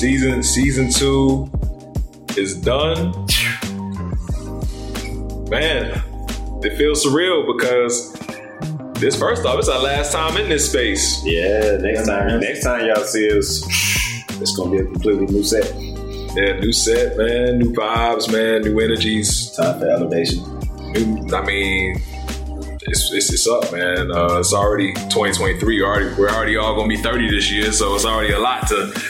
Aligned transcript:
season 0.00 0.42
season 0.42 0.90
two 0.90 1.46
is 2.34 2.58
done. 2.58 3.12
Man, 5.50 6.02
it 6.64 6.78
feels 6.78 7.04
surreal 7.04 7.46
because 7.46 8.10
this 8.94 9.14
first 9.14 9.44
off, 9.44 9.58
it's 9.58 9.68
our 9.68 9.82
last 9.82 10.12
time 10.12 10.38
in 10.38 10.48
this 10.48 10.70
space. 10.70 11.22
Yeah, 11.26 11.76
next 11.82 12.06
time, 12.06 12.40
next 12.40 12.64
time 12.64 12.86
y'all 12.86 13.04
see 13.04 13.28
us, 13.36 13.62
it's 14.40 14.56
gonna 14.56 14.70
be 14.70 14.78
a 14.78 14.84
completely 14.84 15.26
new 15.26 15.44
set. 15.44 15.70
Yeah, 16.34 16.58
new 16.60 16.72
set, 16.72 17.18
man, 17.18 17.58
new 17.58 17.74
vibes, 17.74 18.32
man, 18.32 18.62
new 18.62 18.80
energies. 18.80 19.54
Time 19.54 19.80
for 19.80 19.86
elevation. 19.86 20.42
New, 20.92 21.36
I 21.36 21.44
mean, 21.44 22.02
it's, 22.86 23.12
it's, 23.12 23.30
it's 23.34 23.46
up, 23.46 23.70
man. 23.70 24.10
Uh, 24.10 24.38
it's 24.38 24.54
already 24.54 24.94
2023. 24.94 25.82
Already, 25.82 26.14
we're 26.18 26.30
already 26.30 26.56
all 26.56 26.74
gonna 26.74 26.88
be 26.88 26.96
30 26.96 27.28
this 27.28 27.52
year, 27.52 27.70
so 27.70 27.94
it's 27.94 28.06
already 28.06 28.32
a 28.32 28.38
lot 28.38 28.66
to 28.68 29.09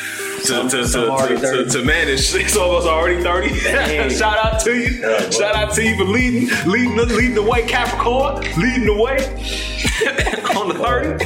to, 0.51 0.69
to, 0.69 0.87
to, 0.87 1.39
to, 1.41 1.65
to, 1.71 1.85
manage. 1.85 2.21
Some 2.49 2.63
of 2.63 2.73
us 2.73 2.87
already 2.87 3.23
30. 3.23 3.55
Shout 4.11 4.39
out 4.39 4.61
to 4.63 4.75
you. 4.75 5.03
Shout 5.31 5.55
out 5.55 5.73
to 5.75 5.83
you 5.83 5.97
for 5.97 6.05
leading, 6.05 6.49
leading, 6.71 6.97
the, 6.97 7.07
leading 7.07 7.35
the 7.35 7.43
way, 7.43 7.67
Capricorn, 7.67 8.41
leading 8.57 8.87
the 8.87 8.95
way 8.95 9.17
on 10.57 10.69
the 10.69 10.75
30. 10.75 11.25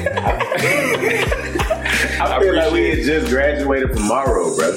I 2.21 2.41
feel 2.41 2.55
like 2.55 2.73
we 2.73 2.91
had 2.91 3.05
just 3.05 3.31
graduated 3.31 3.93
from 3.93 4.09
Morrow, 4.09 4.55
bro. 4.57 4.71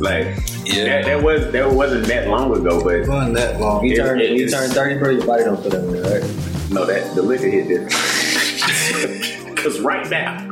Like, 0.00 0.36
yeah, 0.64 0.84
that, 0.84 1.04
that, 1.04 1.22
was 1.22 1.52
that 1.52 1.70
wasn't 1.70 2.06
that 2.06 2.26
long 2.26 2.56
ago, 2.56 2.82
but 2.82 2.94
it 2.94 3.08
wasn't 3.08 3.34
that 3.36 3.60
long. 3.60 3.84
You 3.84 3.96
turned, 3.96 4.20
you 4.20 4.48
turned 4.48 4.72
30, 4.72 4.98
bro. 4.98 5.10
Your 5.10 5.26
body 5.26 5.44
don't 5.44 5.62
fit 5.62 5.74
in 5.74 5.92
there, 5.92 6.20
right? 6.20 6.22
No, 6.70 6.84
that 6.86 7.14
the 7.14 7.22
liquor 7.22 7.48
hit 7.48 7.68
different. 7.68 9.54
Because 9.54 9.80
right 9.80 10.08
now, 10.10 10.51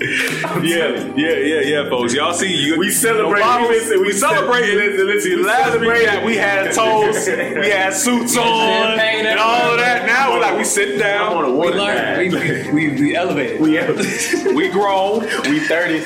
yeah, 0.00 1.14
yeah, 1.14 1.36
yeah, 1.36 1.60
yeah, 1.60 1.88
folks. 1.88 2.14
Y'all 2.14 2.32
see, 2.32 2.52
you, 2.52 2.78
we 2.78 2.90
celebrate. 2.90 3.40
No 3.40 3.68
we, 3.68 4.00
we 4.00 4.12
celebrate. 4.12 4.74
Listen, 4.74 5.06
listen, 5.06 5.42
last 5.44 5.78
week 5.78 6.24
we 6.24 6.36
had 6.36 6.72
toast, 6.72 7.28
we 7.28 7.70
had 7.70 7.92
suits 7.92 8.36
on, 8.36 8.98
and 8.98 9.38
all 9.38 9.72
of 9.72 9.78
that. 9.78 10.04
Now 10.04 10.32
we're 10.32 10.40
like, 10.40 10.58
we 10.58 10.64
sit 10.64 10.98
down. 10.98 11.56
We 11.56 11.68
learned. 11.68 12.32
We, 12.32 12.72
we, 12.72 13.00
we 13.00 13.16
elevated. 13.16 13.60
We 13.60 13.78
elevated. 13.78 14.56
we 14.56 14.68
grown. 14.68 15.20
We 15.48 15.60
thirty 15.60 16.02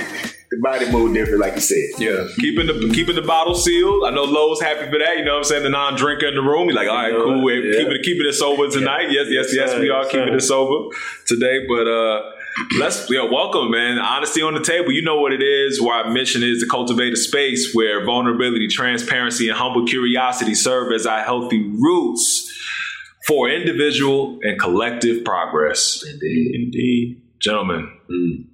the 0.50 0.58
body 0.62 0.90
move 0.90 1.14
different, 1.14 1.40
like 1.40 1.54
you 1.54 1.60
said. 1.60 1.88
Yeah, 1.98 2.26
keeping 2.36 2.66
the 2.66 2.90
keeping 2.94 3.14
the 3.14 3.22
bottle 3.22 3.54
sealed. 3.54 4.04
I 4.04 4.10
know 4.10 4.24
Lowe's 4.24 4.60
happy 4.60 4.90
for 4.90 4.98
that. 4.98 5.16
You 5.16 5.24
know 5.24 5.32
what 5.32 5.38
I'm 5.38 5.44
saying? 5.44 5.62
The 5.62 5.70
non-drinker 5.70 6.26
in 6.26 6.34
the 6.34 6.42
room. 6.42 6.68
He's 6.68 6.76
like, 6.76 6.88
all 6.88 6.94
right, 6.94 7.12
cool. 7.12 7.50
Yeah. 7.50 7.78
Keep 7.78 7.88
it 7.88 8.02
keeping 8.02 8.26
it 8.26 8.34
sober 8.34 8.68
tonight. 8.68 9.10
Yes, 9.10 9.28
yes, 9.30 9.54
yes. 9.54 9.70
yes 9.72 9.80
we 9.80 9.88
are 9.88 10.04
keeping 10.04 10.34
it 10.34 10.40
sober 10.40 10.94
today, 11.26 11.66
but 11.66 11.86
uh 11.86 12.32
let's 12.78 13.10
yeah, 13.10 13.22
welcome, 13.22 13.70
man. 13.70 13.98
Honesty 13.98 14.42
on 14.42 14.54
the 14.54 14.62
table. 14.62 14.92
You 14.92 15.02
know 15.02 15.20
what 15.20 15.32
it 15.32 15.42
is. 15.42 15.80
Where 15.80 15.94
our 15.94 16.10
mission 16.10 16.42
is 16.42 16.60
to 16.60 16.68
cultivate 16.68 17.12
a 17.12 17.16
space 17.16 17.74
where 17.74 18.04
vulnerability, 18.04 18.68
transparency, 18.68 19.48
and 19.48 19.56
humble 19.56 19.86
curiosity 19.86 20.54
serve 20.54 20.92
as 20.92 21.06
our 21.06 21.22
healthy 21.22 21.62
roots 21.62 22.54
for 23.26 23.48
individual 23.50 24.38
and 24.42 24.58
collective 24.58 25.24
progress. 25.24 26.02
Indeed, 26.04 26.54
indeed, 26.54 27.22
gentlemen. 27.40 27.92
Mm. 28.10 28.46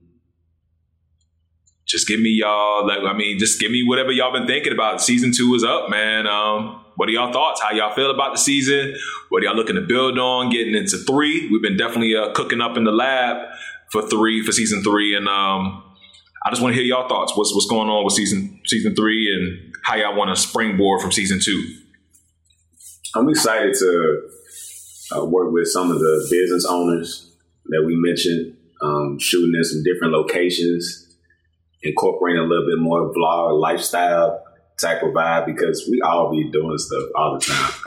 Just 1.87 2.09
give 2.09 2.19
me 2.19 2.31
y'all. 2.31 2.87
Like, 2.87 3.01
I 3.01 3.17
mean, 3.17 3.39
just 3.39 3.61
give 3.61 3.71
me 3.71 3.85
whatever 3.87 4.11
y'all 4.11 4.33
been 4.33 4.47
thinking 4.47 4.73
about. 4.73 5.01
Season 5.01 5.33
two 5.33 5.55
is 5.55 5.63
up, 5.63 5.91
man. 5.91 6.27
Um, 6.27 6.81
what 6.97 7.09
are 7.09 7.13
y'all 7.13 7.33
thoughts? 7.33 7.61
How 7.61 7.73
y'all 7.73 7.95
feel 7.95 8.11
about 8.11 8.33
the 8.33 8.39
season? 8.39 8.95
What 9.29 9.43
are 9.43 9.47
y'all 9.47 9.57
looking 9.57 9.77
to 9.77 9.83
build 9.83 10.19
on? 10.19 10.51
Getting 10.51 10.75
into 10.75 10.97
three. 10.97 11.49
We've 11.51 11.63
been 11.63 11.77
definitely 11.77 12.15
uh, 12.17 12.33
cooking 12.33 12.61
up 12.61 12.77
in 12.77 12.85
the 12.85 12.93
lab 12.93 13.49
for 13.95 14.03
three 14.09 14.43
for 14.45 14.51
season 14.51 14.83
three, 14.83 15.17
and 15.17 15.29
um, 15.29 15.85
I 16.45 16.51
just 16.51 16.61
want 16.61 16.75
to 16.75 16.83
hear 16.83 16.85
y'all 16.85 17.09
thoughts. 17.09 17.37
What's 17.37 17.55
what's 17.55 17.67
going 17.67 17.89
on 17.89 18.05
with 18.05 18.15
season 18.15 18.61
season 18.67 18.97
three, 18.97 19.33
and 19.33 19.73
how 19.85 19.95
y'all 19.95 20.17
want 20.17 20.35
to 20.35 20.41
springboard 20.41 21.01
from 21.01 21.13
season 21.13 21.39
two? 21.41 21.77
I'm 23.15 23.29
excited 23.29 23.73
to 23.79 24.29
uh, 25.15 25.25
work 25.25 25.53
with 25.53 25.69
some 25.69 25.93
of 25.93 26.01
the 26.01 26.27
business 26.29 26.67
owners 26.69 27.31
that 27.67 27.85
we 27.87 27.95
mentioned, 27.95 28.57
um, 28.83 29.21
shooting 29.21 29.55
in 29.57 29.63
some 29.63 29.85
different 29.85 30.13
locations, 30.13 31.17
incorporating 31.85 32.41
a 32.41 32.45
little 32.45 32.67
bit 32.67 32.83
more 32.83 33.15
vlog 33.15 33.61
lifestyle 33.61 34.44
type 34.81 35.03
of 35.03 35.11
vibe 35.11 35.47
because 35.47 35.87
we 35.91 36.01
all 36.03 36.31
be 36.31 36.51
doing 36.51 36.77
stuff 36.79 37.09
all 37.15 37.39
the 37.39 37.45
time. 37.45 37.73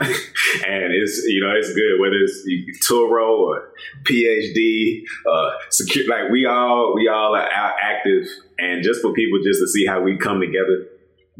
and 0.66 0.92
it's, 0.94 1.22
you 1.26 1.40
know, 1.40 1.52
it's 1.54 1.72
good, 1.74 2.00
whether 2.00 2.16
it's 2.16 2.88
Turo 2.88 3.38
or 3.38 3.72
PhD, 4.04 5.02
uh, 5.30 5.50
secure, 5.70 6.06
like 6.08 6.30
we 6.30 6.46
all, 6.46 6.94
we 6.94 7.08
all 7.08 7.34
are 7.34 7.48
active. 7.48 8.26
And 8.58 8.82
just 8.82 9.02
for 9.02 9.12
people 9.12 9.38
just 9.44 9.60
to 9.60 9.68
see 9.68 9.86
how 9.86 10.00
we 10.00 10.16
come 10.16 10.40
together, 10.40 10.86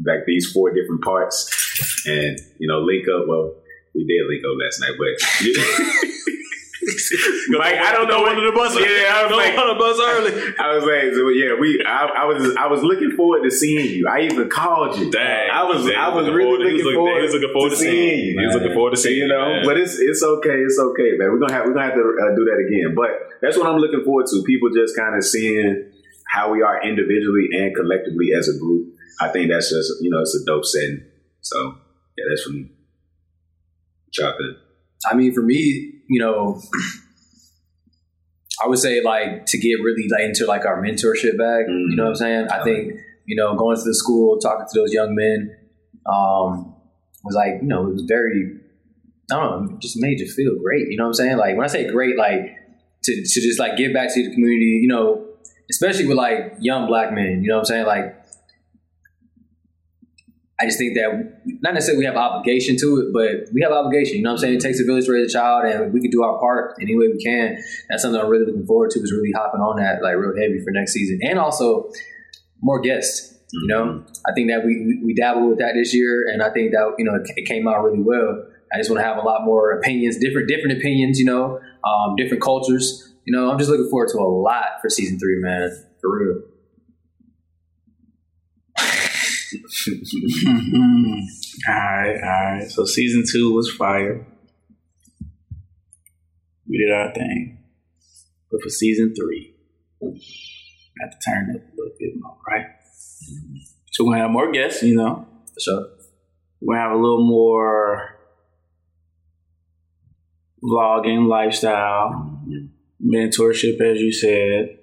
like 0.05 0.25
these 0.25 0.51
four 0.51 0.71
different 0.73 1.03
parts 1.03 2.05
and, 2.05 2.39
you 2.59 2.67
know, 2.67 2.79
link 2.79 3.07
up. 3.09 3.27
Well, 3.27 3.53
we 3.95 4.05
did 4.05 4.27
link 4.27 4.43
up 4.45 4.57
last 4.63 4.79
night, 4.79 4.95
but 4.97 6.29
like 7.59 7.75
I 7.75 7.91
don't 7.91 8.07
know 8.07 8.25
under 8.25 8.45
the 8.45 8.55
bus. 8.55 8.71
Yeah, 8.79 9.11
I 9.11 9.27
was 9.27 9.35
like 9.35 9.57
on 9.57 9.67
the 9.67 9.79
bus 9.79 9.99
early. 9.99 10.31
I 10.59 10.75
was 10.75 10.83
like, 10.87 11.11
so 11.11 11.27
yeah, 11.27 11.59
we. 11.59 11.83
I, 11.83 12.23
I, 12.23 12.25
was 12.25 12.55
I 12.55 12.67
was 12.67 12.81
looking 12.83 13.11
forward 13.19 13.43
to 13.43 13.51
seeing 13.51 13.91
you. 13.91 14.07
I 14.07 14.21
even 14.21 14.49
called 14.49 14.97
you. 14.97 15.11
Dang, 15.11 15.51
I 15.51 15.63
was 15.63 15.83
I 15.91 16.07
was 16.07 16.29
really 16.29 16.63
looking, 16.63 16.85
looking 16.85 16.95
forward. 16.95 17.19
He 17.19 17.21
was 17.27 17.33
looking 17.33 17.51
forward 17.51 17.69
to, 17.71 17.75
seeing 17.75 18.19
you. 18.23 18.39
He 18.39 18.45
was 18.45 18.55
looking 18.55 18.73
forward 18.73 18.91
to 18.91 18.97
seeing 18.97 19.27
you. 19.27 19.27
know, 19.27 19.61
but 19.65 19.75
it's 19.77 19.99
it's 19.99 20.23
okay. 20.23 20.55
It's 20.55 20.79
okay, 20.79 21.19
man. 21.19 21.35
We're 21.35 21.43
gonna 21.43 21.53
have 21.53 21.65
we're 21.67 21.75
gonna 21.75 21.91
have 21.91 21.99
to 21.99 22.07
uh, 22.15 22.31
do 22.35 22.47
that 22.47 22.63
again. 22.63 22.95
But 22.95 23.11
that's 23.41 23.57
what 23.57 23.67
I'm 23.67 23.77
looking 23.77 24.03
forward 24.05 24.27
to. 24.31 24.43
People 24.47 24.69
just 24.71 24.95
kind 24.95 25.15
of 25.15 25.23
seeing 25.23 25.91
how 26.31 26.51
we 26.51 26.61
are 26.61 26.81
individually 26.81 27.51
and 27.59 27.75
collectively 27.75 28.31
as 28.37 28.47
a 28.47 28.57
group. 28.57 28.95
I 29.19 29.27
think 29.27 29.51
that's 29.51 29.67
just 29.69 29.99
you 29.99 30.09
know 30.09 30.23
it's 30.23 30.35
a 30.35 30.45
dope 30.45 30.63
setting. 30.63 31.03
So 31.41 31.75
yeah, 32.15 32.23
that's 32.29 32.43
for 32.43 32.51
me. 32.55 32.71
Chocolate. 34.11 34.57
I 35.09 35.15
mean, 35.15 35.33
for 35.33 35.41
me, 35.41 35.98
you 36.09 36.19
know. 36.19 36.61
I 38.61 38.67
would 38.67 38.79
say 38.79 39.01
like 39.01 39.45
to 39.45 39.57
get 39.57 39.75
really 39.75 40.09
like 40.09 40.23
into 40.23 40.45
like 40.45 40.65
our 40.65 40.81
mentorship 40.81 41.37
bag. 41.37 41.65
Mm-hmm. 41.65 41.91
You 41.91 41.95
know 41.95 42.03
what 42.03 42.09
I'm 42.09 42.15
saying? 42.15 42.47
I 42.49 42.61
think 42.63 42.93
you 43.25 43.37
know 43.37 43.55
going 43.55 43.77
to 43.77 43.83
the 43.83 43.95
school, 43.95 44.37
talking 44.37 44.65
to 44.69 44.79
those 44.79 44.91
young 44.91 45.15
men, 45.15 45.55
um, 46.05 46.75
was 47.23 47.35
like 47.35 47.61
you 47.61 47.67
know 47.67 47.87
it 47.87 47.93
was 47.93 48.03
very 48.07 48.59
I 49.31 49.35
don't 49.35 49.71
know, 49.71 49.77
just 49.79 49.97
made 49.97 50.19
you 50.19 50.27
feel 50.27 50.55
great. 50.61 50.89
You 50.89 50.97
know 50.97 51.03
what 51.03 51.09
I'm 51.09 51.13
saying? 51.13 51.37
Like 51.37 51.55
when 51.55 51.63
I 51.63 51.67
say 51.67 51.89
great, 51.89 52.17
like 52.17 52.57
to 53.03 53.15
to 53.15 53.41
just 53.41 53.59
like 53.59 53.77
give 53.77 53.93
back 53.93 54.13
to 54.13 54.23
the 54.23 54.33
community. 54.33 54.79
You 54.81 54.87
know, 54.87 55.25
especially 55.69 56.07
with 56.07 56.17
like 56.17 56.55
young 56.59 56.87
black 56.87 57.13
men. 57.13 57.43
You 57.43 57.49
know 57.49 57.55
what 57.55 57.61
I'm 57.61 57.65
saying? 57.65 57.85
Like 57.85 58.18
I 60.61 60.65
just 60.65 60.77
think 60.77 60.95
that 60.95 61.41
not 61.61 61.73
necessarily 61.73 61.99
we 61.99 62.05
have 62.05 62.17
obligation 62.17 62.75
to 62.79 62.99
it, 62.99 63.13
but 63.13 63.53
we 63.53 63.61
have 63.61 63.71
obligation. 63.71 64.17
You 64.17 64.23
know 64.23 64.31
what 64.31 64.39
I'm 64.39 64.39
saying? 64.39 64.55
It 64.55 64.61
takes 64.61 64.81
a 64.81 64.83
village 64.83 65.05
to 65.05 65.13
raise 65.13 65.29
a 65.29 65.33
child, 65.33 65.63
and 65.65 65.93
we 65.93 66.01
can 66.01 66.11
do 66.11 66.21
our 66.21 66.37
part 66.37 66.75
any 66.81 66.97
way 66.97 67.07
we 67.07 67.17
can. 67.23 67.57
That's 67.89 68.01
something 68.01 68.19
I'm 68.19 68.27
really 68.27 68.45
looking 68.45 68.65
forward 68.65 68.91
to. 68.91 68.99
Is 68.99 69.13
really 69.13 69.31
hopping 69.31 69.61
on 69.61 69.77
that 69.77 70.03
like 70.03 70.17
real 70.17 70.35
heavy 70.35 70.59
for 70.63 70.71
next 70.71 70.91
season, 70.91 71.19
and 71.23 71.39
also 71.39 71.89
more 72.61 72.81
guests. 72.81 73.37
You 73.53 73.67
know, 73.67 73.83
mm-hmm. 73.83 74.11
I 74.27 74.33
think 74.35 74.49
that 74.49 74.65
we 74.65 74.99
we 75.03 75.13
dabbled 75.13 75.49
with 75.49 75.59
that 75.59 75.73
this 75.75 75.95
year, 75.95 76.25
and 76.27 76.43
I 76.43 76.51
think 76.51 76.71
that 76.71 76.93
you 76.97 77.05
know 77.05 77.15
it, 77.15 77.45
came 77.45 77.67
out 77.67 77.81
really 77.81 78.03
well. 78.03 78.43
I 78.73 78.77
just 78.77 78.89
want 78.89 78.99
to 78.99 79.07
have 79.07 79.17
a 79.17 79.25
lot 79.25 79.45
more 79.45 79.71
opinions, 79.71 80.17
different 80.17 80.49
different 80.49 80.77
opinions. 80.77 81.19
You 81.19 81.25
know, 81.25 81.59
um, 81.87 82.15
different 82.17 82.43
cultures. 82.43 83.13
You 83.23 83.33
know, 83.35 83.49
I'm 83.49 83.57
just 83.57 83.69
looking 83.69 83.89
forward 83.89 84.09
to 84.09 84.17
a 84.17 84.27
lot 84.27 84.81
for 84.81 84.89
season 84.89 85.19
three, 85.19 85.37
man. 85.39 85.71
For 86.01 86.17
real. 86.17 86.41
all 91.67 91.75
right, 91.75 92.15
all 92.23 92.57
right. 92.57 92.69
So 92.69 92.85
season 92.85 93.23
two 93.31 93.53
was 93.53 93.71
fire. 93.71 94.25
We 96.67 96.77
did 96.77 96.91
our 96.91 97.13
thing. 97.13 97.57
But 98.51 98.61
for 98.61 98.69
season 98.69 99.13
three, 99.15 99.55
I 100.03 100.07
have 101.01 101.11
to 101.11 101.17
turn 101.25 101.55
it 101.55 101.61
a 101.61 101.75
little 101.75 101.95
bit 101.99 102.13
more, 102.15 102.37
right? 102.47 102.65
So 103.91 104.05
we're 104.05 104.13
gonna 104.13 104.23
have 104.23 104.31
more 104.31 104.51
guests, 104.51 104.83
you 104.83 104.95
know. 104.95 105.27
So. 105.57 105.89
We're 106.61 106.75
gonna 106.75 106.89
have 106.89 106.97
a 106.97 107.01
little 107.01 107.25
more 107.25 108.17
vlogging, 110.61 111.27
lifestyle, 111.27 112.41
mentorship, 113.01 113.79
as 113.79 114.01
you 114.01 114.11
said 114.11 114.78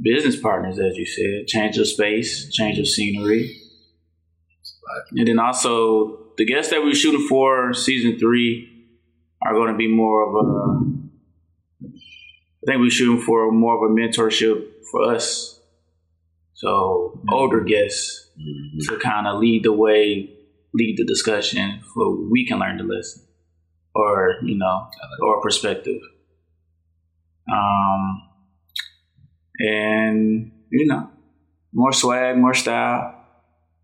business 0.00 0.36
partners, 0.36 0.78
as 0.78 0.96
you 0.96 1.06
said, 1.06 1.46
change 1.46 1.78
of 1.78 1.88
space, 1.88 2.52
change 2.52 2.78
of 2.78 2.88
scenery. 2.88 3.60
And 5.12 5.26
then 5.26 5.38
also 5.38 6.18
the 6.36 6.44
guests 6.44 6.70
that 6.70 6.82
we're 6.82 6.94
shooting 6.94 7.26
for 7.28 7.72
season 7.72 8.18
three 8.18 8.70
are 9.42 9.54
going 9.54 9.72
to 9.72 9.76
be 9.76 9.88
more 9.88 10.28
of 10.28 10.34
a. 10.34 10.94
I 11.86 12.66
think 12.66 12.80
we're 12.80 12.90
shooting 12.90 13.20
for 13.20 13.52
more 13.52 13.76
of 13.76 13.90
a 13.90 13.94
mentorship 13.94 14.64
for 14.90 15.14
us. 15.14 15.60
So 16.54 17.12
mm-hmm. 17.16 17.34
older 17.34 17.60
guests 17.60 18.30
mm-hmm. 18.40 18.78
to 18.88 18.98
kind 19.00 19.26
of 19.26 19.38
lead 19.40 19.64
the 19.64 19.72
way, 19.72 20.30
lead 20.72 20.96
the 20.96 21.04
discussion, 21.04 21.82
so 21.94 22.26
we 22.30 22.46
can 22.46 22.58
learn 22.58 22.78
the 22.78 22.84
lesson, 22.84 23.22
or 23.94 24.36
you 24.42 24.56
know, 24.56 24.88
or 25.20 25.42
perspective. 25.42 26.00
Um, 27.52 28.22
and 29.58 30.50
you 30.70 30.86
know, 30.86 31.10
more 31.72 31.92
swag, 31.92 32.36
more 32.36 32.54
style. 32.54 33.12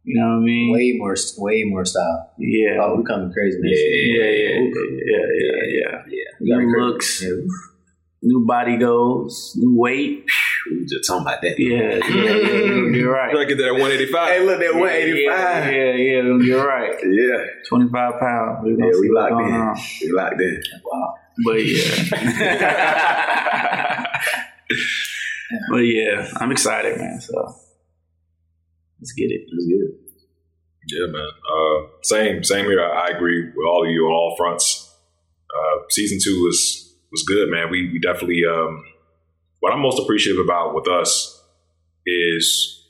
You 0.02 0.14
know 0.19 0.28
what 0.28 0.37
I 0.37 0.38
mean? 0.44 0.70
Way 0.72 0.94
more, 0.96 1.14
way 1.38 1.62
more 1.64 1.84
style. 1.84 2.31
Yeah. 2.38 2.78
Oh, 2.81 2.96
we 2.96 3.05
coming 3.05 3.31
crazy. 3.32 3.58
Man. 3.61 3.70
Yeah, 3.70 4.25
yeah, 4.25 4.58
yeah, 5.05 5.26
yeah, 5.37 5.61
yeah. 5.69 6.02
yeah. 6.40 6.56
New 6.56 6.70
looks, 6.81 7.22
new 8.22 8.46
body 8.46 8.76
goals, 8.78 9.52
new 9.56 9.75
weight. 9.78 10.25
We 10.70 10.76
were 10.78 10.84
just 10.87 11.05
talking 11.06 11.22
about 11.22 11.40
that. 11.43 11.58
Yeah, 11.58 11.99
yeah, 12.08 12.08
yeah. 12.08 12.96
You're 12.99 13.12
right. 13.12 13.34
Look 13.34 13.50
at 13.50 13.58
that 13.58 13.72
185. 13.72 14.28
Hey, 14.28 14.40
look, 14.44 14.58
that 14.61 14.75
185. 14.75 15.28
Yeah, 15.28 15.70
yeah, 15.70 15.94
yeah, 15.94 16.22
you're 16.46 16.67
right. 16.67 16.94
Yeah. 17.02 17.44
25 17.69 18.20
pounds. 18.20 18.58
We're 18.62 18.76
gonna 18.76 18.90
Yeah, 18.93 19.00
we 19.00 19.08
locked 19.11 19.32
in. 19.32 19.38
on. 19.55 19.76
We 20.00 20.11
locked 20.12 20.40
in. 20.40 20.62
Wow. 20.84 21.14
But 21.44 21.64
yeah. 21.64 21.96
but 25.70 25.79
yeah, 25.79 26.29
I'm 26.37 26.52
excited, 26.52 26.99
man. 26.99 27.20
So 27.20 27.35
let's 29.00 29.12
get 29.12 29.31
it. 29.31 29.43
It 29.43 29.55
was 29.55 29.67
good. 29.67 30.11
Yeah, 30.88 31.06
man. 31.06 31.29
Uh, 31.29 31.87
same, 32.02 32.43
same 32.43 32.67
here. 32.67 32.81
I, 32.82 33.08
I 33.08 33.17
agree 33.17 33.47
with 33.55 33.67
all 33.67 33.85
of 33.85 33.91
you 33.91 34.06
on 34.06 34.12
all 34.12 34.35
fronts. 34.37 34.93
Uh, 35.55 35.82
season 35.91 36.19
two 36.23 36.43
was 36.44 36.94
was 37.11 37.23
good, 37.25 37.50
man. 37.50 37.70
We 37.70 37.91
we 37.93 37.99
definitely. 37.99 38.43
Um, 38.44 38.85
what 39.61 39.73
I'm 39.75 39.81
most 39.81 40.00
appreciative 40.00 40.43
about 40.43 40.75
with 40.75 40.88
us 40.88 41.38
is 42.06 42.82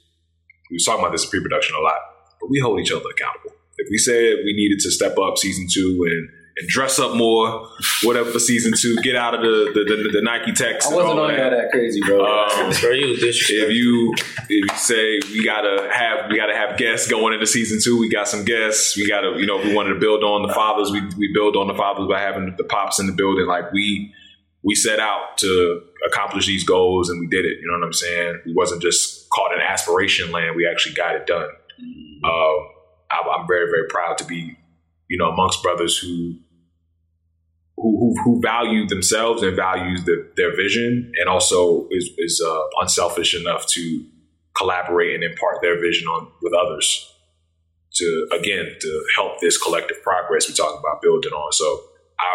we 0.70 0.76
was 0.76 0.84
talking 0.84 1.04
about 1.04 1.10
this 1.10 1.26
pre-production 1.26 1.74
a 1.74 1.80
lot, 1.80 1.98
but 2.40 2.48
we 2.48 2.60
hold 2.60 2.78
each 2.78 2.92
other 2.92 3.08
accountable. 3.10 3.56
If 3.76 3.88
we 3.90 3.98
said 3.98 4.44
we 4.44 4.52
needed 4.54 4.78
to 4.80 4.90
step 4.90 5.18
up 5.18 5.36
season 5.36 5.66
two 5.68 6.06
and 6.08 6.28
and 6.28 6.39
dress 6.66 6.98
up 6.98 7.14
more, 7.14 7.68
whatever 8.02 8.30
for 8.30 8.38
season 8.38 8.72
two, 8.76 8.96
get 9.02 9.16
out 9.16 9.34
of 9.34 9.40
the 9.40 9.70
the, 9.74 9.84
the, 9.84 10.10
the 10.12 10.22
Nike 10.22 10.52
tech. 10.52 10.84
I 10.84 10.94
wasn't 10.94 11.18
on 11.18 11.28
that. 11.28 11.50
that 11.50 11.70
crazy, 11.70 12.00
bro. 12.00 12.24
Um, 12.24 12.72
Bro, 12.80 12.92
you 12.92 13.16
if 13.18 13.50
you 13.50 14.14
if 14.14 14.48
you 14.48 14.66
say 14.76 15.20
we 15.32 15.44
gotta 15.44 15.90
have 15.92 16.30
we 16.30 16.36
gotta 16.36 16.54
have 16.54 16.78
guests 16.78 17.08
going 17.08 17.34
into 17.34 17.46
season 17.46 17.78
two, 17.82 17.98
we 17.98 18.08
got 18.08 18.28
some 18.28 18.44
guests. 18.44 18.96
We 18.96 19.08
gotta 19.08 19.38
you 19.38 19.46
know 19.46 19.58
if 19.58 19.64
we 19.64 19.74
wanted 19.74 19.94
to 19.94 20.00
build 20.00 20.24
on 20.24 20.46
the 20.46 20.52
fathers, 20.52 20.90
we 20.90 21.02
we 21.16 21.32
build 21.32 21.56
on 21.56 21.68
the 21.68 21.74
fathers 21.74 22.06
by 22.08 22.20
having 22.20 22.54
the 22.56 22.64
pops 22.64 22.98
in 22.98 23.06
the 23.06 23.12
building. 23.12 23.46
Like 23.46 23.72
we 23.72 24.14
we 24.62 24.74
set 24.74 25.00
out 25.00 25.38
to 25.38 25.82
accomplish 26.06 26.46
these 26.46 26.64
goals 26.64 27.08
and 27.08 27.18
we 27.20 27.26
did 27.26 27.44
it. 27.44 27.58
You 27.60 27.68
know 27.70 27.78
what 27.78 27.86
I'm 27.86 27.92
saying? 27.92 28.40
We 28.46 28.54
wasn't 28.54 28.82
just 28.82 29.28
caught 29.30 29.52
in 29.52 29.60
aspiration 29.60 30.30
land. 30.30 30.56
We 30.56 30.66
actually 30.66 30.94
got 30.94 31.14
it 31.14 31.26
done. 31.26 31.48
Uh, 32.22 32.28
I, 33.10 33.36
I'm 33.36 33.46
very 33.46 33.70
very 33.70 33.88
proud 33.88 34.18
to 34.18 34.24
be 34.24 34.56
you 35.08 35.18
know 35.18 35.30
amongst 35.30 35.62
brothers 35.62 35.98
who 35.98 36.36
who 37.80 37.98
who, 37.98 38.22
who 38.24 38.40
value 38.40 38.86
themselves 38.86 39.42
and 39.42 39.56
values 39.56 40.04
the, 40.04 40.30
their 40.36 40.54
vision, 40.56 41.12
and 41.18 41.28
also 41.28 41.88
is 41.90 42.10
is 42.18 42.42
uh, 42.46 42.62
unselfish 42.80 43.34
enough 43.34 43.66
to 43.68 44.04
collaborate 44.56 45.14
and 45.14 45.24
impart 45.24 45.58
their 45.62 45.80
vision 45.80 46.06
on 46.08 46.28
with 46.42 46.52
others 46.52 47.06
to 47.94 48.28
again 48.32 48.66
to 48.80 49.04
help 49.16 49.40
this 49.40 49.58
collective 49.58 50.02
progress 50.02 50.48
we're 50.48 50.54
talking 50.54 50.78
about 50.78 51.02
building 51.02 51.32
on. 51.32 51.52
So 51.52 51.80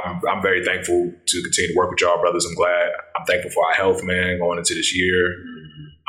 I'm 0.03 0.21
I'm 0.27 0.41
very 0.41 0.63
thankful 0.63 1.11
to 1.25 1.41
continue 1.43 1.73
to 1.73 1.77
work 1.77 1.91
with 1.91 2.01
y'all, 2.01 2.19
brothers. 2.19 2.45
I'm 2.45 2.55
glad. 2.55 2.89
I'm 3.17 3.25
thankful 3.25 3.51
for 3.51 3.65
our 3.67 3.73
health, 3.73 4.03
man, 4.03 4.39
going 4.39 4.57
into 4.57 4.73
this 4.73 4.95
year. 4.95 5.43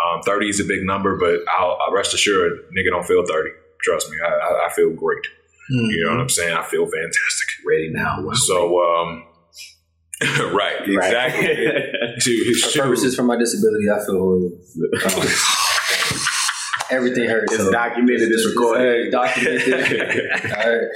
Um, 0.05 0.23
30 0.23 0.49
is 0.49 0.61
a 0.61 0.65
big 0.65 0.83
number, 0.83 1.17
but 1.17 1.41
I'll, 1.49 1.79
I'll 1.81 1.93
rest 1.93 2.13
assured, 2.13 2.53
nigga 2.77 2.91
don't 2.91 3.07
feel 3.07 3.25
30. 3.27 3.51
Trust 3.83 4.11
me, 4.11 4.19
I, 4.23 4.29
I, 4.29 4.67
I 4.67 4.73
feel 4.75 4.91
great. 4.91 5.25
You 5.71 6.05
know 6.05 6.13
what 6.13 6.21
I'm 6.21 6.29
saying? 6.29 6.57
I 6.57 6.63
feel 6.63 6.85
fantastic. 6.85 7.46
Ready 7.67 7.91
now. 7.93 8.31
So, 8.35 8.81
um, 8.83 9.25
right, 10.55 10.77
exactly. 10.89 11.47
To- 12.21 12.55
For 12.63 12.71
shoot. 12.71 12.81
purposes 12.83 13.15
for 13.17 13.23
my 13.25 13.37
disability, 13.37 13.87
I 13.91 13.99
feel 14.07 14.19
horrible. 14.19 14.59
Um, 15.05 15.29
everything 16.91 17.29
hurts. 17.29 17.53
It's 17.53 17.65
so- 17.65 17.71
documented, 17.73 18.31
it's 18.33 18.47
recorded. 18.47 19.05
Hey, 19.05 19.11
documented. 19.11 19.73
all 20.57 20.73
right. 20.73 20.89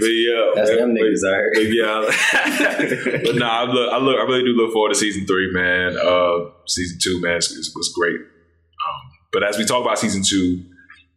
But 0.00 0.06
yeah, 0.06 0.50
That's 0.56 0.70
man, 0.70 0.78
them 0.78 0.94
but- 0.94 1.02
niggas, 1.02 1.24
all 1.24 1.38
right. 1.38 1.52
but 1.54 1.68
yeah, 1.70 3.20
but 3.24 3.34
no, 3.36 3.46
I 3.46 3.64
look, 3.64 3.92
I 3.92 3.98
look, 3.98 4.16
I 4.18 4.22
really 4.22 4.42
do 4.44 4.50
look 4.50 4.72
forward 4.72 4.88
to 4.90 4.94
season 4.98 5.26
three, 5.26 5.50
man. 5.52 5.96
Uh, 5.96 6.50
season 6.66 6.98
two, 7.02 7.20
man, 7.20 7.36
is- 7.36 7.50
is- 7.52 7.72
was 7.76 7.92
great. 7.94 8.16
Um, 8.16 9.02
but 9.32 9.42
as 9.44 9.58
we 9.58 9.64
talk 9.64 9.84
about 9.84 9.98
season 9.98 10.22
two, 10.24 10.62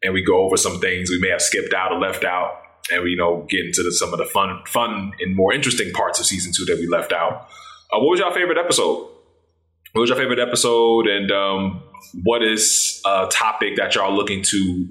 and 0.03 0.13
we 0.13 0.21
go 0.23 0.43
over 0.45 0.57
some 0.57 0.79
things 0.79 1.09
we 1.09 1.19
may 1.19 1.29
have 1.29 1.41
skipped 1.41 1.73
out 1.73 1.91
or 1.91 1.99
left 1.99 2.23
out, 2.23 2.51
and 2.91 3.03
we 3.03 3.11
you 3.11 3.17
know 3.17 3.45
get 3.49 3.65
into 3.65 3.83
the, 3.83 3.91
some 3.91 4.13
of 4.13 4.19
the 4.19 4.25
fun, 4.25 4.61
fun 4.67 5.11
and 5.19 5.35
more 5.35 5.53
interesting 5.53 5.91
parts 5.91 6.19
of 6.19 6.25
season 6.25 6.51
two 6.55 6.65
that 6.65 6.77
we 6.77 6.87
left 6.87 7.11
out. 7.11 7.47
Uh, 7.91 7.99
what 7.99 8.11
was 8.11 8.19
your 8.19 8.33
favorite 8.33 8.57
episode? 8.57 9.09
What 9.93 10.01
was 10.01 10.09
your 10.09 10.17
favorite 10.17 10.39
episode, 10.39 11.07
and 11.07 11.31
um, 11.31 11.81
what 12.23 12.43
is 12.43 13.01
a 13.05 13.27
topic 13.31 13.77
that 13.77 13.95
y'all 13.95 14.13
looking 14.13 14.43
to 14.43 14.87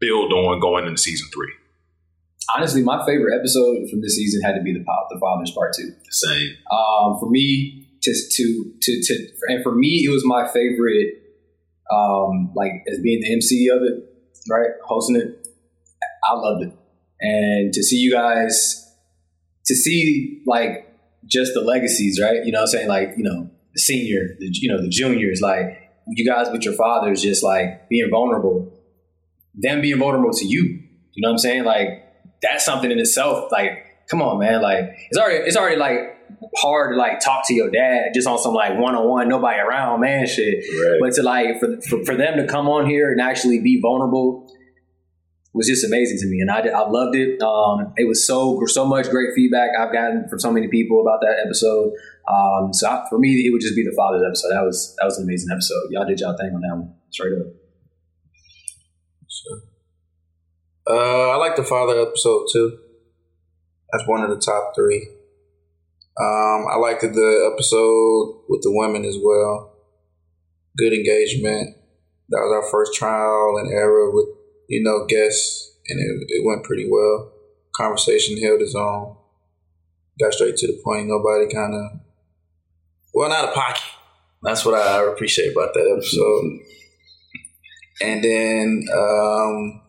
build 0.00 0.32
on 0.32 0.60
going 0.60 0.86
into 0.86 1.00
season 1.00 1.28
three? 1.32 1.52
Honestly, 2.56 2.82
my 2.82 3.04
favorite 3.06 3.38
episode 3.38 3.88
from 3.88 4.02
this 4.02 4.16
season 4.16 4.42
had 4.42 4.54
to 4.56 4.62
be 4.62 4.72
the 4.72 4.84
pop, 4.84 5.06
the 5.10 5.18
fathers 5.18 5.52
part 5.52 5.72
two. 5.74 5.90
Same. 6.10 6.50
Um, 6.70 7.18
for 7.18 7.30
me, 7.30 7.88
to 8.02 8.12
to 8.12 8.72
to 8.80 9.02
to, 9.02 9.28
and 9.48 9.62
for 9.62 9.74
me, 9.74 10.04
it 10.04 10.10
was 10.10 10.22
my 10.24 10.46
favorite. 10.52 11.18
Um, 11.90 12.52
like 12.54 12.72
as 12.90 12.98
being 13.00 13.20
the 13.20 13.32
MC 13.32 13.68
of 13.68 13.82
it, 13.82 14.04
right, 14.50 14.70
hosting 14.84 15.16
it, 15.16 15.46
I 16.28 16.34
loved 16.34 16.64
it, 16.64 16.72
and 17.22 17.72
to 17.72 17.82
see 17.82 17.96
you 17.96 18.12
guys, 18.12 18.92
to 19.66 19.74
see 19.74 20.42
like 20.46 20.88
just 21.24 21.54
the 21.54 21.60
legacies, 21.60 22.20
right? 22.20 22.44
You 22.44 22.52
know, 22.52 22.58
what 22.58 22.62
I'm 22.62 22.66
saying 22.68 22.88
like 22.88 23.14
you 23.16 23.24
know 23.24 23.50
the 23.74 23.80
senior, 23.80 24.36
the 24.38 24.48
you 24.52 24.68
know 24.68 24.82
the 24.82 24.88
juniors, 24.88 25.40
like 25.40 25.90
you 26.08 26.26
guys 26.26 26.48
with 26.50 26.64
your 26.64 26.74
fathers, 26.74 27.22
just 27.22 27.42
like 27.42 27.88
being 27.88 28.10
vulnerable, 28.10 28.72
them 29.54 29.80
being 29.80 29.98
vulnerable 29.98 30.32
to 30.32 30.44
you. 30.44 30.62
You 31.14 31.22
know 31.22 31.28
what 31.28 31.34
I'm 31.34 31.38
saying? 31.38 31.64
Like 31.64 31.88
that's 32.42 32.64
something 32.64 32.90
in 32.90 32.98
itself. 32.98 33.52
Like, 33.52 34.06
come 34.10 34.20
on, 34.20 34.40
man. 34.40 34.60
Like 34.60 34.96
it's 35.10 35.18
already 35.18 35.44
it's 35.44 35.56
already 35.56 35.76
like 35.76 35.98
hard 36.56 36.94
to 36.94 36.98
like 36.98 37.20
talk 37.20 37.46
to 37.46 37.54
your 37.54 37.70
dad 37.70 38.12
just 38.14 38.26
on 38.26 38.38
some 38.38 38.54
like 38.54 38.76
one 38.78 38.96
on 38.96 39.08
one, 39.08 39.28
nobody 39.28 39.60
around, 39.60 40.00
man, 40.00 40.26
shit. 40.26 40.64
Right. 40.64 40.98
But 41.00 41.12
to 41.14 41.22
like 41.22 41.60
for, 41.60 41.80
for 41.82 42.04
for 42.04 42.16
them 42.16 42.36
to 42.38 42.46
come 42.46 42.68
on 42.68 42.86
here 42.86 43.12
and 43.12 43.20
actually 43.20 43.60
be 43.60 43.80
vulnerable 43.80 44.52
was 45.54 45.66
just 45.66 45.84
amazing 45.84 46.18
to 46.20 46.26
me, 46.26 46.40
and 46.40 46.50
I 46.50 46.60
I 46.68 46.88
loved 46.88 47.14
it. 47.14 47.40
Um, 47.42 47.92
it 47.96 48.08
was 48.08 48.26
so 48.26 48.60
so 48.66 48.86
much 48.86 49.10
great 49.10 49.34
feedback 49.34 49.70
I've 49.78 49.92
gotten 49.92 50.28
from 50.28 50.38
so 50.38 50.50
many 50.50 50.68
people 50.68 51.00
about 51.02 51.20
that 51.20 51.42
episode. 51.44 51.92
Um, 52.28 52.72
so 52.72 52.88
I, 52.88 53.04
for 53.10 53.18
me, 53.18 53.46
it 53.46 53.52
would 53.52 53.60
just 53.60 53.76
be 53.76 53.84
the 53.84 53.94
father's 53.96 54.22
episode. 54.26 54.48
That 54.50 54.64
was 54.64 54.96
that 54.98 55.04
was 55.04 55.18
an 55.18 55.24
amazing 55.24 55.50
episode. 55.52 55.90
Y'all 55.90 56.06
did 56.06 56.20
y'all 56.20 56.36
thing 56.36 56.54
on 56.54 56.60
that 56.62 56.74
one, 56.74 56.94
straight 57.10 57.32
up. 57.38 57.46
Uh, 60.88 61.30
I 61.30 61.36
like 61.36 61.56
the 61.56 61.64
father 61.64 62.00
episode 62.00 62.46
too. 62.52 62.78
That's 63.92 64.08
one 64.08 64.22
of 64.22 64.30
the 64.30 64.40
top 64.40 64.72
three. 64.74 65.06
Um, 66.20 66.66
I 66.70 66.76
liked 66.76 67.02
the 67.02 67.50
episode 67.52 68.42
with 68.48 68.62
the 68.62 68.72
women 68.72 69.04
as 69.04 69.16
well. 69.22 69.76
Good 70.76 70.92
engagement. 70.92 71.76
That 72.30 72.38
was 72.38 72.64
our 72.64 72.70
first 72.70 72.94
trial 72.94 73.58
and 73.58 73.72
error 73.72 74.10
with 74.10 74.26
you 74.72 74.82
know 74.82 75.04
guests, 75.06 75.76
and 75.88 76.00
it, 76.00 76.26
it 76.28 76.46
went 76.46 76.64
pretty 76.64 76.88
well. 76.90 77.30
Conversation 77.76 78.42
held 78.42 78.62
its 78.62 78.74
own. 78.74 79.16
Got 80.18 80.32
straight 80.32 80.56
to 80.56 80.66
the 80.66 80.80
point. 80.82 81.08
Nobody 81.08 81.52
kind 81.52 81.74
of 81.74 82.00
well, 83.14 83.28
not 83.28 83.50
a 83.50 83.52
pocket. 83.52 83.82
That's 84.42 84.64
what 84.64 84.74
I 84.74 85.04
appreciate 85.12 85.52
about 85.52 85.74
that 85.74 85.92
episode. 85.94 86.60
And 88.00 88.24
then 88.24 88.86
um, 88.96 89.82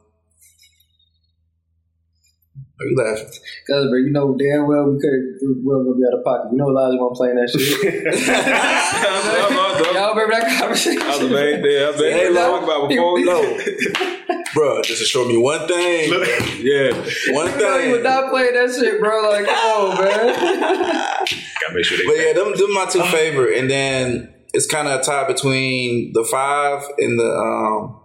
you 2.90 2.96
laughing? 2.98 3.28
Cause 3.68 3.86
bro, 3.90 3.98
you 4.00 4.12
know 4.12 4.36
damn 4.38 4.68
well 4.68 4.86
we 4.92 5.00
could 5.00 5.38
we 5.42 5.48
were 5.64 5.84
gonna 5.84 5.96
be 5.96 6.04
out 6.08 6.14
of 6.20 6.24
pocket. 6.24 6.52
You 6.52 6.58
know 6.58 6.70
Elijah 6.70 6.98
won't 7.00 7.16
play 7.16 7.30
in 7.30 7.36
that 7.38 7.50
shit. 7.50 7.64
Y'all 9.94 10.14
remember 10.16 10.34
that 10.36 10.60
conversation? 10.60 11.02
I 11.02 11.04
was 11.18 11.30
mad 11.30 11.64
there. 11.64 11.88
I 11.88 11.90
was 11.92 12.00
Hey, 12.02 12.30
mad. 12.30 12.34
look. 12.34 12.64
About 12.64 12.90
before. 12.90 13.20
No. 13.24 13.42
Bro, 14.54 14.82
just 14.84 15.00
to 15.02 15.06
show 15.06 15.26
me 15.26 15.36
one 15.38 15.68
thing. 15.68 16.12
yeah. 16.62 16.92
One 17.34 17.52
Bro, 17.58 17.78
you 17.78 17.92
would 17.92 18.04
thing. 18.04 18.06
not 18.12 18.30
play 18.30 18.52
that 18.52 18.70
shit, 18.80 19.00
bro. 19.00 19.30
Like, 19.30 19.46
oh 19.50 19.96
man. 20.00 20.28
Gotta 21.62 21.74
make 21.74 21.86
sure 21.86 21.98
they. 21.98 22.06
But 22.06 22.18
yeah, 22.18 22.34
them, 22.34 22.52
them 22.56 22.72
my 22.74 22.86
two 22.86 23.02
favorite. 23.04 23.58
And 23.58 23.70
then 23.70 24.32
it's 24.54 24.68
kind 24.68 24.88
of 24.88 25.00
a 25.00 25.04
tie 25.04 25.26
between 25.28 26.12
the 26.14 26.24
five 26.24 26.84
and 27.00 27.20
the 27.20 27.30
um 27.32 28.00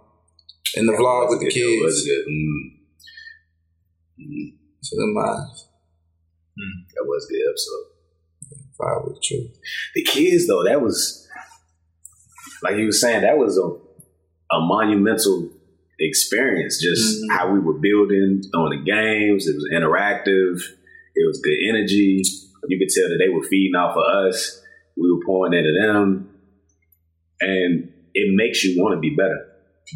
and 0.75 0.87
the 0.89 0.93
vlog 0.93 1.29
with 1.29 1.39
the 1.41 1.49
kids. 1.51 2.03
good. 2.03 2.25
Mm. 4.19 4.53
Mm. 4.89 4.91
So 4.91 4.95
them 4.97 5.13
my 5.13 5.45
That 6.95 7.05
was 7.05 7.25
a 7.29 7.33
good 7.33 7.49
episode. 7.49 9.05
with 9.05 9.15
the 9.15 9.21
truth. 9.23 9.59
The 9.95 10.03
kids, 10.03 10.47
though, 10.47 10.63
that 10.63 10.81
was 10.81 11.27
like 12.63 12.77
you 12.77 12.85
were 12.87 12.91
saying, 12.91 13.21
that 13.21 13.37
was 13.37 13.57
a, 13.57 13.61
a 14.55 14.59
monumental 14.61 15.49
experience. 15.99 16.81
Just 16.81 17.23
Mhm. 17.23 17.35
how 17.37 17.53
we 17.53 17.59
were 17.59 17.77
building 17.79 18.41
on 18.55 18.69
the 18.71 18.83
games. 18.83 19.47
It 19.47 19.55
was 19.55 19.67
interactive. 19.73 20.61
It 21.15 21.27
was 21.27 21.39
good 21.41 21.57
energy. 21.69 22.21
You 22.67 22.77
could 22.79 22.89
tell 22.89 23.09
that 23.09 23.17
they 23.19 23.29
were 23.29 23.43
feeding 23.43 23.75
off 23.75 23.95
of 23.95 24.03
us. 24.27 24.61
We 24.97 25.09
were 25.11 25.23
pouring 25.25 25.53
into 25.53 25.71
them, 25.81 26.29
and 27.41 27.91
it 28.13 28.35
makes 28.35 28.63
you 28.63 28.81
want 28.81 28.95
to 28.95 28.99
be 28.99 29.15
better. 29.15 29.39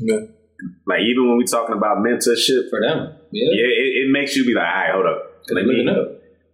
Yeah. 0.02 0.20
Like 0.88 1.02
even 1.02 1.28
when 1.28 1.38
we're 1.38 1.46
talking 1.46 1.76
about 1.76 1.98
mentorship, 1.98 2.70
for 2.70 2.80
them. 2.82 3.16
Yeah. 3.34 3.50
yeah, 3.52 3.66
it, 3.66 4.06
it 4.06 4.12
makes 4.12 4.36
you 4.36 4.46
be 4.46 4.54
like, 4.54 4.66
all 4.66 4.74
right, 4.74 4.92
hold 4.94 5.06
up, 5.06 5.44
let 5.50 5.66
me 5.66 5.84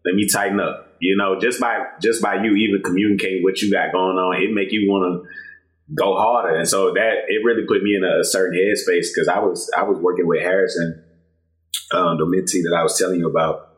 let 0.06 0.16
me 0.16 0.28
tighten 0.28 0.60
up. 0.60 0.96
You 1.00 1.16
know, 1.16 1.40
just 1.40 1.60
by 1.60 1.86
just 2.02 2.22
by 2.22 2.42
you 2.44 2.56
even 2.56 2.82
communicating 2.82 3.44
what 3.44 3.62
you 3.62 3.72
got 3.72 3.92
going 3.92 4.18
on, 4.18 4.42
it 4.42 4.54
make 4.54 4.72
you 4.72 4.90
want 4.90 5.24
to 5.24 5.30
go 5.96 6.16
harder. 6.16 6.56
And 6.56 6.68
so 6.68 6.94
that 6.94 7.26
it 7.28 7.44
really 7.44 7.66
put 7.68 7.84
me 7.84 7.96
in 7.96 8.04
a, 8.04 8.20
a 8.20 8.24
certain 8.24 8.58
headspace 8.58 9.08
because 9.14 9.28
I 9.28 9.40
was 9.40 9.70
I 9.78 9.84
was 9.84 9.98
working 10.00 10.28
with 10.28 10.42
Harrison, 10.42 11.04
um, 11.94 12.18
the 12.18 12.26
mentee 12.26 12.64
that 12.64 12.76
I 12.78 12.84
was 12.84 12.98
telling 12.98 13.20
you 13.20 13.30
about, 13.30 13.70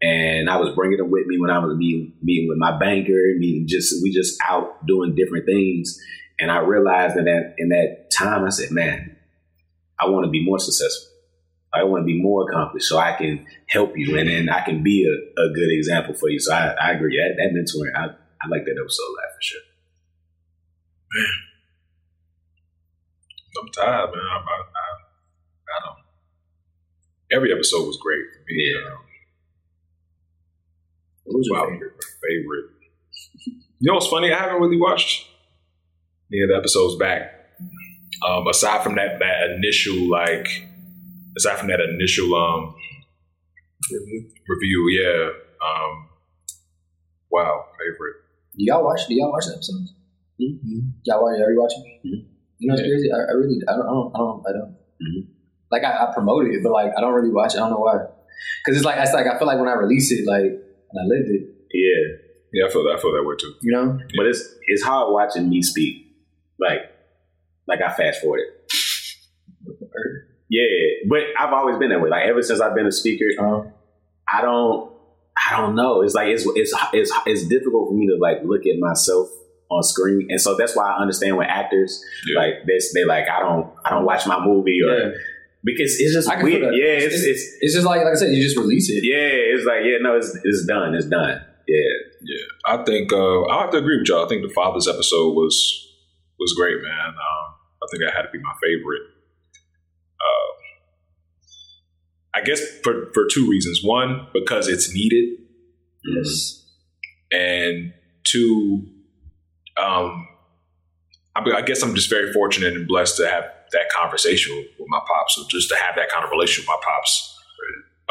and 0.00 0.48
I 0.48 0.56
was 0.58 0.74
bringing 0.74 0.98
him 0.98 1.10
with 1.10 1.26
me 1.26 1.38
when 1.38 1.50
I 1.50 1.58
was 1.58 1.76
meeting 1.76 2.12
meeting 2.22 2.48
with 2.48 2.58
my 2.58 2.78
banker, 2.78 3.34
meeting 3.36 3.66
just 3.66 4.02
we 4.02 4.12
just 4.12 4.40
out 4.46 4.86
doing 4.86 5.14
different 5.14 5.46
things. 5.46 5.98
And 6.40 6.50
I 6.50 6.58
realized 6.58 7.16
in 7.16 7.24
that 7.24 7.54
in 7.58 7.70
that 7.70 8.10
time, 8.12 8.44
I 8.44 8.50
said, 8.50 8.70
man, 8.70 9.16
I 10.00 10.08
want 10.08 10.24
to 10.24 10.30
be 10.30 10.44
more 10.44 10.58
successful. 10.58 11.08
I 11.72 11.84
want 11.84 12.02
to 12.02 12.06
be 12.06 12.20
more 12.22 12.48
accomplished 12.48 12.86
so 12.88 12.98
I 12.98 13.12
can 13.12 13.46
help 13.68 13.92
you 13.96 14.16
and 14.18 14.28
then 14.28 14.48
I 14.48 14.60
can 14.62 14.82
be 14.82 15.04
a, 15.04 15.40
a 15.42 15.52
good 15.52 15.70
example 15.70 16.14
for 16.14 16.28
you. 16.30 16.38
So 16.40 16.52
I, 16.52 16.74
I 16.80 16.92
agree. 16.92 17.16
That, 17.18 17.36
that 17.36 17.52
mentoring, 17.54 17.94
I, 17.94 18.06
I 18.42 18.48
like 18.48 18.64
that 18.64 18.78
episode 18.80 19.02
a 19.02 19.12
lot 19.12 19.34
for 19.34 19.42
sure. 19.42 19.60
Man. 21.14 21.26
I'm 23.60 23.68
tired, 23.72 24.10
man. 24.10 24.20
I, 24.22 24.36
I, 24.36 24.38
I, 24.38 24.88
I 25.68 25.86
don't. 25.86 25.98
Every 27.36 27.52
episode 27.52 27.86
was 27.86 27.98
great 28.00 28.24
for 28.32 28.44
me. 28.46 28.72
Yeah. 28.74 28.90
Um, 28.90 28.98
What 31.24 31.38
was 31.38 31.46
your 31.46 31.66
favorite? 31.70 32.04
favorite. 32.22 32.70
You 33.80 33.90
know 33.90 33.94
what's 33.94 34.06
funny? 34.08 34.32
I 34.32 34.38
haven't 34.38 34.60
really 34.60 34.80
watched 34.80 35.26
any 36.32 36.42
of 36.42 36.48
the 36.50 36.56
episodes 36.56 36.96
back. 36.96 37.34
Um, 38.26 38.46
aside 38.48 38.82
from 38.82 38.96
that 38.96 39.18
that 39.20 39.50
initial 39.56 40.08
like, 40.10 40.66
aside 41.38 41.58
from 41.58 41.68
that 41.68 41.80
initial 41.80 42.34
um 42.34 42.74
review, 44.48 44.80
yeah. 45.00 45.30
Um, 45.64 46.08
wow, 47.30 47.64
favorite. 47.78 48.16
Do 48.56 48.64
y'all 48.64 48.84
watch? 48.84 49.00
Do 49.08 49.14
y'all 49.14 49.30
watch 49.32 49.46
the 49.46 49.54
episodes? 49.54 49.94
Y'all 50.38 51.22
watch? 51.22 51.38
Y'all 51.38 51.56
watching? 51.56 52.00
You 52.58 52.68
know 52.68 52.74
it's 52.74 52.82
Yeah. 52.82 52.88
crazy? 52.90 53.08
I, 53.12 53.18
I 53.18 53.34
really, 53.38 53.58
I 53.68 53.72
don't, 53.72 53.86
I 53.86 53.92
don't, 53.94 54.12
I 54.14 54.18
don't. 54.18 54.42
I 54.48 54.52
don't. 54.52 54.76
Mhm. 54.98 55.28
Like 55.70 55.84
I, 55.84 56.04
I 56.06 56.12
promoted 56.14 56.52
it, 56.54 56.62
but 56.62 56.72
like 56.72 56.92
I 56.96 57.00
don't 57.00 57.14
really 57.14 57.30
watch 57.32 57.54
it. 57.54 57.58
I 57.58 57.60
don't 57.60 57.70
know 57.70 57.78
why. 57.80 57.98
Because 58.64 58.76
it's 58.78 58.84
like 58.84 58.98
it's 58.98 59.12
like 59.12 59.26
I 59.26 59.38
feel 59.38 59.46
like 59.46 59.58
when 59.58 59.68
I 59.68 59.74
release 59.74 60.10
it, 60.12 60.26
like 60.26 60.42
and 60.42 60.96
I 61.00 61.04
lived 61.06 61.30
it. 61.30 61.42
Yeah. 61.72 62.16
Yeah, 62.52 62.66
I 62.66 62.70
feel 62.72 62.82
that. 62.84 62.94
I 62.96 63.00
feel 63.00 63.12
that 63.12 63.24
way 63.24 63.34
too. 63.38 63.52
You 63.62 63.72
know? 63.72 63.98
But 64.16 64.26
it's 64.26 64.42
it's 64.66 64.82
hard 64.82 65.12
watching 65.12 65.48
me 65.50 65.62
speak. 65.62 66.06
Like 66.58 66.80
like 67.66 67.80
I 67.82 67.92
fast 67.94 68.20
forwarded. 68.22 68.46
Yeah. 70.50 70.62
But 71.08 71.20
I've 71.38 71.52
always 71.52 71.78
been 71.78 71.90
that 71.90 72.00
way. 72.00 72.10
Like 72.10 72.26
ever 72.26 72.42
since 72.42 72.60
I've 72.60 72.74
been 72.74 72.86
a 72.86 72.92
speaker, 72.92 73.26
Um, 73.38 73.72
I 74.32 74.40
don't 74.42 74.92
I 75.50 75.56
don't 75.60 75.74
know. 75.76 76.02
It's 76.02 76.14
like 76.14 76.28
it's 76.28 76.44
it's 76.54 76.74
it's 76.92 77.12
it's 77.26 77.46
difficult 77.48 77.88
for 77.90 77.94
me 77.94 78.06
to 78.08 78.16
like 78.20 78.38
look 78.44 78.62
at 78.66 78.78
myself 78.78 79.28
on 79.70 79.82
screen. 79.82 80.26
And 80.30 80.40
so 80.40 80.56
that's 80.56 80.74
why 80.74 80.90
I 80.90 81.00
understand 81.00 81.36
when 81.36 81.46
actors 81.46 82.02
Yeah. 82.26 82.40
like 82.40 82.54
this 82.66 82.92
they 82.94 83.04
like 83.04 83.28
I 83.28 83.40
don't 83.40 83.72
I 83.84 83.90
don't 83.90 84.04
watch 84.04 84.26
my 84.26 84.44
movie 84.44 84.80
or 84.82 84.96
yeah. 84.96 85.10
because 85.64 86.00
it's 86.00 86.14
just 86.14 86.28
weird. 86.42 86.62
Yeah, 86.74 87.04
it's 87.06 87.22
it's 87.24 87.56
It's 87.60 87.74
just 87.74 87.86
like 87.86 88.02
like 88.02 88.12
I 88.12 88.16
said, 88.16 88.32
you 88.32 88.42
just 88.42 88.56
release 88.56 88.88
it. 88.90 89.04
yeah, 89.04 89.54
it's 89.54 89.64
like 89.66 89.84
yeah, 89.84 89.98
no, 90.00 90.16
it's 90.16 90.34
it's 90.44 90.64
done. 90.66 90.94
It's 90.94 91.06
done. 91.06 91.44
Yeah. 91.66 91.84
I 92.66 92.82
think 92.84 93.12
uh, 93.12 93.44
I 93.44 93.60
have 93.60 93.70
to 93.72 93.76
agree 93.78 93.98
with 93.98 94.08
y'all. 94.08 94.24
I 94.24 94.28
think 94.28 94.42
the 94.42 94.52
father's 94.54 94.88
episode 94.88 95.32
was 95.34 95.54
was 96.40 96.52
great, 96.54 96.80
man. 96.82 97.08
Um, 97.08 97.46
I 97.82 97.86
think 97.90 98.02
that 98.02 98.14
had 98.16 98.22
to 98.22 98.30
be 98.32 98.38
my 98.38 98.54
favorite. 98.62 99.02
Uh, 100.18 100.50
I 102.38 102.42
guess 102.44 102.60
for 102.82 103.10
for 103.14 103.26
two 103.32 103.48
reasons. 103.48 103.80
One, 103.82 104.26
because 104.32 104.68
it's 104.68 104.92
needed, 104.94 105.38
Yes. 106.04 106.64
and 107.32 107.92
two, 108.24 108.86
um, 109.82 110.26
I, 111.34 111.40
I 111.56 111.62
guess 111.62 111.82
I'm 111.82 111.94
just 111.94 112.10
very 112.10 112.32
fortunate 112.32 112.74
and 112.74 112.86
blessed 112.86 113.16
to 113.18 113.28
have 113.28 113.44
that 113.72 113.90
conversation 114.00 114.56
with, 114.56 114.66
with 114.78 114.86
my 114.88 115.00
pops, 115.06 115.38
or 115.38 115.44
just 115.50 115.68
to 115.70 115.76
have 115.76 115.96
that 115.96 116.08
kind 116.10 116.24
of 116.24 116.30
relationship 116.30 116.68
with 116.68 116.76
my 116.80 116.80
pops, 116.84 117.38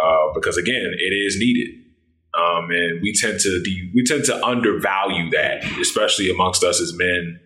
uh, 0.04 0.34
because 0.34 0.58
again, 0.58 0.94
it 0.98 1.14
is 1.14 1.38
needed. 1.40 1.84
Um, 2.38 2.70
and 2.70 3.02
we 3.02 3.14
tend 3.14 3.40
to 3.40 3.64
de- 3.64 3.92
we 3.96 4.04
tend 4.04 4.26
to 4.26 4.46
undervalue 4.46 5.30
that, 5.32 5.64
especially 5.80 6.30
amongst 6.30 6.64
us 6.64 6.80
as 6.80 6.94
men, 6.94 7.40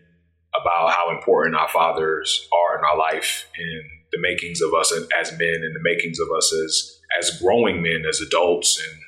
about 0.60 0.92
how 0.92 1.12
important 1.16 1.56
our 1.56 1.70
fathers 1.70 2.46
are 2.52 2.78
in 2.78 2.84
our 2.84 2.98
life 2.98 3.48
and 3.58 3.84
the 4.12 4.20
makings 4.20 4.62
of 4.62 4.74
us 4.74 4.94
as 5.20 5.32
men 5.32 5.62
and 5.64 5.76
the 5.76 5.82
makings 5.82 6.20
of 6.20 6.28
us 6.36 6.54
as 6.54 6.98
as 7.20 7.42
growing 7.42 7.82
men, 7.82 8.04
as 8.08 8.22
adults, 8.22 8.80
and 8.80 9.02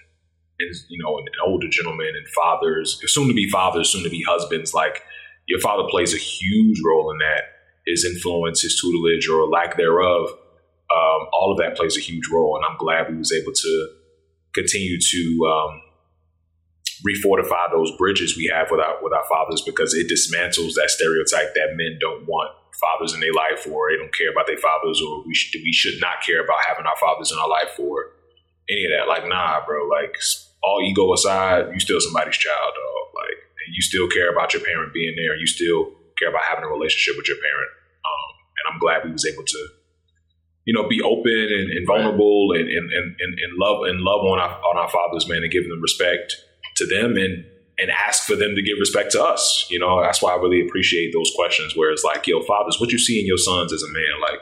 and 0.60 0.76
you 0.90 1.02
know, 1.04 1.18
and 1.18 1.28
older 1.46 1.68
gentlemen 1.68 2.14
and 2.16 2.28
fathers, 2.30 3.00
soon 3.06 3.28
to 3.28 3.34
be 3.34 3.50
fathers, 3.50 3.90
soon 3.90 4.04
to 4.04 4.10
be 4.10 4.24
husbands. 4.24 4.74
Like 4.74 5.04
your 5.48 5.60
father 5.60 5.84
plays 5.90 6.14
a 6.14 6.18
huge 6.18 6.82
role 6.86 7.12
in 7.12 7.18
that. 7.20 7.44
His 7.86 8.06
influence, 8.06 8.62
his 8.62 8.80
tutelage, 8.80 9.28
or 9.28 9.46
lack 9.50 9.76
thereof, 9.76 10.30
um, 10.30 11.28
all 11.34 11.52
of 11.52 11.58
that 11.58 11.76
plays 11.76 11.98
a 11.98 12.00
huge 12.00 12.30
role. 12.32 12.56
And 12.56 12.64
I'm 12.66 12.78
glad 12.78 13.10
we 13.10 13.18
was 13.18 13.34
able 13.34 13.52
to 13.52 13.90
continue 14.54 14.98
to 15.00 15.46
um, 15.48 15.82
refortify 17.06 17.72
those 17.72 17.92
bridges 17.98 18.38
we 18.38 18.50
have 18.54 18.68
with 18.72 18.80
our 18.80 19.04
with 19.04 19.12
our 19.12 19.24
fathers 19.30 19.62
because 19.62 19.94
it 19.94 20.08
dismantles 20.08 20.76
that 20.76 20.90
stereotype 20.90 21.54
that 21.56 21.76
men 21.76 21.98
don't 22.00 22.26
want 22.26 22.52
fathers 22.80 23.14
in 23.14 23.20
their 23.20 23.34
life 23.34 23.66
or 23.70 23.92
they 23.92 23.98
don't 23.98 24.14
care 24.14 24.32
about 24.32 24.48
their 24.48 24.58
fathers 24.58 25.02
or 25.02 25.24
we 25.26 25.34
should 25.34 25.62
we 25.62 25.74
should 25.74 26.00
not 26.00 26.22
care 26.26 26.44
about 26.44 26.64
having 26.68 26.86
our 26.86 26.98
fathers 27.00 27.32
in 27.32 27.38
our 27.38 27.50
life 27.50 27.78
or 27.80 28.14
any 28.70 28.86
of 28.86 28.92
that. 28.96 29.08
Like, 29.08 29.28
nah, 29.28 29.66
bro. 29.66 29.88
Like, 29.88 30.16
all 30.64 30.82
ego 30.82 31.12
aside, 31.14 31.68
you 31.74 31.80
still 31.80 32.00
somebody's 32.00 32.38
child, 32.38 32.72
dog. 32.74 33.06
Like, 33.16 33.38
and 33.66 33.76
you 33.76 33.82
still 33.82 34.08
care 34.08 34.32
about 34.32 34.54
your 34.54 34.64
parent 34.64 34.94
being 34.94 35.16
there. 35.16 35.36
You 35.36 35.48
still 35.48 35.92
care 36.18 36.30
about 36.30 36.44
having 36.48 36.64
a 36.64 36.72
relationship 36.72 37.18
with 37.18 37.28
your 37.28 37.38
parent. 37.38 37.72
Um, 38.04 38.30
and 38.58 38.66
I'm 38.74 38.80
glad 38.80 39.04
we 39.04 39.12
was 39.12 39.26
able 39.26 39.44
to 39.44 39.68
you 40.66 40.74
know, 40.74 40.88
be 40.88 41.02
open 41.02 41.32
and, 41.32 41.70
and 41.72 41.86
vulnerable 41.86 42.54
and, 42.56 42.70
and, 42.70 42.92
and, 42.92 43.16
and, 43.20 43.34
and 43.40 43.52
love 43.60 43.84
and 43.84 44.00
love 44.00 44.22
on 44.22 44.40
our 44.40 44.56
on 44.64 44.78
our 44.78 44.90
fathers, 44.90 45.28
man, 45.28 45.44
and 45.44 45.52
give 45.52 45.68
them 45.68 45.82
respect 45.82 46.36
to 46.78 46.86
them 46.88 47.18
and 47.18 47.46
and 47.80 47.90
ask 47.90 48.24
for 48.24 48.36
them 48.36 48.56
to 48.56 48.62
give 48.62 48.78
respect 48.80 49.12
to 49.12 49.24
us. 49.24 49.68
You 49.70 49.80
know, 49.80 50.02
that's 50.02 50.22
why 50.22 50.34
I 50.34 50.36
really 50.36 50.62
appreciate 50.62 51.12
those 51.14 51.32
questions 51.36 51.76
where 51.76 51.92
it's 51.92 52.04
like, 52.04 52.28
yo, 52.28 52.42
fathers, 52.44 52.80
what 52.80 52.92
you 52.92 53.00
see 53.00 53.20
in 53.20 53.26
your 53.26 53.38
sons 53.38 53.74
as 53.74 53.84
a 53.84 53.92
man, 53.92 54.22
like 54.22 54.40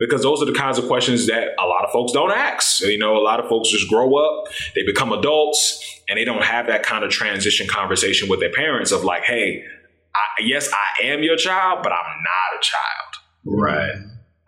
because 0.00 0.22
those 0.22 0.42
are 0.42 0.46
the 0.46 0.54
kinds 0.54 0.78
of 0.78 0.86
questions 0.86 1.26
that 1.26 1.48
a 1.60 1.66
lot 1.66 1.84
of 1.84 1.92
folks 1.92 2.10
don't 2.12 2.32
ask. 2.32 2.80
You 2.80 2.98
know, 2.98 3.16
a 3.16 3.22
lot 3.22 3.38
of 3.38 3.48
folks 3.48 3.68
just 3.68 3.88
grow 3.88 4.16
up, 4.16 4.48
they 4.74 4.82
become 4.82 5.12
adults, 5.12 6.00
and 6.08 6.18
they 6.18 6.24
don't 6.24 6.42
have 6.42 6.66
that 6.68 6.82
kind 6.82 7.04
of 7.04 7.10
transition 7.10 7.68
conversation 7.68 8.28
with 8.28 8.40
their 8.40 8.50
parents 8.50 8.92
of 8.92 9.04
like, 9.04 9.22
hey, 9.24 9.62
I, 10.14 10.42
yes, 10.42 10.70
I 10.72 11.04
am 11.04 11.22
your 11.22 11.36
child, 11.36 11.80
but 11.82 11.92
I'm 11.92 12.22
not 12.22 12.58
a 12.58 12.62
child. 12.62 13.14
Right. 13.44 13.94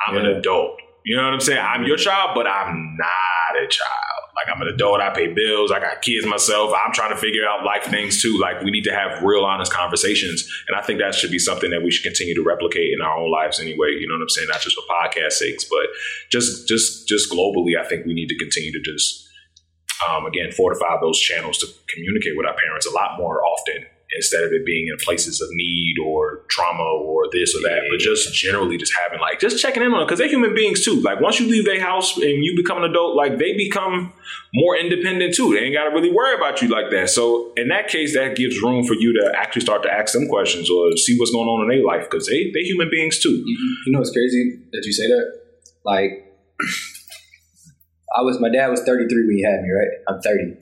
I'm 0.07 0.17
an 0.17 0.27
adult. 0.27 0.81
You 1.05 1.17
know 1.17 1.25
what 1.25 1.35
I'm 1.35 1.41
saying? 1.41 1.61
I'm 1.63 1.85
your 1.85 1.97
child, 1.97 2.31
but 2.35 2.47
I'm 2.47 2.97
not 2.97 3.63
a 3.63 3.69
child. 3.69 4.12
Like 4.35 4.47
I'm 4.55 4.61
an 4.63 4.69
adult. 4.69 5.01
I 5.01 5.11
pay 5.11 5.33
bills. 5.33 5.71
I 5.71 5.79
got 5.79 6.03
kids 6.03 6.27
myself. 6.27 6.73
I'm 6.73 6.93
trying 6.93 7.11
to 7.11 7.17
figure 7.17 7.47
out 7.47 7.65
life 7.65 7.85
things 7.85 8.23
too. 8.23 8.39
Like 8.41 8.63
we 8.63 8.71
need 8.71 8.85
to 8.85 8.95
have 8.95 9.23
real, 9.23 9.45
honest 9.45 9.73
conversations, 9.73 10.49
and 10.69 10.77
I 10.77 10.83
think 10.83 11.01
that 11.01 11.15
should 11.15 11.31
be 11.31 11.39
something 11.39 11.71
that 11.71 11.83
we 11.83 11.91
should 11.91 12.05
continue 12.05 12.35
to 12.35 12.43
replicate 12.43 12.93
in 12.93 13.03
our 13.03 13.17
own 13.17 13.31
lives 13.31 13.61
anyway. 13.61 13.97
You 13.99 14.09
know 14.09 14.15
what 14.15 14.23
I'm 14.23 14.29
saying? 14.31 14.49
Not 14.51 14.61
just 14.61 14.77
for 14.77 14.83
podcast 14.91 15.33
sakes, 15.33 15.65
but 15.65 15.87
just, 16.31 16.67
just, 16.67 17.09
just 17.09 17.31
globally. 17.31 17.79
I 17.79 17.87
think 17.87 18.07
we 18.07 18.15
need 18.15 18.29
to 18.29 18.39
continue 18.39 18.73
to 18.73 18.81
just, 18.81 19.29
um, 20.09 20.27
again, 20.27 20.51
fortify 20.53 20.97
those 21.01 21.21
channels 21.21 21.59
to 21.59 21.67
communicate 21.93 22.37
with 22.37 22.47
our 22.47 22.57
parents 22.57 22.87
a 22.87 22.91
lot 22.91 23.19
more 23.19 23.45
often 23.45 23.87
instead 24.15 24.45
of 24.45 24.53
it 24.53 24.65
being 24.65 24.89
in 24.89 24.97
places 24.99 25.41
of 25.41 25.49
need 25.53 25.97
or 26.05 26.43
trauma 26.49 26.83
or 26.83 27.25
this 27.33 27.55
or 27.55 27.61
that, 27.69 27.83
but 27.91 27.99
just 27.99 28.35
generally 28.35 28.77
just 28.77 28.93
having 28.97 29.21
like 29.21 29.41
just 29.41 29.59
checking 29.59 29.83
in 29.83 29.93
on 29.93 29.99
them 29.99 30.07
because 30.07 30.19
they're 30.19 30.29
human 30.29 30.55
beings 30.55 30.85
too. 30.85 31.01
Like 31.01 31.21
once 31.21 31.41
you 31.41 31.49
leave 31.49 31.65
their 31.65 31.81
house 31.81 32.17
and 32.17 32.45
you 32.45 32.55
become 32.57 32.79
an 32.79 32.91
adult, 32.91 33.17
like 33.17 33.39
they 33.39 33.55
become 33.57 34.13
more 34.55 34.77
independent 34.77 35.35
too. 35.35 35.55
They 35.55 35.61
ain't 35.61 35.75
got 35.75 35.85
to 35.85 35.91
really 35.91 36.13
worry 36.13 36.35
about 36.35 36.61
you 36.61 36.69
like 36.69 36.91
that. 36.91 37.11
So 37.11 37.53
in 37.57 37.69
that 37.69 37.89
case, 37.89 38.15
that 38.15 38.37
gives 38.37 38.61
room 38.63 38.85
for 38.85 38.95
you 38.95 39.13
to 39.21 39.33
actually 39.37 39.63
start 39.63 39.83
to 39.85 39.91
ask 39.91 40.13
them 40.13 40.29
questions 40.29 40.71
or 40.71 40.97
see 40.97 41.19
what's 41.19 41.33
going 41.33 41.49
on 41.49 41.63
in 41.63 41.69
their 41.77 41.87
life 41.87 42.09
because 42.11 42.27
they 42.27 42.51
they 42.53 42.61
human 42.61 42.91
beings 42.91 43.19
too. 43.19 43.31
You, 43.31 43.77
you 43.87 43.93
know 43.93 44.01
it's 44.01 44.13
crazy 44.13 44.61
that 44.73 44.83
you 44.85 44.93
say 44.93 45.09
that? 45.09 45.41
Like, 45.85 46.11
I 48.17 48.23
was 48.23 48.41
my 48.41 48.51
dad 48.51 48.69
was 48.69 48.81
33 48.81 49.27
when 49.27 49.37
he 49.37 49.43
had 49.43 49.63
me, 49.63 49.71
right? 49.71 49.89
I'm 50.09 50.21
30, 50.21 50.57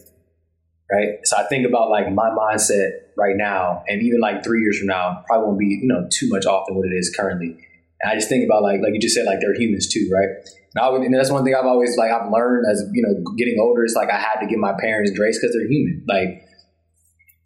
right? 0.92 1.18
So 1.24 1.36
I 1.36 1.44
think 1.44 1.66
about 1.66 1.90
like 1.90 2.12
my 2.12 2.30
mindset 2.30 2.90
right 3.16 3.36
now, 3.36 3.82
and 3.88 4.02
even 4.02 4.20
like 4.20 4.44
three 4.44 4.60
years 4.60 4.78
from 4.78 4.88
now, 4.88 5.22
probably 5.26 5.46
won't 5.46 5.58
be 5.58 5.66
you 5.82 5.88
know 5.88 6.08
too 6.12 6.28
much 6.28 6.46
off 6.46 6.66
than 6.66 6.76
what 6.76 6.86
it 6.86 6.94
is 6.94 7.14
currently. 7.14 7.56
And 8.02 8.12
I 8.12 8.14
just 8.14 8.28
think 8.28 8.44
about 8.44 8.62
like 8.62 8.80
like 8.80 8.94
you 8.94 9.00
just 9.00 9.14
said, 9.14 9.26
like 9.26 9.40
they're 9.40 9.54
humans 9.54 9.88
too, 9.88 10.08
right? 10.12 10.28
And, 10.74 11.04
and 11.04 11.14
that's 11.14 11.30
one 11.30 11.44
thing 11.44 11.54
I've 11.54 11.66
always 11.66 11.96
like 11.96 12.10
I've 12.10 12.30
learned 12.30 12.66
as 12.70 12.84
you 12.92 13.02
know 13.02 13.34
getting 13.36 13.58
older. 13.60 13.84
It's 13.84 13.94
like 13.94 14.10
I 14.10 14.18
had 14.18 14.40
to 14.40 14.46
give 14.46 14.58
my 14.58 14.72
parents 14.78 15.10
grace 15.16 15.38
because 15.38 15.54
they're 15.54 15.68
human. 15.68 16.04
Like, 16.08 16.42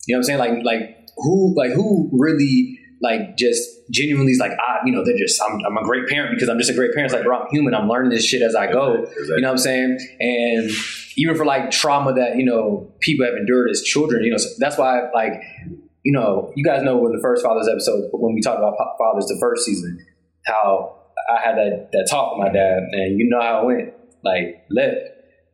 you 0.06 0.14
know 0.14 0.18
what 0.18 0.18
I'm 0.18 0.22
saying? 0.24 0.38
Like 0.38 0.64
like 0.64 1.08
who 1.16 1.54
like 1.56 1.72
who 1.72 2.10
really 2.12 2.78
like 3.02 3.36
just 3.36 3.62
genuinely 3.90 4.32
is 4.32 4.38
like 4.38 4.52
ah 4.60 4.78
you 4.84 4.92
know 4.92 5.04
they're 5.04 5.16
just 5.16 5.40
I'm, 5.42 5.60
I'm 5.66 5.76
a 5.76 5.84
great 5.84 6.08
parent 6.08 6.34
because 6.34 6.48
I'm 6.48 6.58
just 6.58 6.70
a 6.70 6.74
great 6.74 6.92
parent. 6.92 7.12
It's 7.12 7.14
like 7.14 7.24
bro 7.24 7.40
I'm 7.40 7.46
human. 7.50 7.74
I'm 7.74 7.88
learning 7.88 8.10
this 8.10 8.24
shit 8.24 8.42
as 8.42 8.54
I 8.54 8.70
go. 8.70 9.02
Exactly. 9.02 9.26
You 9.26 9.40
know 9.42 9.48
what 9.48 9.52
I'm 9.52 9.58
saying? 9.58 9.98
And 10.20 10.70
even 11.16 11.36
for 11.36 11.44
like 11.44 11.70
trauma 11.70 12.14
that 12.14 12.36
you 12.36 12.44
know 12.44 12.92
people 13.00 13.26
have 13.26 13.34
endured 13.34 13.70
as 13.70 13.82
children, 13.82 14.24
you 14.24 14.30
know 14.30 14.38
so 14.38 14.48
that's 14.58 14.78
why 14.78 15.10
like 15.14 15.34
you 16.02 16.12
know 16.12 16.52
you 16.56 16.64
guys 16.64 16.82
know 16.82 16.96
when 16.96 17.12
the 17.12 17.20
first 17.20 17.44
fathers 17.44 17.68
episode 17.68 18.08
when 18.12 18.34
we 18.34 18.40
talked 18.40 18.58
about 18.58 18.74
fathers 18.98 19.26
the 19.26 19.38
first 19.40 19.64
season 19.64 20.04
how 20.46 20.96
I 21.30 21.42
had 21.42 21.56
that 21.56 21.88
that 21.92 22.06
talk 22.10 22.36
with 22.36 22.46
my 22.46 22.52
dad 22.52 22.82
and 22.92 23.18
you 23.18 23.28
know 23.28 23.40
how 23.40 23.62
it 23.62 23.66
went 23.66 23.94
like 24.24 24.64
left. 24.70 24.96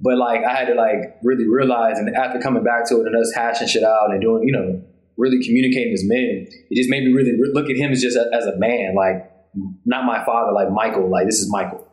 But 0.00 0.16
like 0.16 0.42
I 0.44 0.54
had 0.54 0.68
to 0.68 0.74
like 0.74 1.18
really 1.22 1.46
realize, 1.48 1.98
and 1.98 2.14
after 2.16 2.38
coming 2.40 2.64
back 2.64 2.88
to 2.88 3.00
it 3.00 3.06
and 3.06 3.16
us 3.16 3.32
hashing 3.34 3.68
shit 3.68 3.82
out 3.82 4.10
and 4.10 4.20
doing, 4.20 4.48
you 4.48 4.52
know, 4.52 4.82
really 5.20 5.44
communicating 5.44 5.92
as 5.92 6.02
men, 6.04 6.46
it 6.70 6.74
just 6.76 6.90
made 6.90 7.04
me 7.04 7.12
really 7.12 7.32
re- 7.32 7.50
look 7.52 7.68
at 7.70 7.76
him 7.76 7.92
as 7.92 8.00
just 8.02 8.16
a, 8.16 8.28
as 8.34 8.44
a 8.46 8.56
man, 8.58 8.94
like 8.96 9.30
not 9.84 10.04
my 10.06 10.24
father, 10.24 10.52
like 10.52 10.70
Michael, 10.70 11.08
like 11.10 11.26
this 11.26 11.40
is 11.40 11.48
Michael. 11.50 11.86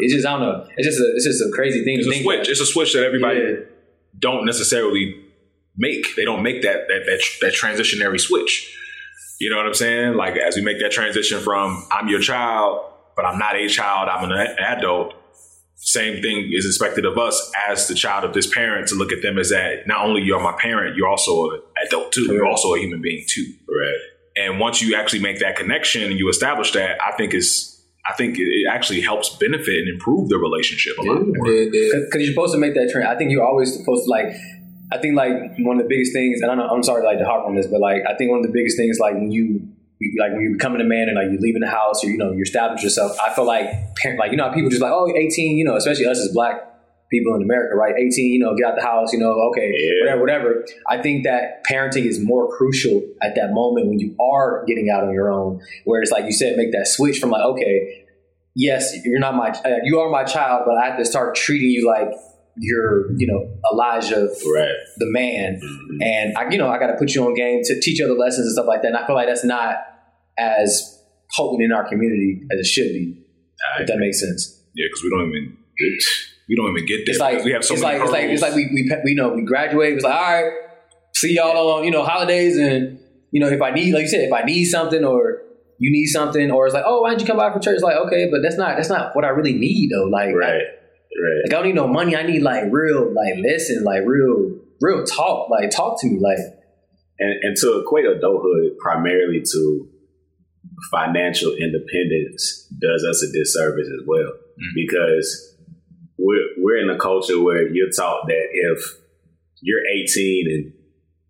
It's 0.00 0.14
just 0.14 0.26
I 0.26 0.32
don't 0.32 0.40
know. 0.40 0.66
It's 0.76 0.86
just 0.88 0.98
a 1.00 1.12
it's 1.14 1.24
just 1.24 1.40
a 1.42 1.50
crazy 1.54 1.84
thing 1.84 1.98
It's 1.98 2.06
to 2.06 2.10
a 2.10 2.14
think. 2.14 2.24
switch. 2.24 2.48
It's 2.48 2.60
a 2.60 2.66
switch 2.66 2.92
that 2.94 3.04
everybody 3.04 3.40
Yeah. 3.40 3.54
don't 4.18 4.44
necessarily 4.46 5.14
make. 5.76 6.16
They 6.16 6.24
don't 6.24 6.42
make 6.42 6.62
that 6.62 6.88
that 6.88 7.02
that, 7.06 7.20
that 7.42 7.52
transitionary 7.54 8.18
switch. 8.20 8.74
You 9.40 9.50
know 9.50 9.56
what 9.56 9.66
I'm 9.66 9.74
saying? 9.74 10.14
Like 10.14 10.36
as 10.36 10.56
we 10.56 10.62
make 10.62 10.80
that 10.80 10.92
transition 10.92 11.40
from 11.40 11.84
I'm 11.92 12.08
your 12.08 12.20
child, 12.20 12.80
but 13.16 13.24
I'm 13.26 13.38
not 13.38 13.56
a 13.56 13.68
child. 13.68 14.08
I'm 14.08 14.30
an 14.30 14.32
adult. 14.58 15.14
Same 15.84 16.22
thing 16.22 16.48
is 16.52 16.64
expected 16.64 17.04
of 17.04 17.18
us 17.18 17.50
as 17.68 17.88
the 17.88 17.94
child 17.94 18.22
of 18.24 18.34
this 18.34 18.46
parent 18.46 18.86
to 18.88 18.94
look 18.94 19.10
at 19.10 19.20
them 19.20 19.36
as 19.36 19.50
that. 19.50 19.84
Not 19.88 20.06
only 20.06 20.22
you're 20.22 20.38
my 20.40 20.56
parent, 20.56 20.94
you're 20.96 21.08
also 21.08 21.50
an 21.50 21.60
adult 21.84 22.12
too. 22.12 22.26
You're 22.32 22.46
also 22.46 22.72
a 22.74 22.78
human 22.78 23.02
being 23.02 23.24
too. 23.26 23.52
Right. 23.68 23.96
And 24.36 24.60
once 24.60 24.80
you 24.80 24.94
actually 24.94 25.22
make 25.22 25.40
that 25.40 25.56
connection 25.56 26.04
and 26.04 26.20
you 26.20 26.28
establish 26.28 26.70
that, 26.72 27.02
I 27.02 27.16
think 27.16 27.34
is 27.34 27.68
I 28.06 28.12
think 28.14 28.38
it- 28.38 28.68
actually 28.70 29.00
helps 29.00 29.30
benefit 29.30 29.74
and 29.80 29.88
improve 29.88 30.28
the 30.28 30.38
relationship 30.38 30.96
a 30.98 31.02
lot 31.02 31.26
more. 31.26 31.48
Yeah, 31.48 31.68
yeah. 31.72 31.98
because 32.04 32.22
you're 32.22 32.32
supposed 32.32 32.54
to 32.54 32.58
make 32.60 32.74
that 32.74 32.90
trend. 32.92 33.08
I 33.08 33.16
think 33.16 33.32
you're 33.32 33.44
always 33.44 33.76
supposed 33.76 34.04
to 34.04 34.10
like. 34.10 34.26
I 34.92 34.98
think 34.98 35.16
like 35.16 35.32
one 35.58 35.78
of 35.78 35.82
the 35.82 35.88
biggest 35.88 36.12
things, 36.12 36.42
and 36.42 36.50
I 36.60 36.64
I'm 36.64 36.84
sorry 36.84 37.04
like 37.04 37.18
to 37.18 37.24
harp 37.24 37.44
on 37.44 37.56
this, 37.56 37.66
but 37.66 37.80
like 37.80 38.02
I 38.08 38.14
think 38.14 38.30
one 38.30 38.38
of 38.38 38.46
the 38.46 38.52
biggest 38.52 38.76
things 38.76 38.98
like 39.00 39.14
when 39.14 39.32
you 39.32 39.66
like 40.18 40.32
when 40.32 40.42
you're 40.42 40.52
becoming 40.52 40.80
a 40.80 40.84
man 40.84 41.08
and 41.08 41.16
like 41.16 41.28
you're 41.30 41.40
leaving 41.40 41.60
the 41.60 41.68
house 41.70 42.04
or 42.04 42.08
you 42.08 42.18
know 42.18 42.32
you're 42.32 42.42
establishing 42.42 42.84
yourself. 42.84 43.16
I 43.24 43.32
feel 43.34 43.46
like 43.46 43.66
parent 43.96 44.18
like 44.18 44.30
you 44.30 44.36
know 44.36 44.50
people 44.52 44.70
just 44.70 44.82
like 44.82 44.92
oh 44.92 45.12
18, 45.14 45.56
you 45.56 45.64
know, 45.64 45.76
especially 45.76 46.06
us 46.06 46.18
as 46.18 46.32
black 46.32 46.68
people 47.10 47.34
in 47.34 47.42
America, 47.42 47.76
right? 47.76 47.94
18, 47.98 48.32
you 48.32 48.38
know, 48.38 48.54
get 48.56 48.66
out 48.68 48.74
the 48.74 48.82
house, 48.82 49.12
you 49.12 49.18
know, 49.18 49.32
okay, 49.50 49.70
Yeah. 49.70 50.14
whatever, 50.16 50.20
whatever. 50.22 50.66
I 50.88 50.96
think 51.02 51.24
that 51.24 51.62
parenting 51.70 52.06
is 52.06 52.18
more 52.24 52.48
crucial 52.56 53.02
at 53.22 53.34
that 53.34 53.52
moment 53.52 53.88
when 53.88 53.98
you 53.98 54.16
are 54.18 54.64
getting 54.66 54.88
out 54.88 55.04
on 55.04 55.12
your 55.12 55.30
own, 55.30 55.60
where 55.84 56.00
it's 56.00 56.10
like 56.10 56.24
you 56.24 56.32
said, 56.32 56.56
make 56.56 56.72
that 56.72 56.86
switch 56.86 57.18
from 57.18 57.28
like 57.30 57.42
okay, 57.44 58.04
yes, 58.54 58.94
you're 59.04 59.18
not 59.20 59.34
my, 59.34 59.50
uh, 59.50 59.76
you 59.84 59.98
are 60.00 60.10
my 60.10 60.24
child, 60.24 60.62
but 60.66 60.76
I 60.76 60.86
have 60.88 60.98
to 60.98 61.04
start 61.04 61.34
treating 61.34 61.68
you 61.70 61.86
like 61.86 62.08
you're, 62.56 63.10
you 63.16 63.26
know, 63.26 63.48
Elijah, 63.72 64.28
Right. 64.54 64.68
the 64.98 65.06
man, 65.06 65.60
Mhm. 65.62 66.04
and 66.06 66.36
I, 66.36 66.50
you 66.50 66.58
know, 66.58 66.68
I 66.68 66.78
got 66.78 66.88
to 66.88 66.94
put 66.98 67.14
you 67.14 67.24
on 67.24 67.34
game 67.34 67.60
to 67.64 67.80
teach 67.80 67.98
you 67.98 68.04
other 68.04 68.14
lessons 68.14 68.46
and 68.46 68.52
stuff 68.52 68.66
like 68.66 68.82
that. 68.82 68.88
And 68.88 68.96
I 68.96 69.06
feel 69.06 69.16
like 69.16 69.26
that's 69.28 69.44
not 69.44 69.76
as 70.38 71.02
potent 71.36 71.62
in 71.62 71.72
our 71.72 71.88
community 71.88 72.42
as 72.52 72.60
it 72.60 72.66
should 72.66 72.92
be. 72.92 73.18
If 73.80 73.86
that 73.86 73.98
makes 73.98 74.20
sense. 74.20 74.60
Yeah, 74.74 74.86
because 74.88 75.02
we 75.04 75.10
don't 75.10 75.28
even 75.28 75.56
we 76.48 76.56
don't 76.56 76.70
even 76.76 76.86
get 76.86 77.06
there. 77.06 77.12
It's 77.12 77.20
like 77.20 77.44
we 77.44 77.52
have 77.52 77.64
so 77.64 77.74
it's 77.74 77.82
many 77.82 77.98
like 77.98 78.02
it's 78.02 78.12
like 78.12 78.24
it's 78.24 78.42
like 78.42 78.54
we 78.54 78.66
we 78.74 78.90
we 79.04 79.14
know 79.14 79.30
we 79.30 79.42
graduate. 79.42 79.94
It's 79.94 80.04
like 80.04 80.14
all 80.14 80.20
right, 80.42 80.52
see 81.14 81.34
y'all 81.36 81.70
on 81.70 81.84
you 81.84 81.90
know 81.90 82.04
holidays, 82.04 82.56
and 82.58 82.98
you 83.30 83.40
know 83.40 83.48
if 83.48 83.62
I 83.62 83.70
need 83.70 83.94
like 83.94 84.02
you 84.02 84.08
said 84.08 84.20
if 84.20 84.32
I 84.32 84.42
need 84.42 84.64
something 84.64 85.04
or 85.04 85.42
you 85.78 85.90
need 85.92 86.06
something 86.06 86.50
or 86.50 86.66
it's 86.66 86.74
like 86.74 86.84
oh 86.86 87.02
why 87.02 87.10
don't 87.10 87.20
you 87.20 87.26
come 87.26 87.36
by 87.36 87.52
for 87.52 87.60
church? 87.60 87.80
Like 87.82 87.96
okay, 87.96 88.28
but 88.30 88.40
that's 88.42 88.56
not 88.56 88.76
that's 88.76 88.88
not 88.88 89.14
what 89.14 89.24
I 89.24 89.28
really 89.28 89.54
need 89.54 89.90
though. 89.94 90.04
Like 90.04 90.34
Right. 90.34 90.54
I, 90.54 90.58
Right. 91.14 91.42
like 91.44 91.52
I 91.52 91.56
don't 91.58 91.66
need 91.66 91.74
no 91.74 91.86
money. 91.86 92.16
I 92.16 92.22
need 92.22 92.42
like 92.42 92.64
real 92.70 93.12
like 93.12 93.34
listen 93.36 93.84
like 93.84 94.02
real 94.06 94.58
real 94.80 95.04
talk. 95.04 95.50
Like 95.50 95.70
talk 95.70 96.00
to 96.00 96.08
me 96.08 96.18
like 96.18 96.38
and, 97.18 97.32
and 97.42 97.56
to 97.58 97.80
equate 97.80 98.06
adulthood 98.06 98.78
primarily 98.78 99.42
to 99.52 99.88
financial 100.90 101.52
independence 101.52 102.68
does 102.80 103.04
us 103.08 103.22
a 103.22 103.32
disservice 103.32 103.88
as 103.88 104.06
well. 104.06 104.32
Mm-hmm. 104.32 104.74
Because 104.74 105.56
we're 106.18 106.48
we're 106.58 106.76
in 106.76 106.90
a 106.90 106.98
culture 106.98 107.42
where 107.42 107.68
you're 107.68 107.90
taught 107.90 108.26
that 108.26 108.48
if 108.52 108.98
you're 109.60 109.80
18 110.04 110.46
and 110.50 110.72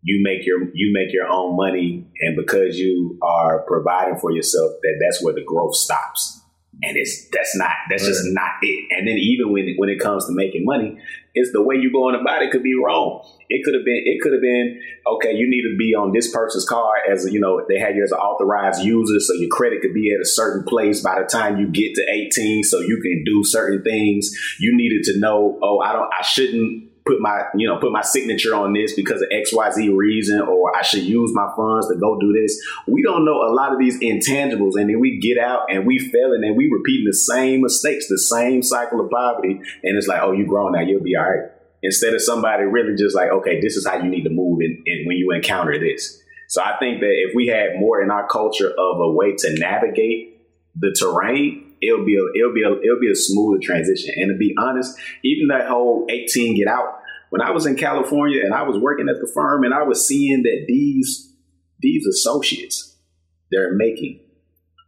you 0.02 0.20
make 0.22 0.44
your 0.46 0.64
you 0.74 0.92
make 0.92 1.12
your 1.12 1.28
own 1.28 1.56
money 1.56 2.06
and 2.20 2.36
because 2.36 2.78
you 2.78 3.18
are 3.22 3.64
providing 3.66 4.18
for 4.18 4.32
yourself 4.32 4.72
that 4.82 4.98
that's 5.00 5.22
where 5.22 5.34
the 5.34 5.44
growth 5.44 5.74
stops. 5.74 6.40
And 6.82 6.96
it's 6.96 7.28
that's 7.30 7.54
not 7.56 7.70
that's 7.90 8.06
just 8.06 8.22
not 8.24 8.52
it. 8.62 8.88
And 8.90 9.06
then 9.06 9.16
even 9.18 9.52
when 9.52 9.74
when 9.76 9.88
it 9.88 10.00
comes 10.00 10.26
to 10.26 10.32
making 10.32 10.64
money 10.64 10.98
it's 11.34 11.52
the 11.52 11.62
way 11.62 11.76
you're 11.76 11.92
going 11.92 12.14
about 12.14 12.42
it 12.42 12.50
could 12.50 12.62
be 12.62 12.74
wrong 12.74 13.26
it 13.52 13.62
could 13.64 13.74
have 13.74 13.84
been 13.84 14.02
it 14.06 14.20
could 14.20 14.32
have 14.32 14.40
been 14.40 14.80
okay 15.06 15.32
you 15.32 15.48
need 15.48 15.62
to 15.62 15.76
be 15.76 15.94
on 15.94 16.12
this 16.12 16.32
person's 16.32 16.64
car 16.64 16.90
as 17.10 17.30
you 17.30 17.38
know 17.38 17.64
they 17.68 17.78
had 17.78 17.94
you 17.94 18.02
as 18.02 18.10
an 18.10 18.18
authorized 18.18 18.82
user 18.82 19.20
so 19.20 19.34
your 19.34 19.48
credit 19.50 19.82
could 19.82 19.92
be 19.94 20.12
at 20.12 20.20
a 20.20 20.24
certain 20.24 20.64
place 20.64 21.02
by 21.02 21.20
the 21.20 21.26
time 21.26 21.58
you 21.58 21.68
get 21.68 21.94
to 21.94 22.02
18 22.10 22.64
so 22.64 22.80
you 22.80 22.98
can 23.00 23.22
do 23.24 23.44
certain 23.44 23.82
things. 23.82 24.30
You 24.58 24.74
needed 24.76 25.04
to 25.04 25.18
know 25.18 25.58
oh 25.62 25.80
i 25.80 25.92
don't 25.92 26.08
i 26.18 26.22
shouldn't 26.22 26.88
put 27.04 27.20
my 27.20 27.42
you 27.54 27.66
know 27.66 27.78
put 27.78 27.92
my 27.92 28.00
signature 28.00 28.54
on 28.54 28.72
this 28.72 28.94
because 28.94 29.20
of 29.20 29.28
xyz 29.28 29.94
reason 29.94 30.40
or 30.40 30.74
i 30.76 30.82
should 30.82 31.02
use 31.02 31.32
my 31.34 31.50
funds 31.56 31.88
to 31.88 31.96
go 31.96 32.18
do 32.18 32.32
this. 32.32 32.60
We 32.86 33.02
don't 33.02 33.24
know 33.24 33.42
a 33.42 33.52
lot 33.52 33.72
of 33.72 33.78
these 33.78 33.98
intangibles 34.00 34.76
and 34.76 34.88
then 34.88 35.00
we 35.00 35.18
get 35.20 35.38
out 35.38 35.66
and 35.68 35.86
we 35.86 35.98
fail 35.98 36.32
and 36.32 36.42
then 36.42 36.56
we 36.56 36.70
repeating 36.70 37.06
the 37.06 37.16
same 37.16 37.60
mistakes 37.62 38.08
the 38.08 38.18
same 38.18 38.62
cycle 38.62 39.00
of 39.00 39.10
poverty 39.10 39.60
and 39.82 39.98
it's 39.98 40.06
like 40.06 40.22
oh 40.22 40.32
you 40.32 40.46
grown 40.46 40.72
now 40.72 40.80
you'll 40.80 41.02
be 41.02 41.16
all 41.16 41.28
right 41.28 41.50
instead 41.82 42.14
of 42.14 42.22
somebody 42.22 42.64
really 42.64 42.94
just 42.96 43.14
like 43.14 43.30
okay 43.30 43.60
this 43.60 43.76
is 43.76 43.86
how 43.86 43.96
you 43.96 44.08
need 44.08 44.24
to 44.24 44.30
move 44.30 44.60
in, 44.60 44.82
in 44.86 45.04
when 45.06 45.16
you 45.16 45.30
encounter 45.32 45.78
this 45.78 46.20
so 46.48 46.62
i 46.62 46.76
think 46.78 47.00
that 47.00 47.12
if 47.28 47.34
we 47.34 47.46
had 47.46 47.78
more 47.78 48.02
in 48.02 48.10
our 48.10 48.26
culture 48.28 48.68
of 48.70 49.00
a 49.00 49.10
way 49.12 49.34
to 49.36 49.52
navigate 49.58 50.40
the 50.76 50.94
terrain 50.98 51.74
it'll 51.82 52.04
be 52.04 52.16
a 52.16 52.24
it'll 52.38 52.54
be 52.54 52.62
a 52.62 52.72
it'll 52.82 53.00
be 53.00 53.10
a 53.10 53.14
smoother 53.16 53.58
transition 53.62 54.14
and 54.16 54.30
to 54.32 54.38
be 54.38 54.54
honest 54.58 54.98
even 55.24 55.48
that 55.48 55.68
whole 55.68 56.06
18 56.10 56.56
get 56.56 56.68
out 56.68 57.00
when 57.30 57.40
i 57.42 57.50
was 57.50 57.66
in 57.66 57.76
california 57.76 58.40
and 58.44 58.54
i 58.54 58.62
was 58.62 58.78
working 58.78 59.08
at 59.08 59.16
the 59.20 59.30
firm 59.34 59.64
and 59.64 59.74
i 59.74 59.82
was 59.82 60.06
seeing 60.06 60.42
that 60.42 60.64
these 60.68 61.34
these 61.80 62.06
associates 62.06 62.96
they're 63.50 63.74
making 63.74 64.20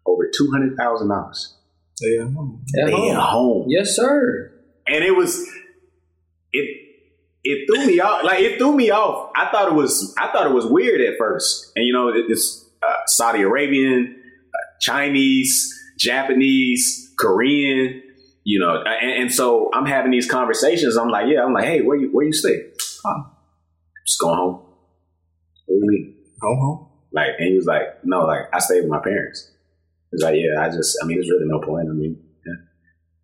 over 0.06 0.30
$200000 0.30 1.52
Yeah. 2.00 2.22
at 2.22 2.86
they 2.86 2.92
at 2.92 3.16
home. 3.16 3.16
home 3.16 3.66
Yes, 3.68 3.94
sir. 3.96 4.52
and 4.86 5.04
it 5.04 5.14
was 5.16 5.40
it 5.40 5.63
it 7.44 7.66
threw 7.68 7.86
me 7.86 8.00
off. 8.00 8.24
Like 8.24 8.40
it 8.40 8.58
threw 8.58 8.74
me 8.74 8.90
off. 8.90 9.30
I 9.36 9.50
thought 9.50 9.68
it 9.68 9.74
was 9.74 10.14
i 10.18 10.32
thought 10.32 10.46
it 10.46 10.52
was 10.54 10.66
weird 10.66 11.00
at 11.00 11.14
first. 11.18 11.72
And 11.76 11.84
you 11.86 11.92
know 11.92 12.08
it- 12.08 12.26
it's 12.28 12.64
uh, 12.82 12.92
saudi 13.06 13.42
arabian 13.42 14.14
uh, 14.54 14.58
chinese 14.80 15.72
japanese 15.98 17.12
korean 17.18 18.02
you 18.44 18.58
know 18.60 18.82
and, 18.84 19.22
and 19.22 19.32
so 19.32 19.70
i'm 19.72 19.86
having 19.86 20.10
these 20.10 20.28
conversations. 20.30 20.96
I'm 20.96 21.08
like 21.08 21.26
yeah 21.28 21.44
i'm 21.44 21.52
like 21.54 21.64
hey 21.64 21.80
where 21.82 21.96
you 21.96 22.08
where 22.12 22.26
you 22.26 22.32
stay? 22.32 22.56
Oh, 23.06 23.30
just 24.06 24.20
going 24.20 24.36
home. 24.38 24.54
What 25.66 25.68
do 25.68 25.74
you 25.74 25.86
mean? 25.90 26.16
Home, 26.42 26.58
home. 26.58 26.88
like 27.12 27.30
and 27.38 27.48
he 27.48 27.56
was 27.56 27.66
like 27.66 28.04
no 28.04 28.24
like 28.26 28.42
i 28.52 28.58
stay 28.58 28.80
with 28.80 28.90
my 28.90 29.00
parents. 29.00 29.50
He 30.10 30.16
was 30.16 30.22
like 30.22 30.34
yeah 30.36 30.60
i 30.62 30.68
just 30.70 30.98
i 31.02 31.06
mean 31.06 31.16
there's 31.18 31.30
really 31.30 31.46
no 31.46 31.60
point. 31.60 31.88
I 31.88 31.92
mean 31.92 32.22
yeah. 32.46 32.52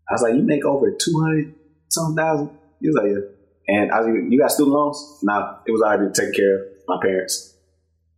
i 0.08 0.12
was 0.14 0.22
like 0.22 0.34
you 0.34 0.42
make 0.42 0.64
over 0.64 0.90
200 0.90 1.54
some 1.88 2.14
thousand? 2.14 2.50
He 2.80 2.86
was 2.88 2.96
like 2.96 3.06
yeah 3.12 3.39
and 3.68 3.90
i 3.92 4.00
was 4.00 4.06
like, 4.08 4.30
you 4.30 4.38
got 4.38 4.50
student 4.50 4.74
loans 4.74 5.18
nah 5.22 5.56
it 5.66 5.72
was 5.72 5.82
already 5.82 6.10
taken 6.12 6.32
care 6.32 6.56
of 6.64 6.68
my 6.88 6.98
parents 7.02 7.54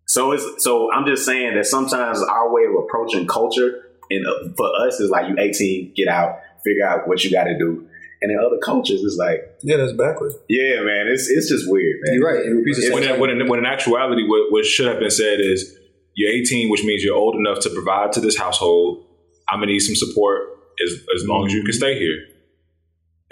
so 0.07 0.33
it's 0.33 0.44
so 0.64 0.92
i'm 0.92 1.07
just 1.07 1.24
saying 1.24 1.55
that 1.55 1.66
sometimes 1.66 2.22
our 2.22 2.52
way 2.52 2.62
of 2.64 2.74
approaching 2.85 3.26
culture 3.26 3.85
and 4.11 4.26
uh, 4.26 4.52
for 4.57 4.68
us 4.87 5.00
is 5.00 5.11
like 5.11 5.28
you 5.28 5.37
18 5.38 5.92
get 5.96 6.09
out 6.09 6.38
figure 6.64 6.87
out 6.87 7.09
what 7.09 7.24
you 7.24 7.31
got 7.31 7.44
to 7.44 7.59
do 7.59 7.87
and 8.20 8.31
in 8.31 8.38
other 8.38 8.59
cultures 8.59 9.02
it's 9.02 9.16
like 9.16 9.59
Yeah, 9.62 9.76
that's 9.78 9.92
backwards. 9.92 10.37
yeah 10.48 10.81
man 10.81 11.09
it's 11.09 11.28
it's 11.28 11.48
just 11.48 11.68
weird 11.68 11.96
man 12.02 12.14
You're 12.14 12.28
right. 12.28 12.44
It 12.46 12.94
when, 12.94 13.02
in, 13.02 13.20
when, 13.20 13.31
in, 13.31 13.48
when 13.48 13.59
in 13.59 13.66
actuality, 13.66 14.22
what, 14.28 14.52
what 14.52 14.64
should 14.64 14.87
have 14.87 15.00
been 15.00 15.11
said 15.11 15.40
is 15.40 15.76
you're 16.14 16.31
18, 16.31 16.70
which 16.70 16.85
means 16.85 17.02
you're 17.02 17.16
old 17.16 17.35
enough 17.37 17.61
to 17.61 17.70
provide 17.70 18.12
to 18.12 18.20
this 18.20 18.37
household. 18.37 19.05
I'm 19.48 19.59
gonna 19.61 19.72
need 19.72 19.81
some 19.81 19.94
support 19.96 20.42
as 20.85 20.92
as 21.16 21.26
long 21.26 21.46
as 21.46 21.52
you 21.52 21.62
can 21.64 21.72
stay 21.72 21.98
here. 21.98 22.16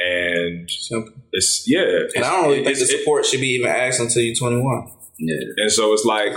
And 0.02 0.70
Simple. 0.70 1.12
it's 1.32 1.64
yeah, 1.66 1.80
And 1.80 2.04
it's- 2.06 2.24
I 2.24 2.30
don't 2.32 2.44
really 2.44 2.64
think 2.64 2.76
the 2.78 2.82
it's- 2.82 2.90
it- 2.90 2.98
support 2.98 3.26
should 3.26 3.40
be 3.40 3.48
even 3.56 3.68
asked 3.68 4.00
until 4.00 4.22
you're 4.22 4.34
21. 4.34 4.88
yeah 5.18 5.36
and 5.58 5.70
so 5.70 5.92
it's 5.92 6.04
like 6.04 6.32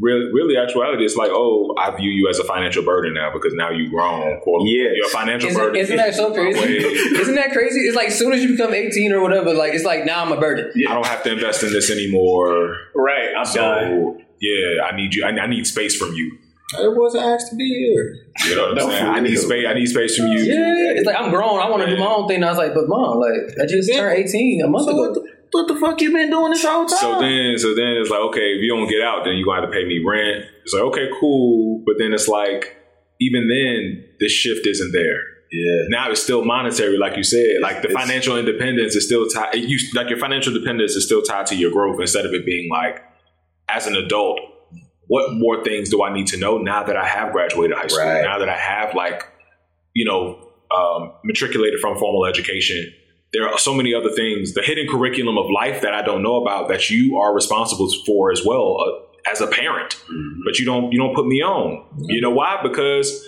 really, 0.00 0.24
really 0.32 0.56
actuality. 0.56 1.04
It's 1.04 1.14
like 1.16 1.30
oh, 1.32 1.74
I 1.78 1.94
view 1.96 2.10
you 2.10 2.28
as 2.28 2.38
a 2.38 2.44
financial 2.44 2.82
burden 2.82 3.12
now 3.14 3.30
because 3.32 3.52
now 3.54 3.70
you've 3.70 3.90
grown. 3.92 4.40
Quote, 4.40 4.62
Yes. 4.66 4.92
you're 4.96 5.06
a 5.06 5.10
financial 5.10 5.50
Isn't, 5.50 5.60
burden. 5.62 5.76
isn't 5.80 5.96
that 5.98 6.14
so 6.14 6.32
crazy? 6.32 6.58
Isn't 7.20 7.34
that 7.34 7.52
crazy? 7.52 7.80
It's 7.80 7.94
like 7.96 8.08
as 8.08 8.18
soon 8.18 8.32
as 8.32 8.42
you 8.42 8.48
become 8.56 8.72
18 8.72 9.12
or 9.12 9.20
whatever, 9.20 9.52
like 9.52 9.74
it's 9.74 9.84
like 9.84 10.04
now 10.06 10.24
I'm 10.24 10.32
a 10.32 10.40
burden. 10.40 10.72
I 10.88 10.94
don't 10.94 11.06
have 11.06 11.22
to 11.24 11.32
invest 11.32 11.62
in 11.62 11.72
this 11.72 11.90
anymore. 11.90 12.78
right 12.94 13.28
i'm 13.36 13.44
So 13.44 14.18
yeah, 14.40 14.82
I 14.90 14.96
need 14.96 15.14
you. 15.14 15.24
I, 15.24 15.28
I 15.30 15.46
need 15.46 15.66
space 15.66 15.94
from 15.96 16.14
you. 16.14 16.38
I 16.76 16.88
wasn't 16.88 17.24
asked 17.24 17.50
to 17.50 17.56
be 17.56 17.64
here. 17.68 18.16
You 18.48 18.56
know 18.56 18.68
what 18.72 18.82
I'm 18.82 18.90
saying? 18.90 19.06
I 19.06 19.20
need 19.20 19.36
space. 19.36 19.66
I 19.68 19.74
need 19.74 19.86
space 19.86 20.16
from 20.16 20.26
you. 20.28 20.38
Yeah, 20.40 20.92
it's 20.96 21.06
like 21.06 21.16
I'm 21.16 21.30
grown. 21.30 21.60
I 21.60 21.68
want 21.70 21.82
to 21.84 21.90
do 21.94 21.98
my 21.98 22.06
own 22.06 22.26
thing. 22.26 22.36
And 22.36 22.46
I 22.46 22.48
was 22.48 22.58
like, 22.58 22.74
but 22.74 22.88
mom, 22.88 23.18
like 23.20 23.58
I 23.62 23.66
just 23.66 23.92
turned 23.92 24.18
18 24.18 24.62
a 24.64 24.68
month 24.68 24.86
So 24.86 24.90
ago. 24.90 25.00
what 25.00 25.14
the, 25.14 25.32
what 25.52 25.68
the 25.68 25.76
fuck 25.76 26.00
you 26.00 26.12
been 26.12 26.30
doing 26.30 26.50
this 26.52 26.64
whole 26.64 26.86
time? 26.86 26.98
So 26.98 27.20
then, 27.20 27.58
so 27.58 27.74
then 27.74 27.96
it's 28.00 28.10
like, 28.10 28.20
okay, 28.20 28.54
if 28.56 28.62
you 28.62 28.68
don't 28.74 28.88
get 28.88 29.02
out, 29.02 29.24
then 29.24 29.34
you 29.34 29.44
gonna 29.44 29.60
have 29.60 29.70
to 29.70 29.74
pay 29.76 29.84
me 29.84 30.02
rent. 30.04 30.46
It's 30.64 30.72
like, 30.72 30.82
okay, 30.84 31.08
cool. 31.20 31.82
But 31.86 31.96
then 31.98 32.12
it's 32.12 32.26
like, 32.28 32.76
even 33.20 33.48
then, 33.48 34.04
the 34.18 34.28
shift 34.28 34.66
isn't 34.66 34.92
there. 34.92 35.20
Yeah. 35.52 35.84
Now 35.90 36.10
it's 36.10 36.20
still 36.22 36.44
monetary, 36.44 36.98
like 36.98 37.16
you 37.16 37.22
said. 37.22 37.60
Like 37.62 37.82
the 37.82 37.90
It's- 37.90 38.02
financial 38.02 38.36
independence 38.36 38.96
is 38.96 39.06
still 39.06 39.28
tied. 39.28 39.54
You 39.54 39.78
like 39.94 40.08
your 40.08 40.18
financial 40.18 40.52
dependence 40.52 40.96
is 40.96 41.04
still 41.06 41.22
tied 41.22 41.46
to 41.48 41.54
your 41.54 41.70
growth 41.70 42.00
instead 42.00 42.26
of 42.26 42.32
it 42.32 42.44
being 42.44 42.68
like, 42.68 43.00
as 43.68 43.86
an 43.86 43.94
adult, 43.94 44.40
what 45.08 45.34
more 45.34 45.62
things 45.64 45.90
do 45.90 46.02
I 46.02 46.12
need 46.12 46.26
to 46.28 46.36
know 46.36 46.58
now 46.58 46.84
that 46.84 46.96
I 46.96 47.06
have 47.06 47.32
graduated 47.32 47.76
high 47.76 47.86
school? 47.86 48.04
Right. 48.04 48.22
Now 48.22 48.38
that 48.38 48.48
I 48.48 48.56
have 48.56 48.94
like, 48.94 49.24
you 49.94 50.04
know, 50.04 50.50
um, 50.74 51.12
matriculated 51.24 51.80
from 51.80 51.96
formal 51.98 52.26
education. 52.26 52.92
There 53.32 53.48
are 53.48 53.58
so 53.58 53.74
many 53.74 53.92
other 53.94 54.10
things, 54.10 54.54
the 54.54 54.62
hidden 54.62 54.86
curriculum 54.88 55.36
of 55.38 55.46
life 55.50 55.82
that 55.82 55.92
I 55.92 56.02
don't 56.02 56.22
know 56.22 56.40
about 56.40 56.68
that 56.68 56.88
you 56.88 57.18
are 57.18 57.34
responsible 57.34 57.88
for 58.06 58.30
as 58.30 58.42
well 58.44 58.78
uh, 58.80 59.30
as 59.30 59.40
a 59.40 59.46
parent. 59.46 60.00
But 60.44 60.58
you 60.58 60.64
don't 60.64 60.92
you 60.92 60.98
don't 60.98 61.14
put 61.14 61.26
me 61.26 61.42
on. 61.42 61.84
You 61.98 62.20
know 62.20 62.30
why? 62.30 62.60
Because 62.62 63.24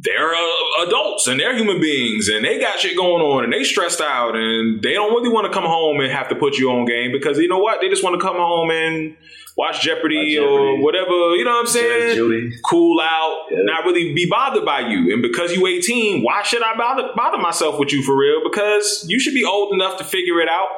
they're 0.00 0.34
uh, 0.34 0.84
adults 0.86 1.26
and 1.26 1.40
they're 1.40 1.56
human 1.56 1.80
beings 1.80 2.28
and 2.28 2.44
they 2.44 2.60
got 2.60 2.78
shit 2.78 2.96
going 2.96 3.22
on 3.22 3.44
and 3.44 3.52
they 3.52 3.64
stressed 3.64 4.00
out 4.00 4.36
and 4.36 4.80
they 4.80 4.92
don't 4.92 5.12
really 5.12 5.28
want 5.28 5.46
to 5.46 5.52
come 5.52 5.64
home 5.64 6.00
and 6.00 6.12
have 6.12 6.28
to 6.28 6.36
put 6.36 6.56
you 6.56 6.70
on 6.70 6.84
game 6.84 7.10
because 7.12 7.38
you 7.38 7.48
know 7.48 7.58
what? 7.58 7.80
They 7.80 7.88
just 7.88 8.04
want 8.04 8.14
to 8.14 8.24
come 8.24 8.36
home 8.36 8.70
and 8.70 9.16
watch 9.58 9.82
Jeopardy, 9.82 10.38
Watch 10.38 10.48
or 10.48 10.82
whatever. 10.82 11.34
You 11.36 11.44
know 11.44 11.50
what 11.50 11.60
I'm 11.60 11.66
saying? 11.66 12.52
Cool 12.64 13.00
out, 13.00 13.46
Yeah. 13.50 13.58
not 13.62 13.84
really 13.84 14.14
be 14.14 14.26
bothered 14.30 14.64
by 14.64 14.80
you. 14.88 15.12
And 15.12 15.20
because 15.20 15.54
you 15.54 15.66
18, 15.66 16.22
why 16.22 16.42
should 16.42 16.62
I 16.62 16.76
bother 16.76 17.10
bother 17.16 17.38
myself 17.38 17.78
with 17.78 17.92
you 17.92 18.02
for 18.02 18.16
real? 18.16 18.40
Because 18.48 19.04
you 19.08 19.18
should 19.18 19.34
be 19.34 19.44
old 19.44 19.74
enough 19.74 19.98
to 19.98 20.04
figure 20.04 20.40
it 20.40 20.48
out. 20.48 20.68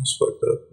It's 0.00 0.16
fucked 0.16 0.44
up. 0.44 0.67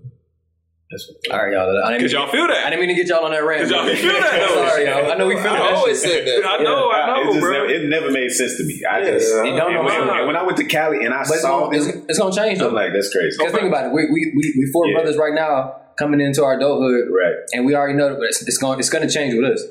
That's 0.96 1.12
what 1.12 1.20
All 1.36 1.44
right, 1.44 1.52
y'all. 1.52 1.68
I 1.68 1.92
didn't, 1.92 2.08
Because 2.08 2.14
mean, 2.16 2.22
y'all 2.24 2.32
feel 2.32 2.48
that. 2.48 2.64
I 2.66 2.70
didn't 2.72 2.88
mean 2.88 2.96
to 2.96 2.96
get 2.96 3.08
y'all 3.12 3.26
on 3.28 3.32
that 3.36 3.44
rant. 3.44 3.68
Because 3.68 3.76
y'all 3.76 3.84
feel 4.00 4.16
that 4.16 4.32
though. 4.48 4.68
Sorry, 4.72 4.86
y'all. 4.88 5.12
I 5.12 5.16
know 5.20 5.28
we 5.28 5.36
feel 5.36 5.52
I 5.52 5.60
that. 5.60 5.74
always 5.76 6.00
said 6.02 6.24
that. 6.26 6.40
I 6.48 6.64
know, 6.64 6.88
I 6.92 7.06
know, 7.12 7.20
it, 7.20 7.34
just 7.36 7.40
bro. 7.44 7.52
never, 7.52 7.66
it 7.68 7.84
never 7.92 8.10
made 8.12 8.32
sense 8.32 8.56
to 8.56 8.64
me. 8.64 8.80
I 8.88 9.00
Yeah, 9.00 9.12
just 9.12 9.28
yeah. 9.28 9.44
You 9.44 9.58
don't 9.60 9.74
know 9.76 9.84
and 9.84 10.08
when, 10.08 10.28
when 10.32 10.36
I 10.40 10.44
went 10.44 10.56
to 10.58 10.66
Cali 10.66 11.04
and 11.04 11.14
I 11.14 11.28
But 11.28 11.36
it's 11.36 11.42
saw 11.44 11.68
gonna, 11.68 11.76
it's, 11.76 11.88
them, 11.92 12.06
it's 12.08 12.20
gonna 12.20 12.32
change 12.36 12.60
though. 12.60 12.70
I'm 12.70 12.76
like, 12.80 12.94
that's 12.96 13.12
crazy. 13.12 13.36
Because 13.38 13.52
think 13.52 13.68
about 13.68 13.88
it, 13.88 13.92
we 13.92 14.08
we 14.08 14.32
we, 14.40 14.44
we 14.56 14.64
four 14.72 14.88
Yeah. 14.88 14.94
brothers 14.96 15.18
right 15.18 15.34
now 15.36 15.76
coming 16.00 16.22
into 16.22 16.44
our 16.44 16.56
adulthood, 16.56 17.12
Right. 17.12 17.36
and 17.52 17.66
we 17.66 17.76
already 17.76 17.94
know 17.98 18.16
that 18.16 18.22
it's, 18.24 18.42
it's 18.48 18.58
going 18.58 18.80
it's 18.80 18.90
going 18.90 19.06
to 19.08 19.14
change 19.14 19.34
with 19.36 19.52
us. 19.52 19.64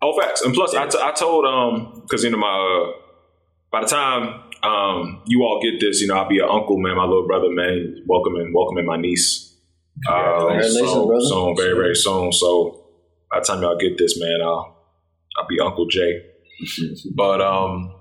Oh, 0.00 0.12
facts. 0.20 0.42
And 0.42 0.52
plus, 0.54 0.74
I, 0.74 0.86
t- 0.86 0.98
I 1.00 1.12
told 1.12 1.44
um 1.44 2.02
because 2.02 2.24
you 2.24 2.30
know 2.30 2.38
my 2.38 2.48
uh, 2.48 2.92
by 3.72 3.80
the 3.80 3.86
time 3.86 4.44
um 4.62 5.22
you 5.26 5.42
all 5.42 5.60
get 5.62 5.80
this, 5.80 6.00
you 6.00 6.08
know 6.08 6.14
I'll 6.16 6.28
be 6.28 6.38
an 6.38 6.48
uncle, 6.50 6.78
man. 6.78 6.96
My 6.96 7.04
little 7.04 7.26
brother, 7.26 7.48
man, 7.50 8.02
welcoming 8.06 8.52
welcoming 8.54 8.86
my 8.86 8.96
niece. 8.96 9.47
Congratulations, 10.06 10.74
soon, 10.74 11.20
soon, 11.22 11.56
very 11.56 11.74
very 11.74 11.94
soon. 11.94 12.32
So 12.32 12.84
by 13.30 13.40
the 13.40 13.44
time 13.44 13.62
y'all 13.62 13.76
get 13.76 13.98
this, 13.98 14.18
man, 14.20 14.40
I'll 14.42 14.76
I'll 15.38 15.46
be 15.48 15.58
Uncle 15.60 15.86
Jay. 15.86 16.22
but 17.14 17.40
um, 17.40 17.92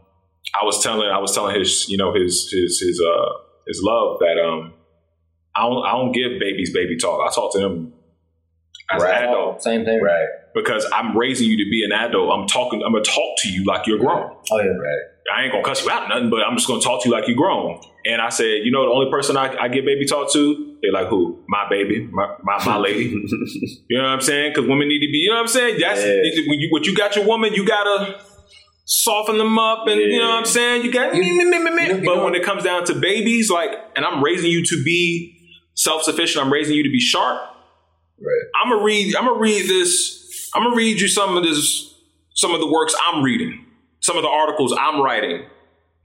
I 0.59 0.65
was 0.65 0.81
telling 0.83 1.07
I 1.09 1.19
was 1.19 1.33
telling 1.33 1.57
his 1.57 1.87
you 1.89 1.97
know 1.97 2.13
his 2.13 2.49
his 2.51 2.79
his 2.79 3.01
uh 3.01 3.29
his 3.67 3.81
love 3.83 4.19
that 4.19 4.37
um 4.43 4.73
I 5.55 5.61
don't 5.63 5.85
I 5.85 5.91
don't 5.93 6.11
give 6.11 6.39
babies 6.39 6.73
baby 6.73 6.97
talk. 6.97 7.19
I 7.29 7.33
talk 7.33 7.53
to 7.53 7.59
them 7.59 7.93
as 8.91 9.01
Right. 9.03 9.23
an 9.23 9.29
adult 9.29 9.61
Same 9.63 9.83
thing. 9.85 10.01
Right. 10.01 10.27
because 10.55 10.85
I'm 10.93 11.17
raising 11.17 11.49
you 11.49 11.57
to 11.57 11.69
be 11.69 11.83
an 11.83 11.91
adult. 11.91 12.31
I'm 12.31 12.47
talking. 12.47 12.81
I'm 12.83 12.93
gonna 12.93 13.03
talk 13.03 13.35
to 13.43 13.49
you 13.49 13.63
like 13.65 13.85
you're 13.87 13.99
grown. 13.99 14.31
Oh 14.51 14.59
yeah. 14.59 14.67
Right. 14.69 15.03
I 15.35 15.43
ain't 15.43 15.51
gonna 15.51 15.63
cuss 15.63 15.83
you 15.83 15.91
out 15.91 16.07
nothing, 16.07 16.29
but 16.29 16.41
I'm 16.47 16.55
just 16.55 16.67
gonna 16.67 16.81
talk 16.81 17.03
to 17.03 17.09
you 17.09 17.13
like 17.13 17.27
you're 17.27 17.35
grown. 17.35 17.81
And 18.09 18.21
I 18.21 18.29
said, 18.29 18.61
you 18.63 18.71
know, 18.71 18.85
the 18.85 18.91
only 18.91 19.11
person 19.11 19.35
I, 19.35 19.55
I 19.57 19.67
get 19.67 19.83
baby 19.85 20.05
talk 20.05 20.31
to, 20.33 20.77
they're 20.81 20.93
like, 20.93 21.07
who? 21.07 21.43
My 21.49 21.67
baby, 21.69 22.07
my 22.11 22.35
my, 22.43 22.63
my 22.65 22.77
lady. 22.87 23.05
you 23.09 23.97
know 23.97 24.03
what 24.03 24.09
I'm 24.09 24.21
saying? 24.21 24.51
Because 24.53 24.67
women 24.69 24.87
need 24.87 24.99
to 25.05 25.11
be. 25.11 25.17
You 25.17 25.29
know 25.29 25.35
what 25.35 25.41
I'm 25.41 25.47
saying? 25.47 25.79
That's 25.79 26.01
Yeah. 26.01 26.43
when 26.47 26.59
you 26.59 26.69
what 26.71 26.85
you 26.85 26.95
got 26.95 27.15
your 27.15 27.25
woman, 27.25 27.53
you 27.53 27.65
gotta 27.65 28.19
soften 28.85 29.37
them 29.37 29.59
up, 29.59 29.87
and 29.87 29.99
you 29.99 30.19
know 30.19 30.29
what 30.29 30.37
I'm 30.39 30.45
saying. 30.45 30.85
You 30.85 30.91
got. 30.91 31.13
You- 31.15 31.21
you 31.23 31.49
know- 31.49 31.63
but 31.63 31.83
you 31.87 32.01
know- 32.01 32.23
when 32.23 32.35
it 32.35 32.43
comes 32.43 32.63
down 32.63 32.85
to 32.85 32.93
babies, 32.95 33.49
like, 33.49 33.71
and 33.95 34.05
I'm 34.05 34.23
raising 34.23 34.49
you 34.51 34.63
to 34.65 34.83
be 34.83 35.35
self 35.73 36.03
sufficient. 36.03 36.45
I'm 36.45 36.51
raising 36.53 36.75
you 36.75 36.83
to 36.83 36.89
be 36.89 36.99
sharp. 36.99 37.41
Right. 38.19 38.31
I'm 38.61 38.71
gonna 38.71 38.83
read. 38.83 39.15
I'm 39.15 39.25
gonna 39.25 39.39
read 39.39 39.67
this. 39.67 40.49
I'm 40.55 40.63
gonna 40.63 40.75
read 40.75 40.99
you 41.01 41.07
some 41.07 41.35
of 41.37 41.43
this, 41.43 41.93
some 42.33 42.53
of 42.53 42.61
the 42.61 42.67
works 42.67 42.95
I'm 43.07 43.21
reading, 43.21 43.65
some 43.99 44.15
of 44.15 44.23
the 44.23 44.29
articles 44.29 44.73
I'm 44.79 45.01
writing. 45.01 45.45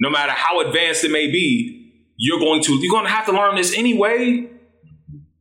No 0.00 0.10
matter 0.10 0.32
how 0.32 0.60
advanced 0.60 1.04
it 1.04 1.10
may 1.12 1.30
be, 1.30 1.81
you're 2.22 2.38
going 2.38 2.62
to 2.62 2.78
you're 2.80 2.90
going 2.92 3.04
to 3.04 3.10
have 3.10 3.26
to 3.26 3.32
learn 3.32 3.56
this 3.56 3.76
anyway. 3.76 4.48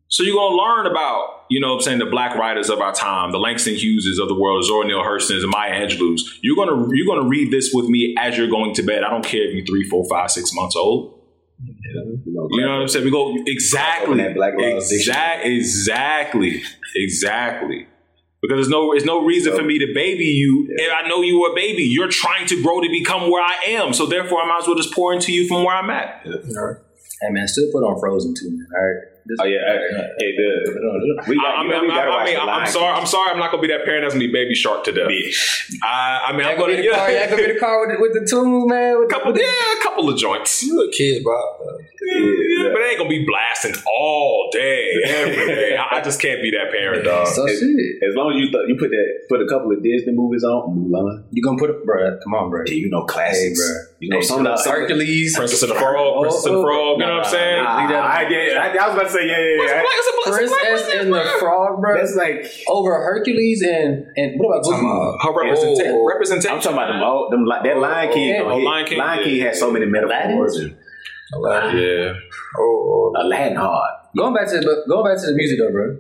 So 0.08 0.24
you're 0.24 0.34
going 0.34 0.58
to 0.58 0.58
learn 0.58 0.88
about, 0.88 1.46
you 1.52 1.62
know, 1.62 1.70
what 1.70 1.76
I'm 1.76 1.82
saying 1.82 2.00
the 2.00 2.08
black 2.08 2.36
writers 2.36 2.72
of 2.72 2.82
our 2.82 2.92
time, 2.92 3.32
the 3.32 3.38
Langston 3.38 3.76
Hugheses 3.76 4.20
of 4.20 4.28
the 4.28 4.34
world, 4.36 4.66
Zora 4.66 4.88
Neale 4.88 5.04
Hurston's, 5.04 5.44
and 5.44 5.52
Maya 5.52 5.72
Angelou's. 5.72 6.40
You're 6.42 6.56
gonna 6.56 6.88
you're 6.92 7.06
gonna 7.06 7.30
read 7.30 7.52
this 7.52 7.70
with 7.72 7.86
me 7.86 8.16
as 8.18 8.36
you're 8.36 8.50
going 8.50 8.74
to 8.74 8.84
bed. 8.84 9.04
I 9.04 9.12
don't 9.12 9.24
care 9.24 9.48
if 9.48 9.54
you're 9.54 9.66
three, 9.66 9.88
four, 9.88 10.04
five, 10.10 10.32
six 10.32 10.52
months 10.56 10.76
old. 10.76 11.20
You 11.64 12.34
know, 12.34 12.48
You 12.50 12.66
know 12.66 12.74
what 12.74 12.82
I'm 12.82 12.88
saying? 12.88 13.06
We 13.06 13.12
go 13.12 13.36
exactly, 13.46 14.14
Open 14.14 14.18
that 14.18 14.36
Black 14.36 14.54
Law 14.58 14.78
exact, 14.78 15.46
exactly, 15.46 16.64
exactly. 16.96 17.86
Because 18.42 18.58
there's 18.58 18.70
no, 18.70 18.92
there's 18.92 19.06
no 19.06 19.24
reason 19.24 19.56
for 19.56 19.64
me 19.64 19.78
to 19.80 19.88
baby 19.94 20.26
you. 20.26 20.68
If 20.70 20.92
I 20.92 21.08
know 21.08 21.22
you 21.22 21.44
are 21.46 21.52
a 21.52 21.56
baby, 21.56 21.84
you're 21.84 22.10
trying 22.10 22.48
to 22.48 22.62
grow 22.64 22.82
to 22.82 22.90
become 22.90 23.30
where 23.30 23.44
I 23.44 23.56
am. 23.68 23.94
So 23.94 24.06
therefore, 24.08 24.42
I 24.42 24.48
might 24.48 24.62
as 24.62 24.68
well 24.68 24.76
just 24.78 24.94
pour 24.94 25.14
into 25.14 25.32
you 25.32 25.48
from 25.48 25.64
where 25.64 25.76
I'm 25.76 25.90
at. 25.92 26.26
Hey 26.26 27.30
man, 27.30 27.48
still 27.48 27.70
put 27.72 27.84
on 27.84 28.00
Frozen 28.00 28.34
too, 28.34 28.50
man. 28.50 28.66
All 28.76 28.84
right. 28.84 28.96
This- 29.28 29.38
Oh 29.40 29.46
yeah, 29.46 29.60
hey, 29.64 29.78
hey, 30.18 30.32
the, 30.36 31.24
we 31.28 31.36
got, 31.36 31.46
I, 31.46 31.60
I 31.60 31.64
you 31.64 31.70
mean, 31.70 31.78
know, 31.78 31.82
we 31.84 31.92
I, 31.92 31.96
gotta 31.96 32.10
I 32.10 32.16
watch 32.18 32.26
mean, 32.26 32.36
the 32.36 32.52
I'm 32.52 32.68
sorry. 32.68 32.94
I'm 33.00 33.06
sorry. 33.06 33.30
I'm 33.32 33.38
not 33.38 33.52
gonna 33.52 33.62
be 33.62 33.68
that 33.68 33.86
parent 33.86 34.02
that's 34.04 34.16
gonna 34.16 34.26
be 34.26 34.32
baby 34.34 34.56
shark 34.56 34.84
to 34.86 34.92
death. 34.92 35.08
King. 35.08 35.32
I, 35.84 36.26
I 36.30 36.32
mean, 36.36 36.42
I'm 36.48 36.58
gonna 36.58 36.74
gonna 36.74 36.82
be 36.82 36.90
the 36.90 36.96
car. 36.98 37.12
That 37.14 37.30
gonna 37.30 37.42
be 37.48 37.54
the 37.54 37.60
car 37.60 37.86
with 37.86 37.96
the, 37.96 38.02
with 38.02 38.14
the 38.18 38.26
tunes, 38.26 38.66
man. 38.66 38.98
With 38.98 39.10
the, 39.10 39.14
couple, 39.14 39.32
with 39.34 39.42
yeah, 39.42 39.80
a 39.80 39.84
couple 39.84 40.10
of 40.10 40.18
joints. 40.18 40.64
You 40.64 40.82
a 40.82 40.92
kid, 40.92 41.24
Bob. 41.24 41.46
Yeah, 42.04 42.70
but 42.74 42.82
it 42.82 42.90
ain't 42.90 42.98
gonna 42.98 43.10
be 43.10 43.26
blasting 43.26 43.76
all 43.86 44.50
day, 44.52 44.90
every 45.06 45.36
day. 45.48 45.78
I, 45.78 45.98
I 45.98 46.02
just 46.02 46.20
can't 46.20 46.42
be 46.42 46.50
that 46.52 46.72
parent, 46.72 47.06
dog. 47.06 47.28
So 47.28 47.46
As- 47.48 47.60
shit. 47.60 47.70
As 48.02 48.16
long 48.16 48.34
as 48.34 48.38
you 48.42 48.50
th- 48.52 48.66
you 48.68 48.76
put 48.78 48.90
that 48.90 49.08
put 49.30 49.40
a 49.42 49.46
couple 49.48 49.72
of 49.72 49.84
Disney 49.84 50.14
movies 50.14 50.44
on 50.44 50.74
Mulan, 50.76 51.24
You 51.32 51.44
gonna 51.44 51.58
put 51.60 51.70
it, 51.70 51.86
bro? 51.86 52.18
Come 52.24 52.34
on, 52.34 52.50
bro. 52.50 52.64
yeah, 52.66 52.74
you 52.74 52.90
know 52.90 53.04
classics, 53.06 53.62
Hey, 53.62 53.96
You 54.00 54.10
know 54.10 54.18
Hey, 54.18 54.24
some 54.24 54.46
of 54.48 54.60
some 54.60 54.74
Hercules. 54.74 55.36
Princess 55.38 55.62
and 55.62 55.72
the 55.72 55.76
Frog, 55.76 55.96
oh, 55.98 56.22
Princess 56.22 56.46
and 56.46 56.56
the 56.56 56.58
Oh, 56.58 56.62
oh, 56.62 56.66
Frog. 56.66 57.00
You 57.00 57.06
know 57.06 57.16
what 57.18 57.26
I'm 57.26 57.32
saying? 57.32 57.64
nah, 57.64 58.02
I, 58.08 58.26
get, 58.30 58.58
I, 58.58 58.78
I 58.78 58.88
was 58.88 58.94
about 58.98 59.04
to 59.08 59.10
say 59.14 59.28
yeah, 59.28 59.38
yeah, 59.38 59.62
yeah. 59.62 59.82
A 59.82 59.84
a 59.84 59.86
a 59.86 60.32
Princess 60.38 60.58
princess, 60.58 61.02
and 61.02 61.14
the. 61.14 61.24
Frog, 61.40 61.80
bro. 61.82 61.98
That's 61.98 62.16
like 62.16 62.46
Over 62.68 62.94
Hercules 62.96 63.62
and 63.62 64.06
and 64.18 64.40
what 64.40 64.58
about 64.58 64.64
Goofy? 64.66 64.86
Her 65.86 66.08
representation. 66.08 66.52
Oh. 66.52 66.56
I'm 66.56 66.62
talking 66.62 66.78
about 66.78 66.88
them, 66.92 67.02
all, 67.04 67.30
them 67.30 67.46
li- 67.46 67.62
that 67.64 67.78
Lion 67.78 68.12
King. 68.14 68.30
yeah. 68.30 68.42
Oh. 68.44 68.58
Lion 68.58 68.86
King, 68.88 68.98
Lion 68.98 69.24
King 69.24 69.42
has 69.42 69.60
so 69.60 69.72
many 69.72 69.86
metaphors. 69.86 70.60
Aladdin? 71.34 71.70
And 71.70 71.80
Yeah. 71.80 72.14
Oh, 72.58 73.14
Aladdin 73.18 73.56
hard. 73.56 73.92
Going 74.18 74.34
back 74.34 74.48
to 74.50 74.60
the 74.60 74.84
going 74.88 75.06
back 75.14 75.22
to 75.22 75.28
the 75.32 75.36
music 75.36 75.60
though, 75.60 75.72
bro. 75.72 75.98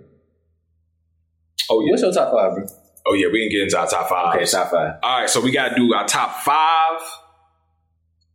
Oh 1.70 1.82
yeah. 1.82 1.92
What's 1.92 2.02
your 2.04 2.12
top 2.14 2.32
five, 2.34 2.56
bro? 2.56 2.66
Oh 3.08 3.14
yeah. 3.14 3.28
We 3.32 3.42
can 3.42 3.50
get 3.50 3.64
into 3.64 3.78
our 3.80 3.88
top 3.88 4.10
five. 4.10 4.36
Okay, 4.36 4.46
top 4.46 4.72
five. 4.72 4.96
All 5.04 5.22
right. 5.22 5.30
So 5.30 5.42
we 5.42 5.52
gotta 5.52 5.76
do 5.76 5.94
our 5.94 6.08
top 6.08 6.36
five 6.42 7.02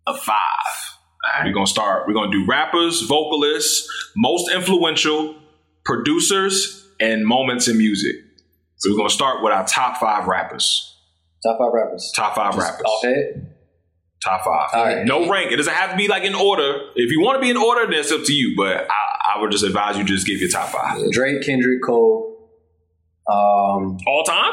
of 0.07 0.19
five. 0.21 0.37
All 0.37 1.41
right, 1.41 1.47
we're 1.47 1.53
gonna 1.55 1.67
start. 1.67 2.07
We're 2.07 2.15
gonna 2.15 2.31
do 2.31 2.47
rappers, 2.47 3.03
vocalists, 3.03 3.89
most 4.17 4.51
influential, 4.55 5.35
producers, 5.85 6.89
and 7.01 7.27
moments 7.27 7.69
in 7.69 7.77
music. 7.77 8.15
So 8.77 8.91
we're 8.91 8.99
gonna 8.99 9.11
start 9.11 9.43
with 9.43 9.53
our 9.53 9.67
top 9.67 9.99
five 9.99 10.27
rappers. 10.29 10.97
Top 11.43 11.59
five 11.59 11.73
rappers. 11.73 12.13
Top 12.15 12.35
five 12.37 12.55
rappers. 12.57 12.83
Off 12.85 13.03
head. 13.05 13.56
Top 14.25 14.45
five. 14.45 14.71
Right. 14.73 15.07
No 15.07 15.29
rank. 15.31 15.53
It 15.53 15.57
doesn't 15.57 15.73
have 15.73 15.91
to 15.91 15.97
be 15.97 16.09
like 16.09 16.25
in 16.25 16.35
order. 16.35 16.81
If 16.95 17.11
you 17.13 17.21
want 17.21 17.37
to 17.37 17.41
be 17.41 17.51
in 17.51 17.57
order, 17.57 17.87
then 17.91 18.01
it's 18.01 18.11
up 18.11 18.25
to 18.25 18.33
you. 18.33 18.55
But 18.57 18.89
I, 18.91 19.37
I 19.37 19.41
would 19.41 19.51
just 19.53 19.65
advise 19.65 19.97
you 19.97 20.05
just 20.05 20.27
give 20.27 20.41
your 20.41 20.51
top 20.51 20.69
five. 20.69 20.99
Drake, 21.13 21.45
Kendrick, 21.45 21.83
Cole. 21.85 22.51
Um. 23.31 23.99
All 24.07 24.25
time? 24.27 24.53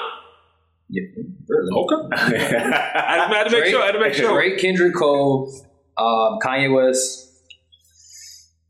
Yeah, 0.90 1.02
really. 1.48 1.70
Okay. 1.74 2.08
I 2.14 3.28
had 3.34 3.46
to 3.46 3.52
make 3.52 3.66
sure. 3.66 3.82
I 3.82 3.86
had 3.88 3.92
to 3.94 4.00
make 4.00 4.14
sure. 4.14 4.34
Drake, 4.34 4.60
Kendrick, 4.60 4.94
Cole, 4.96 5.52
um, 5.98 6.40
Kanye 6.44 6.74
West, 6.74 7.32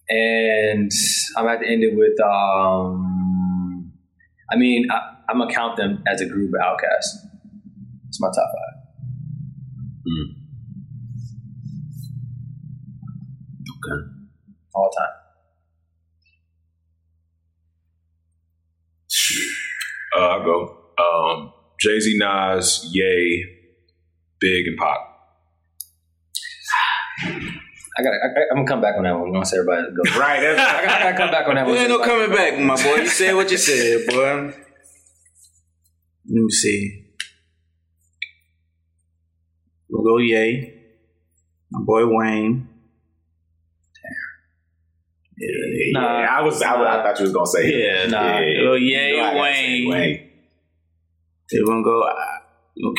and 0.10 0.92
I'm 1.38 1.48
at 1.48 1.62
to 1.62 1.68
end 1.68 1.84
it 1.84 1.96
with. 1.96 2.20
Um, 2.22 3.92
I 4.52 4.58
mean, 4.58 4.90
I, 4.92 5.16
I'm 5.30 5.40
gonna 5.40 5.54
count 5.54 5.78
them 5.78 6.04
as 6.08 6.22
a 6.22 6.26
group 6.26 6.52
of 6.54 6.62
Outkast. 6.62 7.28
It's 8.08 8.22
my 8.22 8.28
top 8.28 8.36
five. 8.36 8.84
Okay. 13.86 14.08
all 14.74 14.90
time. 14.92 15.08
Uh, 20.16 20.28
I'll 20.28 20.44
go. 20.44 20.78
Um, 20.98 21.54
Jay 21.80 22.00
Z, 22.00 22.16
Nas, 22.18 22.90
Yay, 22.94 23.44
Big, 24.40 24.68
and 24.68 24.78
Pop. 24.78 25.10
I 27.26 28.02
got. 28.02 28.14
I'm 28.52 28.58
gonna 28.58 28.68
come 28.68 28.82
back 28.82 28.96
on 28.98 29.04
that 29.04 29.18
one 29.18 29.32
once 29.32 29.54
everybody 29.54 29.84
goes. 29.84 30.16
Right. 30.18 30.40
That's, 30.40 30.60
I 30.60 30.86
gotta, 30.86 30.96
I 30.96 31.04
gotta 31.04 31.18
come 31.18 31.32
back 31.32 31.48
on 31.48 31.56
that 31.56 31.66
one. 31.66 31.76
There 31.76 31.84
ain't 31.84 31.92
no 31.92 32.04
coming 32.04 32.36
back, 32.36 32.60
my 32.60 32.76
boy. 32.76 33.04
You 33.04 33.08
said 33.08 33.36
what 33.36 33.52
you 33.52 33.58
said, 33.58 34.08
boy. 34.08 34.54
Let 36.26 36.44
me 36.44 36.50
see. 36.50 37.00
We'll 39.90 40.04
go 40.04 40.18
Yay, 40.18 40.74
My 41.70 41.82
boy 41.84 42.08
Wayne. 42.08 42.73
Yeah, 45.38 45.92
Nah. 45.94 46.26
I 46.38 46.42
was. 46.42 46.62
I, 46.62 46.78
was- 46.78 46.88
I 46.88 47.04
thought 47.04 47.20
you 47.20 47.24
was 47.26 47.34
gonna 47.34 47.46
say. 47.48 47.72
Yeah, 47.72 48.06
nah. 48.08 48.40
We'll 48.40 48.64
go 48.66 48.74
Ye, 48.76 49.10
You 49.10 49.18
know 49.18 49.24
I 49.24 49.34
gotta 49.34 49.54
say 49.54 49.86
Wayne. 49.86 49.90
Wayne. 49.90 50.30
They're 51.52 51.66
gonna 51.66 51.84
go. 51.84 52.02
Uh, 52.02 52.14
you 52.76 52.86
know, 52.86 52.94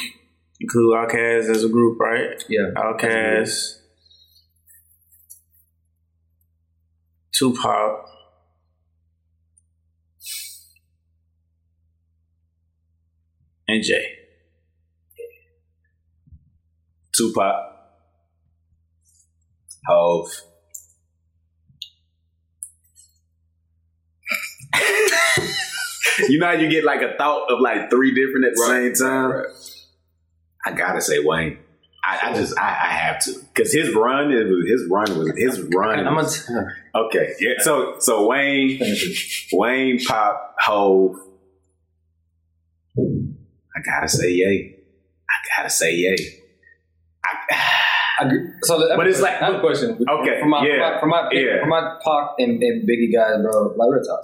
include 0.61 0.95
Outkast 0.97 1.51
as 1.51 1.65
a 1.65 1.69
group, 1.69 1.99
right? 2.01 2.43
Yeah. 2.49 2.71
Outkast. 2.77 3.81
Tupac. 7.33 8.05
And 13.67 13.83
Jay. 13.83 14.05
Tupac. 17.17 17.55
Hove. 19.87 20.29
You 26.29 26.39
know 26.39 26.47
how 26.47 26.53
you 26.53 26.69
get 26.69 26.85
like 26.85 27.03
a 27.03 27.17
thought 27.17 27.51
of 27.51 27.61
like 27.61 27.91
three 27.91 28.15
different 28.15 28.47
at 28.47 28.53
the 28.55 28.61
Right, 28.63 28.97
same 28.97 29.07
time? 29.07 29.31
right. 29.33 29.47
I 30.67 30.73
gotta 30.73 31.01
say 31.01 31.19
Wayne. 31.19 31.59
I, 32.07 32.31
I 32.31 32.35
just 32.35 32.59
I, 32.59 32.69
I 32.69 32.91
have 32.93 33.19
to 33.25 33.33
because 33.55 33.73
his 33.73 33.95
run 33.95 34.31
it 34.31 34.45
was 34.45 34.67
his 34.69 34.89
run 34.91 35.19
was 35.19 35.33
his 35.37 35.61
run. 35.75 36.07
I'm 36.07 36.15
was- 36.17 36.49
okay, 36.95 37.33
yeah. 37.41 37.55
So 37.61 37.97
so 37.99 38.27
Wayne, 38.27 38.79
Wayne, 39.53 39.99
Pop, 40.05 40.55
Hove. 40.61 41.17
I 42.99 43.81
gotta 43.85 44.09
say 44.09 44.31
yay. 44.31 44.77
I 45.31 45.37
gotta 45.57 45.71
say 45.71 45.95
yay. 45.95 46.17
I 47.25 48.25
agree. 48.27 48.49
So, 48.63 48.79
the- 48.79 48.95
But 48.97 49.07
it's 49.09 49.21
like- 49.21 49.41
I 49.43 49.47
have 49.47 49.55
a 49.57 49.61
question. 49.61 49.91
Okay, 50.09 50.41
for 50.41 50.47
my, 50.47 50.65
yeah, 50.65 51.01
for 51.01 51.07
my, 51.07 51.23
for 51.23 51.25
my, 51.25 51.31
yeah. 51.33 51.61
for 51.63 51.67
my 51.67 51.97
Pac 52.05 52.31
and, 52.39 52.63
and 52.63 52.89
Biggie 52.89 53.13
guys, 53.13 53.43
bro. 53.43 53.75
Like 53.77 53.91
real 53.93 54.03
talk. 54.05 54.21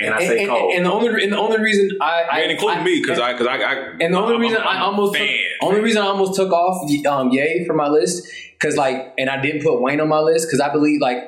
And 0.00 0.14
I 0.14 0.18
say 0.20 0.38
and, 0.40 0.48
Cole. 0.48 0.72
and 0.76 0.86
the 0.86 0.92
only 0.92 1.24
and 1.24 1.32
the 1.32 1.38
only 1.38 1.58
reason 1.60 1.90
I, 2.00 2.22
I 2.30 2.40
and 2.42 2.52
including 2.52 2.80
I- 2.80 2.84
me 2.84 3.00
because 3.00 3.18
I 3.18 3.32
because 3.32 3.48
I, 3.48 3.56
I 3.56 3.74
And 4.00 4.14
the 4.14 4.18
only 4.18 4.34
I'm- 4.34 4.40
reason 4.40 4.58
I'm- 4.58 4.76
I 4.76 4.80
almost 4.80 5.16
I'm 5.16 5.22
a 5.22 5.26
took, 5.26 5.36
only 5.68 5.80
reason 5.80 6.02
I 6.02 6.06
almost 6.06 6.34
took 6.36 6.52
off 6.52 6.88
um, 7.06 7.30
Ye 7.30 7.64
from 7.66 7.76
my 7.76 7.88
list 7.88 8.24
because 8.52 8.76
like, 8.76 9.12
and 9.18 9.28
I 9.28 9.40
didn't 9.40 9.62
put 9.62 9.80
Wayne 9.82 10.00
on 10.00 10.08
my 10.08 10.20
list 10.20 10.46
because 10.46 10.60
I 10.60 10.70
believe 10.72 11.00
like 11.00 11.18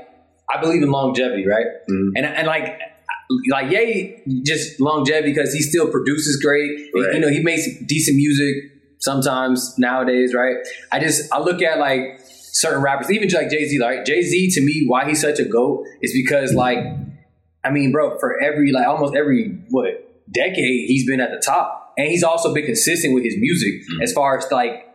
I 0.54 0.61
believe 0.61 0.83
in 0.83 0.90
longevity, 0.90 1.46
right? 1.48 1.66
Mhm. 1.90 2.11
And 2.16 2.26
and 2.26 2.46
like 2.46 2.78
like 3.50 3.70
Yay 3.72 4.22
just 4.44 4.80
longevity 4.80 5.33
because 5.33 5.52
he 5.52 5.62
still 5.62 5.88
produces 5.90 6.40
great. 6.42 6.70
Right. 6.94 7.14
You 7.14 7.20
know, 7.20 7.28
he 7.28 7.40
makes 7.40 7.66
decent 7.87 8.16
music 8.16 8.54
sometimes 8.98 9.74
nowadays, 9.78 10.35
right? 10.35 10.56
I 10.92 10.98
just 11.00 11.33
I 11.33 11.40
look 11.40 11.62
at 11.62 11.78
like 11.78 12.20
certain 12.52 12.83
rappers, 12.83 13.11
even 13.11 13.28
like 13.30 13.50
Jay 13.50 13.64
Z. 13.66 13.78
Like 13.80 14.04
Jay 14.04 14.22
Z, 14.22 14.50
to 14.54 14.61
me, 14.61 14.85
why 14.87 15.09
he's 15.09 15.20
such 15.20 15.38
a 15.40 15.44
goat 15.44 15.85
is 16.02 16.12
because 16.12 16.52
like 16.54 16.78
I 17.64 17.70
mean, 17.70 17.92
bro, 17.92 18.18
for 18.18 18.40
every 18.40 18.73
like 18.73 18.87
almost 18.87 19.14
every 19.14 19.59
what 19.70 20.07
decade 20.33 20.88
he's 20.88 21.07
been 21.07 21.20
at 21.20 21.31
the 21.31 21.42
top, 21.44 21.92
and 21.99 22.09
he's 22.09 22.23
also 22.23 22.55
been 22.55 22.66
consistent 22.66 23.14
with 23.14 23.25
his 23.25 23.37
music 23.37 23.83
mm-hmm. 23.83 24.03
as 24.03 24.12
far 24.12 24.38
as 24.38 24.51
like 24.51 24.87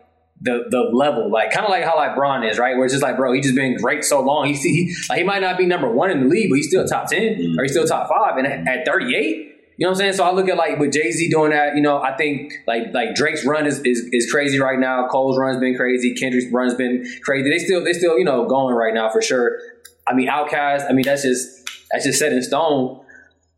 the 0.42 0.66
the 0.70 0.80
level, 0.94 1.32
like 1.32 1.52
kind 1.52 1.66
of 1.66 1.70
like 1.70 1.84
how 1.84 1.96
like 1.96 2.16
Bron 2.16 2.44
is, 2.44 2.58
right? 2.58 2.76
Where 2.76 2.86
it's 2.86 2.94
just 2.94 3.04
like, 3.04 3.18
bro, 3.18 3.34
he's 3.34 3.46
just 3.46 3.56
been 3.56 3.78
great 3.78 4.04
so 4.04 4.22
long. 4.22 4.48
He's 4.48 4.64
he 4.64 4.94
like 5.10 5.20
he 5.20 5.24
might 5.24 5.42
not 5.42 5.58
be 5.58 5.66
number 5.66 5.90
one 5.90 6.12
in 6.12 6.24
the 6.24 6.28
league, 6.28 6.50
but 6.50 6.56
he's 6.56 6.68
still 6.68 6.86
top 6.86 7.08
10 7.08 7.22
mm-hmm. 7.22 7.60
or 7.60 7.64
he's 7.64 7.72
still 7.72 7.86
top 7.86 8.10
five, 8.10 8.38
and 8.38 8.48
at, 8.48 8.68
at 8.68 8.86
thirty 8.86 9.16
eight. 9.16 9.52
You 9.78 9.86
know 9.86 9.92
what 9.92 9.98
I'm 9.98 10.00
saying? 10.00 10.14
So 10.14 10.24
I 10.24 10.32
look 10.32 10.48
at 10.48 10.56
like 10.56 10.80
with 10.80 10.94
Jay 10.94 11.12
Z 11.12 11.30
doing 11.30 11.52
that. 11.52 11.76
You 11.76 11.82
know, 11.82 12.02
I 12.02 12.16
think 12.16 12.54
like 12.66 12.94
like 12.94 13.14
Drake's 13.14 13.46
run 13.46 13.68
is, 13.68 13.80
is 13.80 14.08
is 14.12 14.32
crazy 14.32 14.58
right 14.58 14.80
now. 14.80 15.08
Cole's 15.10 15.38
run's 15.38 15.60
been 15.60 15.76
crazy. 15.76 16.16
Kendrick's 16.16 16.52
run's 16.52 16.76
been 16.76 17.06
crazy. 17.24 17.50
They 17.50 17.60
still 17.60 17.84
they 17.84 17.92
still 17.92 18.18
you 18.18 18.24
know 18.24 18.48
going 18.48 18.74
right 18.74 18.94
now 18.94 19.10
for 19.10 19.22
sure. 19.22 19.60
I 20.08 20.14
mean, 20.14 20.30
Outkast. 20.30 20.90
I 20.90 20.94
mean, 20.94 21.04
that's 21.04 21.24
just 21.24 21.65
that's 21.96 22.06
just 22.06 22.20
set 22.20 22.34
in 22.34 22.44
stone. 22.44 23.02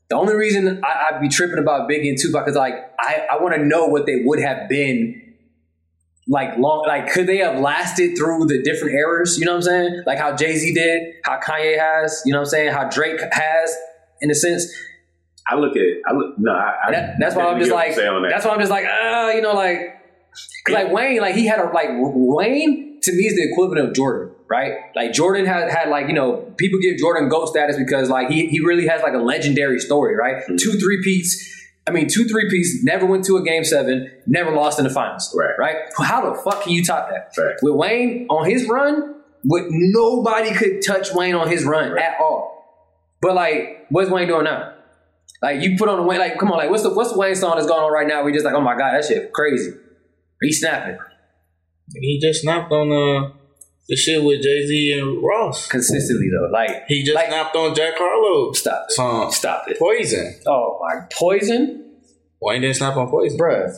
The 0.09 0.15
only 0.15 0.35
reason 0.35 0.83
I, 0.85 1.09
I'd 1.11 1.21
be 1.21 1.27
tripping 1.27 1.57
about 1.57 1.89
Biggie 1.89 2.07
and 2.07 2.17
Tupac 2.21 2.47
is 2.47 2.55
like 2.55 2.75
I, 2.99 3.27
I 3.31 3.41
want 3.41 3.55
to 3.55 3.65
know 3.65 3.87
what 3.87 4.05
they 4.05 4.21
would 4.23 4.39
have 4.39 4.69
been 4.69 5.23
like 6.27 6.57
long 6.57 6.85
like 6.85 7.11
could 7.11 7.25
they 7.25 7.37
have 7.37 7.59
lasted 7.59 8.15
through 8.17 8.45
the 8.45 8.61
different 8.61 8.93
eras? 8.95 9.37
You 9.39 9.45
know 9.45 9.53
what 9.53 9.57
I'm 9.57 9.63
saying? 9.63 10.03
Like 10.05 10.19
how 10.19 10.35
Jay 10.35 10.55
Z 10.55 10.73
did, 10.73 11.13
how 11.25 11.39
Kanye 11.39 11.79
has, 11.79 12.21
you 12.25 12.31
know 12.31 12.39
what 12.39 12.47
I'm 12.47 12.49
saying, 12.49 12.73
how 12.73 12.87
Drake 12.89 13.19
has, 13.31 13.75
in 14.21 14.29
a 14.29 14.35
sense. 14.35 14.71
I 15.49 15.55
look 15.55 15.75
at 15.75 15.83
I 16.05 16.13
look 16.13 16.35
no. 16.37 16.51
I, 16.51 16.91
That, 16.91 17.15
that's 17.19 17.35
why 17.35 17.45
I'm 17.45 17.59
just 17.59 17.71
like 17.71 17.95
that. 17.95 18.27
that's 18.29 18.45
why 18.45 18.51
I'm 18.51 18.59
just 18.59 18.71
like 18.71 18.85
ah, 18.87 19.31
you 19.31 19.41
know, 19.41 19.53
like 19.53 19.79
because 20.63 20.83
like 20.83 20.93
Wayne, 20.93 21.21
like 21.21 21.35
he 21.35 21.47
had 21.47 21.59
a 21.59 21.69
like 21.71 21.89
Wayne 21.91 22.99
to 23.01 23.11
me 23.13 23.23
is 23.23 23.35
the 23.35 23.49
equivalent 23.51 23.87
of 23.87 23.95
Jordan, 23.95 24.35
right? 24.49 24.73
Like 24.95 25.13
Jordan 25.13 25.45
had 25.45 25.69
had 25.69 25.89
like 25.89 26.07
you 26.07 26.13
know 26.13 26.37
people 26.57 26.79
give 26.79 26.97
Jordan 26.97 27.29
goat 27.29 27.47
status 27.47 27.77
because 27.77 28.09
like 28.09 28.29
he 28.29 28.47
he 28.47 28.59
really 28.59 28.87
has 28.87 29.01
like 29.01 29.13
a 29.13 29.19
legendary 29.19 29.79
story, 29.79 30.15
right? 30.15 30.37
Mm-hmm. 30.43 30.55
Two 30.57 30.73
three 30.79 31.01
peats. 31.03 31.53
I 31.87 31.91
mean, 31.91 32.07
two 32.09 32.25
three 32.25 32.49
peats. 32.49 32.83
Never 32.83 33.05
went 33.05 33.23
to 33.25 33.37
a 33.37 33.43
game 33.43 33.63
seven. 33.63 34.11
Never 34.25 34.51
lost 34.51 34.77
in 34.77 34.83
the 34.83 34.91
finals. 34.91 35.33
Right. 35.37 35.53
Right. 35.57 35.75
How 35.97 36.29
the 36.29 36.41
fuck 36.41 36.63
can 36.63 36.73
you 36.73 36.83
top 36.83 37.09
that? 37.09 37.31
Right. 37.41 37.55
With 37.61 37.75
Wayne 37.75 38.27
on 38.29 38.49
his 38.49 38.67
run, 38.67 39.15
with 39.45 39.65
nobody 39.69 40.53
could 40.53 40.81
touch 40.85 41.13
Wayne 41.13 41.35
on 41.35 41.49
his 41.49 41.63
run 41.63 41.91
Right. 41.91 42.03
at 42.03 42.19
all. 42.19 42.53
But 43.21 43.35
like, 43.35 43.85
what's 43.89 44.09
Wayne 44.11 44.27
doing 44.27 44.43
now? 44.43 44.73
Like 45.41 45.61
you 45.61 45.77
put 45.77 45.87
on 45.87 45.97
the 45.97 46.03
Wayne, 46.03 46.19
like 46.19 46.37
come 46.39 46.51
on, 46.51 46.57
like 46.57 46.69
what's 46.69 46.83
the 46.83 46.93
what's 46.93 47.13
the 47.13 47.17
Wayne 47.17 47.35
song 47.35 47.55
that's 47.55 47.67
going 47.67 47.81
on 47.83 47.91
right 47.91 48.07
now? 48.07 48.23
We 48.23 48.33
just 48.33 48.43
like, 48.45 48.55
oh 48.55 48.61
my 48.61 48.77
god, 48.77 48.93
that 48.93 49.05
shit 49.05 49.31
crazy. 49.31 49.71
He's 50.41 50.59
snapping 50.59 50.97
He 51.93 52.19
just 52.21 52.41
snapped 52.41 52.71
on 52.71 52.91
uh, 52.91 53.36
the 53.89 53.95
shit 53.95 54.21
with 54.23 54.41
Jay 54.41 54.65
Z 54.67 54.99
and 54.99 55.23
Ross. 55.23 55.67
consistently 55.67 56.27
though. 56.29 56.49
Like 56.51 56.83
He 56.87 57.03
just 57.03 57.15
Like- 57.15 57.27
snapped 57.27 57.55
on 57.55 57.73
Jack 57.75 57.93
Harlow 57.97 58.51
stop 58.53 58.85
it, 58.89 58.93
song 58.93 59.31
stop 59.31 59.67
it. 59.69 59.79
Poison. 59.79 60.35
Oh 60.45 60.79
my 60.81 61.01
poison, 61.11 61.85
Wayne 62.41 62.61
didn't 62.61 62.75
snap 62.75 62.95
on 62.97 63.09
Poison. 63.09 63.37
bruh. 63.39 63.71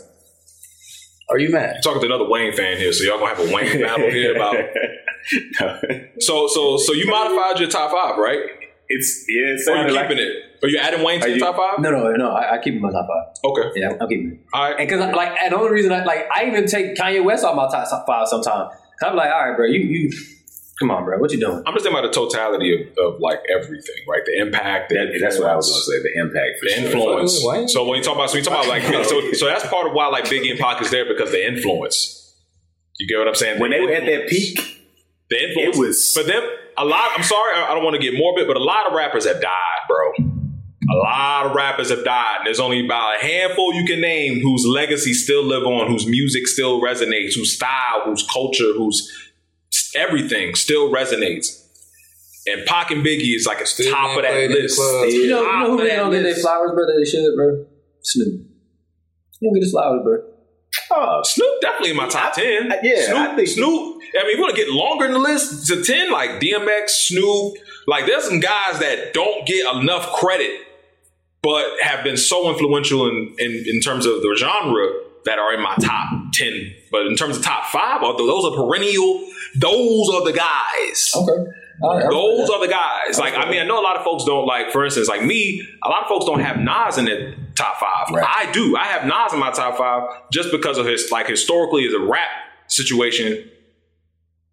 Are 1.32 1.38
you 1.38 1.50
mad? 1.50 1.82
talking 1.84 2.02
to 2.02 2.08
another 2.08 2.28
Wayne 2.28 2.54
fan 2.54 2.78
here, 2.78 2.91
so 2.91 3.04
y'all 3.04 3.19
gonna 3.19 3.36
have 3.36 3.52
a 3.52 3.54
Wayne 3.54 3.82
battle 3.84 4.10
here 4.10 4.36
about. 4.36 4.56
So 6.19 6.48
so 6.48 6.78
so 6.78 6.93
you 6.93 7.06
modified 7.08 7.60
your 7.60 7.69
top 7.69 7.91
five, 7.91 8.17
right? 8.17 8.39
it's 8.91 9.26
yeah. 9.30 9.41
It 9.43 9.50
Or 9.50 9.52
you 9.54 9.58
sounded 9.60 9.93
like 9.93 10.08
keeping 10.10 10.24
it? 10.24 10.34
Are 10.63 10.67
you 10.67 10.78
adding 10.80 11.04
Wayne 11.04 11.19
to 11.19 11.26
Are 11.26 11.30
your 11.30 11.38
you- 11.38 11.43
top 11.43 11.56
five? 11.56 11.80
No, 11.80 11.91
no, 11.91 12.12
no. 12.13 12.32
I, 12.32 12.56
I 12.56 12.58
keep 12.58 12.74
him 12.74 12.78
in 12.78 12.82
my 12.82 12.91
top 12.91 13.08
five. 13.08 13.52
Okay, 13.52 13.80
Yeah, 13.80 13.93
I'm 14.02 14.08
keeping 14.10 14.32
it. 14.32 14.39
all 14.54 14.63
right. 14.63 14.80
And 14.80 14.89
because 14.89 15.15
like, 15.15 15.38
and 15.41 15.54
the 15.54 15.58
only 15.58 15.72
reason 15.72 15.91
I 15.93 16.04
like, 16.04 16.28
I 16.36 16.45
even 16.48 16.65
take 16.65 16.95
Kanye 16.95 17.24
West 17.24 17.45
off 17.45 17.56
my 17.56 17.67
top 17.69 18.06
five 18.08 18.28
sometimes. 18.28 18.72
I'm 19.03 19.15
like, 19.15 19.31
all 19.31 19.47
right, 19.49 19.55
bro, 19.57 19.65
you 19.67 19.79
you, 19.79 20.12
come 20.79 20.91
on, 20.91 21.05
bro, 21.05 21.17
what 21.19 21.31
you 21.31 21.39
doing? 21.39 21.63
I'm 21.65 21.73
just 21.73 21.83
thinking 21.83 21.97
about 21.99 22.07
the 22.12 22.13
totality 22.13 22.73
of, 22.73 22.97
of 23.15 23.19
like 23.19 23.39
everything, 23.49 23.95
right? 24.07 24.21
The 24.25 24.38
impact, 24.39 24.89
the 24.89 24.95
that, 24.95 25.19
that's 25.21 25.39
what 25.39 25.49
I 25.49 25.55
was 25.55 25.69
gonna 25.69 25.81
say. 25.83 26.03
The 26.03 26.19
impact 26.19 26.59
for 26.59 26.65
the 26.65 26.75
sure. 26.75 26.85
influence. 27.19 27.43
Fuck. 27.43 27.69
So 27.69 27.88
when 27.88 27.97
you 27.97 28.03
talk 28.03 28.15
about, 28.15 28.29
so 28.29 28.38
you 28.38 28.43
talk 28.43 28.65
about 28.65 28.67
like, 28.67 28.83
so 29.05 29.31
so 29.33 29.45
that's 29.45 29.65
part 29.67 29.88
of 29.88 29.93
why 29.93 30.07
like 30.07 30.25
Biggie 30.25 30.51
and 30.51 30.59
Pac 30.59 30.81
is 30.81 30.91
there 30.91 31.05
because 31.05 31.31
the 31.31 31.45
influence. 31.47 32.15
You 32.99 33.07
get 33.07 33.17
what 33.17 33.27
I'm 33.29 33.35
saying? 33.35 33.59
When 33.62 33.71
The 33.71 33.77
they 33.77 33.85
were 33.85 33.91
at 33.93 34.05
their 34.05 34.27
peak, 34.27 34.59
the 35.29 35.47
influence 35.47 35.77
it 35.77 35.79
was- 35.79 36.13
for 36.13 36.23
them. 36.23 36.43
A 36.77 36.85
lot. 36.85 37.12
I'm 37.17 37.23
sorry, 37.23 37.55
I 37.57 37.71
I 37.71 37.73
don't 37.75 37.83
want 37.83 37.95
to 37.95 38.01
get 38.01 38.17
morbid, 38.17 38.47
but 38.47 38.55
a 38.55 38.63
lot 38.63 38.88
of 38.88 38.93
rappers 38.93 39.25
have 39.27 39.41
died, 39.41 39.81
bro. 39.89 40.12
A 40.91 40.95
lot 40.95 41.45
of 41.47 41.56
rappers 41.56 41.89
have 41.89 42.04
died. 42.04 42.38
And 42.39 42.47
there's 42.47 42.60
only 42.60 42.84
about 42.86 43.17
a 43.21 43.25
handful 43.25 43.73
you 43.73 43.86
can 43.86 44.02
name 44.02 44.41
whose 44.41 44.65
legacy 44.65 45.13
still 45.13 45.43
live 45.43 45.63
on, 45.63 45.88
whose 45.88 46.08
music 46.08 46.47
still 46.47 46.82
resonates, 46.82 47.36
whose 47.36 47.54
style, 47.56 48.02
whose 48.06 48.25
culture, 48.32 48.73
whose 48.75 49.12
everything 49.95 50.56
still 50.56 50.91
resonates. 50.91 51.65
And 52.47 52.65
Pac 52.65 52.89
and 52.91 53.06
Biggie 53.06 53.36
is 53.36 53.45
like 53.45 53.62
a 53.62 53.65
Still 53.65 53.91
top 53.91 54.17
of 54.17 54.23
that 54.23 54.49
list. 54.49 54.78
You 54.80 55.30
know, 55.30 55.41
you 55.43 55.60
know 55.60 55.71
who 55.71 55.78
Top 55.78 55.88
they 55.88 55.95
don't 55.95 56.12
get 56.12 56.23
their 56.23 56.36
flowers, 56.36 56.71
bro? 56.73 56.86
That 56.86 56.95
they 56.97 57.10
should, 57.10 57.36
bro. 57.36 57.65
Snoop. 58.02 58.28
You 59.41 59.47
don't 59.49 59.54
get 59.54 59.63
his 59.63 59.71
flowers, 59.71 60.02
bro. 60.04 60.23
oh, 60.91 61.21
Snoop 61.23 61.62
definitely 61.62 61.91
in 61.91 61.97
my 61.97 62.08
top 62.08 62.34
ten. 62.34 62.71
I- 62.71 62.80
yeah, 62.82 63.06
Snoop. 63.06 63.17
I 63.17 63.36
think- 63.36 63.47
Snoop. 63.49 63.95
I 64.19 64.23
mean, 64.23 64.32
if 64.32 64.36
you 64.38 64.41
want 64.41 64.56
to 64.56 64.62
get 64.62 64.69
longer 64.71 65.06
in 65.06 65.12
the 65.12 65.19
list 65.19 65.67
to 65.67 65.84
ten, 65.84 66.12
like 66.12 66.39
DMX, 66.39 66.89
Snoop. 66.89 67.54
Like, 67.88 68.06
there's 68.06 68.23
some 68.25 68.39
guys 68.39 68.80
that 68.80 69.13
don't 69.13 69.45
get 69.47 69.65
enough 69.75 70.12
credit, 70.13 70.52
but 71.41 71.65
have 71.82 72.04
been 72.04 72.17
so 72.17 72.49
influential 72.49 73.08
in 73.08 73.36
in, 73.39 73.63
in 73.67 73.82
terms 73.82 74.06
of 74.06 74.21
the 74.21 74.36
genre 74.39 74.89
that 75.25 75.39
are 75.39 75.54
in 75.54 75.62
my 75.62 75.75
top 75.75 76.10
ten. 76.34 76.73
But 76.91 77.08
in 77.08 77.15
terms 77.15 77.38
of 77.38 77.43
top 77.43 77.65
five, 77.65 78.04
are 78.04 78.17
those 78.17 78.45
are 78.45 78.56
perennial. 78.56 79.25
Those 79.56 80.10
are 80.10 80.25
the 80.25 80.34
guys. 80.34 81.12
Okay. 81.15 81.52
Right, 81.82 82.10
Those 82.10 82.49
are 82.49 82.60
the 82.60 82.71
guys. 82.71 83.17
Like, 83.17 83.36
I 83.38 83.49
mean, 83.49 83.62
I 83.62 83.63
know 83.63 83.80
a 83.80 83.82
lot 83.82 83.95
of 83.95 84.04
folks 84.04 84.25
don't 84.25 84.45
like, 84.45 84.71
for 84.71 84.84
instance, 84.84 85.08
like 85.08 85.23
me, 85.23 85.65
a 85.82 85.89
lot 85.89 86.04
of 86.04 86.10
folks 86.10 86.25
don't 86.25 86.41
have 86.41 86.58
Nas 86.58 86.97
in 86.97 87.06
their 87.06 87.34
top 87.56 87.78
five. 87.80 88.13
Right. 88.13 88.25
I 88.28 88.52
do. 88.52 88.75
I 88.75 88.86
have 88.86 89.06
Nas 89.06 89.34
in 89.34 89.39
my 89.39 89.52
top 89.52 89.78
five 89.78 90.10
just 90.32 90.52
because 90.52 90.78
of 90.78 90.86
his 90.86 91.10
like 91.12 91.28
historically 91.28 91.88
as 91.88 91.93
a 91.93 91.99
rap 91.99 92.28
situation. 92.67 93.49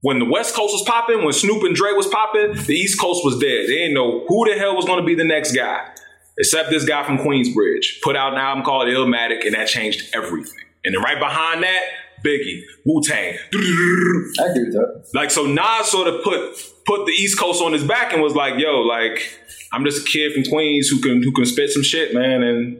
When 0.02 0.20
the 0.20 0.24
West 0.24 0.54
Coast 0.54 0.72
was 0.72 0.84
popping, 0.86 1.24
when 1.24 1.32
Snoop 1.32 1.64
and 1.64 1.74
Dre 1.74 1.92
was 1.92 2.06
popping, 2.06 2.54
the 2.54 2.74
East 2.74 3.00
Coast 3.00 3.24
was 3.24 3.38
dead. 3.38 3.66
They 3.66 3.74
didn't 3.74 3.94
know 3.94 4.24
who 4.28 4.48
the 4.48 4.56
hell 4.56 4.76
was 4.76 4.84
going 4.84 5.00
to 5.00 5.06
be 5.06 5.16
the 5.16 5.24
next 5.24 5.52
guy, 5.52 5.84
except 6.38 6.70
this 6.70 6.84
guy 6.84 7.04
from 7.04 7.18
Queensbridge. 7.18 8.00
Put 8.02 8.16
out 8.16 8.32
an 8.32 8.38
album 8.38 8.64
called 8.64 8.88
Illmatic, 8.88 9.44
and 9.44 9.54
that 9.54 9.68
changed 9.68 10.14
everything. 10.14 10.64
And 10.84 10.94
then 10.94 11.02
right 11.02 11.18
behind 11.18 11.62
that, 11.62 11.82
Biggie, 12.24 12.62
Wu 12.84 13.02
Tang. 13.02 13.34
I 13.34 14.46
agree 14.46 14.64
with 14.64 14.72
that. 14.74 15.04
Like 15.14 15.30
so, 15.30 15.46
Nas 15.46 15.90
sort 15.90 16.08
of 16.08 16.22
put 16.22 16.56
put 16.84 17.06
the 17.06 17.12
East 17.12 17.38
Coast 17.38 17.62
on 17.62 17.72
his 17.72 17.84
back 17.84 18.12
and 18.12 18.22
was 18.22 18.34
like, 18.34 18.58
"Yo, 18.58 18.80
like 18.80 19.38
I'm 19.72 19.84
just 19.84 20.06
a 20.06 20.10
kid 20.10 20.32
from 20.32 20.44
Queens 20.44 20.88
who 20.88 21.00
can 21.00 21.22
who 21.22 21.32
can 21.32 21.44
spit 21.44 21.70
some 21.70 21.82
shit, 21.82 22.14
man, 22.14 22.42
and 22.42 22.78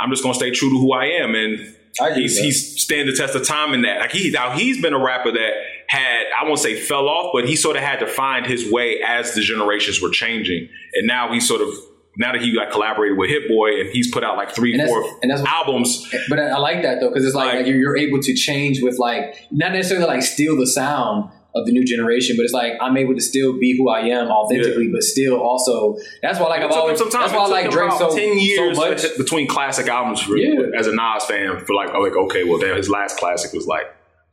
I'm 0.00 0.10
just 0.10 0.22
gonna 0.22 0.34
stay 0.34 0.50
true 0.50 0.70
to 0.70 0.78
who 0.78 0.92
I 0.92 1.06
am." 1.06 1.34
And 1.34 1.74
I 2.00 2.14
he's 2.14 2.38
he's 2.38 2.80
stand 2.80 3.08
the 3.08 3.12
test 3.12 3.34
of 3.34 3.46
time 3.46 3.74
in 3.74 3.82
that. 3.82 4.00
Like 4.00 4.12
he 4.12 4.30
now 4.30 4.52
he's 4.52 4.80
been 4.80 4.94
a 4.94 5.02
rapper 5.02 5.32
that 5.32 5.52
had 5.88 6.24
I 6.40 6.44
won't 6.44 6.58
say 6.58 6.80
fell 6.80 7.08
off, 7.08 7.30
but 7.32 7.46
he 7.46 7.56
sort 7.56 7.76
of 7.76 7.82
had 7.82 8.00
to 8.00 8.06
find 8.06 8.46
his 8.46 8.70
way 8.70 9.00
as 9.06 9.34
the 9.34 9.42
generations 9.42 10.00
were 10.00 10.10
changing, 10.10 10.68
and 10.94 11.06
now 11.06 11.32
he 11.32 11.40
sort 11.40 11.60
of. 11.60 11.68
Now 12.18 12.32
that 12.32 12.42
he 12.42 12.50
like 12.52 12.70
collaborated 12.72 13.16
with 13.16 13.30
Hit 13.30 13.46
Boy 13.48 13.80
and 13.80 13.88
he's 13.90 14.10
put 14.10 14.24
out 14.24 14.36
like 14.36 14.50
three, 14.50 14.74
And 14.78 14.88
four 14.88 15.04
and 15.22 15.30
that's 15.30 15.40
what- 15.40 15.50
albums, 15.50 16.06
But 16.28 16.38
I, 16.40 16.48
I 16.48 16.58
like 16.58 16.82
that 16.82 17.00
though 17.00 17.08
because 17.08 17.24
it's 17.24 17.34
like, 17.34 17.46
Like- 17.46 17.56
like 17.58 17.66
you're, 17.66 17.78
you're 17.78 17.96
able 17.96 18.20
to 18.20 18.34
change 18.34 18.82
with 18.82 18.98
like 18.98 19.46
not 19.50 19.72
necessarily 19.72 20.06
like 20.06 20.22
steal 20.22 20.56
the 20.56 20.66
sound 20.66 21.30
of 21.54 21.64
the 21.64 21.72
new 21.72 21.82
generation, 21.84 22.36
but 22.36 22.42
it's 22.42 22.52
like 22.52 22.74
I'm 22.80 22.96
able 22.96 23.14
to 23.14 23.20
still 23.22 23.58
be 23.58 23.76
who 23.76 23.88
I 23.88 24.00
am 24.00 24.28
authentically, 24.30 24.88
but 24.92 25.02
still 25.02 25.40
also 25.40 25.96
that's 26.20 26.38
why 26.38 26.46
like 26.48 26.60
I've 26.62 26.70
always 26.72 26.98
that's 27.00 27.14
why 27.14 27.38
I 27.38 27.46
like 27.46 27.70
Drake 27.70 27.92
so 27.92 28.14
ten 28.14 28.38
years 28.38 28.76
so 28.76 28.90
much. 28.90 29.02
between 29.16 29.46
classic 29.48 29.86
albums 29.88 30.20
for, 30.20 30.36
Yeah. 30.36 30.60
as 30.78 30.86
a 30.86 30.94
Nas 30.94 31.24
fan. 31.24 31.64
For 31.64 31.74
like, 31.74 31.90
oh, 31.94 32.00
like 32.00 32.16
okay, 32.16 32.44
well, 32.44 32.58
damn, 32.58 32.76
his 32.76 32.90
last 32.90 33.16
classic 33.16 33.52
was 33.54 33.66
like 33.66 33.86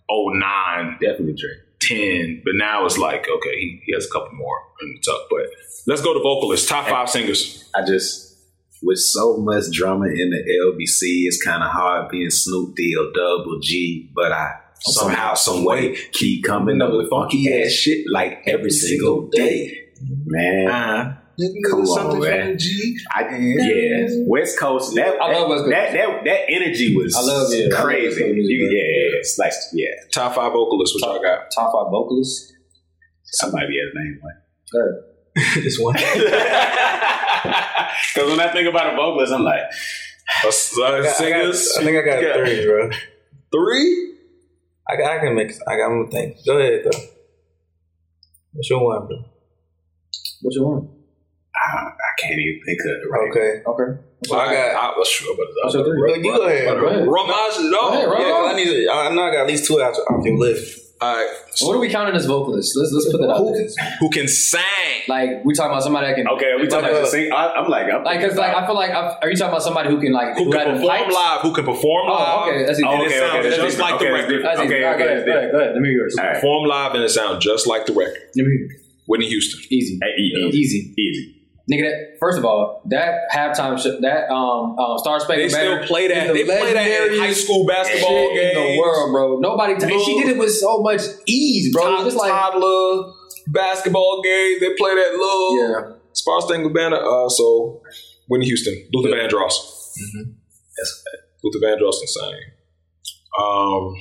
09, 0.09 0.97
Definitely 1.01 1.33
Drake. 1.33 1.59
10, 1.87 2.41
but 2.43 2.53
now 2.55 2.85
it's 2.85 2.97
like 2.97 3.27
okay, 3.29 3.55
he, 3.59 3.81
he 3.85 3.93
has 3.93 4.05
a 4.05 4.09
couple 4.11 4.33
more 4.33 4.57
in 4.81 4.93
the 4.93 4.99
tuck. 5.01 5.27
But 5.29 5.47
let's 5.87 6.01
go 6.01 6.13
to 6.13 6.19
vocalists. 6.19 6.67
Top 6.67 6.87
five 6.87 7.09
singers. 7.09 7.69
I 7.75 7.85
just 7.85 8.37
with 8.83 8.99
so 8.99 9.37
much 9.37 9.71
drama 9.71 10.05
in 10.05 10.29
the 10.29 10.73
LBC, 10.73 11.25
it's 11.25 11.41
kind 11.43 11.63
of 11.63 11.69
hard 11.71 12.09
being 12.11 12.29
Snoop 12.29 12.75
D 12.75 12.95
or 12.99 13.11
Double 13.13 13.59
G, 13.59 14.11
but 14.13 14.31
I 14.31 14.51
somehow, 14.79 15.33
some 15.33 15.63
way 15.65 15.95
keep 16.11 16.43
coming 16.43 16.81
up 16.81 16.91
with 16.91 17.09
funky 17.09 17.51
ass 17.51 17.71
shit 17.71 18.05
like 18.11 18.43
every 18.45 18.69
single 18.69 19.27
day. 19.29 19.81
Man, 20.25 20.67
Uh, 20.69 21.17
come 21.69 21.81
on, 21.81 22.19
man. 22.21 22.57
I, 23.11 23.37
yeah, 23.37 24.07
West 24.27 24.57
Coast. 24.59 24.95
That 24.95 25.19
I 25.21 25.33
love 25.33 25.49
West 25.49 25.63
Coast. 25.63 25.69
That, 25.71 25.93
that 25.93 26.23
that 26.25 26.39
energy 26.49 26.95
was 26.95 27.15
I 27.15 27.21
love 27.21 27.51
it. 27.51 27.71
I 27.73 27.75
love 27.75 27.85
crazy. 27.85 28.23
Music, 28.33 28.51
You- 28.51 28.65
man. 28.65 28.71
yeah, 28.71 29.19
it's 29.19 29.37
like 29.37 29.51
yeah, 29.73 29.87
top 30.13 30.35
five 30.35 30.51
vocalists. 30.53 30.95
What 31.01 31.07
y'all 31.13 31.21
got? 31.21 31.49
Top 31.53 31.71
five 31.73 31.89
vocalists. 31.91 32.53
somebody 33.23 33.77
has 33.79 33.91
a 33.93 33.97
name. 33.99 34.19
Like. 34.23 34.35
This 35.63 35.77
one. 35.79 35.93
Because 35.93 36.31
when 38.29 38.39
I 38.39 38.51
think 38.53 38.67
about 38.69 38.93
a 38.93 38.95
vocalist, 38.95 39.33
I'm 39.33 39.43
like, 39.43 39.59
Uh, 40.43 40.47
I, 40.47 40.51
got- 40.51 40.95
I 40.95 41.01
got- 41.03 41.15
singers. 41.15 41.77
I 41.77 41.83
think 41.83 41.97
I 41.97 42.01
got 42.09 42.21
Yeah. 42.23 42.33
three, 42.37 42.65
bro. 42.65 42.89
Three. 43.51 44.13
I, 44.87 44.93
I 44.93 45.19
can 45.19 45.35
make. 45.35 45.51
I 45.67 45.77
got 45.77 45.89
one 45.89 46.09
thing. 46.09 46.35
Go 46.45 46.57
ahead 46.57 46.81
though. 46.85 46.99
What's 48.53 48.69
your 48.69 48.83
one, 48.85 49.07
bro? 49.07 49.17
What's 50.41 50.55
your 50.55 50.67
one? 50.75 50.89
I, 51.65 51.77
I 51.89 52.11
can't 52.21 52.39
even 52.39 52.61
think 52.65 52.79
of 52.81 52.85
it 52.85 53.09
right. 53.09 53.29
Okay. 53.31 53.61
Okay. 53.65 54.01
I 54.33 54.53
got. 54.53 54.93
I 54.95 54.97
was 54.97 55.07
sure 55.07 55.33
about 55.33 55.47
What's 55.63 55.75
your 55.75 55.83
three? 55.85 55.97
Bro, 55.99 56.15
you 56.15 56.23
go 56.23 56.45
ahead, 56.47 56.67
that. 56.67 56.83
ahead. 56.85 57.07
Ramaj, 57.07 57.71
no. 57.71 57.79
Go 57.79 57.89
ahead, 57.93 58.09
Ram. 58.09 58.21
Yeah, 58.21 58.31
'cause 58.31 58.51
I 58.51 58.55
need. 58.55 58.65
To, 58.85 58.91
I 58.91 59.13
know 59.13 59.23
I 59.23 59.31
got 59.31 59.41
at 59.41 59.47
least 59.47 59.65
two 59.65 59.81
out 59.81 59.93
off 59.95 60.25
your 60.25 60.37
list. 60.37 60.81
All 61.01 61.13
right. 61.15 61.27
So 61.53 61.67
what 61.67 61.75
are 61.75 61.79
we 61.79 61.89
counting 61.89 62.15
as 62.15 62.25
vocalists? 62.25 62.73
Let's 62.75 62.91
let's 62.93 63.11
put 63.11 63.19
that 63.21 63.29
out 63.29 63.45
there. 63.51 63.67
Who 63.99 64.09
can 64.09 64.27
sing? 64.29 64.61
Like 65.09 65.43
we 65.43 65.53
talking 65.53 65.71
about 65.71 65.83
somebody 65.83 66.07
that 66.07 66.15
can. 66.15 66.27
Okay, 66.29 66.47
are 66.51 66.57
we 66.59 66.67
talking 66.67 66.89
about 66.89 67.01
the 67.01 67.07
sing? 67.07 67.31
I, 67.33 67.49
I'm 67.51 67.69
like, 67.69 67.91
I'm 67.93 68.03
Like, 68.03 68.21
cause 68.21 68.35
like 68.37 68.55
I 68.55 68.65
feel 68.65 68.75
like 68.75 68.91
I, 68.91 69.17
are 69.21 69.29
you 69.29 69.35
talking 69.35 69.51
about 69.51 69.61
somebody 69.61 69.89
who 69.89 69.99
can 69.99 70.13
like 70.13 70.37
Who 70.37 70.51
had 70.53 70.63
can 70.67 70.75
perform 70.75 70.89
pipes? 70.97 71.13
live? 71.13 71.41
Who 71.41 71.53
can 71.53 71.65
perform 71.65 72.07
oh, 72.09 72.13
live? 72.13 72.27
Oh, 72.27 72.49
okay, 72.49 72.65
that's 72.65 72.79
easy. 72.79 72.87
Oh, 72.87 72.93
And 72.93 73.01
it 73.03 73.05
okay, 73.07 73.19
sounds 73.19 73.33
okay, 73.33 73.49
that's 73.49 73.55
just 73.61 73.77
different. 73.77 73.91
like 73.91 73.99
the 73.99 74.05
Okay, 74.05 74.11
that's 74.15 74.23
record. 74.23 74.31
different. 74.31 74.57
That's 74.57 74.65
easy. 74.65 74.73
Okay, 74.75 74.83
All 74.83 74.91
right, 74.91 74.95
okay, 74.95 75.05
go 75.05 75.11
ahead, 75.11 75.25
go 75.25 75.31
ahead, 75.35 75.51
go 75.51 75.57
ahead. 75.59 75.71
Let 75.75 75.81
me 75.83 75.89
hear 75.89 75.97
yours. 75.99 76.15
All 76.17 76.25
right. 76.25 76.33
Perform 76.35 76.63
live 76.65 76.91
and 76.95 77.03
it 77.03 77.09
sounds 77.09 77.43
just 77.43 77.67
like 77.67 77.85
the 77.85 77.93
record. 77.93 78.17
Let 78.35 78.45
me 78.47 78.51
hear. 78.57 78.67
Whitney 79.07 79.27
Houston. 79.27 79.61
Easy, 79.69 79.99
Hey, 80.01 80.15
easy, 80.17 80.57
easy, 80.57 80.93
easy. 80.97 81.34
Nigga. 81.71 81.83
That 81.89 82.17
first 82.19 82.37
of 82.37 82.45
all, 82.45 82.81
that 82.85 83.29
halftime 83.33 83.77
sh- 83.79 83.99
that 84.01 84.29
um, 84.31 84.77
um 84.77 84.97
Star 84.99 85.19
They 85.27 85.49
Spangled 85.49 85.51
still 85.51 85.87
play 85.87 86.07
that. 86.07 86.33
They 86.33 86.43
play 86.45 86.73
that 86.73 86.87
in 87.11 87.19
high 87.19 87.33
school 87.33 87.65
basketball 87.65 88.33
games. 88.33 88.57
in 88.57 88.63
the 88.73 88.79
world, 88.79 89.11
bro. 89.11 89.39
Nobody, 89.39 89.73
and 89.73 90.01
she 90.01 90.19
did 90.21 90.29
it 90.35 90.37
with 90.37 90.51
so 90.53 90.81
much 90.81 91.01
ease, 91.25 91.73
bro. 91.73 91.83
Tod- 91.83 92.05
Just 92.05 92.17
like 92.17 92.31
toddler 92.31 93.13
basketball 93.47 94.21
games. 94.23 94.59
They 94.59 94.73
play 94.77 94.95
that 94.95 95.11
little 95.13 95.57
yeah, 95.57 95.95
Star 96.13 96.41
Spangled 96.41 96.73
Banner. 96.73 96.97
Uh, 96.97 97.29
so 97.29 97.81
Whitney 98.27 98.45
Houston, 98.47 98.87
Luther 98.93 99.15
Vandross. 99.15 99.53
Mm-hmm. 99.97 100.31
That's 100.77 101.03
Luther 101.43 101.59
Vandross 101.65 101.93
sing. 101.93 102.39
Um, 103.39 103.93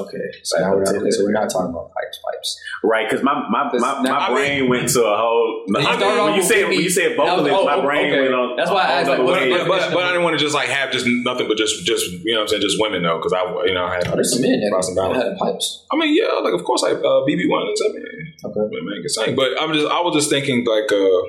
okay. 0.00 0.18
So 0.42 0.58
now 0.60 0.72
we're 0.74 0.82
not, 0.84 1.12
so 1.12 1.24
we're 1.24 1.32
not 1.32 1.50
talking 1.50 1.70
about 1.70 1.92
pipes, 1.92 2.18
pipes. 2.32 2.60
right. 2.82 3.08
Because 3.08 3.22
my 3.24 3.34
my, 3.50 3.70
my, 3.72 4.02
Now, 4.02 4.02
my 4.02 4.18
I 4.28 4.32
brain 4.32 4.68
went 4.68 4.88
to 4.90 5.04
a 5.04 5.16
whole. 5.16 5.64
You 5.68 5.76
I 5.76 5.80
mean, 5.80 5.98
started 5.98 6.22
when 6.24 6.32
you 6.34 6.40
with 6.40 6.46
say 6.48 6.64
when 6.64 6.80
you 6.80 6.90
said 6.90 7.12
That 7.12 7.18
was- 7.18 7.46
vocalist, 7.46 7.54
oh, 7.54 7.64
my 7.66 7.80
brain 7.84 8.10
okay. 8.12 8.20
went 8.22 8.34
on. 8.34 8.56
That's 8.56 8.70
why 8.70 8.82
I 8.82 8.90
asked, 9.00 9.08
like, 9.08 9.18
another 9.20 9.32
what- 9.32 9.40
wave. 9.42 9.50
but, 9.52 9.68
but, 9.68 9.94
but 9.94 10.02
I 10.04 10.08
didn't 10.12 10.24
want 10.24 10.38
to 10.38 10.42
just 10.44 10.54
like 10.54 10.68
have 10.68 10.90
just 10.90 11.06
nothing 11.06 11.46
but 11.46 11.56
just 11.56 11.84
just 11.84 12.04
you 12.10 12.32
know 12.32 12.40
what 12.40 12.42
I'm 12.42 12.48
saying 12.48 12.62
just 12.62 12.80
women 12.80 13.02
though 13.02 13.18
because 13.18 13.32
I 13.32 13.42
you 13.66 13.74
know 13.74 13.84
I 13.84 13.94
had 13.96 14.08
Oh, 14.08 14.14
there's 14.16 14.32
some 14.32 14.42
men 14.42 14.58
that 14.60 14.70
Cross 14.72 14.88
and 14.88 14.96
that 14.96 15.02
balance. 15.12 15.22
had 15.24 15.36
pipes. 15.38 15.86
I 15.92 15.96
mean 15.96 16.16
yeah 16.16 16.40
like 16.42 16.54
of 16.54 16.64
course 16.64 16.82
I 16.84 16.92
uh, 16.92 17.22
BB 17.28 17.46
Winans 17.52 17.80
I 17.84 17.88
mean 17.92 18.34
Okay. 18.44 18.60
man 18.82 19.00
can 19.02 19.08
sing 19.08 19.36
but 19.36 19.54
I'm 19.60 19.72
just 19.72 19.86
I 19.86 20.00
was 20.00 20.14
just 20.14 20.30
thinking 20.30 20.64
like 20.66 20.90
uh 20.90 21.20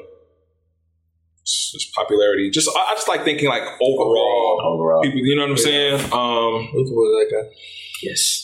just 1.45 1.93
popularity 1.93 2.49
just 2.49 2.69
I, 2.76 2.80
I 2.91 2.93
just 2.95 3.08
like 3.08 3.23
thinking 3.23 3.49
like 3.49 3.63
overall 3.82 4.62
overall. 4.63 5.02
people 5.04 5.19
you 5.19 5.36
know 5.36 5.43
what 5.43 5.52
I'm 5.52 5.58
saying 5.58 5.95
um 6.13 6.69
Luther 6.73 6.95
was 6.95 7.30
that 7.30 7.36
guy. 7.36 7.56
Yes. 8.02 8.42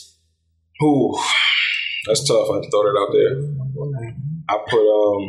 Who 0.80 1.16
that's 2.06 2.26
tough. 2.26 2.48
I 2.50 2.60
throw 2.70 2.82
that 2.82 2.96
out 2.98 3.12
there. 3.12 3.34
I 4.48 4.56
put 4.68 4.80
um 4.80 5.22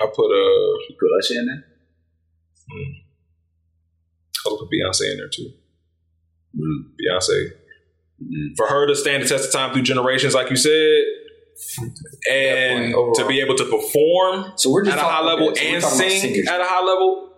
I 0.00 0.06
put 0.14 0.30
uh 0.30 0.72
You 0.88 0.96
put 0.98 1.18
Usher 1.18 1.40
in 1.40 1.46
there. 1.46 1.64
I'll 4.46 4.58
put 4.58 4.68
Beyonce 4.68 5.12
in 5.12 5.18
there 5.18 5.28
too. 5.28 5.50
Mm. 6.56 6.90
Beyonce. 6.98 7.52
Mm. 8.22 8.56
for 8.56 8.66
her 8.66 8.86
to 8.86 8.94
stand 8.94 9.22
the 9.22 9.28
test 9.28 9.46
of 9.46 9.52
time 9.52 9.72
through 9.72 9.82
generations, 9.82 10.34
like 10.34 10.50
you 10.50 10.56
said, 10.56 11.04
and 12.30 12.94
to 13.14 13.26
be 13.26 13.40
able 13.40 13.56
to 13.56 13.64
perform 13.64 14.52
So 14.56 14.70
we're 14.70 14.84
just 14.84 14.96
at 14.96 15.02
a 15.02 15.08
high 15.08 15.24
level 15.24 15.50
okay, 15.50 15.80
so 15.80 15.88
and 15.88 15.94
sing 16.12 16.46
at 16.46 16.60
a 16.60 16.64
high 16.64 16.84
level, 16.84 17.31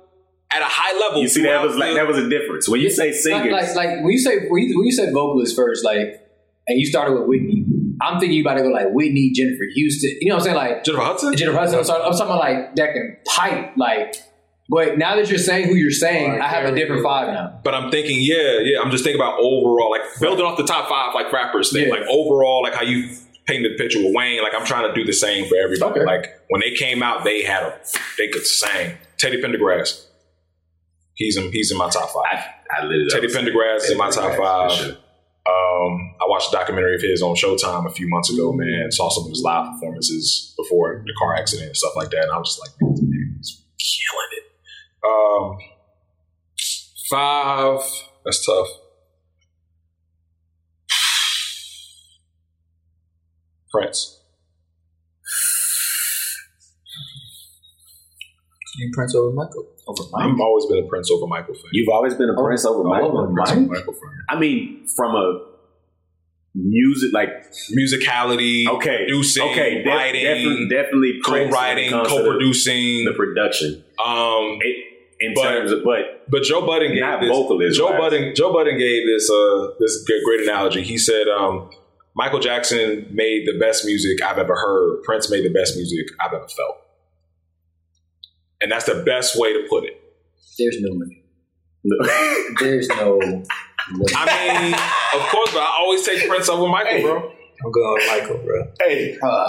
at 0.55 0.63
a 0.63 0.67
high 0.69 0.99
level. 0.99 1.21
You 1.23 1.29
see, 1.29 1.43
that 1.43 1.63
was 1.63 1.77
like 1.77 1.91
the- 1.91 1.95
that 1.97 2.07
was 2.07 2.19
a 2.19 2.29
difference. 2.29 2.69
When 2.69 2.81
you 2.81 2.91
say 2.91 3.07
Like, 3.09 3.15
singers, 3.15 3.53
like, 3.53 3.75
like 3.75 3.89
when 4.03 4.11
you 4.13 4.19
say 4.19 4.47
when 4.49 4.63
you, 4.63 4.79
when 4.79 4.87
you 4.87 4.93
said 4.93 5.13
vocalist 5.13 5.55
first, 5.57 5.85
like, 5.85 6.21
and 6.67 6.79
you 6.81 6.87
started 6.87 7.15
with 7.19 7.27
Whitney. 7.29 7.65
I'm 8.03 8.19
thinking 8.19 8.37
you 8.37 8.43
about 8.43 8.55
to 8.55 8.63
go 8.63 8.69
like 8.71 8.89
Whitney, 8.91 9.31
Jennifer 9.35 9.65
Houston. 9.75 10.11
You 10.21 10.29
know 10.31 10.37
what 10.37 10.41
I'm 10.41 10.45
saying? 10.45 10.57
Like 10.57 10.85
Jennifer 10.85 11.03
Hudson. 11.05 11.37
Jennifer 11.37 11.59
Hudson. 11.59 11.79
I'm 11.79 11.85
talking, 11.85 12.05
I'm 12.07 12.13
talking 12.13 12.27
about 12.27 12.39
like 12.41 12.77
that 12.77 12.93
can 12.93 13.17
pipe. 13.27 13.73
Like, 13.77 14.17
but 14.69 14.99
now 14.99 15.15
that 15.17 15.29
you're 15.29 15.39
saying 15.39 15.69
who 15.69 15.75
you're 15.75 15.91
saying, 15.91 16.33
Like 16.33 16.41
I 16.41 16.49
have 16.49 16.65
a 16.65 16.75
different 16.75 17.05
Underwood. 17.07 17.29
vibe 17.29 17.35
now. 17.35 17.61
But 17.63 17.75
I'm 17.75 17.91
thinking, 17.91 18.19
yeah, 18.21 18.59
yeah. 18.63 18.81
I'm 18.83 18.91
just 18.91 19.05
thinking 19.05 19.21
about 19.21 19.39
overall, 19.39 19.91
like 19.91 20.01
building 20.21 20.45
off 20.45 20.57
the 20.57 20.65
top 20.65 20.89
five, 20.89 21.15
like 21.15 21.33
rappers 21.33 21.71
thing, 21.73 21.85
Yeah. 21.89 21.95
like 21.95 22.07
overall, 22.09 22.63
like 22.63 22.75
how 22.75 22.83
you 22.83 23.09
painted 23.47 23.73
the 23.73 23.77
picture 23.77 24.03
with 24.03 24.13
Wayne. 24.15 24.43
Like 24.43 24.55
I'm 24.55 24.65
trying 24.67 24.89
to 24.89 24.95
do 24.95 25.05
the 25.05 25.13
same 25.13 25.47
for 25.49 25.57
everybody. 25.57 26.01
Okay. 26.01 26.05
Like 26.07 26.41
when 26.49 26.63
they 26.63 26.73
came 26.75 27.03
out, 27.03 27.25
they 27.25 27.43
had 27.43 27.63
a, 27.63 27.79
they 28.19 28.29
could 28.29 28.47
sing. 28.47 28.97
Teddy 29.19 29.41
Pendergrass, 29.41 30.07
he's 31.15 31.37
in, 31.37 31.51
he's 31.53 31.71
in 31.71 31.79
my 31.79 31.89
top 31.89 32.11
five. 32.11 32.25
I, 32.33 32.81
I 32.81 32.85
literally 32.85 33.09
Teddy 33.11 33.29
Pendergrass 33.29 33.85
is 33.85 33.91
in 33.91 33.99
my 33.99 34.11
top 34.11 34.37
five. 34.37 34.73
Sure. 34.73 34.97
Um, 35.47 36.15
I 36.23 36.27
watched 36.27 36.49
a 36.49 36.57
documentary 36.57 36.95
of 36.95 37.03
his 37.03 37.21
on 37.21 37.35
Showtime 37.37 37.87
a 37.87 37.91
few 37.91 38.09
months 38.09 38.33
ago, 38.33 38.53
man. 38.53 38.91
Saw 38.91 39.11
some 39.11 39.25
of 39.25 39.31
his 39.31 39.43
live 39.43 39.73
performances 39.75 40.55
before 40.57 41.03
the 41.05 41.13
car 41.19 41.37
accident 41.37 41.69
and 41.69 41.77
stuff 41.77 41.93
like 41.97 42.11
that. 42.11 42.23
And 42.23 42.33
I 42.33 42.39
was 42.39 42.49
just 42.49 42.61
like, 42.61 42.71
man, 42.81 42.93
this 42.95 43.03
man 43.03 43.37
is 43.41 43.63
killing 43.79 44.31
it. 44.33 44.45
Um, 45.07 45.59
five, 47.11 47.81
that's 48.25 48.45
tough. 48.47 48.69
Prince. 53.71 54.21
You 58.77 58.91
Prince 58.95 59.15
over 59.15 59.33
Michael. 59.35 59.74
Over 59.87 60.03
I've 60.17 60.41
always 60.41 60.67
been 60.67 60.85
a 60.85 60.89
Prince 60.89 61.11
over 61.11 61.27
Michael 61.27 61.55
fan. 61.55 61.71
You've 61.73 61.89
always 61.91 62.15
been 62.15 62.31
a 62.31 62.35
Prince 62.35 62.65
over 62.65 62.83
Michael. 62.85 63.19
over 63.19 63.33
Prince 63.33 63.51
Mike? 63.51 63.59
over 63.59 63.67
Michael 63.75 63.93
fan. 63.93 64.11
I 64.31 64.39
mean, 64.39 64.87
from 64.97 65.15
a 65.15 65.41
music 66.55 67.11
like 67.13 67.29
Musicality, 67.77 68.69
okay, 68.69 68.99
producing, 69.07 69.43
okay, 69.51 69.83
def- 69.83 69.87
writing, 69.87 70.23
definitely, 70.23 70.69
definitely 70.69 71.13
Prince 71.23 71.27
when 71.29 71.43
it 71.43 71.51
co-writing, 71.51 71.91
comes 71.91 72.09
to 72.09 72.15
the- 72.15 72.23
co-producing. 72.23 73.05
the 73.05 73.13
production. 73.13 73.85
um, 74.05 74.59
It, 74.63 74.77
in 75.21 75.33
But- 75.35 75.43
terms 75.43 75.73
of, 75.73 75.85
but 75.85 76.29
But 76.29 76.43
Joe 76.43 76.63
Budden 76.67 76.93
gave 76.93 77.01
Not 77.01 77.21
this, 77.21 77.31
vocalist, 77.31 77.79
Joe 77.79 77.91
right? 77.91 78.01
Budden 78.01 78.35
Joe 78.35 78.53
Budden 78.53 78.79
gave 78.79 79.07
this 79.07 79.31
uh 79.31 79.69
this 79.79 80.03
great, 80.07 80.23
great 80.25 80.41
analogy. 80.41 80.83
He 80.83 80.99
said 80.99 81.29
um, 81.29 81.71
Michael 82.17 82.41
Jackson 82.41 83.07
made 83.11 83.47
the 83.47 83.59
best 83.59 83.85
music 83.85 84.21
I've 84.23 84.39
ever 84.39 84.55
heard. 84.55 85.03
Prince 85.05 85.31
made 85.31 85.45
the 85.45 85.51
best 85.53 85.77
music 85.77 86.07
I've 86.21 86.33
ever 86.35 86.49
felt, 86.49 86.77
and 88.65 88.73
that's 88.73 88.87
the 88.87 89.03
best 89.05 89.39
way 89.39 89.53
to 89.53 89.67
put 89.69 89.85
it. 89.85 90.01
There's 90.59 90.77
no 90.81 90.97
way. 90.97 91.23
There's 92.61 92.89
no 92.89 93.19
way. 93.19 93.45
I 94.17 94.63
mean, 94.63 94.73
of 95.21 95.29
course, 95.29 95.51
but 95.53 95.61
I 95.61 95.77
always 95.81 96.05
take 96.07 96.27
Prince 96.27 96.49
over 96.49 96.67
Michael, 96.67 97.03
bro. 97.03 97.31
I'm 97.65 97.71
going 97.71 97.95
with 97.95 98.07
Michael, 98.09 98.39
bro. 98.45 98.73
hey, 98.81 99.19
Uh, 99.23 99.47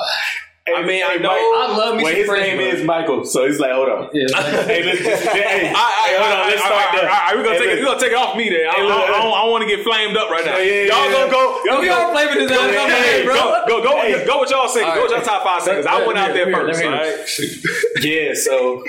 I 0.67 0.81
mean, 0.81 1.03
I 1.05 1.17
know. 1.17 1.29
I 1.29 1.77
love 1.77 1.93
me 1.95 2.01
well, 2.03 2.09
some 2.11 2.17
his 2.21 2.27
Prince, 2.27 2.47
name 2.47 2.57
bro. 2.57 2.65
is 2.65 2.83
Michael, 2.83 3.23
so 3.23 3.45
he's 3.45 3.59
like, 3.59 3.69
hold 3.71 3.87
on. 3.87 4.09
Yeah, 4.13 4.25
like- 4.33 4.65
hey, 4.65 4.81
listen, 4.81 5.05
hey, 5.29 5.69
I, 5.77 5.77
I, 5.77 6.17
hold 6.17 6.33
on, 6.41 6.47
let's 6.49 6.61
I- 6.61 6.65
start 6.65 6.81
I- 6.89 6.97
there. 6.97 7.05
I- 7.09 7.21
I- 7.29 7.35
we're 7.37 7.43
gonna 7.45 7.55
Hey, 7.55 7.61
take 7.61 7.69
it. 7.69 7.79
We're 7.81 7.85
gonna 7.85 7.99
take 8.01 8.11
it 8.13 8.17
off 8.17 8.35
me 8.35 8.49
there. 8.49 8.65
I, 8.69 8.71
Hey, 8.73 8.77
don't- 8.81 8.87
look. 8.89 8.97
I 8.97 9.21
don't, 9.21 9.29
I 9.33 9.41
don't 9.45 9.51
want 9.53 9.61
to 9.61 9.69
get 9.69 9.85
flamed 9.85 10.17
up 10.17 10.31
right 10.33 10.41
now. 10.43 10.57
Yeah, 10.57 10.65
yeah, 10.65 10.89
y'all 10.89 11.05
yeah, 11.05 11.13
gonna 11.13 11.31
go. 11.31 11.61
Yo, 11.69 11.81
we 11.81 11.89
all 11.89 12.11
flavor 12.11 12.33
this 12.33 12.49
out. 12.51 12.65
Go, 12.73 12.87
Hey, 12.89 13.21
bro. 13.25 13.35
go, 13.35 13.61
go, 13.67 13.77
go, 13.85 14.25
go 14.25 14.39
with 14.41 14.49
y'all 14.49 14.67
singers. 14.67 14.89
All 14.89 14.95
Go 14.95 15.01
with 15.05 15.11
y'all 15.13 15.21
top 15.21 15.43
five 15.45 15.61
singers. 15.61 15.85
I 15.85 15.99
Let- 16.01 16.07
went 16.07 16.17
out 16.17 16.33
there 16.33 16.49
hear 16.49 16.57
it, 16.57 16.65
first. 16.65 16.81
let 16.81 16.89
All 16.89 16.97
me 16.97 17.13
right. 17.13 17.13
yeah, 18.09 18.33
so 18.33 18.81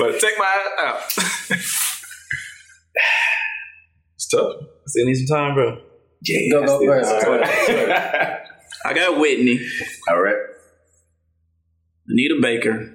but 0.00 0.16
take 0.16 0.38
my 0.40 0.48
ass 0.48 0.64
out. 0.80 0.96
it's 4.16 4.28
tough. 4.32 4.64
Still 4.88 5.04
need 5.04 5.14
some 5.20 5.36
time, 5.36 5.52
bro. 5.54 5.76
yeah, 6.24 6.40
Go, 6.52 6.64
go, 6.64 6.80
go 6.80 6.92
it. 6.96 7.42
ahead. 7.42 8.44
I 8.84 8.94
got 8.94 9.18
Whitney, 9.18 9.60
All 10.08 10.20
right. 10.20 10.36
Anita 12.08 12.38
Baker. 12.40 12.94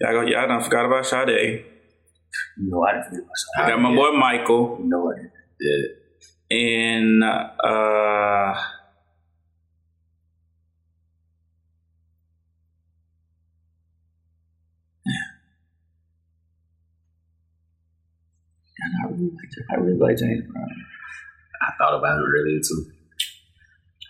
Y'all, 0.00 0.12
go, 0.12 0.22
y'all 0.22 0.46
done 0.46 0.62
forgot 0.62 0.86
about 0.86 1.06
Sade. 1.06 1.64
No, 2.58 2.84
I 2.84 2.92
didn't 2.92 3.04
forget 3.04 3.24
myself. 3.26 3.66
I 3.66 3.68
got 3.70 3.80
my 3.80 3.94
boy 3.94 4.10
Michael. 4.12 4.78
No, 4.82 5.12
I 5.12 5.16
didn't. 5.60 5.94
And 6.50 7.24
uh 7.24 8.54
And 18.80 18.94
I 19.02 19.08
really 19.10 19.30
like 19.30 19.70
I 19.70 19.74
really 19.74 19.98
like 19.98 20.16
James 20.16 20.44
Brown. 20.52 20.68
I 21.62 21.72
thought 21.78 21.98
about 21.98 22.18
it 22.18 22.24
earlier 22.24 22.60
too. 22.60 22.92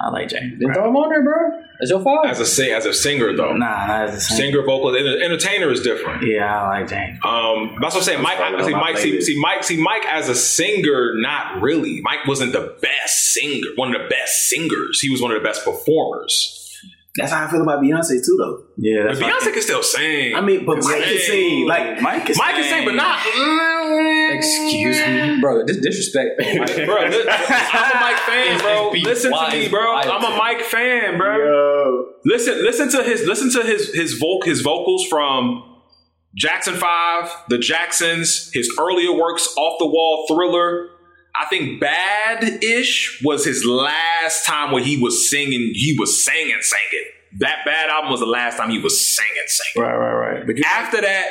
I 0.01 0.11
like 0.11 0.29
James 0.29 0.55
Then 0.61 0.73
throw 0.73 0.89
him 0.89 0.95
on 0.97 1.09
there, 1.11 1.25
bro. 1.25 1.61
That's 1.81 1.91
your 1.91 2.01
fault. 2.01 2.25
As 2.25 2.39
a 2.39 2.47
sing, 2.47 2.71
as 2.73 2.87
a 2.87 2.95
singer 2.95 3.37
though, 3.37 3.53
Nah, 3.55 3.87
not 3.89 4.13
the 4.13 4.21
same. 4.21 4.37
singer, 4.53 4.63
vocal, 4.63 4.95
enter- 4.95 5.21
entertainer 5.21 5.73
is 5.73 5.81
different. 5.83 6.23
Yeah, 6.25 6.63
I 6.63 6.69
like 6.81 6.89
James. 6.89 7.19
Um, 7.25 7.79
that's 7.81 7.95
what 7.97 8.03
I'm 8.03 8.05
saying. 8.05 8.23
Mike, 8.23 8.37
probably 8.39 8.65
see, 8.65 8.73
Mike, 8.75 8.99
see, 8.99 9.21
see, 9.21 9.41
Mike, 9.41 9.65
see, 9.65 9.77
Mike 9.83 10.05
as 10.07 10.29
a 10.29 10.37
singer, 10.37 11.15
not 11.17 11.61
really. 11.61 12.01
Mike 12.03 12.27
wasn't 12.29 12.53
the 12.53 12.77
best 12.81 13.33
singer, 13.33 13.67
one 13.75 13.93
of 13.93 14.01
the 14.01 14.09
best 14.09 14.49
singers. 14.49 15.01
He 15.01 15.11
was 15.11 15.21
one 15.21 15.33
of 15.33 15.43
the 15.43 15.47
best 15.47 15.65
performers. 15.65 16.58
That's 17.19 17.33
how 17.33 17.45
I 17.47 17.51
feel 17.51 17.63
about 17.63 17.83
Beyonce 17.83 18.25
too, 18.25 18.37
though. 18.39 18.63
Yeah, 18.79 19.03
But 19.09 19.19
that's 19.19 19.21
Beyonce 19.21 19.53
can 19.53 19.63
still 19.63 19.83
sing. 19.83 20.35
I 20.35 20.41
mean, 20.41 20.65
but 20.65 20.79
Mike 20.83 21.03
can 21.05 21.19
sing. 21.19 21.67
Like, 21.69 22.01
Mike 22.01 22.31
is 22.31 22.39
Mike 22.39 22.55
can 22.55 22.65
sing, 22.65 22.85
but 22.87 22.95
not. 22.95 23.19
Excuse 24.35 24.99
me, 25.01 25.41
bro. 25.41 25.65
This 25.67 25.79
disrespect. 25.79 26.39
Bro, 26.39 27.09
li- 27.09 27.27
I'm 27.29 27.97
a 27.97 28.01
Mike 28.01 28.17
fan, 28.19 28.61
bro. 28.61 28.89
It's- 28.95 28.95
it's 28.95 29.07
Listen 29.07 29.33
to 29.33 29.51
me, 29.51 29.69
bro. 29.69 29.97
I'm 29.97 30.25
a. 30.25 30.37
Mike 30.39 30.61
fan, 30.63 31.19
bro. 31.19 31.37
yo, 31.39 32.05
Listen, 32.25 32.63
listen 32.63 32.89
to 32.91 33.03
his 33.03 33.25
listen 33.27 33.51
to 33.53 33.63
his 33.67 33.93
his 33.95 34.21
voc 34.23 34.45
his 34.45 34.61
vocals 34.61 35.07
from 35.09 35.65
Jackson 36.37 36.75
Five, 36.75 37.31
the 37.49 37.59
Jacksons, 37.59 38.51
his 38.53 38.71
earlier 38.79 39.13
works, 39.13 39.49
Off 39.57 39.79
the 39.79 39.87
Wall, 39.87 40.27
Thriller. 40.29 40.91
I 41.41 41.47
think 41.47 41.81
Bad 41.81 42.63
Ish 42.65 43.21
was 43.25 43.45
his 43.45 43.65
last 43.65 44.45
time 44.47 44.73
where 44.73 44.83
he 44.83 44.97
was 45.01 45.29
singing. 45.31 45.73
He 45.75 45.97
was 45.99 46.23
singing, 46.25 46.59
singing. 46.61 47.08
That 47.39 47.65
Bad 47.65 47.91
album 47.91 48.11
was 48.11 48.21
the 48.21 48.27
last 48.27 48.57
time 48.57 48.71
he 48.71 48.79
was 48.79 49.01
singing, 49.01 49.33
singing. 49.47 49.87
right, 49.89 49.97
right, 49.97 50.35
right. 50.35 50.47
Because 50.47 50.65
After 50.67 51.01
that, 51.01 51.27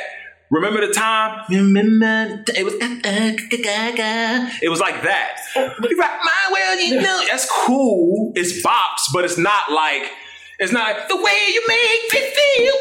remember 0.50 0.86
the 0.86 0.92
time? 0.92 1.44
Remember 1.50 2.44
it 2.48 2.64
was 2.64 2.74
uh, 2.74 2.86
uh, 2.86 4.48
it 4.62 4.68
was 4.68 4.80
like 4.80 5.02
that. 5.02 5.36
You 5.56 5.98
rock 5.98 6.20
my 6.24 6.52
world, 6.52 6.80
you 6.80 7.00
know. 7.00 7.24
That's 7.28 7.48
cool. 7.66 8.32
It's 8.34 8.62
bops, 8.64 9.12
but 9.12 9.24
it's 9.24 9.38
not 9.38 9.70
like 9.70 10.10
it's 10.58 10.72
not 10.72 10.96
like, 10.96 11.08
the 11.08 11.16
way 11.16 11.38
you 11.48 11.64
make 11.68 12.12
me 12.12 12.20
feel. 12.30 12.74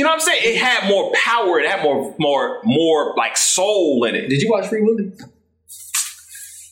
You 0.00 0.04
know 0.04 0.12
what 0.12 0.14
I'm 0.14 0.20
saying? 0.20 0.40
It 0.42 0.56
had 0.56 0.88
more 0.88 1.12
power. 1.12 1.60
It 1.60 1.68
had 1.70 1.82
more, 1.82 2.14
more, 2.18 2.60
more 2.64 3.14
like 3.16 3.36
soul 3.36 4.04
in 4.04 4.14
it. 4.14 4.28
Did 4.28 4.40
you 4.40 4.48
watch 4.48 4.68
Free 4.68 4.80
Willy? 4.80 5.12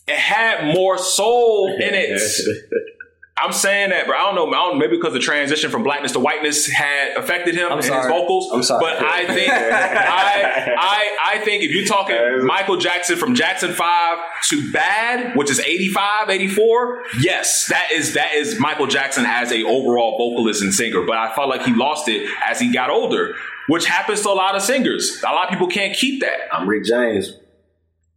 It 0.07 0.17
had 0.17 0.75
more 0.75 0.97
soul 0.97 1.69
in 1.75 1.95
it. 1.95 2.21
I'm 3.41 3.53
saying 3.53 3.91
that, 3.91 4.07
bro. 4.07 4.17
I 4.17 4.21
don't 4.23 4.35
know. 4.35 4.47
I 4.47 4.69
don't, 4.69 4.79
maybe 4.79 4.97
because 4.97 5.13
the 5.13 5.19
transition 5.19 5.71
from 5.71 5.83
blackness 5.83 6.13
to 6.13 6.21
whiteness 6.21 6.67
had 6.67 7.17
affected 7.17 7.55
him 7.55 7.67
I'm 7.67 7.79
and 7.79 7.85
his 7.85 8.07
vocals. 8.07 8.51
I'm 8.53 8.63
sorry. 8.63 8.81
but 8.81 9.05
I 9.05 9.27
think 9.35 9.51
I, 9.51 10.75
I 10.79 11.17
I 11.35 11.39
think 11.45 11.63
if 11.63 11.71
you're 11.71 11.85
talking 11.87 12.17
Michael 12.45 12.77
Jackson 12.77 13.17
from 13.17 13.35
Jackson 13.35 13.73
Five 13.73 14.19
to 14.45 14.73
Bad, 14.73 15.37
which 15.37 15.51
is 15.51 15.61
85, 15.61 16.31
84, 16.31 17.05
yes, 17.21 17.67
that 17.69 17.91
is 17.93 18.15
that 18.15 18.35
is 18.35 18.59
Michael 18.59 18.87
Jackson 18.87 19.25
as 19.27 19.53
a 19.53 19.63
overall 19.65 20.19
vocalist 20.19 20.63
and 20.63 20.75
singer. 20.75 21.03
But 21.07 21.19
I 21.19 21.35
felt 21.35 21.49
like 21.49 21.63
he 21.63 21.75
lost 21.75 22.09
it 22.09 22.29
as 22.45 22.59
he 22.59 22.73
got 22.73 22.91
older, 22.91 23.35
which 23.69 23.87
happens 23.87 24.23
to 24.23 24.31
a 24.31 24.31
lot 24.31 24.57
of 24.57 24.63
singers. 24.63 25.23
A 25.23 25.33
lot 25.33 25.45
of 25.45 25.51
people 25.51 25.69
can't 25.69 25.95
keep 25.97 26.21
that. 26.23 26.53
I'm 26.53 26.69
Rick 26.69 26.85
James. 26.85 27.33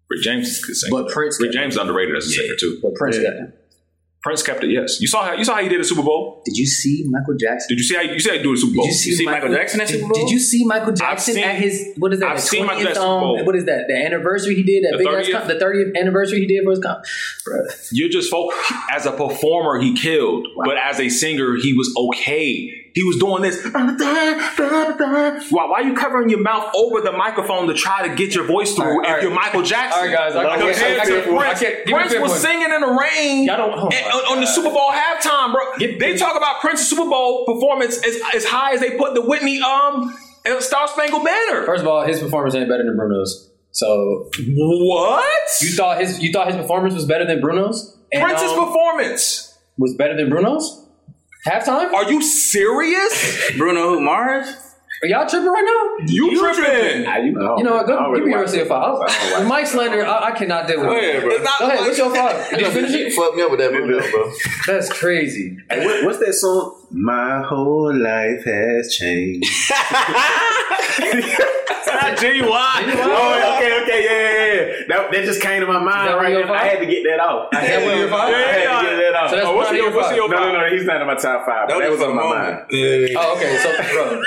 Rick 0.09 0.22
James 0.24 0.47
is 0.49 0.63
a 0.63 0.67
good 0.67 0.76
singer. 0.76 1.03
But 1.03 1.11
Prince. 1.11 1.41
Rick 1.41 1.51
James 1.51 1.76
is 1.76 1.80
underrated 1.80 2.15
as 2.15 2.26
a 2.26 2.30
singer 2.32 2.55
too. 2.59 2.80
But 2.82 2.95
Prince 2.95 3.17
got 3.17 3.34
him. 3.34 3.53
Prince 4.24 4.43
kept 4.43 4.63
it. 4.63 4.69
Yes, 4.69 5.01
you 5.01 5.07
saw 5.07 5.24
how 5.24 5.34
you 5.34 5.43
saw 5.43 5.55
how 5.55 5.63
he 5.63 5.69
did 5.69 5.82
a 5.82 5.84
Super 5.84 6.03
Bowl. 6.03 6.43
Did 6.45 6.55
you 6.55 6.65
see 6.67 7.03
Michael 7.09 7.34
Jackson? 7.36 7.67
Did 7.69 7.80
you 7.80 7.84
see 7.84 7.95
how 7.95 8.01
you 8.01 8.19
see 8.19 8.30
how 8.30 8.36
he 8.38 8.43
do 8.43 8.53
a 8.53 8.57
Super 8.57 8.76
Bowl? 8.76 8.86
Did 8.86 8.89
you 9.05 9.15
see, 9.15 9.26
Michael 9.26 9.49
Jackson 9.53 9.82
at 9.82 9.88
did, 9.88 9.95
Super 9.99 10.13
Bowl? 10.13 10.22
Did 10.22 10.30
you 10.32 10.39
see 10.39 10.63
Michael 10.65 10.93
Jackson 10.93 11.34
seen- 11.36 11.43
at 11.43 11.55
his 11.55 11.93
what 11.97 12.13
is 12.13 12.19
that? 12.19 12.30
I've 12.30 12.36
the 12.36 12.41
seen 12.41 12.65
Michael 12.67 12.82
20th, 12.82 12.86
Jackson 12.86 13.01
Super 13.03 13.19
Bowl. 13.19 13.39
um, 13.39 13.45
what 13.47 13.55
is 13.55 13.65
that? 13.65 13.86
The 13.88 13.95
anniversary 14.05 14.55
he 14.55 14.63
did 14.63 14.84
that 14.84 14.91
The 14.91 14.97
big 14.99 15.07
30th? 15.07 15.32
con- 15.32 15.47
the 15.47 15.55
30th 15.55 15.97
anniversary 15.99 16.39
he 16.41 16.45
did 16.45 16.63
for 16.63 16.69
his. 16.72 16.80
Bruh. 16.80 17.89
You're 17.91 18.09
just 18.09 18.30
folk. 18.30 18.53
As 18.91 19.05
a 19.07 19.11
performer, 19.11 19.80
he 19.82 19.95
killed, 19.95 20.47
but 20.55 20.78
as 20.78 20.99
a 20.99 21.09
singer, 21.09 21.55
he 21.55 21.74
was 21.74 21.91
okay. 21.97 22.81
He 22.94 23.04
was 23.04 23.18
doing 23.18 23.42
this. 23.42 23.64
Why? 23.72 25.66
Why 25.66 25.80
are 25.80 25.84
you 25.84 25.94
covering 25.94 26.30
your 26.30 26.42
mouth 26.42 26.72
over 26.76 27.00
the 27.02 27.12
microphone 27.14 27.68
to 27.68 27.74
try 27.74 28.08
to 28.08 28.16
get 28.16 28.36
your 28.36 28.44
voice 28.46 28.76
through? 28.76 29.00
Right, 29.00 29.08
if 29.08 29.14
right. 29.14 29.24
you're 29.24 29.32
Michael 29.34 29.64
Jackson, 29.64 30.00
All 30.00 30.06
right, 30.06 30.14
guys, 30.14 30.36
I- 30.36 30.42
I 30.46 30.58
can't- 30.58 30.76
I 30.76 31.06
can't- 31.06 31.28
I 31.28 31.38
Prince, 31.38 31.60
can't- 31.60 31.76
give 31.78 31.88
me 31.88 31.94
a 31.94 31.96
Prince 31.96 32.14
was 32.22 32.32
point. 32.32 32.42
singing 32.44 32.72
in 32.72 32.82
the 32.82 32.88
rain 32.88 33.50
oh 33.50 33.89
and- 33.89 34.06
on, 34.14 34.34
on 34.36 34.42
the 34.42 34.48
Super 34.48 34.70
Bowl 34.70 34.92
halftime, 34.92 35.54
bro. 35.54 35.78
Get- 35.78 36.00
they 36.00 36.18
talk 36.18 36.36
about 36.36 36.60
Prince's 36.62 36.89
Super 36.89 37.10
Bowl 37.10 37.46
performance 37.46 37.98
as, 38.06 38.20
as 38.36 38.46
high 38.46 38.74
as 38.74 38.82
they 38.82 38.92
put 38.98 39.14
the 39.14 39.22
Whitney 39.22 39.62
um 39.62 40.16
Star 40.60 40.88
Spangled 40.88 41.24
Banner. 41.24 41.66
First 41.66 41.82
of 41.84 41.88
all, 41.88 42.04
his 42.06 42.20
performance 42.20 42.56
ain't 42.56 42.68
better 42.68 42.84
than 42.84 42.96
Bruno's. 42.98 43.50
So 43.72 44.30
what? 44.38 45.50
you 45.62 45.70
thought 45.70 46.00
his 46.02 46.20
you 46.22 46.32
thought 46.34 46.48
his 46.48 46.58
performance 46.58 46.94
was 46.94 47.06
better 47.06 47.26
than 47.26 47.39
Bruno's? 47.39 47.98
And, 48.12 48.22
Prince's 48.24 48.52
um, 48.52 48.66
performance? 48.66 49.58
was 49.78 49.96
better 49.96 50.16
than 50.18 50.30
Bruno's? 50.30 50.86
Halftime? 51.46 51.92
Are 51.94 52.12
you 52.12 52.22
serious? 52.22 53.52
Bruno 53.58 54.00
Mars? 54.00 54.48
Are 55.04 55.08
y'all 55.08 55.28
tripping 55.28 55.48
right 55.50 55.64
now? 56.00 56.06
You, 56.06 56.39
tripping? 56.39 57.04
Nah, 57.06 57.18
you, 57.18 57.26
You 57.58 57.64
know 57.64 57.74
what? 57.74 57.88
Go, 57.88 57.98
I 57.98 58.04
don't 58.04 58.14
give 58.14 58.24
me 58.26 58.30
really 58.30 58.30
your 58.30 58.38
watch 58.38 58.42
rest 58.42 58.54
of 58.54 58.58
your 58.58 58.66
it. 58.66 58.70
file. 58.70 58.84
I 58.84 58.89
don't 58.89 59.00
watch 59.00 59.39
The 59.42 59.46
Mike 59.48 59.66
slander, 59.68 60.06
I, 60.06 60.26
I 60.28 60.32
cannot 60.32 60.68
deal 60.68 60.78
with 60.82 60.86
Go 60.89 60.96
it. 60.96 61.04
ahead, 61.04 61.24
bro. 61.24 61.32
It's 61.32 61.44
not 61.44 61.60
Go 61.60 61.68
ahead, 61.68 61.80
what's 61.80 61.98
your 61.98 62.14
file? 62.14 62.50
Did 62.52 62.60
you 62.62 62.70
finish 62.72 62.92
it? 62.94 63.14
fucked 63.14 63.36
me 63.36 63.42
up 63.42 63.50
with 63.50 63.60
that 63.62 63.72
Bruno, 63.72 64.00
bro. 64.12 64.32
That's 64.68 64.89
crazy. 64.94 65.58
Hey, 65.72 65.84
what, 65.84 66.06
what's 66.06 66.20
that 66.20 66.34
song? 66.34 66.81
My 66.94 67.42
whole 67.42 67.94
life 67.96 68.44
has 68.44 68.94
changed. 68.94 69.50
not 71.88 72.18
genuine. 72.20 72.52
oh, 72.52 73.56
okay, 73.58 73.82
okay, 73.82 74.04
yeah, 74.04 74.12
yeah, 74.12 74.54
yeah. 74.54 74.66
That, 74.89 75.12
that 75.12 75.24
just 75.26 75.42
came 75.42 75.62
to 75.62 75.68
my 75.68 75.80
mind 75.80 76.10
one 76.14 76.18
right 76.24 76.46
now. 76.46 76.54
I 76.54 76.66
had 76.66 76.80
to 76.80 76.86
get 76.86 77.04
that 77.04 77.20
off. 77.22 77.50
I 77.54 77.62
that 77.62 77.70
had 77.70 77.84
one 77.86 77.98
of 78.04 78.10
to- 78.10 78.16
I 78.16 78.32
had 78.32 78.82
to 78.82 78.88
get 78.88 78.98
that 78.98 79.16
off. 79.16 79.30
So 79.30 79.36
that's 79.38 79.48
Oh, 79.48 79.56
what's 79.56 79.68
part 79.70 79.76
of 79.76 79.78
your- 79.78 79.88
your 79.88 79.96
what's 79.96 80.08
five. 80.10 80.16
your- 80.18 80.30
no, 80.30 80.52
no, 80.52 80.60
no. 80.68 80.70
He's 80.70 80.86
not 80.86 81.02
in 81.02 81.08
my 81.08 81.16
top 81.16 81.46
five. 81.46 81.68
But 81.70 81.80
that 81.80 81.89
was 81.92 82.02
on 82.02 82.16
my 82.16 82.24
mind. 82.24 82.60
Yeah. 82.72 83.08
Oh, 83.18 83.36
okay. 83.38 83.58
So, 83.58 83.70
bro, 83.94 84.22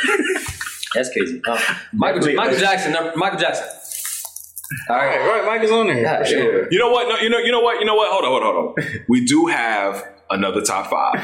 that's 0.94 1.10
crazy. 1.12 1.42
Uh, 1.46 1.58
Michael, 1.92 2.34
Michael 2.34 2.58
Jackson. 2.58 2.92
number- 2.92 3.12
Michael 3.16 3.38
Jackson. 3.38 3.66
All 4.88 4.96
All 4.96 5.02
right. 5.02 5.18
right, 5.20 5.28
right. 5.28 5.44
Mike 5.46 5.62
is 5.62 5.70
on 5.70 5.86
there. 5.86 6.00
Yeah, 6.00 6.24
sure. 6.24 6.66
You 6.70 6.78
know 6.78 6.88
what? 6.90 7.08
No, 7.08 7.18
you 7.18 7.28
know, 7.28 7.38
you 7.38 7.52
know 7.52 7.60
what? 7.60 7.78
You 7.78 7.84
know 7.86 7.94
what? 7.94 8.10
Hold 8.10 8.24
on, 8.24 8.30
hold 8.30 8.42
on, 8.42 8.54
hold 8.54 8.78
on. 8.78 9.00
We 9.08 9.24
do 9.26 9.46
have 9.46 10.02
another 10.30 10.62
top 10.62 10.86
five. 10.90 11.20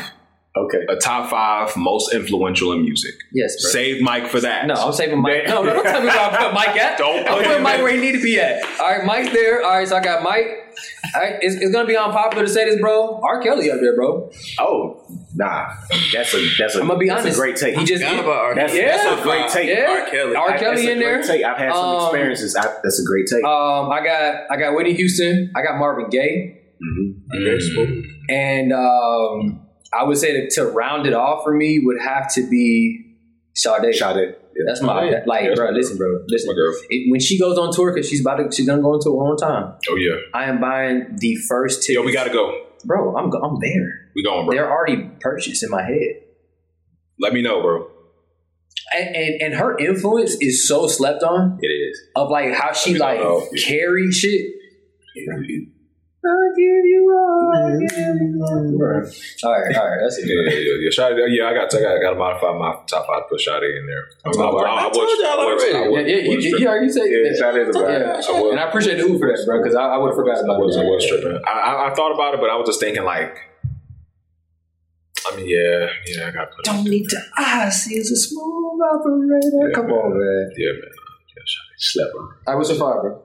Okay. 0.56 0.78
A 0.88 0.96
top 0.96 1.30
five 1.30 1.76
most 1.76 2.12
influential 2.12 2.72
in 2.72 2.82
music. 2.82 3.14
Yes, 3.32 3.62
bro. 3.62 3.70
Save 3.70 4.02
Mike 4.02 4.26
for 4.26 4.40
that. 4.40 4.66
No, 4.66 4.74
I'm 4.74 4.92
saving 4.92 5.22
Mike. 5.22 5.44
No, 5.46 5.62
no, 5.62 5.74
don't 5.74 5.84
tell 5.84 6.00
me 6.00 6.08
where 6.08 6.18
I 6.18 6.36
put 6.44 6.52
Mike 6.54 6.76
at. 6.76 6.98
Don't 6.98 7.18
I'm 7.28 7.36
put 7.38 7.44
putting 7.46 7.62
Mike 7.62 7.76
there. 7.76 7.84
where 7.84 7.92
he 7.94 8.00
need 8.00 8.12
to 8.18 8.22
be 8.22 8.38
at. 8.40 8.60
All 8.80 8.88
right, 8.90 9.04
Mike's 9.04 9.32
there. 9.32 9.62
All 9.62 9.70
right, 9.70 9.86
so 9.86 9.96
I 9.96 10.02
got 10.02 10.24
Mike. 10.24 10.46
I, 11.14 11.38
it's, 11.40 11.54
it's 11.56 11.72
gonna 11.72 11.86
be 11.86 11.96
unpopular 11.96 12.44
to 12.46 12.50
say 12.50 12.64
this, 12.64 12.80
bro. 12.80 13.20
R. 13.22 13.40
Kelly 13.42 13.70
up 13.70 13.78
there, 13.80 13.94
bro. 13.94 14.30
Oh, 14.58 15.04
nah. 15.36 15.68
That's 16.12 16.34
a 16.34 16.48
that's 16.58 16.74
a 16.74 16.80
I'm 16.80 16.88
gonna 16.88 16.98
be 16.98 17.08
that's 17.08 17.20
honest. 17.22 17.38
a 17.38 17.40
great 17.40 17.56
take. 17.56 17.76
He 17.78 17.84
just 17.84 18.02
Forgot 18.02 18.18
about 18.24 18.36
R. 18.36 18.54
that's, 18.56 18.72
Kelly. 18.72 18.84
that's 18.86 19.20
a 19.20 19.22
great 19.22 19.48
take. 19.50 19.68
yeah. 19.68 19.86
R. 20.04 20.10
Kelly. 20.10 20.34
R. 20.36 20.48
Kelly 20.58 20.64
that's 20.76 20.80
a 20.80 20.90
in 20.92 20.98
great 20.98 21.04
there. 21.06 21.22
Take. 21.22 21.44
I've 21.44 21.58
had 21.58 21.72
some 21.74 21.84
Um, 21.84 22.02
experiences. 22.06 22.56
I, 22.56 22.62
that's 22.82 23.00
a 23.00 23.04
great 23.04 23.26
take. 23.26 23.44
Um, 23.44 23.90
I 23.92 24.00
got 24.04 24.34
I 24.50 24.56
got 24.56 24.74
Whitney 24.74 24.94
Houston. 24.94 25.52
I 25.54 25.62
got 25.62 25.78
Marvin 25.78 26.08
Gaye, 26.10 26.58
mm-hmm. 26.82 27.44
Very 27.44 27.60
smooth. 27.60 28.04
and 28.28 28.72
um, 28.72 29.66
I 29.92 30.04
would 30.04 30.18
say 30.18 30.40
that 30.40 30.50
to 30.52 30.66
round 30.66 31.06
it 31.06 31.14
off 31.14 31.42
for 31.44 31.52
me 31.54 31.80
would 31.84 32.00
have 32.00 32.32
to 32.34 32.48
be 32.48 33.06
Sade. 33.54 33.94
Shot 33.94 34.16
it. 34.16 34.36
Yeah. 34.56 34.64
That's 34.66 34.80
my 34.82 35.04
Yeah. 35.10 35.20
like, 35.26 35.44
Yeah, 35.44 35.54
bro. 35.54 35.66
my 35.66 35.70
Listen, 35.72 35.96
bro. 35.96 36.12
My 36.28 36.54
girl. 36.54 36.74
It, 36.88 37.10
when 37.10 37.20
she 37.20 37.38
goes 37.38 37.58
on 37.58 37.72
tour, 37.72 37.92
because 37.92 38.08
she's 38.08 38.20
about 38.20 38.36
to, 38.36 38.50
she's 38.54 38.66
gonna 38.66 38.82
go 38.82 38.92
on 38.94 39.00
tour 39.00 39.14
one 39.14 39.26
more 39.26 39.36
time. 39.36 39.74
Oh 39.88 39.96
yeah. 39.96 40.16
I 40.34 40.44
am 40.44 40.60
buying 40.60 41.16
the 41.18 41.36
first 41.48 41.82
ticket. 41.82 41.96
Yo, 41.96 42.02
we 42.06 42.12
gotta 42.12 42.30
go. 42.32 42.66
bro. 42.84 43.16
I'm 43.16 43.30
go- 43.30 43.40
I'm 43.40 43.58
there. 43.60 44.10
We 44.14 44.22
going, 44.24 44.46
bro. 44.46 44.54
They're 44.54 44.70
already 44.70 45.10
purchased 45.20 45.62
in 45.62 45.70
my 45.70 45.82
head. 45.82 46.22
Let 47.18 47.32
me 47.32 47.42
know, 47.42 47.60
bro. 47.62 47.88
And, 48.94 49.14
and 49.14 49.42
and 49.42 49.54
her 49.54 49.76
influence 49.78 50.36
is 50.40 50.66
so 50.66 50.86
slept 50.88 51.22
on 51.22 51.58
It 51.60 51.66
is. 51.68 52.00
of 52.16 52.28
like 52.30 52.52
how 52.54 52.72
she 52.72 52.92
We 52.94 52.98
don't 52.98 53.08
like 53.08 53.20
know. 53.20 53.46
carry 53.62 54.10
shit. 56.20 56.30
I 56.30 56.48
give 56.56 56.84
you 56.84 57.02
all. 57.10 57.52
I 57.54 57.70
mm-hmm. 57.70 57.80
give 57.80 58.16
you 58.20 58.44
all. 58.44 58.60
All 59.44 59.52
right, 59.52 59.76
all 59.76 59.88
right, 59.88 59.98
That's 60.02 60.18
it. 60.18 60.28
Yeah, 60.28 60.52
yeah, 60.52 60.76
yeah. 60.80 60.90
Shot, 60.90 61.12
yeah, 61.16 61.48
I 61.48 61.54
got, 61.54 61.72
I 61.74 61.80
got, 61.80 61.96
I 61.96 62.00
got 62.00 62.10
to 62.10 62.18
modify 62.18 62.52
my 62.58 62.76
top 62.86 63.06
five. 63.06 63.28
Put 63.28 63.40
Sade 63.40 63.62
in 63.64 63.86
there. 63.86 64.04
Oh, 64.26 64.58
I, 64.58 64.64
I, 64.64 64.84
I, 64.84 64.86
I 64.86 64.90
told 64.90 65.08
y'all 65.18 65.40
already. 65.40 65.72
Yeah, 65.72 66.16
yeah, 66.16 66.22
you, 66.30 66.38
you, 66.38 66.58
you 66.58 66.68
already 66.68 66.88
said 66.88 67.08
Yeah, 67.08 67.24
that. 67.24 67.36
Sade 67.40 67.68
is 67.68 67.76
a 67.76 67.80
Yeah. 67.80 67.86
vibe. 67.88 68.28
I 68.28 68.40
was- 68.40 68.50
And 68.52 68.60
I 68.60 68.68
appreciate 68.68 68.96
the 68.96 69.04
ooh 69.04 69.18
for 69.18 69.28
that, 69.28 69.42
bro, 69.46 69.62
because 69.62 69.74
I, 69.74 69.84
I 69.84 69.96
would 69.96 70.08
have 70.12 70.16
forgot 70.16 70.36
I 70.38 70.40
about 70.44 70.60
was, 70.60 70.76
I 70.76 70.84
was 70.84 71.06
tripping. 71.06 71.40
I, 71.46 71.50
I, 71.50 71.90
I 71.90 71.94
thought 71.94 72.12
about 72.12 72.34
it, 72.34 72.40
but 72.40 72.50
I 72.50 72.56
was 72.56 72.66
just 72.68 72.80
thinking 72.80 73.04
like, 73.04 73.36
I 75.30 75.36
mean, 75.36 75.46
yeah, 75.48 75.86
yeah, 76.06 76.28
I 76.28 76.30
got 76.32 76.50
to 76.50 76.56
put. 76.56 76.64
Don't 76.64 76.84
need 76.84 77.08
to 77.08 77.20
ask. 77.38 77.88
He's 77.88 78.10
a 78.10 78.16
smooth 78.16 78.80
operator. 78.92 79.68
Yeah, 79.68 79.74
Come 79.74 79.86
man. 79.86 79.94
on, 79.94 80.18
man. 80.18 80.50
Yeah, 80.56 80.72
man. 80.72 80.90
Yeah, 81.36 81.44
Sade. 81.44 81.78
Slept 81.78 82.14
on. 82.18 82.28
I 82.48 82.54
was 82.56 82.68
surprised, 82.68 83.02
bro. 83.02 83.22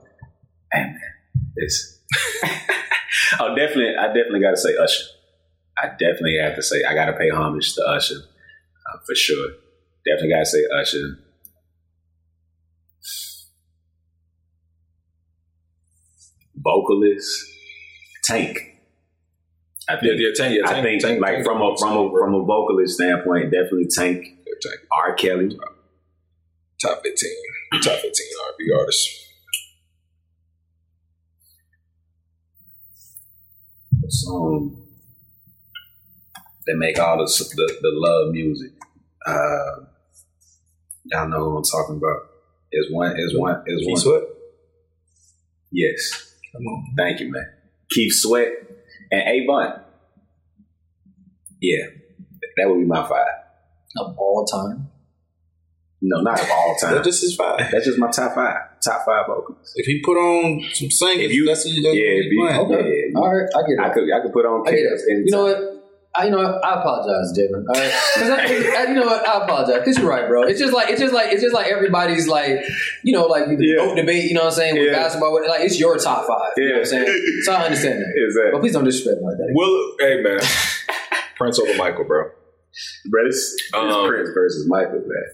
It's. 1.55 1.94
oh, 3.39 3.56
definitely. 3.56 3.95
I 3.99 4.08
definitely 4.08 4.41
got 4.41 4.51
to 4.51 4.58
say 4.58 4.76
Usher. 4.76 5.03
I 5.78 5.88
definitely 5.89 6.38
have 6.41 6.56
to 6.56 6.64
say 6.64 6.84
I 6.88 6.93
got 6.93 7.06
to 7.06 7.14
pay 7.14 7.30
homage 7.30 7.74
to 7.76 7.82
Usher 7.88 8.16
uh, 8.16 8.97
for 9.06 9.16
sure. 9.16 9.49
Definitely 10.06 10.30
got 10.30 10.39
to 10.39 10.45
say 10.45 10.64
Usher. 10.80 11.20
Vocalist 16.56 17.30
Tank. 18.24 18.58
I 19.88 19.97
think. 19.99 20.14
yeah, 20.18 20.30
Tank, 20.36 20.60
yeah, 20.60 20.70
I 20.70 20.82
think 20.82 21.01
Tank, 21.01 21.22
like 21.22 21.36
Tank, 21.36 21.45
from 21.45 21.62
a 21.62 21.76
from 21.78 21.97
a 21.97 22.10
from 22.10 22.34
a 22.34 22.43
vocalist 22.43 22.95
standpoint, 22.95 23.51
definitely 23.51 23.88
Tank. 23.95 24.26
Tank. 24.62 24.80
R. 24.91 25.14
Kelly. 25.16 25.58
Top 26.82 27.01
15. 27.03 27.30
Top 27.84 27.99
15 27.99 28.12
R&B 28.47 28.72
artists. 28.78 29.24
Song 34.10 34.82
that 36.66 36.76
make 36.78 36.99
all 36.99 37.18
the 37.18 37.26
the, 37.26 37.78
the 37.82 37.91
love 37.93 38.32
music. 38.32 38.72
Uh, 39.26 39.86
y'all 41.06 41.28
know 41.28 41.39
who 41.51 41.58
I'm 41.58 41.64
talking 41.64 41.97
about. 41.97 42.30
Is 42.72 42.91
one 42.91 43.14
is 43.18 43.38
one 43.38 43.64
is 43.68 43.88
one. 43.88 43.97
Sweat. 43.97 44.24
Yes, 45.72 46.36
Come 46.51 46.66
on. 46.68 46.86
thank 46.97 47.20
you, 47.20 47.32
man. 47.32 47.45
Keith 47.89 48.14
Sweat 48.14 48.49
and 49.12 49.22
Avant. 49.28 49.82
Yeah, 51.62 51.86
that 52.58 52.70
would 52.70 52.80
be 52.80 52.86
my 52.86 53.08
five. 53.08 53.28
Of 53.97 54.18
all 54.18 54.45
time. 54.45 54.89
No, 56.01 56.22
not 56.22 56.39
of 56.39 56.49
all 56.51 56.76
time. 56.80 56.95
That's 56.95 57.08
just 57.08 57.22
his 57.22 57.36
five. 57.36 57.60
That's 57.72 57.86
just 57.86 57.97
my 57.97 58.12
top 58.12 58.36
five. 58.36 58.62
Top 58.86 59.05
five 59.05 59.25
vocals. 59.27 59.73
If 59.75 59.86
he 59.88 60.01
put 60.05 60.15
on 60.17 60.61
some 60.73 60.91
singers, 60.91 61.25
If 61.25 61.33
you- 61.33 61.45
that's, 61.45 61.63
that's 61.63 61.75
yeah, 61.75 61.89
what 61.89 61.97
if 61.97 62.23
he's 62.23 62.31
you- 62.31 62.39
playing. 62.45 62.59
Okay. 62.61 63.09
Yeah, 63.11 63.19
All 63.19 63.33
right, 63.36 63.49
I 63.55 63.61
get 63.61 63.69
it. 63.71 63.79
I 63.79 63.89
could 63.93 64.03
I 64.13 64.21
could 64.21 64.33
put 64.33 64.45
on 64.45 64.67
I 64.67 64.71
get 64.71 64.79
Chaos. 64.86 65.01
You 65.07 65.25
know 65.31 65.43
what? 65.43 65.71
I, 66.17 66.25
you 66.25 66.31
know 66.31 66.38
what? 66.38 66.63
I 66.63 66.79
apologize, 66.79 67.38
Jalen. 67.38 67.65
All 67.67 67.75
right, 67.75 67.91
'Cause 68.15 68.29
I, 68.29 68.39
I- 68.45 68.88
you 68.88 68.93
know 68.93 69.05
what? 69.05 69.27
I 69.27 69.43
apologize 69.43 69.79
because 69.79 69.97
you're 69.97 70.07
right, 70.07 70.27
bro. 70.29 70.43
It's 70.43 70.59
just 70.59 70.71
like 70.71 70.89
it's 70.89 71.01
just 71.01 71.13
like 71.13 71.33
it's 71.33 71.41
just 71.41 71.53
like 71.53 71.67
everybody's 71.67 72.27
like, 72.27 72.61
you 73.03 73.11
know, 73.11 73.25
like 73.25 73.47
the 73.47 73.57
Yeah. 73.59 73.86
vote 73.86 73.95
debate. 73.95 74.25
You 74.29 74.33
know 74.36 74.41
what 74.45 74.53
I'm 74.53 74.59
saying 74.59 74.75
with 74.77 74.88
Yeah. 74.88 74.93
basketball? 75.03 75.33
what- 75.33 75.45
Like 75.47 75.61
it's 75.61 75.77
your 75.79 75.97
top 75.97 76.25
five. 76.27 76.53
You 76.55 76.69
know 76.69 76.79
what 76.79 76.88
I'm 76.93 76.99
Yeah. 76.99 77.05
saying? 77.05 77.41
So 77.43 77.51
I 77.53 77.63
understand 77.65 77.99
that. 78.01 78.13
Is 78.15 78.33
that 78.36 78.49
But 78.53 78.61
please 78.61 78.71
don't 78.73 78.86
disrespect 78.86 79.19
me 79.19 79.27
like 79.27 79.38
that. 79.38 79.49
Will, 79.51 79.95
hey, 79.99 80.21
man. 80.21 80.39
Prince 81.38 81.59
over 81.59 81.73
Michael, 81.75 82.05
bro. 82.05 82.29
Brett? 83.09 83.25
It's, 83.27 83.53
it's 83.55 83.73
Um, 83.73 84.07
Prince 84.07 84.29
versus 84.33 84.65
Michael, 84.69 85.03
man. 85.05 85.25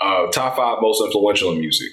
Uh, 0.00 0.26
top 0.30 0.56
five 0.56 0.78
most 0.80 1.02
influential 1.04 1.50
in 1.52 1.60
music. 1.60 1.88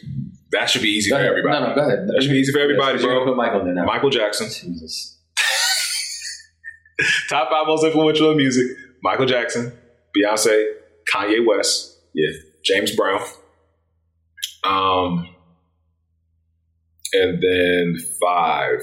That 0.52 0.70
should 0.70 0.82
be 0.82 0.90
easy 0.90 1.10
Go 1.12 1.16
for 1.18 1.20
ahead. 1.22 1.30
everybody. 1.32 1.60
No, 1.62 1.70
no, 1.70 1.76
go 1.76 1.82
ahead. 1.82 2.08
That 2.08 2.22
should 2.24 2.32
be 2.32 2.38
easy 2.40 2.52
for 2.52 2.60
everybody, 2.60 2.94
Yes, 2.98 3.04
bro. 3.04 3.24
Put 3.26 3.36
Michael 3.38 3.62
in 3.68 3.76
there. 3.76 3.86
Michael 3.86 4.10
Jackson. 4.10 4.48
Jesus. 4.50 5.18
Top 7.30 7.50
five 7.50 7.68
most 7.68 7.84
influential 7.86 8.32
in 8.32 8.38
music: 8.38 8.76
Michael 9.04 9.26
Jackson, 9.28 9.72
Beyonce, 10.18 10.72
Kanye 11.14 11.46
West, 11.46 11.98
Yeah. 12.14 12.30
James 12.66 12.96
Brown, 12.96 13.22
um, 14.64 15.28
and 17.14 17.42
then 17.42 17.96
five. 18.22 18.80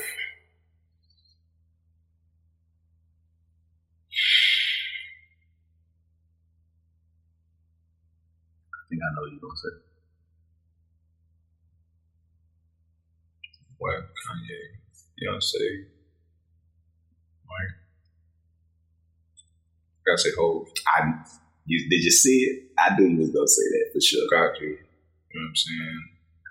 I 8.72 8.82
think 8.88 9.00
I 9.02 9.08
know 9.14 9.22
what 9.22 9.30
you're 9.32 9.40
gonna 9.40 9.56
say. 9.56 9.85
What 13.78 13.94
Kanye, 13.94 14.60
Beyonce, 15.20 15.84
Mike. 17.46 17.76
I 19.96 20.10
Gotta 20.10 20.18
say 20.18 20.30
Hove. 20.36 20.68
I 20.86 21.12
you, 21.66 21.90
did 21.90 22.04
you 22.04 22.10
see 22.10 22.44
it? 22.44 22.62
I 22.78 22.94
knew 22.96 23.08
you 23.08 23.18
was 23.18 23.30
gonna 23.30 23.48
say 23.48 23.66
that 23.70 23.90
for 23.92 24.00
sure. 24.00 24.26
Got 24.30 24.60
you. 24.60 24.68
You 24.68 24.76
know 25.34 25.44
what 25.44 25.48
I'm 25.48 25.56
saying? 25.56 26.02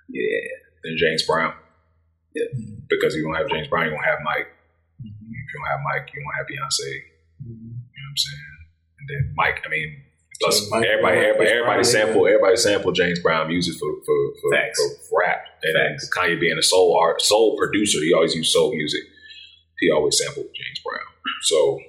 Yeah. 0.09 0.39
Then 0.83 0.95
James 0.97 1.23
Brown. 1.23 1.53
Yeah. 2.35 2.51
Because 2.89 3.15
you 3.15 3.23
don't 3.23 3.35
have 3.35 3.49
James 3.49 3.67
Brown, 3.67 3.85
you 3.85 3.91
don't 3.91 4.03
have 4.03 4.19
Mike. 4.23 4.51
Mm-hmm. 5.01 5.31
If 5.31 5.45
you 5.49 5.55
don't 5.57 5.71
have 5.71 5.79
Mike, 5.83 6.11
you 6.13 6.21
don't 6.21 6.35
have 6.35 6.47
Beyonce. 6.47 6.91
Mm-hmm. 7.41 7.71
You 7.71 7.99
know 8.03 8.05
what 8.05 8.11
I'm 8.11 8.17
saying? 8.17 8.55
And 8.99 9.05
then 9.09 9.33
Mike, 9.35 9.63
I 9.65 9.69
mean, 9.69 10.03
plus 10.41 10.59
So 10.59 10.69
Mike- 10.71 10.85
everybody, 10.87 11.17
everybody, 11.19 11.49
everybody 11.49 11.81
Brown, 11.81 11.83
sample, 11.85 12.27
everybody 12.27 12.55
sample 12.57 12.91
James 12.91 13.19
Brown 13.19 13.47
music 13.47 13.75
for 13.79 13.89
for 14.05 14.17
for, 14.41 14.51
Facts. 14.51 14.79
for 15.09 15.19
rap. 15.19 15.41
And 15.63 15.75
then 15.75 15.91
Facts. 15.97 16.09
Kanye 16.15 16.39
being 16.39 16.57
a 16.57 16.63
soul 16.63 16.97
art, 17.01 17.21
soul 17.21 17.57
producer, 17.57 17.99
he 17.99 18.13
always 18.13 18.35
used 18.35 18.51
soul 18.51 18.73
music. 18.73 19.01
He 19.79 19.89
always 19.91 20.17
sampled 20.17 20.47
James 20.55 20.79
Brown. 20.83 21.07
So 21.43 21.79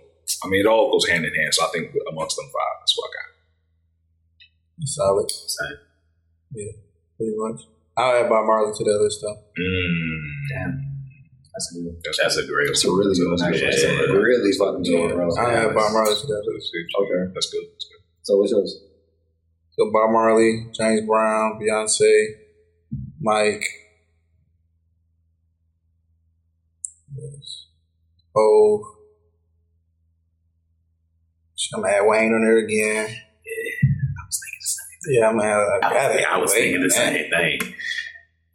I 0.45 0.49
mean, 0.49 0.61
it 0.61 0.67
all 0.67 0.91
goes 0.91 1.09
hand 1.09 1.25
in 1.25 1.33
hand. 1.35 1.55
So 1.55 1.65
I 1.65 1.69
think 1.73 1.95
amongst 2.11 2.37
them 2.37 2.47
five, 2.47 2.77
that's 2.81 2.97
what 2.99 3.09
I 3.09 3.11
got. 3.15 3.27
Solid. 4.87 5.31
Same. 5.31 5.79
Yeah, 6.55 6.73
pretty 7.17 7.33
much. 7.37 7.61
I'll 7.97 8.23
add 8.25 8.29
Bob 8.29 8.45
Marley 8.47 8.73
to 8.77 8.85
the 8.85 8.99
list 9.03 9.21
though. 9.23 9.37
Mm. 9.57 10.77
That's 11.57 11.73
a 11.73 11.75
good 11.81 11.87
one. 11.87 11.97
That's, 12.05 12.19
That's 12.21 12.37
a 12.37 12.47
great 12.47 12.69
That's 12.69 12.85
a 12.85 12.91
really 12.93 13.17
good 13.17 13.25
one. 13.33 13.37
That's 13.41 13.43
actually. 13.57 13.73
good. 13.73 13.97
That's 13.97 14.13
a 14.13 14.21
really 14.21 14.53
fucking 14.53 14.83
good. 14.85 15.13
I'll 15.17 15.49
add 15.49 15.75
Bob 15.75 15.93
Marley 15.97 16.13
to 16.15 16.27
that 16.27 16.43
list. 16.53 16.69
Okay. 16.77 17.33
That's 17.33 17.49
good. 17.49 17.65
That's 17.73 17.87
good. 17.89 17.96
So 18.27 18.39
what's 18.39 18.51
yours? 18.51 18.77
So 19.79 19.89
Bob 19.93 20.11
Marley, 20.11 20.66
James 20.77 21.07
Brown, 21.07 21.61
Beyonce, 21.62 22.24
Mike, 23.20 23.62
yes. 27.16 27.66
Hove. 28.35 28.83
I'm 31.77 31.83
gonna 31.83 31.95
add 31.95 32.01
Wayne 32.07 32.33
on 32.33 32.43
there 32.43 32.59
again. 32.59 33.11
Yeah, 33.11 33.91
I 34.18 34.27
was 34.27 34.41
thinking 34.43 34.59
the 34.61 34.66
same. 34.66 34.99
Thing. 35.05 35.14
Yeah, 35.14 35.29
I'm 35.29 35.39
gonna 35.39 35.49
add. 35.49 35.85
I, 35.85 35.89
I, 35.89 35.93
gotta 35.93 36.14
was, 36.14 36.24
I 36.29 36.39
was 36.39 36.53
Wayne, 36.53 36.62
thinking 36.62 36.81
the 36.81 36.89
man. 36.89 36.91
same 36.91 37.31
thing. 37.31 37.74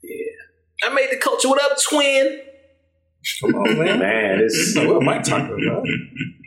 Yeah, 0.03 0.89
I 0.89 0.93
made 0.93 1.11
the 1.11 1.17
culture. 1.17 1.47
What 1.47 1.63
up, 1.63 1.77
twin? 1.89 2.41
Come 3.39 3.55
on, 3.55 3.77
man. 3.77 3.99
Man, 3.99 4.39
this 4.39 4.75
what 4.75 5.01
am 5.01 5.07
I 5.07 5.19
talking 5.19 5.65
about? 5.65 5.85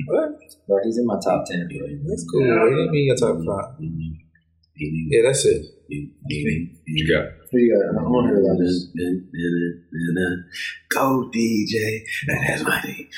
What? 0.08 0.43
Bro, 0.66 0.78
he's 0.84 0.98
in 0.98 1.06
my 1.06 1.18
top 1.22 1.44
ten. 1.46 1.68
Bro. 1.68 1.86
That's 2.08 2.24
cool. 2.30 2.40
What 2.42 2.70
do 2.70 2.76
you 2.82 2.90
mean 2.90 3.06
your 3.06 3.16
top 3.16 3.36
five? 3.44 3.74
Yeah, 4.76 5.22
that's 5.26 5.44
it. 5.44 5.66
You 5.88 6.08
got 7.14 7.26
Who 7.52 7.58
you 7.58 7.74
got? 7.76 8.00
I 8.00 8.02
want 8.08 8.26
to 8.28 8.34
hear 8.34 8.40
about 8.42 8.58
this. 8.58 8.88
Go 10.88 11.30
DJ. 11.32 12.00
That's 12.26 12.62
my 12.64 12.80
name. 12.82 13.08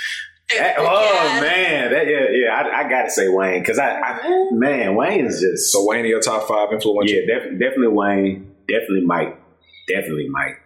That- 0.56 0.76
oh 0.78 1.40
man, 1.40 1.90
that 1.92 2.06
yeah, 2.06 2.26
yeah. 2.30 2.52
I, 2.54 2.84
I 2.84 2.88
gotta 2.88 3.10
say 3.10 3.28
Wayne 3.28 3.60
because 3.62 3.78
I, 3.80 3.98
I, 4.00 4.48
man, 4.52 4.94
Wayne 4.94 5.26
is 5.26 5.40
just 5.40 5.72
so 5.72 5.84
Wayne, 5.88 6.04
your 6.06 6.20
top 6.20 6.46
five 6.46 6.68
influential. 6.72 7.16
yeah, 7.16 7.22
def- 7.26 7.58
definitely 7.58 7.88
Wayne, 7.88 8.54
definitely 8.68 9.04
Mike, 9.04 9.40
definitely 9.88 10.28
Mike, 10.28 10.60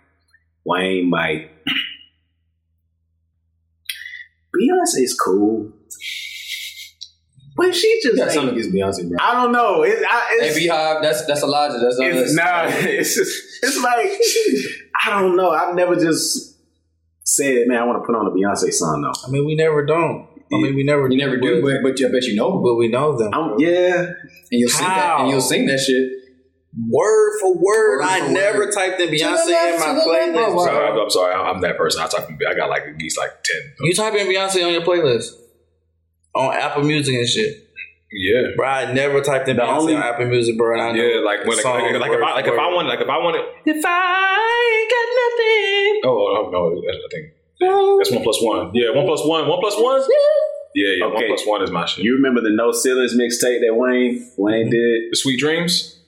Wayne, 0.67 1.09
Mike. 1.09 1.51
Beyonce 4.55 5.03
is 5.05 5.15
cool. 5.19 5.73
But 7.61 7.75
she 7.75 8.01
just 8.03 8.05
You 8.07 8.17
got 8.17 8.23
ain't- 8.25 8.33
something 8.33 8.55
against 8.59 8.73
Beyonce, 8.75 9.09
bro. 9.09 9.19
I 9.21 9.35
don't 9.35 9.53
know. 9.53 9.83
It, 9.83 9.99
I, 10.09 10.39
Hey, 10.41 10.67
Beyhive, 10.67 11.03
that's 11.03 11.27
that's 11.27 11.43
a 11.43 11.47
logic. 11.47 11.81
That's 11.83 11.99
not 11.99 12.09
it's 12.09 12.31
us. 12.31 12.35
nah, 12.35 12.63
it's 12.89 13.15
just, 13.15 13.33
it's 13.63 13.83
like 13.83 14.11
I 15.07 15.21
don't 15.21 15.37
know. 15.37 15.51
I've 15.51 15.75
never 15.75 15.95
just 15.95 16.57
said, 17.25 17.67
man, 17.67 17.79
I 17.79 17.85
want 17.85 18.03
to 18.03 18.07
put 18.07 18.17
on 18.17 18.27
a 18.27 18.31
Beyonce 18.31 18.73
song 18.73 19.03
though. 19.03 19.13
I 19.27 19.31
mean, 19.31 19.45
we 19.47 19.55
never 19.55 19.85
don't. 19.85 20.27
I 20.53 20.57
mean, 20.57 20.75
we 20.75 20.83
never 20.83 21.09
You 21.09 21.17
never 21.17 21.37
do, 21.37 21.63
but, 21.63 21.83
but, 21.83 21.97
but 21.97 22.05
I 22.05 22.11
bet 22.11 22.25
you 22.25 22.35
know. 22.35 22.59
but 22.59 22.75
we 22.75 22.89
know 22.89 23.17
them. 23.17 23.33
I'm, 23.33 23.55
yeah, 23.61 24.03
And 24.03 24.17
you'll 24.51 24.69
sing 24.69 24.87
that. 24.89 25.21
And 25.21 25.31
you'll 25.31 25.41
sing 25.41 25.67
that 25.67 25.79
shit. 25.79 26.11
Word 26.89 27.39
for 27.41 27.53
word, 27.55 27.99
Word 27.99 28.03
I 28.03 28.21
for 28.27 28.33
never 28.33 28.59
word. 28.61 28.73
typed 28.73 29.01
in 29.01 29.11
Beyonce 29.11 29.47
in 29.75 29.79
my 29.79 29.87
to 29.87 29.93
the 29.95 30.09
left, 30.09 30.33
playlist. 30.37 30.65
Sorry, 30.65 30.87
I'm, 30.89 30.99
I'm 30.99 31.11
sorry. 31.11 31.35
I'm, 31.35 31.57
I'm 31.57 31.61
that 31.63 31.77
person. 31.77 32.03
I 32.03 32.07
talk. 32.09 32.29
I 32.49 32.55
got 32.55 32.69
like 32.69 32.83
at 32.83 32.97
least 32.97 33.17
like 33.19 33.31
ten. 33.45 33.61
You 33.83 33.95
type 33.95 34.15
in 34.15 34.27
Beyonce 34.27 34.65
on 34.67 34.73
your 34.73 34.83
playlist 34.83 35.33
on 36.35 36.55
Apple 36.55 36.85
Music 36.85 37.15
and 37.15 37.29
shit, 37.29 37.69
Yeah. 38.13 38.43
bro. 38.57 38.67
I 38.67 38.93
never 38.93 39.21
typed 39.21 39.49
in 39.49 39.57
The 39.57 39.63
Beyonce 39.63 39.79
only- 39.79 39.95
on 39.95 40.03
Apple 40.03 40.27
Music, 40.27 40.57
bro. 40.57 40.73
And 40.75 40.83
I 40.83 40.93
know 40.93 41.03
Yeah, 41.03 41.21
like 41.21 41.41
when 41.47 41.51
the 41.51 41.57
like, 41.57 41.57
like, 41.57 41.63
song 41.63 41.73
like 41.75 41.85
if 41.85 41.93
word 41.93 42.23
I 42.23 42.35
like 42.35 42.45
for 42.47 42.53
if 42.55 42.59
I 42.61 42.67
word. 42.67 42.75
want 42.75 42.89
like 42.89 43.01
if 43.01 43.09
I 43.09 43.19
wanted 43.19 43.43
if 43.67 43.85
I 43.87 44.77
ain't 44.77 44.91
got 44.91 45.09
nothing. 45.23 46.01
Oh, 46.05 46.09
oh, 46.11 46.47
oh 46.47 46.51
no, 46.51 46.81
that's- 46.81 47.03
I 47.05 47.09
think 47.15 47.27
that's 47.99 48.11
one 48.11 48.23
plus 48.23 48.43
one. 48.43 48.71
Yeah, 48.75 48.91
one 48.95 49.07
plus 49.07 49.25
one. 49.27 49.47
One 49.49 49.61
plus 49.61 49.77
one. 49.79 50.01
Yeah, 50.75 50.95
yeah. 50.99 51.07
One 51.07 51.17
Okay. 51.17 51.27
plus 51.27 51.45
one 51.47 51.63
is 51.63 51.71
my 51.71 51.85
shit. 51.85 52.05
you 52.05 52.15
remember 52.15 52.41
the 52.41 52.51
No 52.51 52.71
Ceilings 52.73 53.15
mixtape 53.17 53.61
that 53.61 53.75
Wayne 53.75 54.25
Wayne 54.39 54.71
did? 54.71 55.11
The 55.11 55.17
Sweet 55.17 55.39
Dreams. 55.39 56.00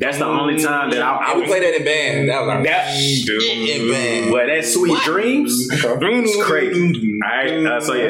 That's 0.00 0.18
the 0.18 0.24
only 0.26 0.62
time 0.62 0.90
that 0.90 1.02
I, 1.02 1.16
I 1.16 1.32
I 1.32 1.36
would 1.36 1.46
play 1.46 1.60
that 1.60 1.74
in 1.76 1.84
band. 1.84 2.28
That 2.28 2.40
was 2.40 2.48
our 2.50 2.62
that. 2.64 2.94
in 2.96 3.90
band. 3.90 4.32
Well, 4.32 4.46
that 4.46 4.64
Sweet 4.64 4.98
Dreams. 5.02 5.68
It's 5.70 6.44
crazy. 6.44 7.18
All 7.22 7.28
right, 7.28 7.66
uh, 7.66 7.80
so 7.80 7.94
yeah, 7.94 8.08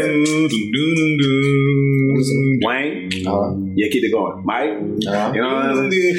Wayne, 2.62 3.10
Uh, 3.26 3.54
yeah, 3.74 3.88
keep 3.90 4.04
it 4.04 4.12
going, 4.12 4.42
Mike. 4.44 4.70
uh, 4.70 5.32
You 5.34 5.40
know 5.42 5.54
what 5.54 5.66
I'm 5.66 5.90
saying? 5.90 6.18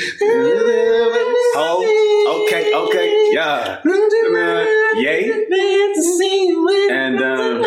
Oh, 1.54 2.44
okay, 2.48 2.74
okay, 2.74 3.30
yeah. 3.32 3.80
Yay. 4.98 5.32
And 6.92 7.22
um, 7.22 7.64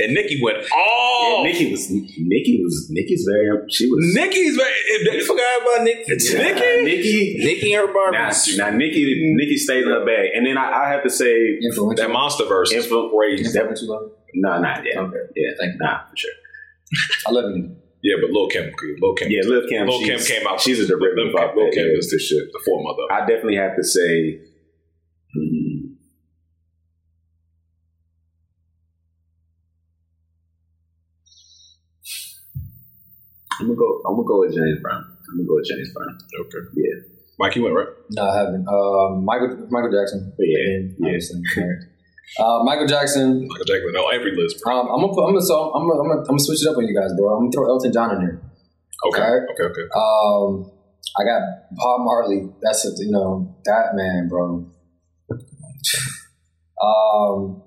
And 0.00 0.14
Nicki 0.14 0.40
went 0.42 0.58
oh. 0.58 0.62
yeah, 0.64 1.38
oh. 1.38 1.42
Nicki 1.44 1.70
was 1.70 1.90
Nicki 1.90 2.60
was 2.62 2.88
Nicki's 2.90 3.26
very 3.28 3.48
she 3.70 3.88
was 3.90 3.98
Nicki's 4.14 4.56
very. 4.56 5.18
You 5.18 5.24
forgot 5.26 5.62
about 5.62 5.84
Nick. 5.84 6.06
Nicki 6.08 6.82
Nikki. 6.84 7.36
Nicki 7.38 7.72
and 7.74 7.86
her 7.88 7.92
Barbie. 7.92 8.16
Now, 8.18 8.30
now 8.70 8.76
Nicki 8.76 9.34
Nicki 9.36 9.56
stayed 9.56 9.84
in 9.84 9.90
her 9.90 10.04
bag, 10.04 10.30
and 10.34 10.46
then 10.46 10.56
I, 10.58 10.84
I 10.84 10.88
have 10.90 11.02
to 11.02 11.10
say. 11.10 11.58
That 11.96 12.10
monster 12.12 12.44
verse 12.46 12.72
is 12.72 12.86
Influ- 12.86 13.10
crazy. 13.16 13.44
Influential, 13.44 13.88
love. 13.88 14.10
no, 14.34 14.60
not 14.60 14.84
yet. 14.84 14.96
Okay. 14.96 15.16
Yeah, 15.36 15.50
Thank 15.58 15.72
you. 15.74 15.78
nah, 15.80 16.00
for 16.08 16.16
sure. 16.16 16.30
I 17.26 17.30
love 17.30 17.56
you. 17.56 17.76
Yeah, 18.02 18.16
but 18.20 18.30
Lil 18.30 18.48
Kim, 18.48 18.72
Lil 19.00 19.14
Kim, 19.14 19.30
Yeah, 19.30 19.42
Lil 19.44 19.68
Kim. 19.68 19.86
Lil 19.86 20.00
Kim 20.00 20.18
came 20.18 20.46
out. 20.46 20.60
She's 20.60 20.80
a 20.80 20.86
derivative 20.86 21.32
Lil 21.34 21.38
of 21.50 21.56
Lil. 21.56 21.70
Kim 21.70 21.86
Yeah, 21.86 21.98
is 21.98 22.10
the 22.10 22.18
shit, 22.18 22.50
the 22.52 22.60
foremother. 22.66 23.06
I 23.12 23.20
definitely 23.20 23.56
have 23.56 23.76
to 23.76 23.84
say. 23.84 24.40
I'm 34.12 34.20
gonna 34.20 34.28
go. 34.28 34.44
I'm 34.44 34.44
gonna 34.44 34.44
go 34.44 34.44
with 34.44 34.52
James 34.52 34.78
Brown. 34.84 35.02
I'm 35.08 35.36
gonna 35.40 35.48
go 35.48 35.56
with 35.56 35.68
James 35.72 35.88
Brown. 35.96 36.12
Okay. 36.44 36.62
Yeah. 36.76 36.96
Mike, 37.40 37.56
you 37.56 37.64
went 37.64 37.74
right. 37.74 37.88
No, 38.12 38.28
I 38.28 38.36
haven't. 38.36 38.68
Um, 38.68 39.24
Michael 39.24 39.66
Michael 39.72 39.90
Jackson. 39.90 40.32
Yeah, 40.38 40.52
Again, 40.52 40.96
yeah. 41.00 42.44
Uh, 42.44 42.60
Michael 42.64 42.86
Jackson. 42.86 43.48
Michael 43.48 43.64
Jackson. 43.64 43.92
No, 43.92 44.08
every 44.12 44.36
list. 44.36 44.60
Bro. 44.62 44.78
Um, 44.78 44.88
I'm 44.92 45.00
gonna 45.00 45.16
put, 45.16 45.24
I'm 45.24 45.32
gonna 45.32 45.42
so 45.42 45.72
I'm 45.72 45.88
gonna, 45.88 46.00
I'm 46.00 46.08
gonna 46.08 46.20
I'm 46.28 46.36
gonna 46.36 46.44
switch 46.44 46.62
it 46.62 46.68
up 46.68 46.76
on 46.76 46.84
you 46.84 46.94
guys, 46.94 47.10
bro. 47.16 47.32
I'm 47.32 47.48
gonna 47.48 47.52
throw 47.52 47.66
Elton 47.72 47.92
John 47.92 48.14
in 48.14 48.18
there. 48.20 48.36
Okay. 49.08 49.22
Alright. 49.22 49.48
Okay. 49.56 49.64
Okay. 49.64 49.86
Um, 49.96 50.70
I 51.18 51.24
got 51.24 51.42
Bob 51.72 52.00
Marley. 52.04 52.52
That's 52.62 52.84
a, 52.86 52.90
you 53.02 53.10
know 53.10 53.56
that 53.64 53.96
man, 53.96 54.28
bro. 54.28 54.68
Um, 56.82 57.62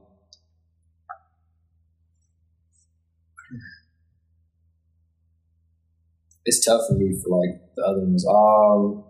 it's 6.46 6.64
tough 6.66 6.82
for 6.88 6.94
me 6.96 7.14
for 7.24 7.38
like 7.40 7.60
the 7.76 7.84
other 7.84 8.00
ones. 8.02 8.26
Um, 8.28 9.04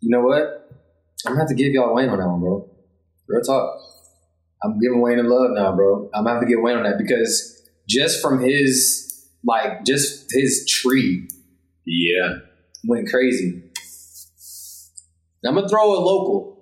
you 0.00 0.10
know 0.10 0.22
what? 0.22 0.42
I'm 1.26 1.32
gonna 1.32 1.40
have 1.40 1.48
to 1.48 1.54
give 1.54 1.72
y'all 1.72 1.94
Wayne 1.94 2.08
on 2.10 2.18
that 2.18 2.28
one, 2.28 2.40
bro. 2.40 2.68
Real 3.28 3.42
talk. 3.42 3.78
I'm 4.62 4.78
giving 4.78 5.00
Wayne 5.00 5.18
a 5.18 5.22
love 5.22 5.50
now, 5.52 5.74
bro. 5.74 6.10
I'm 6.14 6.24
gonna 6.24 6.36
have 6.38 6.42
to 6.42 6.48
give 6.48 6.60
Wayne 6.60 6.76
on 6.76 6.82
that 6.84 6.98
because 6.98 7.62
just 7.88 8.20
from 8.20 8.40
his 8.42 9.28
like 9.44 9.84
just 9.84 10.26
his 10.32 10.66
tree 10.68 11.28
Yeah. 11.86 12.38
went 12.86 13.08
crazy. 13.08 13.62
I'm 15.46 15.54
gonna 15.54 15.68
throw 15.68 15.92
a 15.92 16.00
local. 16.00 16.52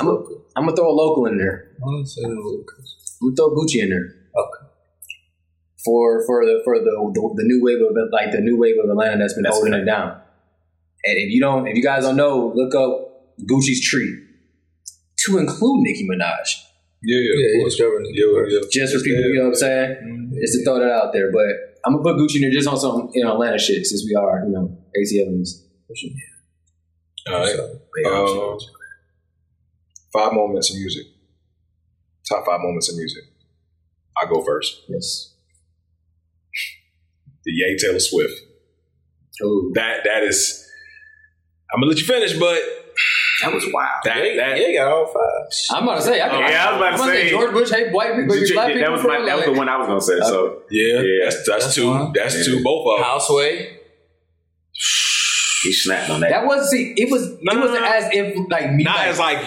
I'm 0.00 0.06
gonna, 0.06 0.18
I'm 0.56 0.64
gonna 0.64 0.76
throw 0.76 0.90
a 0.90 0.92
local 0.92 1.26
in 1.26 1.36
there. 1.38 1.72
I'm 1.82 2.04
gonna 2.04 3.34
throw 3.36 3.50
Gucci 3.50 3.82
in 3.82 3.90
there. 3.90 4.14
Okay. 4.36 4.73
For 5.84 6.24
for 6.26 6.44
the 6.44 6.60
for 6.64 6.78
the 6.78 6.92
the, 7.12 7.34
the 7.36 7.44
new 7.44 7.60
wave 7.62 7.78
of 7.80 7.92
like 8.10 8.32
the 8.32 8.40
new 8.40 8.56
wave 8.58 8.76
of 8.82 8.88
Atlanta 8.88 9.18
that's 9.18 9.34
been 9.34 9.42
That's 9.42 9.56
holding 9.56 9.74
it 9.74 9.84
down. 9.84 10.20
And 11.04 11.18
if 11.18 11.30
you 11.30 11.40
don't, 11.40 11.66
if 11.66 11.76
you 11.76 11.82
guys 11.82 12.04
don't 12.04 12.16
know, 12.16 12.52
look 12.54 12.74
up 12.74 13.36
Gucci's 13.50 13.84
tree 13.84 14.16
to 15.26 15.38
include 15.38 15.82
Nicki 15.82 16.08
Minaj. 16.08 16.62
Yeah. 17.02 17.18
Yeah. 17.18 17.34
Yeah, 17.36 17.48
yeah, 17.52 17.60
course. 17.60 17.78
Yeah. 17.78 17.86
Yeah. 18.48 18.60
Just 18.72 18.94
for 18.96 19.00
people, 19.04 19.20
you 19.24 19.34
know 19.36 19.42
what 19.44 19.48
I'm 19.48 19.54
saying? 19.56 20.32
Just 20.40 20.54
to 20.54 20.64
throw 20.64 20.78
that 20.80 20.90
out 20.90 21.12
there. 21.12 21.30
But 21.30 21.76
I'm 21.84 21.92
gonna 21.92 22.02
put 22.02 22.16
Gucci 22.16 22.36
in 22.36 22.42
there 22.42 22.50
just 22.50 22.66
on 22.66 22.78
some 22.78 23.10
you 23.12 23.22
know 23.22 23.32
Atlanta 23.34 23.58
shit 23.58 23.84
since 23.84 24.04
we 24.08 24.14
are 24.14 24.44
you 24.46 24.52
know 24.52 24.78
ATLs. 24.96 25.60
All 27.28 27.40
right. 27.40 27.54
Yeah, 28.02 28.10
I'm 28.10 28.26
Um. 28.38 28.58
Five 30.12 30.32
moments 30.32 30.70
in 30.72 30.78
music. 30.80 31.06
Top 32.28 32.46
five 32.46 32.60
moments 32.60 32.88
in 32.90 32.96
music. 32.96 33.24
I 34.16 34.26
go 34.26 34.42
first. 34.42 34.82
Yes. 34.88 35.33
The 37.44 37.50
Ye 37.52 37.76
Taylor 37.78 37.98
Swift. 38.00 38.34
Ooh. 39.42 39.72
That 39.74 40.04
that 40.04 40.22
is. 40.22 40.60
I'm 41.72 41.80
gonna 41.80 41.90
let 41.90 41.98
you 41.98 42.06
finish, 42.06 42.38
but 42.38 42.60
That 43.42 43.52
was 43.52 43.64
wild. 43.72 43.88
that 44.04 44.14
that 44.14 44.58
Yeah, 44.60 44.68
you 44.68 44.78
got 44.78 44.92
all 44.92 45.06
five. 45.06 45.76
I'm 45.76 45.82
about 45.82 45.96
to 45.96 46.02
say. 46.02 46.20
I, 46.20 46.28
Oh, 46.30 46.38
yeah, 46.38 46.68
I 46.68 46.72
was 46.72 46.76
about 46.80 46.96
to 46.96 47.02
I'm 47.02 47.08
say- 47.10 47.30
George 47.30 47.52
Bush 47.52 47.70
hate 47.70 47.92
white 47.92 48.14
people. 48.16 48.36
You- 48.36 48.54
black 48.54 48.68
people 48.68 48.80
that 48.82 48.92
was 48.92 49.02
my, 49.04 49.24
that 49.26 49.36
was 49.36 49.44
the 49.46 49.52
one 49.52 49.68
I 49.68 49.76
was 49.76 49.88
gonna 49.88 50.00
say. 50.00 50.18
Uh, 50.20 50.24
so 50.28 50.62
yeah, 50.70 51.00
Yeah. 51.00 51.24
that's 51.24 51.36
that's, 51.46 51.64
That's 51.64 51.74
two. 51.74 51.88
one. 51.88 52.12
That's 52.14 52.36
Yeah. 52.38 52.44
two. 52.44 52.62
Both 52.62 52.86
of 52.86 52.96
them. 52.98 53.04
Houseway. 53.04 53.80
he 55.64 55.72
snapped 55.72 56.10
on 56.10 56.20
that. 56.20 56.30
That 56.30 56.46
was 56.46 56.70
see. 56.70 56.94
It 56.96 57.10
was. 57.10 57.26
No, 57.42 57.52
it 57.52 57.54
no, 57.56 57.60
wasn't 57.62 57.80
no. 57.82 57.88
as 57.92 58.08
if 58.12 58.36
like 58.50 58.72
me. 58.72 58.84
Not 58.84 58.96
like, 58.96 59.08
as 59.08 59.18
like 59.18 59.38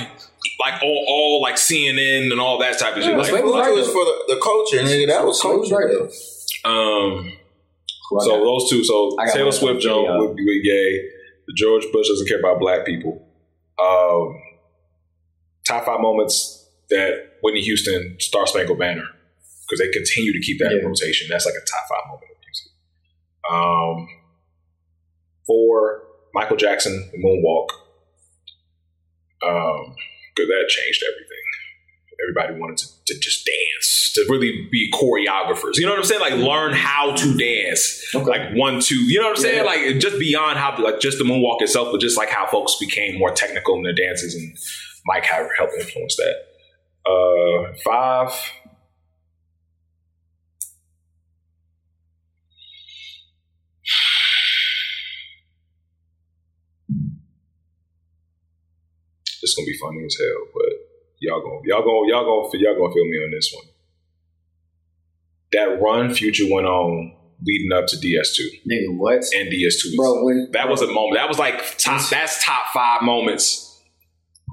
like 0.59 0.81
all, 0.83 1.05
all 1.07 1.41
like 1.41 1.55
CNN 1.55 2.31
and 2.31 2.39
all 2.41 2.57
that 2.59 2.77
type 2.79 2.95
of 2.97 3.03
shit. 3.03 3.11
Yeah, 3.11 3.17
Like, 3.17 3.31
was 3.43 3.53
right, 3.53 3.71
was 3.73 3.87
for 3.87 4.03
the, 4.05 4.35
the 4.35 4.41
culture, 4.41 4.77
nigga. 4.79 5.07
That 5.07 5.25
was 5.25 5.41
was 5.43 5.69
culture. 5.69 5.75
right, 5.75 5.93
though. 5.93 6.09
Um, 6.65 7.33
so 8.19 8.39
those 8.43 8.69
two. 8.69 8.83
So 8.83 9.15
Taylor. 9.33 9.51
Swift, 9.51 9.81
Joe, 9.81 10.03
Yeah. 10.03 10.17
with, 10.19 10.29
with 10.31 10.63
Ye. 10.63 11.11
George 11.55 11.85
Bush 11.93 12.07
doesn't 12.09 12.27
care 12.27 12.39
about 12.39 12.59
black 12.59 12.85
people. 12.85 13.25
Um, 13.81 14.35
top 15.65 15.85
five 15.85 15.99
moments 16.01 16.69
that 16.89 17.37
Whitney 17.41 17.61
Houston 17.61 18.17
Star 18.19 18.45
Spangled 18.47 18.79
Banner 18.79 19.05
because 19.67 19.79
they 19.79 19.91
continue 19.91 20.33
to 20.33 20.39
keep 20.39 20.59
that 20.59 20.71
in 20.71 20.85
rotation. 20.85 21.27
That's 21.29 21.45
like 21.45 21.55
a 21.55 21.65
top 21.65 21.87
five 21.89 22.07
moment 22.07 22.31
of 22.31 22.37
music. 22.45 22.71
Um, 23.51 24.07
four 25.45 26.03
Michael 26.33 26.57
Jackson, 26.57 27.09
the 27.11 27.17
Moonwalk. 27.17 27.69
Um, 29.43 29.95
because 30.35 30.49
that 30.49 30.65
changed 30.69 31.03
everything. 31.11 31.26
Everybody 32.23 32.59
wanted 32.59 32.77
to, 32.77 32.87
to 33.05 33.19
just 33.19 33.45
dance, 33.45 34.11
to 34.13 34.25
really 34.29 34.67
be 34.71 34.91
choreographers. 34.91 35.75
You 35.75 35.85
know 35.85 35.91
what 35.91 35.99
I'm 35.99 36.05
saying? 36.05 36.21
Like 36.21 36.33
learn 36.33 36.73
how 36.73 37.13
to 37.15 37.37
dance. 37.37 38.03
Okay. 38.13 38.25
Like 38.25 38.53
one, 38.55 38.79
two. 38.79 38.95
You 38.95 39.19
know 39.19 39.27
what 39.27 39.37
I'm 39.37 39.43
saying? 39.43 39.65
Like 39.65 39.99
just 39.99 40.17
beyond 40.17 40.57
how, 40.57 40.75
like 40.81 40.99
just 40.99 41.19
the 41.19 41.23
moonwalk 41.23 41.61
itself, 41.61 41.89
but 41.91 42.01
just 42.01 42.17
like 42.17 42.29
how 42.29 42.47
folks 42.47 42.75
became 42.79 43.19
more 43.19 43.31
technical 43.31 43.75
in 43.75 43.83
their 43.83 43.93
dances, 43.93 44.33
and 44.33 44.57
Mike 45.05 45.25
had 45.25 45.47
helped 45.57 45.73
influence 45.79 46.15
that. 46.15 46.35
Uh, 47.05 47.73
five. 47.83 48.31
It's 59.43 59.53
gonna 59.53 59.65
be 59.65 59.77
funny 59.77 60.03
as 60.03 60.17
hell, 60.19 60.47
but 60.53 60.86
y'all 61.19 61.41
gonna 61.41 61.59
y'all 61.65 61.83
gonna 61.83 62.07
y'all 62.09 62.25
gonna 62.25 62.57
y'all 62.63 62.75
gonna 62.77 62.93
feel 62.93 63.05
me 63.05 63.17
on 63.25 63.31
this 63.31 63.53
one. 63.55 63.65
That 65.53 65.81
run 65.81 66.13
Future 66.13 66.43
went 66.49 66.67
on 66.67 67.13
leading 67.45 67.71
up 67.71 67.85
to 67.87 67.95
DS2 67.95 68.39
nigga, 68.69 68.97
what, 68.97 69.23
and 69.35 69.51
DS2. 69.51 69.95
bro? 69.95 70.23
When 70.25 70.49
that 70.51 70.67
was 70.69 70.81
a 70.81 70.87
moment. 70.87 71.15
That 71.15 71.29
was 71.29 71.39
like 71.39 71.77
top. 71.77 72.09
That's 72.09 72.43
top 72.43 72.67
five 72.73 73.01
moments 73.03 73.81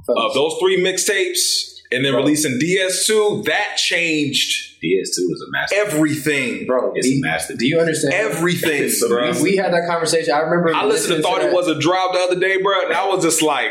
of 0.09 0.35
those 0.35 0.55
three 0.61 0.83
mixtapes. 0.83 1.71
and 1.91 2.05
then 2.05 2.12
Bro. 2.12 2.23
releasing 2.23 2.59
DS2, 2.61 3.45
that 3.47 3.77
changed 3.77 4.83
DS2 4.83 5.01
is 5.03 5.45
a 5.49 5.51
master. 5.51 5.77
everything. 5.77 6.67
bro. 6.67 6.93
It's 6.95 7.09
do- 7.09 7.17
a 7.19 7.21
master. 7.21 7.55
Do 7.57 7.67
you 7.67 7.79
understand? 7.81 8.12
Everything, 8.15 8.91
bro. 9.09 9.33
we- 9.33 9.43
we 9.43 9.57
had 9.57 9.73
that 9.73 9.87
conversation. 9.89 10.33
I 10.35 10.41
remember. 10.41 10.75
I 10.75 10.85
listened 10.85 11.17
to 11.17 11.23
thought 11.23 11.41
that. 11.41 11.51
it 11.51 11.55
was 11.55 11.69
a 11.69 11.79
drop 11.79 12.12
the 12.12 12.21
other 12.21 12.39
day, 12.39 12.61
bro, 12.62 12.85
and 12.85 12.93
I 12.93 13.07
was 13.09 13.23
just 13.25 13.43
like, 13.43 13.71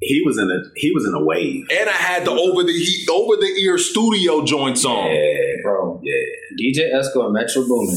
He 0.00 0.22
was 0.24 0.38
in 0.38 0.50
a 0.50 0.58
he 0.76 0.92
was 0.92 1.06
in 1.06 1.14
a 1.14 1.24
wave. 1.24 1.66
and 1.70 1.88
I 1.88 1.92
had 1.92 2.26
the 2.26 2.30
over 2.30 2.62
the 2.62 2.72
he, 2.72 3.06
over 3.10 3.36
the 3.36 3.46
ear 3.62 3.78
studio 3.78 4.44
joints 4.44 4.84
on. 4.84 5.10
Yeah, 5.10 5.62
bro. 5.62 6.00
yeah. 6.02 6.12
DJ 6.60 6.92
Esco 6.92 7.24
and 7.24 7.32
Metro 7.32 7.66
Boomin, 7.66 7.96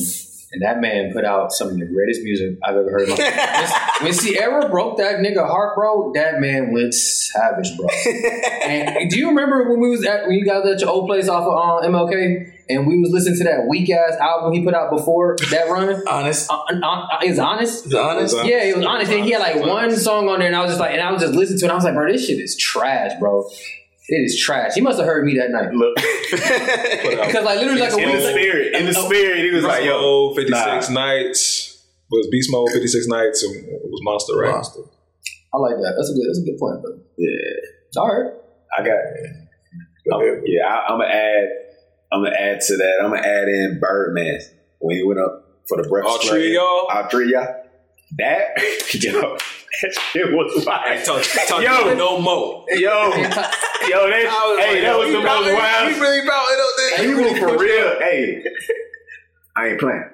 and 0.53 0.61
that 0.61 0.79
man 0.79 1.11
put 1.13 1.25
out 1.25 1.51
some 1.51 1.67
of 1.67 1.77
the 1.77 1.85
greatest 1.85 2.21
music 2.23 2.57
I've 2.63 2.77
ever 2.77 2.89
heard. 2.89 3.01
In 3.01 3.09
my 3.09 3.15
life. 3.15 4.01
when 4.01 4.13
Ciara 4.35 4.69
broke 4.69 4.97
that 4.97 5.17
nigga 5.17 5.45
heart, 5.45 5.75
bro, 5.75 6.13
that 6.13 6.39
man 6.39 6.71
went 6.71 6.93
savage, 6.93 7.75
bro. 7.75 7.87
and 8.63 9.09
do 9.09 9.19
you 9.19 9.29
remember 9.29 9.69
when 9.69 9.81
we 9.81 9.89
was 9.89 10.05
at 10.05 10.25
when 10.25 10.37
you 10.37 10.45
got 10.45 10.65
at 10.65 10.79
your 10.79 10.89
old 10.89 11.05
place 11.07 11.27
off 11.27 11.43
of 11.43 11.83
uh, 11.83 11.87
MLK, 11.87 12.49
and 12.69 12.85
we 12.87 12.99
was 12.99 13.09
listening 13.11 13.37
to 13.39 13.43
that 13.45 13.65
weak 13.67 13.89
ass 13.89 14.15
album 14.19 14.53
he 14.53 14.63
put 14.63 14.73
out 14.73 14.91
before 14.91 15.35
that 15.51 15.69
run? 15.69 16.01
Honest. 16.07 16.49
Uh, 16.51 16.55
uh, 16.69 16.85
uh, 16.85 17.17
it 17.23 17.29
was 17.31 17.39
honest. 17.39 17.85
Is 17.87 17.93
it 17.93 17.99
honest? 17.99 18.35
Yeah, 18.45 18.63
it 18.63 18.77
was 18.77 18.85
honest. 18.85 19.11
And 19.11 19.25
he 19.25 19.31
had 19.31 19.39
like 19.41 19.55
one 19.65 19.95
song 19.95 20.29
on 20.29 20.39
there, 20.39 20.47
and 20.47 20.55
I 20.55 20.61
was 20.61 20.69
just 20.71 20.79
like, 20.79 20.91
and 20.93 21.01
I 21.01 21.11
was 21.11 21.21
just 21.21 21.33
listening 21.33 21.59
to 21.59 21.65
it. 21.65 21.67
And 21.67 21.71
I 21.71 21.75
was 21.75 21.83
like, 21.83 21.93
bro, 21.95 22.11
this 22.11 22.25
shit 22.27 22.39
is 22.39 22.55
trash, 22.57 23.11
bro. 23.19 23.47
It 24.11 24.15
is 24.25 24.41
trash. 24.43 24.73
He 24.73 24.81
must 24.81 24.97
have 24.97 25.05
heard 25.07 25.23
me 25.25 25.37
that 25.37 25.51
night. 25.51 25.71
Look, 25.71 25.95
Because 26.31 27.45
like 27.45 27.59
literally 27.59 27.81
like 27.81 27.93
a 27.93 27.97
in 27.97 28.05
week. 28.09 28.15
the 28.15 28.29
spirit, 28.31 28.73
in 28.75 28.85
the 28.85 28.93
spirit, 28.93 29.39
he 29.45 29.51
was 29.51 29.63
like, 29.63 29.83
"Yo, 29.83 30.29
Yo, 30.29 30.33
56 30.35 30.89
nights. 30.89 31.85
Was 32.11 32.27
Beast 32.31 32.49
Mode 32.51 32.71
56 32.71 33.05
nights 33.07 33.43
and 33.43 33.55
it 33.55 33.81
was 33.83 33.99
Monster, 34.01 34.33
right? 34.35 34.51
Monster. 34.51 34.79
I 35.53 35.57
like 35.59 35.75
that. 35.75 35.93
That's 35.95 36.09
a 36.09 36.13
good. 36.13 36.25
That's 36.27 36.39
a 36.39 36.41
good 36.43 36.57
point, 36.57 36.81
bro. 36.81 36.97
yeah, 37.17 38.01
All 38.01 38.07
right. 38.07 38.33
I 38.77 38.81
got." 38.83 38.97
I'm- 40.11 40.41
yeah, 40.45 40.65
I, 40.65 40.91
I'm 40.91 40.99
gonna 40.99 41.13
add. 41.13 41.45
I'm 42.11 42.23
gonna 42.23 42.35
add 42.35 42.61
to 42.61 42.77
that. 42.77 42.93
I'm 43.03 43.11
gonna 43.11 43.27
add 43.27 43.47
in 43.47 43.79
Birdman 43.79 44.39
when 44.79 44.95
he 44.97 45.03
went 45.03 45.19
up 45.19 45.45
for 45.67 45.81
the 45.81 45.87
breakfast. 45.87 46.25
All 46.25 46.29
three 46.29 46.47
of 46.47 46.53
y'all? 46.53 46.87
All 46.91 47.09
three 47.09 47.25
of 47.25 47.29
y'all. 47.29 47.55
That 48.17 48.57
yo, 48.93 49.37
that 49.81 49.93
shit 50.11 50.33
was 50.33 50.65
wild. 50.65 51.05
Talk, 51.05 51.23
talk 51.47 51.61
Yo. 51.61 51.93
no 51.93 52.19
more. 52.19 52.65
Yo, 52.69 52.77
yo, 52.77 53.09
that, 53.13 54.57
hey, 54.59 54.81
that 54.81 54.97
was 54.97 55.11
the 55.11 55.21
most 55.21 55.53
wild. 55.53 55.91
He 55.91 55.99
really 55.99 56.25
about 56.25 56.47
it 56.49 56.59
up 56.59 56.73
there. 56.77 57.07
He 57.07 57.13
was 57.13 57.39
for 57.39 57.57
real. 57.57 57.99
Hey, 57.99 58.43
I 59.55 59.67
ain't 59.67 59.79
playing. 59.79 60.09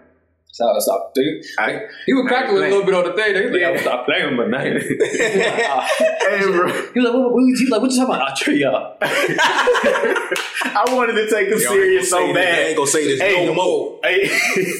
Stop. 0.55 0.79
Stop. 0.79 1.11
Dude. 1.13 1.43
I, 1.59 1.81
He 2.05 2.13
would 2.13 2.27
crack 2.27 2.49
a 2.49 2.53
Right, 2.53 2.69
little 2.71 2.85
bit 2.85 2.93
on 2.93 3.03
the 3.03 3.11
thing. 3.11 3.35
He 3.35 3.41
was 3.41 3.51
like, 3.51 3.59
Yeah. 3.59 3.71
"Yo, 3.71 3.77
stop 3.81 4.05
playing 4.05 4.37
with 4.37 4.47
my 4.47 4.63
name. 4.63 4.79
he 4.79 4.87
hey, 4.87 6.39
bro. 6.47 6.63
was 6.63 6.95
like, 6.95 7.13
what, 7.13 7.33
what, 7.33 7.43
he 7.43 7.51
was 7.51 7.69
like, 7.69 7.81
what 7.81 7.91
you 7.91 7.97
talking 7.99 8.15
about? 8.15 8.29
I'll 8.29 8.35
tree 8.37 8.61
y'all. 8.63 8.95
I 9.01 10.83
wanted 10.95 11.13
to 11.13 11.29
take 11.29 11.47
him 11.47 11.59
Yo, 11.59 11.69
serious 11.69 12.09
so 12.09 12.19
ain't 12.19 12.35
gonna 12.35 12.37
say 12.37 12.47
this- 12.47 12.55
I 12.55 12.67
ain't 12.67 12.77
gonna 12.77 12.87
say 12.87 13.07
this 13.07 13.19
Hey, 13.21 13.45
no 13.45 13.53
more. 13.53 13.99
Hey, 14.03 14.29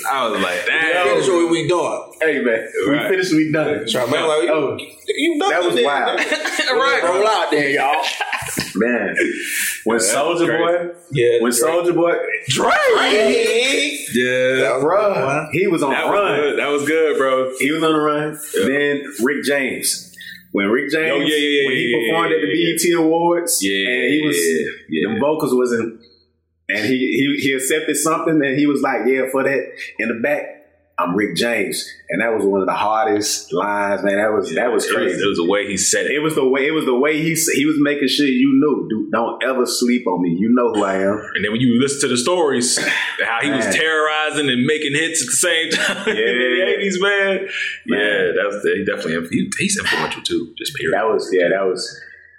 I 0.10 0.28
was 0.30 0.42
like, 0.42 0.66
damn. 0.66 1.08
Finish 1.08 1.28
what 1.28 1.52
we 1.52 1.68
doing. 1.68 2.12
hey, 2.22 2.40
man. 2.40 2.68
We 2.90 2.98
finished. 3.10 3.34
We 3.34 3.52
done. 3.52 3.86
Try 3.88 4.06
to 4.06 4.12
make 4.12 4.22
like, 4.22 4.50
Oh, 4.50 4.78
you 5.08 5.40
done 5.40 5.50
that 5.50 5.64
was 5.64 5.84
wild, 5.84 6.20
right. 6.80 7.04
Roll 7.04 7.28
out 7.28 7.52
there, 7.52 7.70
y'all. 7.70 8.02
Man. 8.76 9.16
When 9.86 10.00
Soulja 10.00 10.48
Boy, 10.48 10.94
Yeah. 11.12 11.40
when 11.42 11.52
Soulja 11.52 11.94
Boy, 11.96 12.14
Drake, 12.50 14.00
Yeah. 14.14 14.80
bro, 14.82 15.48
he 15.52 15.68
was 15.68 15.84
on 15.84 15.92
That 15.92 16.06
the 16.06 16.12
was 16.12 16.20
run. 16.20 16.40
good. 16.42 16.60
That 16.60 16.68
was 16.70 16.88
good, 16.88 17.18
bro. 17.18 17.52
He 17.60 17.72
was 17.72 17.84
on 17.84 17.94
the 17.94 18.00
run. 18.00 18.40
Then 18.66 19.04
Rick 19.24 19.44
James. 19.46 20.12
When 20.52 20.68
Rick 20.70 20.90
James, 20.92 21.12
Oh, 21.14 21.20
yeah, 21.20 21.36
yeah, 21.36 21.36
yeah, 21.36 21.68
when 21.68 21.76
he 21.76 21.84
yeah, 21.92 21.98
performed 22.08 22.30
yeah, 22.32 22.36
at 22.38 22.42
the 22.42 22.48
yeah, 22.58 22.76
BET 22.78 23.06
Awards, 23.06 23.60
Yeah. 23.62 23.90
and 23.90 24.14
he 24.14 24.22
was, 24.26 24.38
yeah. 24.90 25.14
the 25.14 25.20
vocals 25.20 25.54
wasn't, 25.54 26.00
and 26.70 26.86
he, 26.86 26.98
he 26.98 27.36
he 27.50 27.54
accepted 27.54 27.98
something, 27.98 28.42
and 28.42 28.58
he 28.58 28.66
was 28.66 28.82
like, 28.82 29.02
"Yeah, 29.06 29.28
for 29.32 29.44
that 29.44 29.60
in 30.00 30.08
the 30.08 30.16
back, 30.24 30.55
I'm 30.98 31.14
Rick 31.16 31.36
James," 31.36 31.86
and 32.10 32.22
that 32.22 32.34
was 32.34 32.46
one 32.46 32.62
of 32.62 32.68
the 32.68 32.74
hardest 32.74 33.52
lines, 33.52 34.02
man. 34.04 34.16
That 34.16 34.32
was 34.32 34.54
that 34.56 34.72
was 34.72 34.86
It 34.86 34.88
was, 34.90 34.96
crazy. 34.96 35.22
it 35.24 35.28
was 35.28 35.38
the 35.38 35.46
way 35.50 35.68
he 35.68 35.76
said 35.76 36.06
it. 36.06 36.12
It 36.14 36.20
was 36.20 36.36
the 36.36 36.48
way. 36.48 36.66
It 36.68 36.72
was 36.72 36.86
the 36.86 36.96
way 36.96 37.22
he 37.22 37.36
he 37.36 37.66
was 37.66 37.76
making 37.80 38.08
sure 38.08 38.26
you 38.26 38.52
knew. 38.56 38.88
Dude, 38.90 39.12
don't 39.12 39.44
ever 39.44 39.66
sleep 39.66 40.08
on 40.08 40.22
me. 40.22 40.30
You 40.40 40.54
know 40.54 40.72
who 40.74 40.84
I 40.86 40.96
am. 41.04 41.20
And 41.36 41.44
then 41.44 41.52
when 41.52 41.60
you 41.60 41.82
listen 41.82 42.00
to 42.02 42.08
the 42.08 42.18
stories, 42.18 42.78
how 42.78 43.40
he 43.42 43.50
was 43.52 43.66
terrorizing 43.76 44.50
and 44.50 44.66
making 44.66 44.94
hits 44.94 45.22
at 45.22 45.28
the 45.28 45.36
same 45.36 45.72
time 45.72 46.08
in 46.10 46.16
the 46.16 46.56
Yeah. 46.60 46.66
eighties, 46.78 47.02
man. 47.02 47.48
Yeah, 47.88 47.98
Man. 47.98 48.36
that 48.36 48.46
was 48.48 48.64
he 48.64 48.86
definitely 48.86 49.28
he, 49.36 49.52
he's 49.60 49.78
influential 49.78 50.22
too. 50.22 50.54
Just 50.58 50.76
period. 50.76 50.96
That 50.96 51.08
was 51.12 51.30
yeah. 51.34 51.50
That 51.50 51.66
was. 51.66 51.84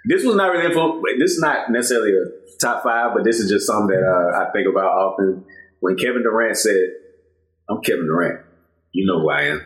This 0.09 0.23
was 0.25 0.35
not 0.35 0.51
really 0.53 0.65
info. 0.65 1.01
This 1.19 1.31
is 1.33 1.39
not 1.41 1.69
necessarily 1.69 2.13
a 2.13 2.57
top 2.61 2.81
five, 2.81 3.11
but 3.13 3.23
this 3.25 3.39
is 3.39 3.51
just 3.51 3.67
something 3.67 3.89
that 3.93 4.01
uh, 4.07 4.39
I 4.47 4.51
think 4.51 4.65
about 4.67 4.89
often. 4.89 5.43
When 5.81 5.95
Kevin 5.97 6.23
Durant 6.23 6.55
said, 6.57 6.79
"I'm 7.69 7.81
Kevin 7.81 8.05
Durant," 8.05 8.39
you 8.91 9.05
know 9.05 9.21
who 9.21 9.29
I 9.29 9.43
am, 9.43 9.61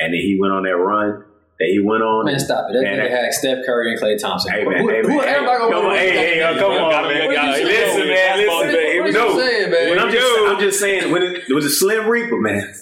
and 0.00 0.12
then 0.14 0.20
he 0.20 0.38
went 0.40 0.52
on 0.52 0.62
that 0.64 0.76
run 0.76 1.24
that 1.62 1.68
he 1.70 1.78
went 1.78 2.02
on. 2.02 2.24
Man, 2.26 2.38
stop 2.38 2.66
it. 2.70 2.74
That 2.74 2.82
Man, 2.82 2.98
nigga 2.98 3.10
had 3.10 3.32
Steph 3.32 3.64
Curry 3.64 3.92
and 3.92 4.00
Klay 4.00 4.20
Thompson. 4.20 4.52
Hey 4.52 4.64
man, 4.64 4.82
who, 4.82 4.88
hey 4.88 5.02
who, 5.02 5.08
man, 5.08 5.28
everybody 5.28 5.62
hey, 5.62 5.70
come 5.70 5.86
on, 5.86 5.94
hey, 5.94 6.10
hey, 6.10 6.38
yo, 6.40 6.58
come 6.58 6.72
on, 6.72 7.08
man. 7.08 7.26
What 7.26 7.58
you 7.58 7.64
Listen, 7.64 8.08
man, 8.08 8.38
listen. 8.38 8.48
What 8.50 9.06
you 9.06 9.12
No, 9.12 9.38
saying, 9.38 9.70
man? 9.70 9.90
When 9.90 9.98
I'm 9.98 10.10
just, 10.10 10.38
I'm 10.48 10.60
just 10.60 10.80
saying, 10.80 11.12
when 11.12 11.22
it, 11.22 11.44
it 11.48 11.54
was 11.54 11.64
a 11.64 11.70
Slim 11.70 12.08
Reaper, 12.08 12.40
man. 12.40 12.74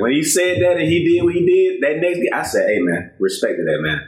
When 0.00 0.12
he 0.12 0.22
said 0.22 0.62
that 0.62 0.78
and 0.78 0.88
he 0.88 1.04
did 1.04 1.24
what 1.24 1.34
he 1.34 1.44
did, 1.44 1.82
that 1.82 2.00
next, 2.00 2.20
I 2.32 2.42
said, 2.44 2.68
"Hey, 2.68 2.78
man, 2.80 3.12
respect 3.18 3.58
to 3.58 3.64
that, 3.64 3.78
man." 3.80 4.00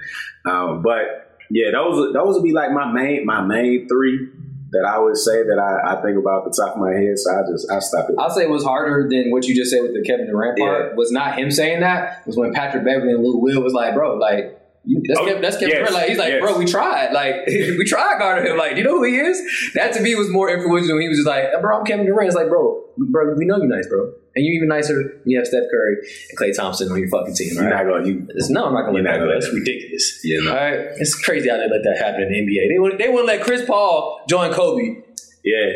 Um, 0.46 0.82
but 0.82 1.36
yeah, 1.50 1.72
those 1.72 2.14
those 2.14 2.36
would 2.36 2.44
be 2.44 2.52
like 2.52 2.70
my 2.70 2.90
main 2.90 3.26
my 3.26 3.42
main 3.42 3.86
three 3.88 4.30
that 4.74 4.84
I 4.84 4.98
would 4.98 5.16
say 5.16 5.42
that 5.42 5.58
I, 5.58 5.94
I 5.94 6.02
think 6.02 6.18
about 6.18 6.44
at 6.44 6.52
the 6.52 6.62
top 6.62 6.76
of 6.76 6.80
my 6.82 6.92
head. 6.92 7.18
So 7.18 7.30
I 7.32 7.40
just 7.50 7.70
I 7.70 7.78
stop 7.78 8.10
it. 8.10 8.16
I'll 8.18 8.30
say 8.30 8.42
it 8.42 8.50
was 8.50 8.64
harder 8.64 9.08
than 9.08 9.30
what 9.30 9.46
you 9.46 9.54
just 9.54 9.70
said 9.70 9.82
with 9.82 9.94
the 9.94 10.02
Kevin 10.02 10.26
Durant 10.26 10.58
part. 10.58 10.96
Was 10.96 11.10
not 11.10 11.38
him 11.38 11.50
saying 11.50 11.80
that. 11.80 12.26
Was 12.26 12.36
when 12.36 12.52
Patrick 12.52 12.84
Beverley 12.84 13.12
and 13.12 13.24
Lou 13.24 13.38
Will 13.38 13.62
was 13.62 13.72
like, 13.72 13.94
bro, 13.94 14.16
like. 14.16 14.60
That's, 14.86 15.18
Oh, 15.18 15.24
Kevin, 15.24 15.40
that's 15.40 15.56
Kevin 15.56 15.70
yes, 15.70 15.78
Durant. 15.78 15.94
Like 15.94 16.08
he's 16.10 16.18
like, 16.18 16.28
yes. 16.28 16.42
bro, 16.42 16.58
we 16.58 16.66
tried. 16.66 17.14
Like 17.14 17.36
we 17.46 17.84
tried 17.86 18.18
guarding 18.18 18.52
him. 18.52 18.58
Like, 18.58 18.72
do 18.72 18.82
you 18.82 18.84
know 18.84 18.98
who 18.98 19.04
he 19.04 19.16
is? 19.16 19.40
That 19.72 19.94
to 19.94 20.02
me 20.02 20.14
was 20.14 20.28
more 20.28 20.50
influential. 20.50 20.98
He 20.98 21.08
was 21.08 21.16
just 21.16 21.26
like, 21.26 21.46
bro, 21.62 21.78
I'm 21.78 21.86
Kevin 21.86 22.04
Durant. 22.04 22.26
It's 22.26 22.36
like, 22.36 22.48
bro, 22.48 22.84
bro, 22.98 23.34
we 23.34 23.46
know 23.46 23.56
you 23.56 23.66
nice, 23.66 23.88
bro, 23.88 24.12
and 24.36 24.44
you're 24.44 24.54
even 24.54 24.68
nicer. 24.68 24.94
when 24.96 25.22
You 25.26 25.38
have 25.38 25.46
Steph 25.46 25.64
Curry 25.70 25.96
and 26.30 26.38
Klay 26.38 26.54
Thompson 26.56 26.90
on 26.90 26.98
your 26.98 27.08
fucking 27.08 27.34
team. 27.34 27.54
You're 27.54 27.64
Right? 27.70 27.84
not 27.86 27.92
gonna 27.92 28.06
you. 28.06 28.18
It's- 28.30 28.50
no, 28.50 28.66
I'm 28.66 28.74
not 28.74 28.86
gonna 28.86 28.98
let 28.98 29.04
that 29.04 29.18
go. 29.20 29.28
That's 29.32 29.52
ridiculous. 29.52 30.20
Yeah, 30.24 30.38
no. 30.44 30.50
All 30.50 30.56
right, 30.56 30.78
it's 30.96 31.14
crazy 31.14 31.48
how 31.48 31.56
they 31.56 31.68
let 31.68 31.82
that 31.84 31.96
happen 31.98 32.22
in 32.22 32.28
the 32.28 32.38
NBA. 32.40 32.68
They 32.74 32.78
wouldn't, 32.78 32.98
they 33.00 33.08
wouldn't 33.08 33.26
let 33.26 33.40
Chris 33.42 33.64
Paul 33.64 34.20
join 34.28 34.52
Kobe. 34.52 35.02
Yeah, 35.44 35.70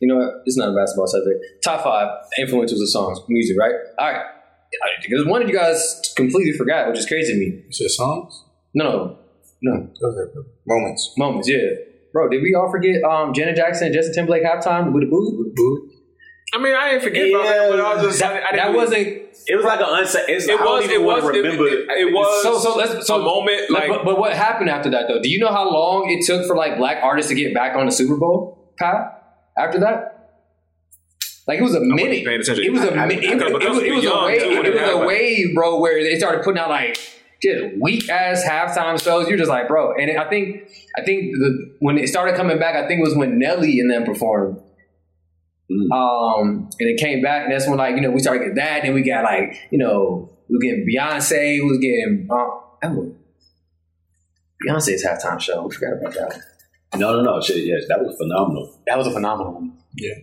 You 0.00 0.08
know 0.08 0.16
what? 0.16 0.42
It's 0.46 0.56
not 0.56 0.68
a 0.70 0.76
basketball 0.76 1.06
subject. 1.08 1.44
Top 1.64 1.82
five 1.82 2.08
influencers 2.38 2.80
of 2.80 2.88
songs, 2.88 3.18
music, 3.28 3.56
right? 3.58 3.74
All 3.98 4.12
right. 4.12 4.24
Because 5.02 5.26
one 5.26 5.42
of 5.42 5.48
you 5.48 5.54
guys 5.56 6.00
completely 6.16 6.52
forgot, 6.52 6.88
which 6.88 6.98
is 6.98 7.06
crazy 7.06 7.32
to 7.32 7.38
me. 7.38 7.46
You 7.66 7.72
said 7.72 7.90
songs? 7.90 8.44
No, 8.74 9.18
no, 9.62 9.72
no. 9.72 9.90
Go 10.00 10.44
Moments. 10.66 11.14
Moments, 11.16 11.48
yeah. 11.48 11.70
Bro, 12.12 12.28
did 12.28 12.42
we 12.42 12.54
all 12.54 12.70
forget 12.70 13.02
um, 13.02 13.32
Janet 13.32 13.56
Jackson 13.56 13.86
and 13.86 13.94
Justin 13.94 14.14
Timberlake 14.14 14.44
halftime 14.44 14.92
with 14.92 15.02
the 15.04 15.08
boo? 15.08 15.90
I 16.54 16.58
mean, 16.58 16.74
I 16.74 16.90
didn't 16.92 17.02
forget 17.04 17.28
about 17.28 17.44
that, 17.44 17.70
but 17.70 17.80
I 17.80 17.94
was 17.94 18.02
just 18.04 18.18
That, 18.20 18.32
I, 18.32 18.36
I 18.36 18.50
didn't 18.52 18.56
that 18.72 18.74
wasn't. 18.74 19.06
it 19.46 19.56
was 19.56 19.64
like 19.66 19.80
an 19.80 19.86
unsa 19.86 20.24
It's, 20.28 20.48
It 20.48 20.58
I 20.58 20.64
was. 20.64 20.84
It 20.88 21.02
was. 21.02 21.22
to 21.24 21.28
It, 21.30 21.42
remember. 21.42 21.66
it, 21.66 21.88
it 21.90 22.12
was. 22.14 22.42
So, 22.42 22.58
so 22.58 22.74
let's. 22.76 23.06
So 23.06 23.20
a 23.20 23.22
moment 23.22 23.70
like 23.70 23.88
but, 23.90 24.04
but 24.04 24.18
what 24.18 24.32
happened 24.32 24.70
after 24.70 24.88
that 24.90 25.08
though? 25.08 25.20
Do 25.20 25.28
you 25.28 25.38
know 25.40 25.52
how 25.52 25.70
long 25.70 26.08
it 26.10 26.24
took 26.24 26.46
for 26.46 26.56
like 26.56 26.78
black 26.78 27.02
artists 27.02 27.28
to 27.30 27.34
get 27.34 27.52
back 27.52 27.76
on 27.76 27.84
the 27.86 27.92
Super 27.92 28.16
Bowl? 28.16 28.72
Pat, 28.78 29.40
after 29.58 29.80
that, 29.80 30.30
like 31.46 31.58
it 31.58 31.62
was 31.62 31.74
a 31.74 31.80
minute. 31.80 32.24
It 32.26 32.72
was 32.72 32.82
a 32.84 32.94
I- 32.94 33.02
I- 33.02 33.06
minute. 33.06 33.24
It, 33.24 33.36
was- 33.36 33.82
it 33.82 33.92
was, 33.94 34.04
a 34.06 34.24
wave. 34.24 34.40
too, 34.42 34.48
when 34.56 34.66
It 34.66 34.74
was 34.74 34.90
a 34.90 35.06
wave, 35.06 35.54
bro, 35.54 35.78
where 35.80 36.02
they 36.02 36.18
started 36.18 36.44
putting 36.44 36.58
out 36.60 36.70
like 36.70 36.94
just 37.42 37.64
weak 37.80 38.08
ass 38.08 38.42
halftime 38.44 39.02
shows. 39.02 39.28
You're 39.28 39.38
just 39.38 39.50
like, 39.50 39.68
bro. 39.68 39.94
And 39.94 40.18
I 40.18 40.28
think, 40.30 40.70
I 40.96 41.02
think 41.04 41.32
the 41.36 41.74
when 41.80 41.98
it 41.98 42.08
started 42.08 42.36
coming 42.36 42.58
back, 42.58 42.74
I 42.74 42.86
think 42.88 43.00
it 43.00 43.04
was 43.04 43.14
when 43.16 43.38
Nelly 43.38 43.80
and 43.80 43.90
them 43.90 44.04
performed. 44.04 44.62
Mm. 45.70 45.90
Um, 45.92 46.70
and 46.80 46.88
it 46.88 46.98
came 46.98 47.22
back, 47.22 47.44
and 47.44 47.52
that's 47.52 47.68
when 47.68 47.76
like 47.76 47.94
you 47.94 48.00
know 48.00 48.10
we 48.10 48.20
started 48.20 48.40
getting 48.40 48.54
that, 48.54 48.84
and 48.84 48.94
we 48.94 49.02
got 49.02 49.24
like 49.24 49.54
you 49.70 49.78
know 49.78 50.30
we 50.48 50.56
were 50.56 50.60
getting 50.60 50.86
Beyonce, 50.88 51.60
we 51.60 51.62
was 51.62 51.78
getting 51.78 52.28
um, 52.30 52.96
was- 52.96 53.14
Beyonce's 54.66 55.04
halftime 55.04 55.40
show. 55.40 55.66
We 55.66 55.74
forgot 55.74 55.92
about 56.00 56.14
that. 56.14 56.40
No, 56.96 57.12
no, 57.12 57.22
no. 57.22 57.40
Shit, 57.40 57.64
yes, 57.64 57.82
that 57.88 58.00
was 58.02 58.16
phenomenal. 58.16 58.80
That 58.86 58.96
was 58.96 59.06
a 59.06 59.12
phenomenal 59.12 59.52
one. 59.54 59.78
Yeah. 59.96 60.14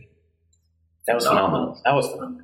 That 1.08 1.16
was 1.16 1.28
phenomenal. 1.28 1.80
That 1.86 1.94
was 1.94 2.08
phenomenal. 2.08 2.42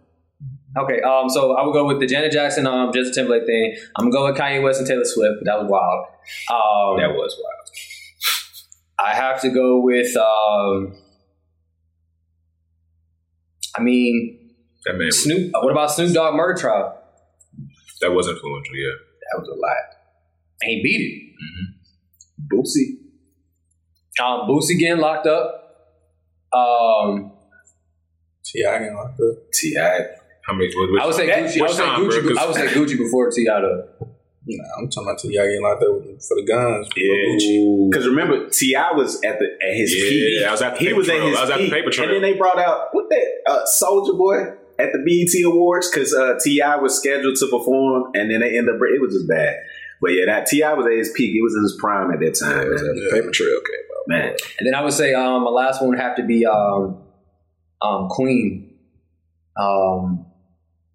Okay, 0.78 1.02
um, 1.02 1.28
so 1.28 1.54
I 1.58 1.66
would 1.66 1.74
go 1.74 1.86
with 1.86 2.00
the 2.00 2.06
Janet 2.06 2.32
Jackson, 2.32 2.66
um, 2.66 2.92
Justin 2.94 3.14
Timberlake 3.14 3.46
thing. 3.46 3.76
I'm 3.98 4.10
gonna 4.10 4.12
go 4.12 4.26
with 4.32 4.40
Kanye 4.40 4.64
West 4.64 4.80
and 4.80 4.88
Taylor 4.88 5.04
Swift. 5.04 5.44
That 5.44 5.60
was 5.60 5.70
wild. 5.70 6.06
Um, 6.50 6.98
That 7.02 7.16
was 7.16 7.36
wild. 7.44 9.10
I 9.12 9.16
have 9.16 9.42
to 9.42 9.50
go 9.50 9.82
with. 9.82 10.16
Um, 10.16 10.96
I 13.76 13.82
mean, 13.82 14.54
that 14.86 14.94
man. 14.94 15.08
Was, 15.08 15.24
Snoop. 15.24 15.52
What 15.54 15.72
about 15.72 15.92
Snoop 15.92 16.14
Dogg 16.14 16.36
murder 16.36 16.60
trial? 16.60 16.98
that 18.02 18.12
was 18.12 18.28
influential. 18.28 18.76
Yeah. 18.76 18.94
That 19.32 19.40
was 19.40 19.48
a 19.48 19.54
lot. 19.54 19.78
And 20.62 20.72
he 20.72 20.84
beat 20.84 21.02
it. 21.02 21.32
Boosie. 22.52 22.98
Um, 24.24 24.48
Boosie 24.50 24.78
getting 24.78 25.00
locked 25.00 25.28
up. 25.28 25.58
Um, 26.54 27.32
T.I. 28.44 28.80
getting 28.80 28.96
locked 28.96 29.20
up. 29.20 29.52
Ti. 29.54 29.76
How 29.78 30.54
many? 30.54 30.70
What, 30.76 31.02
I 31.02 31.06
would 31.06 31.16
say 31.16 31.30
Gucci. 31.30 31.62
I 31.62 32.00
would 32.00 32.12
say 32.12 32.20
Gucci. 32.20 32.38
I 32.38 32.46
would 32.46 32.56
say 32.56 32.68
Gucci 32.68 32.98
before 32.98 33.30
T.I. 33.32 33.62
though. 33.62 33.88
Nah, 34.58 34.64
I'm 34.80 34.90
talking 34.90 35.08
about 35.10 35.20
T.I. 35.20 35.32
getting 35.34 35.62
locked 35.64 35.84
up 35.84 35.90
for 36.22 36.36
the 36.36 36.46
guns. 36.48 36.88
Yeah. 36.96 37.90
Because 37.90 38.08
remember, 38.08 38.50
T.I. 38.50 38.92
was 38.94 39.16
at 39.24 39.40
the 39.40 39.46
at 39.64 39.74
his 39.76 39.94
Yeah, 39.96 40.10
peak. 40.10 40.48
I 40.48 40.52
was 40.52 40.62
at 40.62 40.74
the 40.74 40.80
he 40.80 40.86
paper 40.88 40.98
was 40.98 41.10
at 41.10 41.16
trail. 41.18 41.28
his 41.30 41.38
I 41.38 41.42
was 41.42 41.50
at 41.52 41.58
the 41.60 41.70
paper 41.70 41.90
trail. 41.92 42.08
And 42.08 42.16
then 42.16 42.22
they 42.22 42.38
brought 42.38 42.60
out 42.60 42.88
what 42.92 43.10
that 43.10 43.28
uh, 43.48 43.66
Soulja 43.66 44.18
Boy 44.18 44.38
at 44.80 44.92
the 44.94 45.00
BET 45.06 45.34
Awards 45.46 45.90
because 45.90 46.14
uh, 46.14 46.36
T.I. 46.44 46.76
was 46.78 46.98
scheduled 46.98 47.36
to 47.38 47.48
perform, 47.48 48.12
and 48.16 48.32
then 48.32 48.40
they 48.42 48.58
ended 48.58 48.76
up. 48.76 48.82
It 48.82 49.02
was 49.02 49.14
just 49.14 49.28
bad. 49.30 49.56
But 50.02 50.10
yeah, 50.14 50.26
that 50.26 50.48
T.I. 50.48 50.74
was 50.74 50.86
at 50.88 50.94
his 50.94 51.12
peak. 51.16 51.36
It 51.36 51.44
was 51.44 51.56
in 51.56 51.62
his 51.64 51.78
prime 51.80 52.12
at 52.12 52.20
that 52.20 52.34
time. 52.34 52.70
man. 52.74 53.12
Paper 53.12 53.30
trail 53.32 53.60
came 53.62 53.86
out. 53.94 54.08
Man, 54.08 54.36
And 54.60 54.66
then 54.68 54.74
I 54.74 54.82
would 54.82 54.94
say 54.94 55.14
um, 55.14 55.44
my 55.44 55.52
last 55.52 55.80
one 55.80 55.92
would 55.92 56.00
have 56.00 56.16
to 56.16 56.24
be 56.24 56.44
um, 56.46 57.04
um, 57.82 58.08
Queen. 58.10 58.74
Um, 59.60 60.26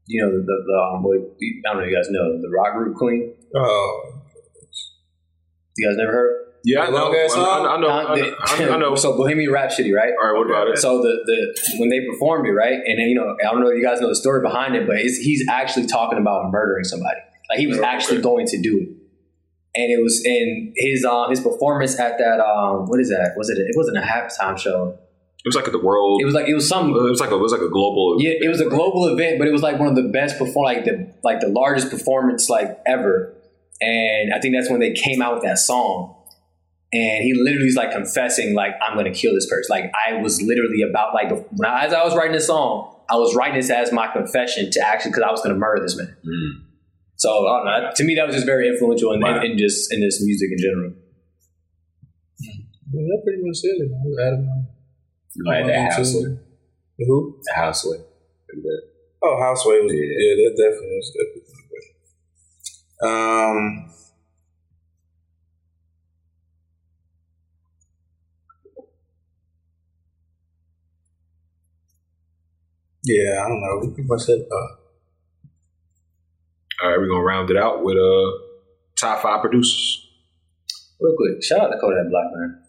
you 0.08 0.22
know 0.24 0.30
the 0.32 0.38
the, 0.42 0.64
the 0.66 0.74
um, 0.74 1.06
I 1.06 1.72
don't 1.72 1.76
know 1.78 1.84
if 1.84 1.90
you 1.90 1.96
guys 1.96 2.10
know 2.10 2.40
the 2.40 2.48
rock 2.48 2.74
group 2.74 2.96
Queen. 2.96 3.34
Oh, 3.54 4.22
You 5.76 5.88
guys 5.88 5.96
never 5.96 6.12
heard? 6.12 6.46
Yeah, 6.64 6.80
I 6.82 6.90
know. 6.90 7.12
I, 7.12 7.80
know. 7.80 7.88
I, 7.88 8.14
they- 8.16 8.32
I, 8.66 8.74
I 8.74 8.76
know. 8.78 8.96
so 8.96 9.16
Bohemian 9.16 9.52
Rhapsody, 9.52 9.92
right? 9.92 10.12
All 10.20 10.32
right, 10.32 10.36
what 10.36 10.48
about 10.48 10.66
it? 10.68 10.78
So 10.78 11.00
the 11.00 11.16
the 11.24 11.78
when 11.78 11.90
they 11.90 12.04
performed 12.04 12.48
it, 12.48 12.52
right, 12.52 12.72
and 12.74 12.98
then, 12.98 13.06
you 13.06 13.14
know, 13.14 13.36
I 13.40 13.52
don't 13.52 13.60
know 13.60 13.68
if 13.68 13.76
you 13.78 13.84
guys 13.84 14.00
know 14.00 14.08
the 14.08 14.16
story 14.16 14.40
behind 14.40 14.74
it, 14.74 14.84
but 14.84 14.96
he's 14.98 15.46
actually 15.48 15.86
talking 15.86 16.18
about 16.18 16.50
murdering 16.50 16.82
somebody. 16.82 17.20
Like 17.48 17.60
he 17.60 17.68
was 17.68 17.78
okay. 17.78 17.86
actually 17.86 18.20
going 18.20 18.46
to 18.48 18.60
do 18.60 18.78
it, 18.78 18.88
and 19.80 19.92
it 19.92 20.02
was 20.02 20.24
in 20.24 20.72
his 20.76 21.04
uh, 21.04 21.28
his 21.28 21.38
performance 21.40 22.00
at 22.00 22.18
that 22.18 22.40
um 22.40 22.86
what 22.86 22.98
is 22.98 23.10
that? 23.10 23.34
Was 23.36 23.48
it? 23.48 23.58
It 23.58 23.76
wasn't 23.76 23.98
a 23.98 24.00
halftime 24.00 24.58
show. 24.58 24.98
It 25.46 25.50
was 25.50 25.54
like 25.54 25.70
the 25.70 25.78
world. 25.78 26.20
It 26.20 26.24
was 26.24 26.34
like 26.34 26.48
it 26.48 26.54
was 26.54 26.68
some 26.68 26.90
It 26.90 27.08
was 27.08 27.20
like 27.20 27.30
a, 27.30 27.36
it 27.36 27.40
was 27.40 27.52
like 27.52 27.60
a 27.60 27.68
global. 27.68 28.16
yeah, 28.20 28.32
it 28.40 28.48
was 28.48 28.60
a 28.60 28.68
global 28.68 29.06
event, 29.06 29.38
but 29.38 29.46
it 29.46 29.52
was 29.52 29.62
like 29.62 29.78
one 29.78 29.86
of 29.88 29.94
the 29.94 30.08
best 30.10 30.38
perform 30.38 30.64
like 30.64 30.84
the 30.84 31.14
like 31.22 31.38
the 31.40 31.46
largest 31.48 31.88
performance 31.88 32.50
like 32.50 32.76
ever. 32.84 33.32
And 33.80 34.34
I 34.34 34.40
think 34.40 34.54
that's 34.56 34.68
when 34.68 34.80
they 34.80 34.92
came 34.92 35.22
out 35.22 35.34
with 35.34 35.44
that 35.44 35.58
song. 35.60 36.14
And 36.92 37.22
he 37.22 37.32
literally 37.34 37.68
is 37.68 37.76
like 37.76 37.92
confessing, 37.92 38.54
like, 38.54 38.72
I'm 38.82 38.96
gonna 38.96 39.12
kill 39.12 39.34
this 39.34 39.48
person. 39.48 39.66
Like 39.70 39.92
I 40.08 40.14
was 40.20 40.40
literally 40.42 40.82
about 40.88 41.14
like 41.14 41.30
when 41.30 41.64
I, 41.70 41.84
as 41.84 41.92
I 41.92 42.02
was 42.04 42.16
writing 42.16 42.32
this 42.32 42.46
song, 42.48 42.96
I 43.08 43.14
was 43.16 43.34
writing 43.36 43.56
this 43.56 43.70
as 43.70 43.92
my 43.92 44.08
confession 44.08 44.70
to 44.72 44.80
actually 44.84 45.12
because 45.12 45.22
I 45.28 45.30
was 45.30 45.40
gonna 45.42 45.54
murder 45.54 45.80
this 45.82 45.96
man. 45.96 46.16
Mm. 46.26 46.62
So 47.16 47.46
I 47.46 47.56
don't 47.58 47.66
know. 47.84 47.90
To 47.94 48.04
me, 48.04 48.14
that 48.16 48.26
was 48.26 48.34
just 48.34 48.46
very 48.46 48.66
influential 48.68 49.12
in, 49.12 49.20
Wow. 49.20 49.40
in, 49.42 49.52
in 49.52 49.58
just 49.58 49.92
in 49.92 50.00
this 50.00 50.20
music 50.24 50.48
in 50.50 50.58
general. 50.58 50.92
yeah, 52.40 52.52
that 52.92 53.20
pretty 53.24 53.42
much 53.46 53.56
said 53.56 53.76
it. 53.78 53.90
I 53.94 54.75
was 55.44 55.54
Adam. 55.54 55.68
you 55.68 55.74
at 55.74 55.90
that 55.90 55.92
house, 55.96 56.12
Who? 56.98 57.40
the 57.44 57.52
houseway. 57.54 57.98
Oh, 59.22 59.36
Houseway 59.40 59.80
was. 59.82 59.92
Yeah. 59.92 60.00
Yeah, 60.00 60.34
that 60.48 60.54
definitely 60.56 60.96
was. 60.96 61.12
Definitely. 61.16 61.52
Um. 63.02 63.92
Yeah, 73.04 73.42
I 73.44 73.48
don't 73.48 73.60
know. 73.60 73.78
We 73.82 73.94
pretty 73.94 74.08
much 74.08 74.22
said. 74.22 74.40
Uh, 74.50 74.54
All 76.82 76.90
right, 76.90 76.98
we're 76.98 77.08
gonna 77.08 77.22
round 77.22 77.50
it 77.50 77.56
out 77.56 77.84
with 77.84 77.96
uh 77.96 78.30
top 78.98 79.22
five 79.22 79.40
producers. 79.40 80.02
Real 81.00 81.14
quick, 81.16 81.42
shout 81.44 81.60
out 81.60 81.68
to 81.70 81.78
Kodak 81.78 82.08
Black 82.10 82.24
man. 82.34 82.62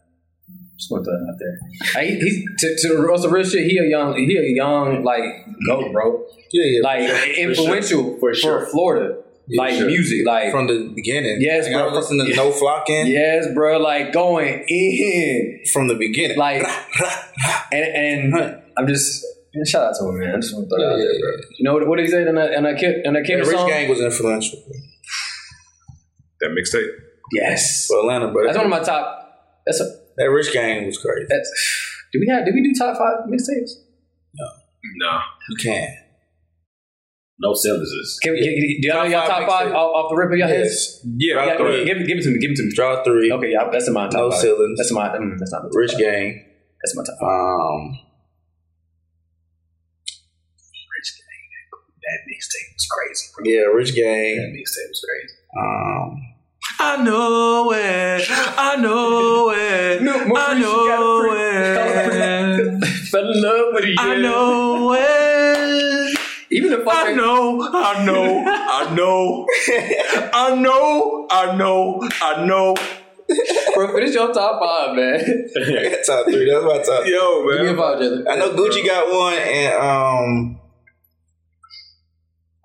Just 0.78 0.91
want 0.91 1.03
to 1.05 1.09
throw 1.11 1.17
that 1.17 1.32
out 1.32 1.39
there. 1.39 2.03
Hey, 2.03 2.15
he- 2.15 2.19
he's 2.21 2.45
to, 2.59 2.75
to 2.89 2.95
the 2.95 3.01
real, 3.01 3.17
the 3.19 3.30
real 3.30 3.43
shit. 3.43 3.65
He 3.69 3.78
a 3.80 3.84
young, 3.89 4.15
he 4.15 4.38
a 4.38 4.43
young 4.55 5.03
like 5.03 5.23
goat, 5.67 5.91
bro. 5.91 6.23
yeah, 6.51 6.65
yeah. 6.65 6.82
Like 6.84 7.38
influential 7.38 8.17
for, 8.19 8.34
sure. 8.36 8.67
Florida, 8.67 9.17
Yeah, 9.47 9.61
like 9.63 9.73
sure. 9.75 9.88
music, 9.88 10.25
like 10.28 10.51
from 10.51 10.67
the 10.67 10.91
beginning. 10.93 11.38
Yes, 11.39 11.65
like, 11.65 11.73
bro. 11.73 11.82
I 11.82 11.86
was 11.88 11.95
listening 11.95 12.28
to 12.28 12.32
Yeah. 12.32 12.38
No 12.43 12.51
Flocking 12.51 13.07
yes, 13.07 13.47
bro, 13.55 13.80
like 13.80 14.13
going 14.13 14.63
in, 14.67 15.61
from 15.73 15.88
the 15.88 15.95
beginning. 15.95 16.38
like, 16.38 16.61
and 17.71 17.86
and 18.36 18.61
I'm 18.78 18.86
just 18.88 19.25
man, 19.55 19.65
shout 19.65 19.84
out 19.88 19.95
to 19.99 20.05
him, 20.09 20.19
man. 20.19 20.36
I 20.36 20.39
just 20.39 20.53
want 20.53 20.69
to 20.69 20.75
throw 20.75 20.78
that 20.78 20.93
out 20.93 20.97
there, 20.97 21.19
bro. 21.19 21.32
You 21.57 21.63
know 21.65 21.73
what, 21.73 21.88
what 21.88 21.95
did 21.97 22.05
he 22.05 22.11
say 22.11 22.21
in 22.28 22.36
that 22.36 22.53
in 22.53 22.63
that 22.65 22.78
kid 22.78 23.01
in 23.03 23.13
that 23.13 23.25
Yeah, 23.28 23.38
kid 23.38 23.47
Rich 23.47 23.57
song? 23.57 23.67
Gang 23.67 23.89
was 23.89 23.99
influential 23.99 24.59
That 26.41 26.51
mixtape. 26.51 26.88
Yes, 27.34 27.88
for 27.88 27.99
Atlanta, 28.01 28.32
bro. 28.32 28.45
that's 28.45 28.57
one 28.57 28.67
of 28.67 28.69
my 28.69 28.80
top. 28.84 29.15
That's 29.65 29.82
a 29.82 29.97
that 30.18 30.30
Rich 30.30 30.53
Gang 30.53 30.86
was 30.86 30.97
crazy. 30.97 31.26
that's. 31.30 31.49
do 32.11 32.20
we 32.20 32.28
have? 32.28 32.45
Did 32.45 32.53
we 32.53 32.61
do 32.63 32.74
top 32.78 32.97
five 32.97 33.26
mixtapes? 33.30 33.72
No. 34.36 34.45
No, 34.99 35.20
you 35.49 35.55
can. 35.61 35.97
No 37.39 37.53
Ceilings. 37.53 38.18
Can 38.24 38.34
we, 38.34 38.39
can, 38.41 38.82
do 38.82 38.88
y'all 38.88 39.03
know 39.03 39.09
y'all 39.18 39.28
top 39.28 39.39
five 39.47 39.68
five 39.68 39.72
off, 39.74 39.91
off 39.93 40.09
the 40.09 40.15
rip 40.15 40.32
of 40.32 40.38
your 40.38 40.47
heads? 40.47 41.05
Yeah, 41.18 41.45
Yeah, 41.45 41.57
three. 41.57 41.86
give, 41.86 41.97
it- 41.97 42.07
give 42.07 42.18
it 42.18 42.24
to 42.24 42.30
me. 42.32 42.39
Give 42.39 42.49
it 42.51 42.55
to 42.57 42.63
me. 42.63 42.72
Draw 42.74 43.03
three. 43.03 43.32
Okay, 43.32 43.51
yeah, 43.51 43.70
that's 43.72 43.88
in 43.88 43.93
my 43.93 44.05
top 44.05 44.13
No 44.13 44.32
five. 44.32 44.39
ceilings. 44.41 44.78
That's 44.80 44.91
my. 44.91 45.09
Mm, 45.09 45.38
that's 45.38 45.51
not 45.51 45.61
my 45.63 45.70
top 45.70 45.76
Rich 45.76 45.91
five. 45.91 45.99
Gang. 46.01 46.45
That's 46.82 46.95
my 46.95 47.03
top 47.03 47.15
five. 47.22 47.30
Um, 47.30 47.99
Rich 50.97 51.09
Gang. 51.18 51.45
That 52.01 52.20
mixtape 52.32 52.74
was 52.74 52.88
crazy. 52.89 53.26
Bro. 53.36 53.43
yeah, 53.45 53.65
Rich 53.76 53.89
That 53.91 54.01
Gang. 54.01 54.55
mixtape 54.57 54.89
was 54.89 55.05
crazy. 55.05 55.36
Um, 55.59 56.09
I 56.80 57.03
know 57.03 57.71
it. 57.73 58.25
I 58.30 58.75
know 58.78 59.51
it. 59.51 60.01
No, 60.01 60.25
more 60.25 60.38
I 60.39 60.51
free, 60.53 60.61
know 60.61 60.88
got 60.88 62.80
it. 62.82 62.86
Fell 63.09 63.32
in 63.32 63.41
love 63.41 63.73
with 63.73 63.86
you. 63.86 63.95
I 63.97 64.15
know 64.17 64.93
it. 64.93 66.17
Even 66.51 66.71
the 66.71 66.82
I 66.82 66.84
fucking. 66.86 67.17
know. 67.17 67.61
I 67.73 68.05
know. 68.05 68.43
I 68.47 68.95
know. 68.95 69.47
I 70.34 70.55
know. 70.55 71.28
I 71.30 71.55
know. 71.55 72.09
I 72.21 72.45
know. 72.45 72.75
Bro, 73.73 73.93
finish 73.93 74.13
your 74.15 74.32
top 74.34 74.61
five, 74.61 74.95
man. 74.95 75.19
top 76.05 76.25
three. 76.25 76.49
That's 76.49 76.63
my 76.63 76.82
top. 76.86 77.05
Yo, 77.05 77.43
man. 77.45 77.57
Give 77.57 77.65
me 77.65 77.71
a 77.73 77.75
five, 77.75 77.99
Jalen. 77.99 78.25
I 78.30 78.36
know 78.36 78.53
Gucci 78.55 78.86
got 78.86 79.11
one, 79.11 79.34
and 79.34 79.73
um, 79.73 80.59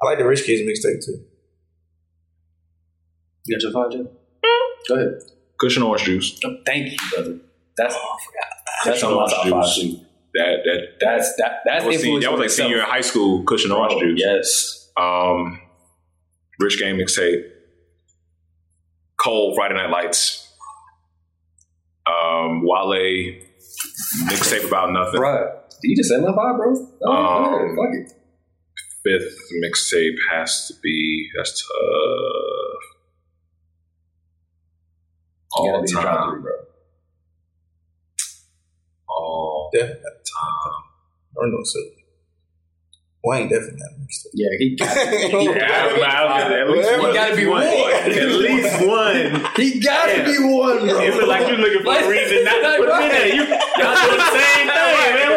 I 0.01 0.07
like 0.07 0.19
the 0.19 0.25
Rich 0.25 0.45
Kids 0.45 0.63
mixtape 0.63 1.05
too. 1.05 1.25
You 3.47 3.57
got 3.57 3.63
your 3.63 3.73
five, 3.73 3.91
Jalen? 3.93 4.13
Go 4.89 4.95
ahead. 4.95 5.23
Kush 5.61 5.77
and 5.77 5.85
Orange 5.85 6.05
Juice. 6.05 6.39
Oh, 6.45 6.57
thank 6.67 6.91
you, 6.93 6.97
brother. 7.15 7.39
That's 7.77 7.95
that's 8.85 9.01
Cushion 9.01 9.09
on 9.09 9.15
my 9.15 9.21
orange 9.23 9.33
top 9.33 9.65
five. 9.65 9.75
juice. 9.75 9.97
That 10.35 10.57
that 10.65 10.79
That's 11.01 11.37
that. 11.37 11.53
That's 11.65 11.85
that 11.85 11.87
was, 11.89 12.01
senior, 12.03 12.21
that 12.21 12.31
was 12.33 12.39
like 12.41 12.47
itself. 12.47 12.67
senior 12.69 12.83
in 12.83 12.89
high 12.89 13.01
school. 13.01 13.45
Cushion 13.45 13.71
orange 13.73 13.93
Oh, 13.97 14.01
juice. 14.01 14.21
Yes. 14.21 14.91
Um, 14.97 15.61
Rich 16.61 16.81
Gang 16.81 16.97
mixtape. 16.97 17.49
Cole 19.19 19.55
Friday 19.55 19.75
Night 19.75 19.91
Lights. 19.91 20.53
Um, 22.07 22.63
Wale 22.65 23.41
mixtape 24.27 24.67
about 24.67 24.91
nothing. 24.93 25.21
Right. 25.21 25.47
Did 25.81 25.89
you 25.89 25.97
just 25.97 26.09
say 26.11 26.17
my 26.19 26.27
five, 26.35 26.57
bro? 26.57 26.75
Oh, 27.05 27.13
Um, 27.13 27.45
go 27.45 27.57
ahead. 27.57 27.77
Fuck 27.77 27.95
it. 27.95 28.13
Fifth 29.05 29.39
mixtape 29.65 30.17
has 30.31 30.67
to 30.69 30.75
be 30.83 31.29
that's 31.37 31.61
tough. 31.61 32.72
You 35.57 35.65
gotta 35.65 35.77
All 35.77 35.83
be 35.83 35.87
the 35.89 35.93
top 35.93 36.05
time. 36.05 36.31
three, 36.33 36.41
bro. 36.43 36.53
All 39.09 39.71
Yeah. 39.75 39.87
time. 39.87 40.83
Or 41.37 41.47
no, 41.47 41.59
so 41.65 41.79
Wayne 43.25 43.49
definitely 43.49 43.79
got 43.79 43.93
a 43.93 44.01
mixtape. 44.01 44.35
Yeah, 44.35 44.49
he 44.59 44.77
got 44.77 44.97
at 44.97 46.69
least 46.69 46.91
He 46.91 46.99
one. 46.99 47.15
gotta 47.15 47.37
be 47.37 47.47
one. 47.47 47.63
At 47.63 48.29
least 48.29 48.87
one. 48.87 49.47
He 49.57 49.81
gotta 49.81 50.25
be 50.25 50.39
one, 50.43 50.79
bro. 50.89 51.01
It 51.01 51.15
was 51.15 51.27
like 51.29 51.47
you're 51.49 51.59
looking 51.59 51.83
for 51.85 51.95
a 51.95 52.09
reason 52.09 52.45
not 52.45 52.57
to 52.57 52.63
like, 52.69 52.79
put 52.81 52.89
him 52.89 53.03
in 53.03 53.09
there. 53.09 53.29
You, 53.29 53.43
y'all 53.45 53.97
doing 54.03 54.19
the 54.19 54.31
same 54.33 54.69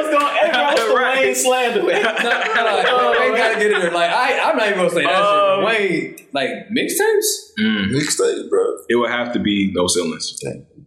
thing, 0.04 0.12
man. 0.12 0.22
What's 0.22 0.44
going 0.44 0.56
on? 0.56 0.66
What's 0.66 0.88
the 0.88 0.96
Right. 0.96 1.26
Wayne 1.26 1.36
slander? 1.36 1.82
No, 1.82 1.88
no, 1.88 1.92
no, 1.94 3.16
Wayne 3.20 3.36
gotta 3.36 3.56
get 3.60 3.72
in 3.72 3.80
there. 3.82 3.92
Like 3.92 4.10
I, 4.12 4.40
I'm 4.50 4.58
not 4.58 4.68
even 4.68 4.78
gonna 4.80 4.90
say 4.90 5.04
that 5.04 5.16
Um, 5.16 5.66
shit. 5.72 5.80
Wayne, 5.92 6.28
like 6.34 6.50
mixtapes. 6.76 7.28
Mixtape, 7.60 8.50
bro. 8.50 8.78
It 8.90 8.96
would 8.96 9.10
have 9.12 9.34
to 9.34 9.40
be 9.40 9.72
no 9.74 9.88
ceilings. 9.88 10.38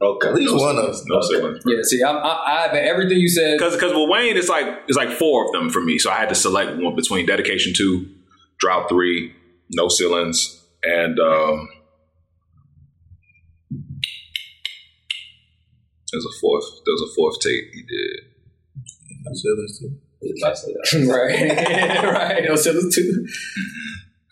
Okay. 0.01 0.29
At 0.29 0.35
least 0.35 0.55
one 0.55 0.79
of 0.79 0.85
them. 0.97 1.05
No 1.07 1.21
ceilings. 1.23 1.63
Yeah, 1.67 1.83
see, 1.83 2.03
I'm, 2.03 2.17
I, 2.17 2.69
I, 2.73 2.77
everything 2.79 3.19
you 3.19 3.29
said. 3.29 3.59
Because 3.59 3.75
because 3.75 3.93
with 3.93 4.09
Wayne, 4.09 4.37
it's 4.37 4.49
like 4.49 4.67
it's 4.89 4.97
like 4.97 5.11
four 5.11 5.47
of 5.47 5.53
them 5.53 5.71
for 5.71 5.81
me. 5.81 5.99
So 5.99 6.11
I 6.11 6.15
had 6.15 6.29
to 6.31 6.35
select 6.35 6.77
one 6.81 6.95
between 6.97 7.27
Dedication 7.27 7.73
Two, 7.77 8.07
Drought 8.61 8.89
Three, 8.89 9.33
No 9.71 9.89
Ceilings, 9.89 10.65
and 10.85 11.19
um, 11.19 11.69
there's 16.13 16.25
a 16.25 16.41
fourth. 16.41 16.65
There's 16.87 17.03
a 17.03 17.15
fourth 17.15 17.41
tape 17.41 17.65
he 17.75 17.83
did. 17.83 18.21
No 19.29 19.35
ceilings 19.35 19.79
too. 19.79 21.11
right, 21.11 22.03
right. 22.05 22.45
No 22.49 22.57
ceilings 22.57 22.95
too. 22.95 23.27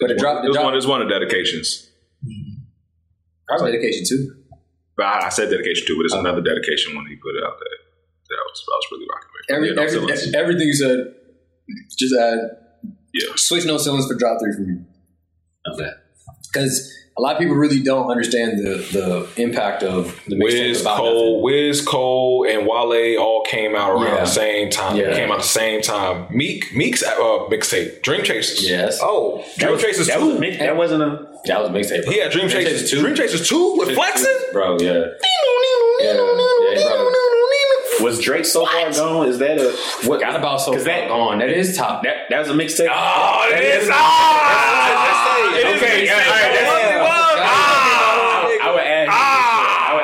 But 0.00 0.08
the 0.08 0.14
drop, 0.16 0.38
It 0.38 0.42
the 0.42 0.48
was 0.48 0.56
drop, 0.56 0.64
one. 0.64 0.72
It 0.74 0.76
was 0.76 0.86
one 0.86 1.02
of 1.02 1.08
Dedications. 1.08 1.88
Mm-hmm. 2.24 2.62
probably 3.46 3.72
dedication 3.72 4.04
too. 4.08 4.34
But 4.96 5.06
I, 5.06 5.26
I 5.26 5.28
said 5.28 5.50
dedication 5.50 5.86
too, 5.86 5.96
but 5.98 6.04
it's 6.06 6.14
another 6.14 6.40
dedication 6.40 6.96
when 6.96 7.06
he 7.06 7.16
put 7.16 7.36
it 7.36 7.44
out 7.46 7.56
there. 7.60 7.76
That 8.28 8.42
was 8.44 8.64
I 8.66 8.76
was 8.76 8.86
really 8.92 9.06
rocking 9.12 9.30
with. 9.32 9.44
Every, 9.56 9.68
Yeah, 9.68 9.74
no 9.74 9.82
every, 9.82 10.16
ceilings. 10.16 10.34
everything 10.34 10.66
you 10.68 10.74
said, 10.74 11.14
just 11.98 12.14
add 12.18 12.38
Yeah. 13.14 13.28
switch 13.36 13.64
no 13.66 13.76
ceilings 13.78 14.06
for 14.06 14.14
Drought 14.14 14.40
Three 14.40 14.52
for 14.54 14.62
me. 14.62 14.78
Okay. 15.74 15.90
Because 16.52 16.92
a 17.18 17.22
lot 17.22 17.32
of 17.34 17.38
people 17.38 17.54
really 17.56 17.80
don't 17.82 18.10
understand 18.10 18.58
the 18.58 18.76
the 18.92 19.42
impact 19.42 19.82
of 19.82 20.20
the 20.26 20.36
mixtape 20.36 20.42
Wiz 20.68 20.80
about 20.82 20.98
Cole, 20.98 21.42
Wiz 21.42 21.80
Cole, 21.80 22.46
and 22.48 22.66
Wale 22.66 23.18
all 23.18 23.42
came 23.44 23.74
out 23.74 23.90
around 23.92 24.02
Yeah. 24.14 24.20
the 24.20 24.26
same 24.26 24.70
time. 24.70 24.96
Yeah. 24.96 25.14
Came 25.14 25.30
out 25.32 25.38
the 25.38 25.44
same 25.44 25.80
time. 25.80 26.26
Meek, 26.30 26.74
Meek's 26.74 27.02
uh, 27.02 27.14
mixtape, 27.50 28.02
Dream 28.02 28.22
Chasers. 28.22 28.68
Yes, 28.68 28.98
Oh, 29.02 29.42
Dream 29.56 29.78
Chasers 29.78 30.08
That 30.08 30.18
two. 30.18 30.26
was 30.38 30.40
a, 30.42 30.56
that 30.58 30.76
wasn't 30.76 31.02
a 31.02 31.26
that 31.46 31.60
was 31.60 31.70
a 31.70 31.72
mixtape. 31.72 32.04
bro. 32.04 32.12
yeah, 32.12 32.28
Dream 32.28 32.48
Chasers, 32.48 32.72
Chasers 32.72 32.90
two. 32.90 33.00
Dream 33.00 33.14
Chasers 33.14 33.48
two 33.48 33.76
with 33.78 33.94
flexing. 33.94 34.36
bro. 34.52 34.76
Yeah, 34.80 34.92
yeah, 36.00 36.14
yeah, 36.14 37.12
was 38.02 38.20
Drake 38.20 38.44
so 38.44 38.66
far 38.66 38.92
gone? 38.92 39.26
Is 39.28 39.38
that 39.38 39.58
a 39.58 39.72
what? 40.06 40.20
Got 40.20 40.36
about 40.36 40.60
so 40.60 40.72
'Cause 40.72 40.84
far 40.84 40.92
that- 40.92 41.08
gone. 41.08 41.38
That 41.38 41.48
is 41.48 41.76
top. 41.76 42.02
That 42.02 42.28
that 42.28 42.40
was 42.40 42.48
a 42.50 42.52
mixtape. 42.52 42.88
Oh, 42.92 43.48
it 43.54 43.64
is. 43.64 43.88
Ah! 43.90 45.54
It 45.56 45.66
is 45.66 45.82
Okay, 45.82 46.06
mixtape. 46.06 46.12
all 46.12 46.18
right, 46.18 46.52
that's- 46.52 46.92
It 46.92 47.00
was. 47.00 47.38
Ah. 47.40 48.48
I 48.62 48.70
would 48.74 48.82
add. 48.84 49.08
I 49.08 49.96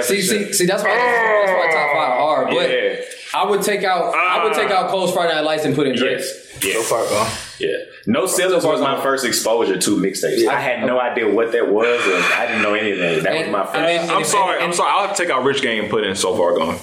would 0.00 0.08
add 0.16 0.18
that. 0.18 0.22
See, 0.22 0.22
sure. 0.22 0.46
see, 0.46 0.52
see. 0.52 0.66
That's 0.66 0.82
why 0.82 0.88
that's 0.90 1.52
why 1.52 1.72
top 1.72 1.92
five 1.92 2.18
hard. 2.18 2.48
But 2.50 2.70
Yeah. 2.70 2.96
I 3.32 3.44
would 3.48 3.62
take 3.62 3.84
out 3.84 4.14
I 4.14 4.42
would 4.44 4.54
take 4.54 4.70
out 4.70 4.90
Cole's 4.90 5.12
Friday 5.12 5.34
Night 5.34 5.44
Lights 5.44 5.64
and 5.64 5.74
put 5.74 5.86
in 5.86 5.96
Drake. 5.96 6.18
Yes. 6.18 6.46
So 6.74 6.82
far 6.82 7.04
gone. 7.08 7.30
Yeah. 7.58 7.68
No 8.06 8.26
Ceilings 8.26 8.64
was 8.64 8.80
my 8.80 9.00
first 9.02 9.24
exposure 9.24 9.78
to 9.78 9.96
mixtapes. 9.96 10.46
I 10.48 10.58
had 10.60 10.84
no 10.86 10.98
idea 11.00 11.28
what 11.32 11.52
that 11.52 11.68
was. 11.70 12.00
Or 12.06 12.34
I 12.34 12.46
didn't 12.46 12.62
know 12.62 12.74
anything. 12.74 13.22
That 13.22 13.34
was 13.46 13.48
my 13.52 13.64
first. 13.64 13.76
and 13.76 13.84
then- 14.08 14.10
I'm 14.10 14.24
sorry. 14.24 14.60
I'm 14.60 14.72
sorry. 14.72 14.90
I'll 14.92 15.06
have 15.06 15.16
to 15.16 15.22
take 15.22 15.30
out 15.32 15.44
Rich 15.44 15.62
Gang 15.62 15.78
and 15.78 15.90
put 15.90 16.04
in 16.04 16.16
so 16.16 16.36
far 16.36 16.56
gone. 16.56 16.78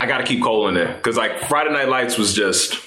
I 0.00 0.06
got 0.06 0.18
to 0.18 0.24
keep 0.24 0.42
Cole 0.42 0.68
in 0.68 0.74
there 0.74 0.94
because 0.94 1.16
like 1.16 1.40
Friday 1.48 1.70
Night 1.72 1.88
Lights 1.88 2.16
was 2.18 2.32
just 2.34 2.78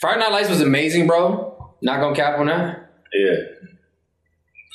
Friday 0.00 0.20
Night 0.20 0.32
Lights 0.32 0.48
was 0.50 0.60
amazing, 0.60 1.06
bro. 1.06 1.74
Not 1.82 2.00
gonna 2.00 2.14
cap 2.16 2.38
on 2.38 2.46
that. 2.46 2.90
yeah. 3.12 3.36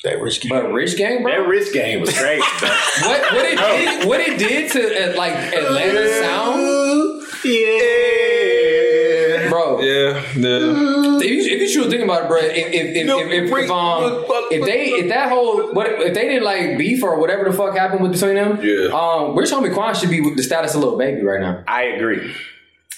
That 0.04 0.18
risky. 0.20 0.48
But 0.48 0.72
Rich 0.72 0.96
Gang, 0.96 1.22
bro. 1.22 1.30
That 1.32 1.46
Rich 1.46 1.72
Gang 1.74 2.00
was 2.00 2.16
crazy. 2.18 2.40
what 3.02 3.20
what 3.34 3.44
it 3.44 3.58
did 3.58 4.08
what 4.08 4.20
it 4.20 4.38
did 4.38 4.70
to 4.72 5.12
uh, 5.12 5.16
like 5.16 5.34
Atlanta 5.34 6.08
sound, 6.22 7.22
yeah. 7.44 9.48
bro. 9.50 9.80
yeah. 9.80 10.22
yeah. 10.36 11.18
If 11.22 11.30
you, 11.30 11.42
if 11.54 11.60
you 11.60 11.68
should 11.68 11.90
think 11.90 12.02
about 12.02 12.22
it, 12.24 12.28
bro, 12.28 12.38
if 12.38 12.56
if 12.56 12.72
if, 12.72 12.96
if, 12.96 13.06
if, 13.06 13.52
if, 13.64 13.70
um, 13.70 14.24
if 14.50 14.64
they 14.64 14.86
if 14.88 15.08
that 15.10 15.28
whole 15.28 15.72
what 15.74 15.86
if 15.86 16.14
they 16.14 16.28
didn't 16.28 16.44
like 16.44 16.78
beef 16.78 17.02
or 17.02 17.20
whatever 17.20 17.44
the 17.44 17.52
fuck 17.52 17.76
happened 17.76 18.00
with 18.02 18.12
between 18.12 18.36
them, 18.36 18.58
Yeah. 18.62 18.88
um, 18.94 19.36
Rich 19.36 19.50
Homie 19.50 19.72
Quan 19.74 19.94
should 19.94 20.08
be 20.10 20.22
with 20.22 20.36
the 20.36 20.42
status 20.42 20.74
of 20.74 20.80
Lil 20.80 20.96
Baby 20.96 21.22
right 21.22 21.40
now. 21.40 21.62
I 21.68 21.82
agree. 21.84 22.34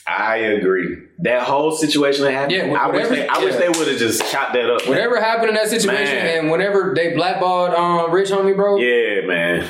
I 0.06 0.36
agree. 0.36 0.98
That 1.22 1.42
whole 1.44 1.70
situation 1.72 2.24
that 2.24 2.32
happened. 2.32 2.52
Yeah, 2.52 2.72
I 2.72 2.88
wish 2.88 3.08
they, 3.08 3.28
I 3.28 3.38
wish 3.38 3.52
yeah. 3.54 3.58
they 3.60 3.68
would 3.68 3.86
have 3.88 3.98
just 3.98 4.28
chopped 4.32 4.54
that 4.54 4.68
up. 4.68 4.88
Whatever 4.88 5.20
happened 5.20 5.50
in 5.50 5.54
that 5.54 5.68
situation, 5.68 6.16
Man. 6.16 6.38
and 6.40 6.50
whenever 6.50 6.92
they 6.96 7.14
blackballed 7.14 7.74
um, 7.74 8.10
Rich 8.10 8.30
Homie, 8.30 8.56
bro, 8.56 8.76
Yeah, 8.78 9.24
man. 9.26 9.68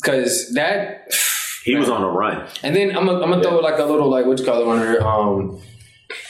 because 0.00 0.52
that. 0.54 1.10
He 1.64 1.74
was 1.74 1.88
on 1.88 2.02
a 2.02 2.08
run. 2.08 2.46
And 2.62 2.74
then 2.76 2.96
I'm 2.96 3.06
gonna 3.06 3.20
I'm 3.20 3.30
gonna 3.30 3.42
throw 3.42 3.58
like 3.60 3.78
a 3.78 3.84
little 3.84 4.08
like 4.10 4.26
what 4.26 4.38
you 4.38 4.44
call 4.44 4.60
it 4.62 4.66
on 4.66 4.78
there. 4.80 5.06
Um, 5.06 5.60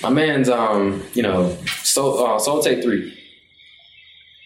my 0.03 0.09
man's 0.09 0.49
um, 0.49 1.03
you 1.14 1.22
know, 1.22 1.57
Soul 1.82 2.24
uh, 2.24 2.39
Soul 2.39 2.62
Tape 2.62 2.82
Three. 2.82 3.14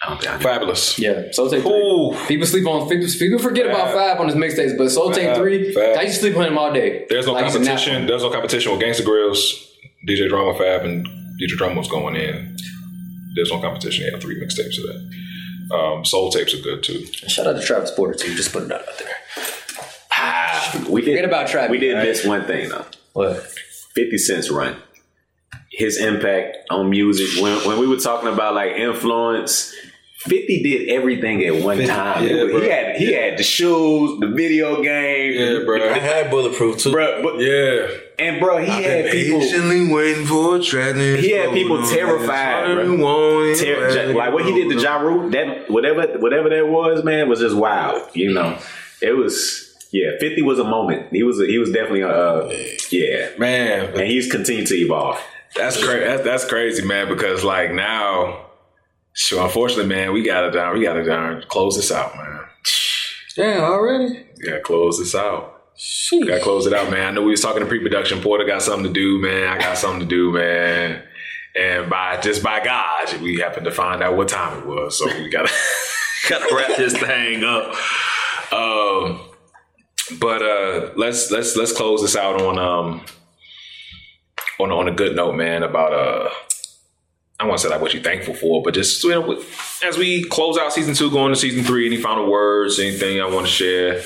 Fabolous. 0.07 0.99
Yeah, 0.99 1.30
Soul 1.32 1.49
Tape 1.49 1.62
Three. 1.62 1.70
Ooh. 1.70 2.14
People 2.26 2.47
sleep 2.47 2.66
on 2.66 2.88
people, 2.88 3.07
people 3.18 3.38
forget 3.38 3.66
about 3.66 3.88
Fab. 3.88 4.16
Fab 4.16 4.20
on 4.20 4.26
his 4.26 4.36
mixtapes, 4.36 4.76
but 4.76 4.90
Soul 4.90 5.12
Tape 5.12 5.36
Three, 5.36 5.72
Fab. 5.72 5.99
I 5.99 6.03
used 6.03 6.16
to 6.16 6.20
sleep 6.22 6.36
on 6.36 6.45
him 6.47 6.59
all 6.59 6.72
day. 6.72 7.07
There's 7.09 7.26
no 7.26 7.32
Like 7.34 7.45
he's 7.45 7.55
a 7.55 7.59
nap 7.61 7.68
competition. 7.78 8.07
There's 8.07 8.22
no 8.22 8.30
competition 8.30 8.72
with 8.72 8.80
Gangsta 8.82 9.03
Grillz, 9.03 9.71
DJ 10.07 10.28
Drama 10.28 10.57
Fab, 10.59 10.84
and 10.84 11.07
DJ 11.40 11.57
Drama 11.57 11.76
was 11.76 11.88
going 11.88 12.16
in. 12.16 12.57
There's 13.34 13.50
no 13.50 13.61
competition. 13.61 14.05
He 14.05 14.11
had 14.11 14.20
three 14.20 14.40
mixtapes 14.40 14.78
of 14.78 14.84
that. 14.88 15.74
Um, 15.74 16.05
soul 16.05 16.30
tapes 16.30 16.55
are 16.55 16.61
good 16.61 16.82
too. 16.82 17.05
Shout 17.07 17.46
out 17.46 17.55
to 17.57 17.62
Travis 17.62 17.90
Porter 17.92 18.14
too. 18.14 18.34
Just 18.34 18.53
putting 18.53 18.68
that 18.68 18.80
out 18.86 18.98
there. 18.98 19.14
Ah, 20.12 20.84
we 20.90 21.00
did 21.00 21.12
Forget 21.12 21.24
about 21.24 21.48
Travis, 21.48 21.70
We 21.70 21.78
did 21.78 21.94
right? 21.94 22.05
miss 22.05 22.24
one 22.26 22.44
thing 22.44 22.68
though. 22.68 22.84
What? 23.14 23.36
50 23.94 24.18
Cent's 24.18 24.50
run. 24.50 24.76
His 25.70 25.98
impact 25.98 26.59
on 26.70 26.90
music. 26.90 27.42
When 27.42 27.57
when 27.66 27.78
we 27.78 27.86
were 27.86 27.96
talking 27.96 28.28
about 28.30 28.55
like 28.55 28.72
influence, 28.72 29.74
50 30.18 30.62
did 30.62 30.88
everything 30.90 31.42
at 31.44 31.64
one 31.64 31.78
time. 31.86 32.24
yeah, 32.26 32.46
he 32.46 32.68
had 32.68 32.96
he 32.96 33.12
had 33.12 33.38
the 33.38 33.42
shoes, 33.42 34.20
the 34.20 34.28
video 34.28 34.82
game. 34.82 35.32
Yeah, 35.32 35.64
bro. 35.64 35.90
I 35.90 35.98
had 35.98 36.30
bulletproof 36.30 36.78
too. 36.78 36.92
Bro, 36.92 37.22
but, 37.22 37.40
Yeah. 37.40 37.88
And 38.22 38.40
bro, 38.40 38.58
he 38.58 38.82
had 38.82 39.10
people 39.10 39.40
waiting 39.94 40.26
for 40.26 40.56
a 40.56 40.62
track. 40.62 40.94
He 40.96 41.32
had 41.32 41.52
people 41.52 41.82
terrified, 41.86 42.74
bro. 42.74 43.54
ter- 43.54 44.10
Ja- 44.12 44.16
like 44.16 44.32
what 44.32 44.44
he 44.44 44.52
did 44.52 44.70
to 44.70 44.80
Ja 44.80 44.96
Rule, 44.96 45.28
that 45.30 45.70
whatever 45.70 46.18
whatever 46.18 46.48
that 46.48 46.68
was, 46.68 47.04
man, 47.04 47.28
was 47.28 47.40
just 47.40 47.56
wild. 47.56 48.08
You 48.14 48.32
know, 48.32 48.58
it 49.00 49.12
was 49.12 49.86
yeah. 49.92 50.12
Fifty 50.20 50.42
was 50.42 50.58
a 50.58 50.64
moment. 50.64 51.08
He 51.12 51.22
was 51.22 51.40
a, 51.40 51.46
he 51.46 51.58
was 51.58 51.70
definitely 51.70 52.02
a 52.02 52.08
uh, 52.08 52.52
yeah, 52.90 53.30
Man, 53.38 53.98
and 53.98 54.08
he's 54.08 54.30
continued 54.30 54.68
to 54.68 54.74
evolve. 54.74 55.20
That's 55.54 55.82
crazy. 55.82 56.04
That's, 56.04 56.22
that's 56.22 56.44
crazy, 56.46 56.84
man. 56.86 57.08
Because 57.08 57.44
like 57.44 57.72
now, 57.72 58.46
sure, 59.12 59.42
unfortunately, 59.44 59.86
man, 59.86 60.12
we 60.12 60.22
gotta 60.22 60.50
down. 60.50 60.78
We 60.78 60.84
gotta 60.84 61.04
down. 61.04 61.44
Close 61.48 61.76
this 61.76 61.92
out, 61.92 62.16
man. 62.16 62.40
Yeah, 63.36 63.60
already? 63.62 64.26
We 64.38 64.48
gotta 64.48 64.60
close 64.60 64.98
this 64.98 65.14
out. 65.14 65.61
We 66.12 66.26
gotta 66.26 66.42
close 66.42 66.66
it 66.66 66.74
out, 66.74 66.90
man. 66.90 67.08
I 67.08 67.10
know 67.12 67.22
we 67.22 67.30
was 67.30 67.40
talking 67.40 67.60
to 67.60 67.66
pre-production. 67.66 68.20
Porter 68.20 68.44
got 68.44 68.62
something 68.62 68.84
to 68.84 68.92
do, 68.92 69.18
man. 69.18 69.48
I 69.48 69.58
got 69.58 69.78
something 69.78 70.00
to 70.00 70.06
do, 70.06 70.32
man. 70.32 71.02
And 71.54 71.90
by 71.90 72.20
just 72.20 72.42
by 72.42 72.62
God, 72.62 73.20
we 73.20 73.38
happened 73.38 73.64
to 73.64 73.70
find 73.70 74.02
out 74.02 74.16
what 74.16 74.28
time 74.28 74.58
it 74.58 74.66
was. 74.66 74.98
So 74.98 75.06
we 75.06 75.28
gotta 75.28 75.52
gotta 76.28 76.54
wrap 76.54 76.76
this 76.76 76.96
thing 76.96 77.44
up. 77.44 77.74
Um, 78.52 79.20
but 80.20 80.42
uh, 80.42 80.90
let's 80.96 81.30
let's 81.30 81.56
let's 81.56 81.72
close 81.72 82.02
this 82.02 82.16
out 82.16 82.40
on 82.40 82.58
um 82.58 83.04
on 84.60 84.70
on 84.70 84.88
a 84.88 84.92
good 84.92 85.16
note, 85.16 85.34
man. 85.34 85.62
About 85.62 85.92
uh, 85.92 86.30
I 87.40 87.46
want 87.46 87.60
to 87.60 87.66
say 87.66 87.70
like 87.70 87.80
what 87.80 87.92
you're 87.92 88.02
thankful 88.02 88.34
for, 88.34 88.62
but 88.62 88.74
just 88.74 89.02
you 89.04 89.10
know, 89.10 89.42
as 89.84 89.98
we 89.98 90.24
close 90.24 90.58
out 90.58 90.72
season 90.72 90.94
two, 90.94 91.10
going 91.10 91.32
to 91.32 91.38
season 91.38 91.64
three, 91.64 91.86
any 91.86 91.96
final 91.96 92.30
words, 92.30 92.78
anything 92.78 93.20
I 93.20 93.26
want 93.26 93.46
to 93.46 93.52
share, 93.52 94.02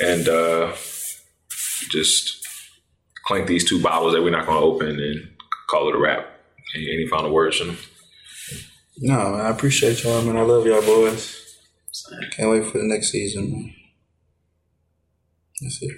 and 0.00 0.28
uh, 0.28 0.72
just 1.90 2.46
clink 3.26 3.46
these 3.46 3.68
two 3.68 3.82
bottles 3.82 4.12
that 4.14 4.22
we're 4.22 4.30
not 4.30 4.46
going 4.46 4.58
to 4.58 4.64
open 4.64 5.00
and 5.00 5.28
call 5.68 5.88
it 5.88 5.94
a 5.94 5.98
wrap. 5.98 6.26
Any, 6.74 6.90
any 6.94 7.06
final 7.06 7.32
words? 7.32 7.58
From 7.58 7.76
No, 8.98 9.30
man, 9.32 9.40
I 9.40 9.50
appreciate 9.50 10.02
y'all, 10.04 10.22
man. 10.22 10.36
I 10.36 10.42
love 10.42 10.66
y'all 10.66 10.82
boys. 10.82 11.36
Can't 12.36 12.50
wait 12.50 12.64
for 12.66 12.78
the 12.78 12.84
next 12.84 13.10
season, 13.10 13.50
man. 13.52 13.74
That's 15.60 15.82
it. 15.82 15.90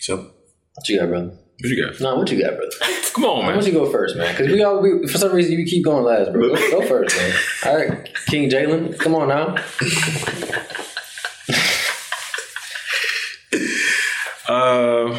So, 0.00 0.16
What 0.74 0.88
you 0.88 0.98
got, 0.98 1.08
brother? 1.08 1.26
what 1.26 1.70
you 1.70 1.84
got? 1.86 2.00
No, 2.00 2.16
what 2.16 2.30
you 2.30 2.42
got, 2.42 2.56
brother? 2.56 2.72
Come 3.14 3.24
on, 3.24 3.38
Why 3.40 3.46
man. 3.48 3.54
don't 3.56 3.66
you 3.66 3.72
go 3.72 3.90
first, 3.90 4.16
man? 4.16 4.34
Because 4.34 4.50
we 4.52 4.62
all 4.62 4.80
we, 4.80 5.06
for 5.06 5.18
some 5.18 5.32
reason 5.32 5.52
you 5.58 5.64
keep 5.66 5.84
going 5.84 6.04
last, 6.04 6.32
bro. 6.32 6.48
Go, 6.48 6.54
go 6.80 6.82
first, 6.86 7.16
man. 7.16 7.32
All 7.66 7.76
right, 7.76 8.08
King 8.26 8.48
Jalen, 8.50 8.98
come 8.98 9.14
on 9.14 9.28
now. 9.28 9.56
Uh, 14.50 15.16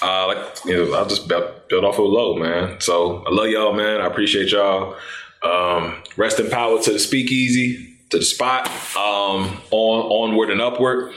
uh, 0.00 0.26
like 0.28 0.64
you 0.64 0.76
know, 0.76 0.94
I'll 0.94 1.08
just 1.08 1.26
build, 1.26 1.68
build 1.68 1.84
off 1.84 1.94
of 1.94 2.04
a 2.04 2.08
low, 2.08 2.36
man. 2.36 2.80
So 2.80 3.24
I 3.26 3.30
love 3.30 3.48
y'all, 3.48 3.72
man. 3.72 4.00
I 4.00 4.06
appreciate 4.06 4.52
y'all. 4.52 4.94
Um, 5.42 6.00
rest 6.16 6.38
in 6.38 6.48
power 6.48 6.80
to 6.80 6.92
the 6.92 6.98
speakeasy, 7.00 7.96
to 8.10 8.18
the 8.18 8.24
spot, 8.24 8.68
um, 8.96 9.60
on 9.72 10.30
onward 10.30 10.50
and 10.50 10.60
upward. 10.60 11.12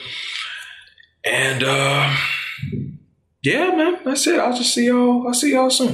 And 1.23 1.63
uh, 1.63 2.15
yeah, 3.43 3.75
man, 3.75 3.99
that's 4.03 4.25
it. 4.25 4.39
I'll 4.39 4.57
just 4.57 4.73
see 4.73 4.87
y'all. 4.87 5.27
I'll 5.27 5.35
see 5.35 5.51
y'all 5.51 5.69
soon. 5.69 5.93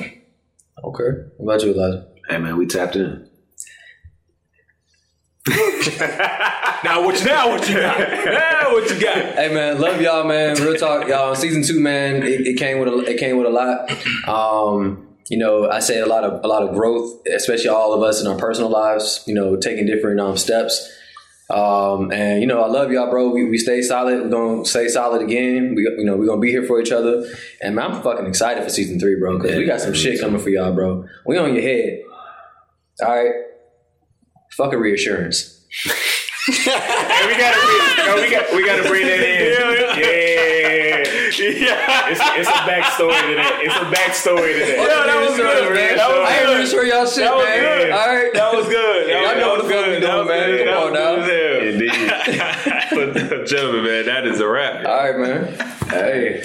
Okay. 0.84 1.10
What 1.36 1.56
about 1.56 1.66
you, 1.66 1.74
Elijah? 1.74 2.08
Hey 2.30 2.38
man, 2.38 2.56
we 2.56 2.66
tapped 2.66 2.96
in. 2.96 3.27
Now 6.84 7.04
what? 7.04 7.20
You, 7.20 7.26
now 7.26 7.50
what 7.50 7.68
you 7.68 7.76
got? 7.76 7.98
now 7.98 8.72
what 8.72 8.90
you 8.90 9.02
got? 9.02 9.18
Hey 9.18 9.52
man, 9.54 9.82
love 9.82 10.00
y'all, 10.00 10.24
man. 10.24 10.56
Real 10.62 10.76
talk, 10.76 11.08
y'all. 11.08 11.34
Season 11.34 11.64
two, 11.64 11.80
man. 11.80 12.22
It, 12.22 12.46
it 12.46 12.58
came 12.58 12.80
with 12.80 12.88
a, 12.88 12.98
it 13.12 13.18
came 13.18 13.38
with 13.38 13.48
a 13.48 13.50
lot. 13.50 13.90
Um, 14.30 15.08
you 15.28 15.38
know, 15.40 15.70
I 15.70 15.80
say 15.80 16.00
a 16.00 16.06
lot 16.06 16.24
of 16.24 16.44
a 16.44 16.48
lot 16.48 16.62
of 16.62 16.76
growth, 16.76 17.20
especially 17.36 17.70
all 17.70 17.94
of 17.94 18.04
us 18.04 18.22
in 18.22 18.28
our 18.28 18.38
personal 18.38 18.70
lives. 18.70 19.24
You 19.26 19.34
know, 19.34 19.56
taking 19.56 19.88
different 19.88 20.20
um, 20.20 20.38
steps. 20.38 20.88
Um, 21.50 22.12
and 22.12 22.42
you 22.42 22.48
know, 22.48 22.62
I 22.62 22.68
love 22.68 22.92
y'all, 22.92 23.10
bro. 23.10 23.30
We, 23.30 23.46
we 23.46 23.58
stay 23.58 23.82
solid. 23.82 24.22
We're 24.22 24.30
gonna 24.30 24.66
stay 24.66 24.88
solid 24.88 25.22
again. 25.24 25.74
We 25.76 25.82
you 25.82 26.06
know 26.06 26.16
we're 26.16 26.28
gonna 26.28 26.42
be 26.42 26.52
here 26.52 26.64
for 26.64 26.80
each 26.80 26.92
other. 26.92 27.26
And 27.60 27.76
man, 27.76 27.92
I'm 27.92 28.02
fucking 28.04 28.28
excited 28.28 28.64
for 28.64 28.70
season 28.70 29.00
three, 29.00 29.16
bro. 29.20 29.40
Because 29.40 29.58
we 29.58 29.66
got 29.66 29.82
some 29.82 29.94
shit 29.94 30.20
coming 30.20 30.40
for 30.40 30.50
y'all, 30.50 30.74
bro. 30.74 31.06
We 31.26 31.38
on 31.38 31.54
your 31.56 31.64
head. 31.64 32.02
All 33.02 33.10
right. 33.10 33.34
Fuck 34.58 34.74
a 34.74 34.78
reassurance. 34.78 35.54
Hey, 36.48 37.28
we 37.28 37.38
gotta 37.38 37.60
bring, 37.62 38.08
no, 38.08 38.16
we 38.16 38.32
got 38.32 38.56
we 38.56 38.66
gotta 38.66 38.84
bring 38.90 39.06
that 39.06 39.20
in. 39.20 39.54
Yeah, 41.38 41.50
yeah. 41.50 42.10
it's, 42.10 42.22
it's 42.40 42.50
a 42.50 42.62
backstory 42.66 43.20
to 43.30 43.36
that. 43.36 43.60
It's 43.62 43.76
a 43.76 43.86
backstory 43.94 44.54
to 44.54 44.60
that. 44.66 44.78
Yeah, 44.78 45.06
that 45.06 45.20
was 45.30 45.36
good, 45.38 45.74
man. 45.76 45.98
That 45.98 46.08
was 46.10 46.18
I 46.30 46.38
ain't 46.40 46.48
really 46.50 46.66
sure 46.66 46.86
y'all 46.86 47.06
shit, 47.06 47.26
That 47.26 47.36
was 47.36 47.46
man. 47.46 47.60
good. 47.60 47.92
All 47.92 48.08
right. 48.08 48.34
That 48.34 48.54
was 48.56 48.66
good. 48.68 49.08
That 49.10 49.12
Y'all 49.22 49.36
was- 49.36 49.38
know 49.38 49.50
what 49.50 49.62
the 49.62 49.70
fuck 49.70 49.86
we 49.86 49.92
good. 49.92 50.02
Doing, 50.02 50.28
man. 50.28 50.50
good. 50.50 50.66
Come 50.66 50.94
That 50.94 51.08
on 51.08 51.20
now. 51.20 51.26
good. 51.26 51.64
Indeed. 51.74 52.14
But, 52.98 53.46
gentlemen, 53.46 53.84
man, 53.84 54.06
that 54.08 54.26
is 54.26 54.40
a 54.40 54.48
wrap. 54.48 54.84
All 54.86 54.96
right, 54.96 55.20
man. 55.20 55.54
Hey. 55.90 56.42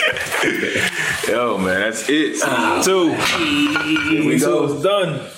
Yo, 1.28 1.56
man, 1.56 1.80
that's 1.80 2.02
it. 2.10 2.34
Season 2.36 2.82
two. 2.82 3.12
we 4.28 4.38
go. 4.38 4.66
two 4.68 4.74
is 4.74 4.82
done. 4.82 5.30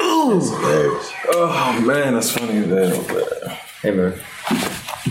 Oh 0.00 1.82
man, 1.84 2.14
that's 2.14 2.30
funny 2.30 2.58
as 2.58 2.66
hell. 2.66 3.04
But 3.08 3.58
Hey, 3.82 3.92
man. 3.92 4.12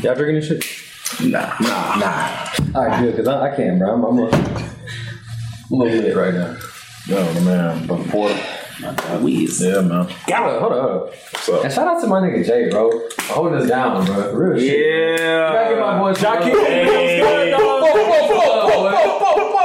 Y'all 0.01 0.13
drinking 0.15 0.35
this 0.35 0.47
shit? 0.47 1.29
Nah, 1.31 1.55
nah, 1.61 1.95
nah. 1.95 2.49
All 2.75 2.85
right, 2.85 3.01
good, 3.01 3.11
because 3.15 3.27
I, 3.27 3.51
I 3.51 3.55
can't, 3.55 3.79
bro. 3.79 3.93
I'm, 3.93 4.03
I'm, 4.03 4.19
a, 4.19 4.27
I'm 4.27 5.71
a 5.71 5.75
little 5.75 5.99
lit 6.01 6.15
right 6.17 6.33
now. 6.33 6.57
yo, 7.05 7.33
man, 7.41 7.87
but 7.87 8.05
porter. 8.09 8.37
Yeah, 8.79 9.81
man. 9.81 10.05
Hold 10.05 10.09
up, 10.09 10.61
hold 10.61 10.73
up, 10.73 10.81
hold 10.81 11.01
up. 11.01 11.09
What's 11.09 11.49
up? 11.49 11.63
And 11.63 11.73
shout 11.73 11.87
out 11.87 12.01
to 12.01 12.07
my 12.07 12.19
nigga 12.19 12.45
Jay, 12.45 12.69
bro. 12.69 12.91
For 13.09 13.33
holding 13.33 13.59
us 13.59 13.67
down, 13.69 14.05
bro. 14.05 14.33
Real 14.33 14.59
shit. 14.59 15.17
Gotta 15.19 15.69
give 15.69 15.79
my 15.79 15.97
boy 15.99 16.13
some 16.13 16.21
Jockey. 16.23 16.51
love. 16.53 16.67
Hey. 16.67 17.51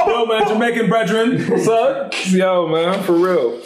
Yo, 0.07 0.25
man, 0.25 0.47
Jamaican 0.47 0.87
brethren. 0.89 1.45
What's 1.49 1.67
up? 1.67 2.13
Yo, 2.27 2.67
man, 2.67 3.03
for 3.03 3.13
real. 3.13 3.61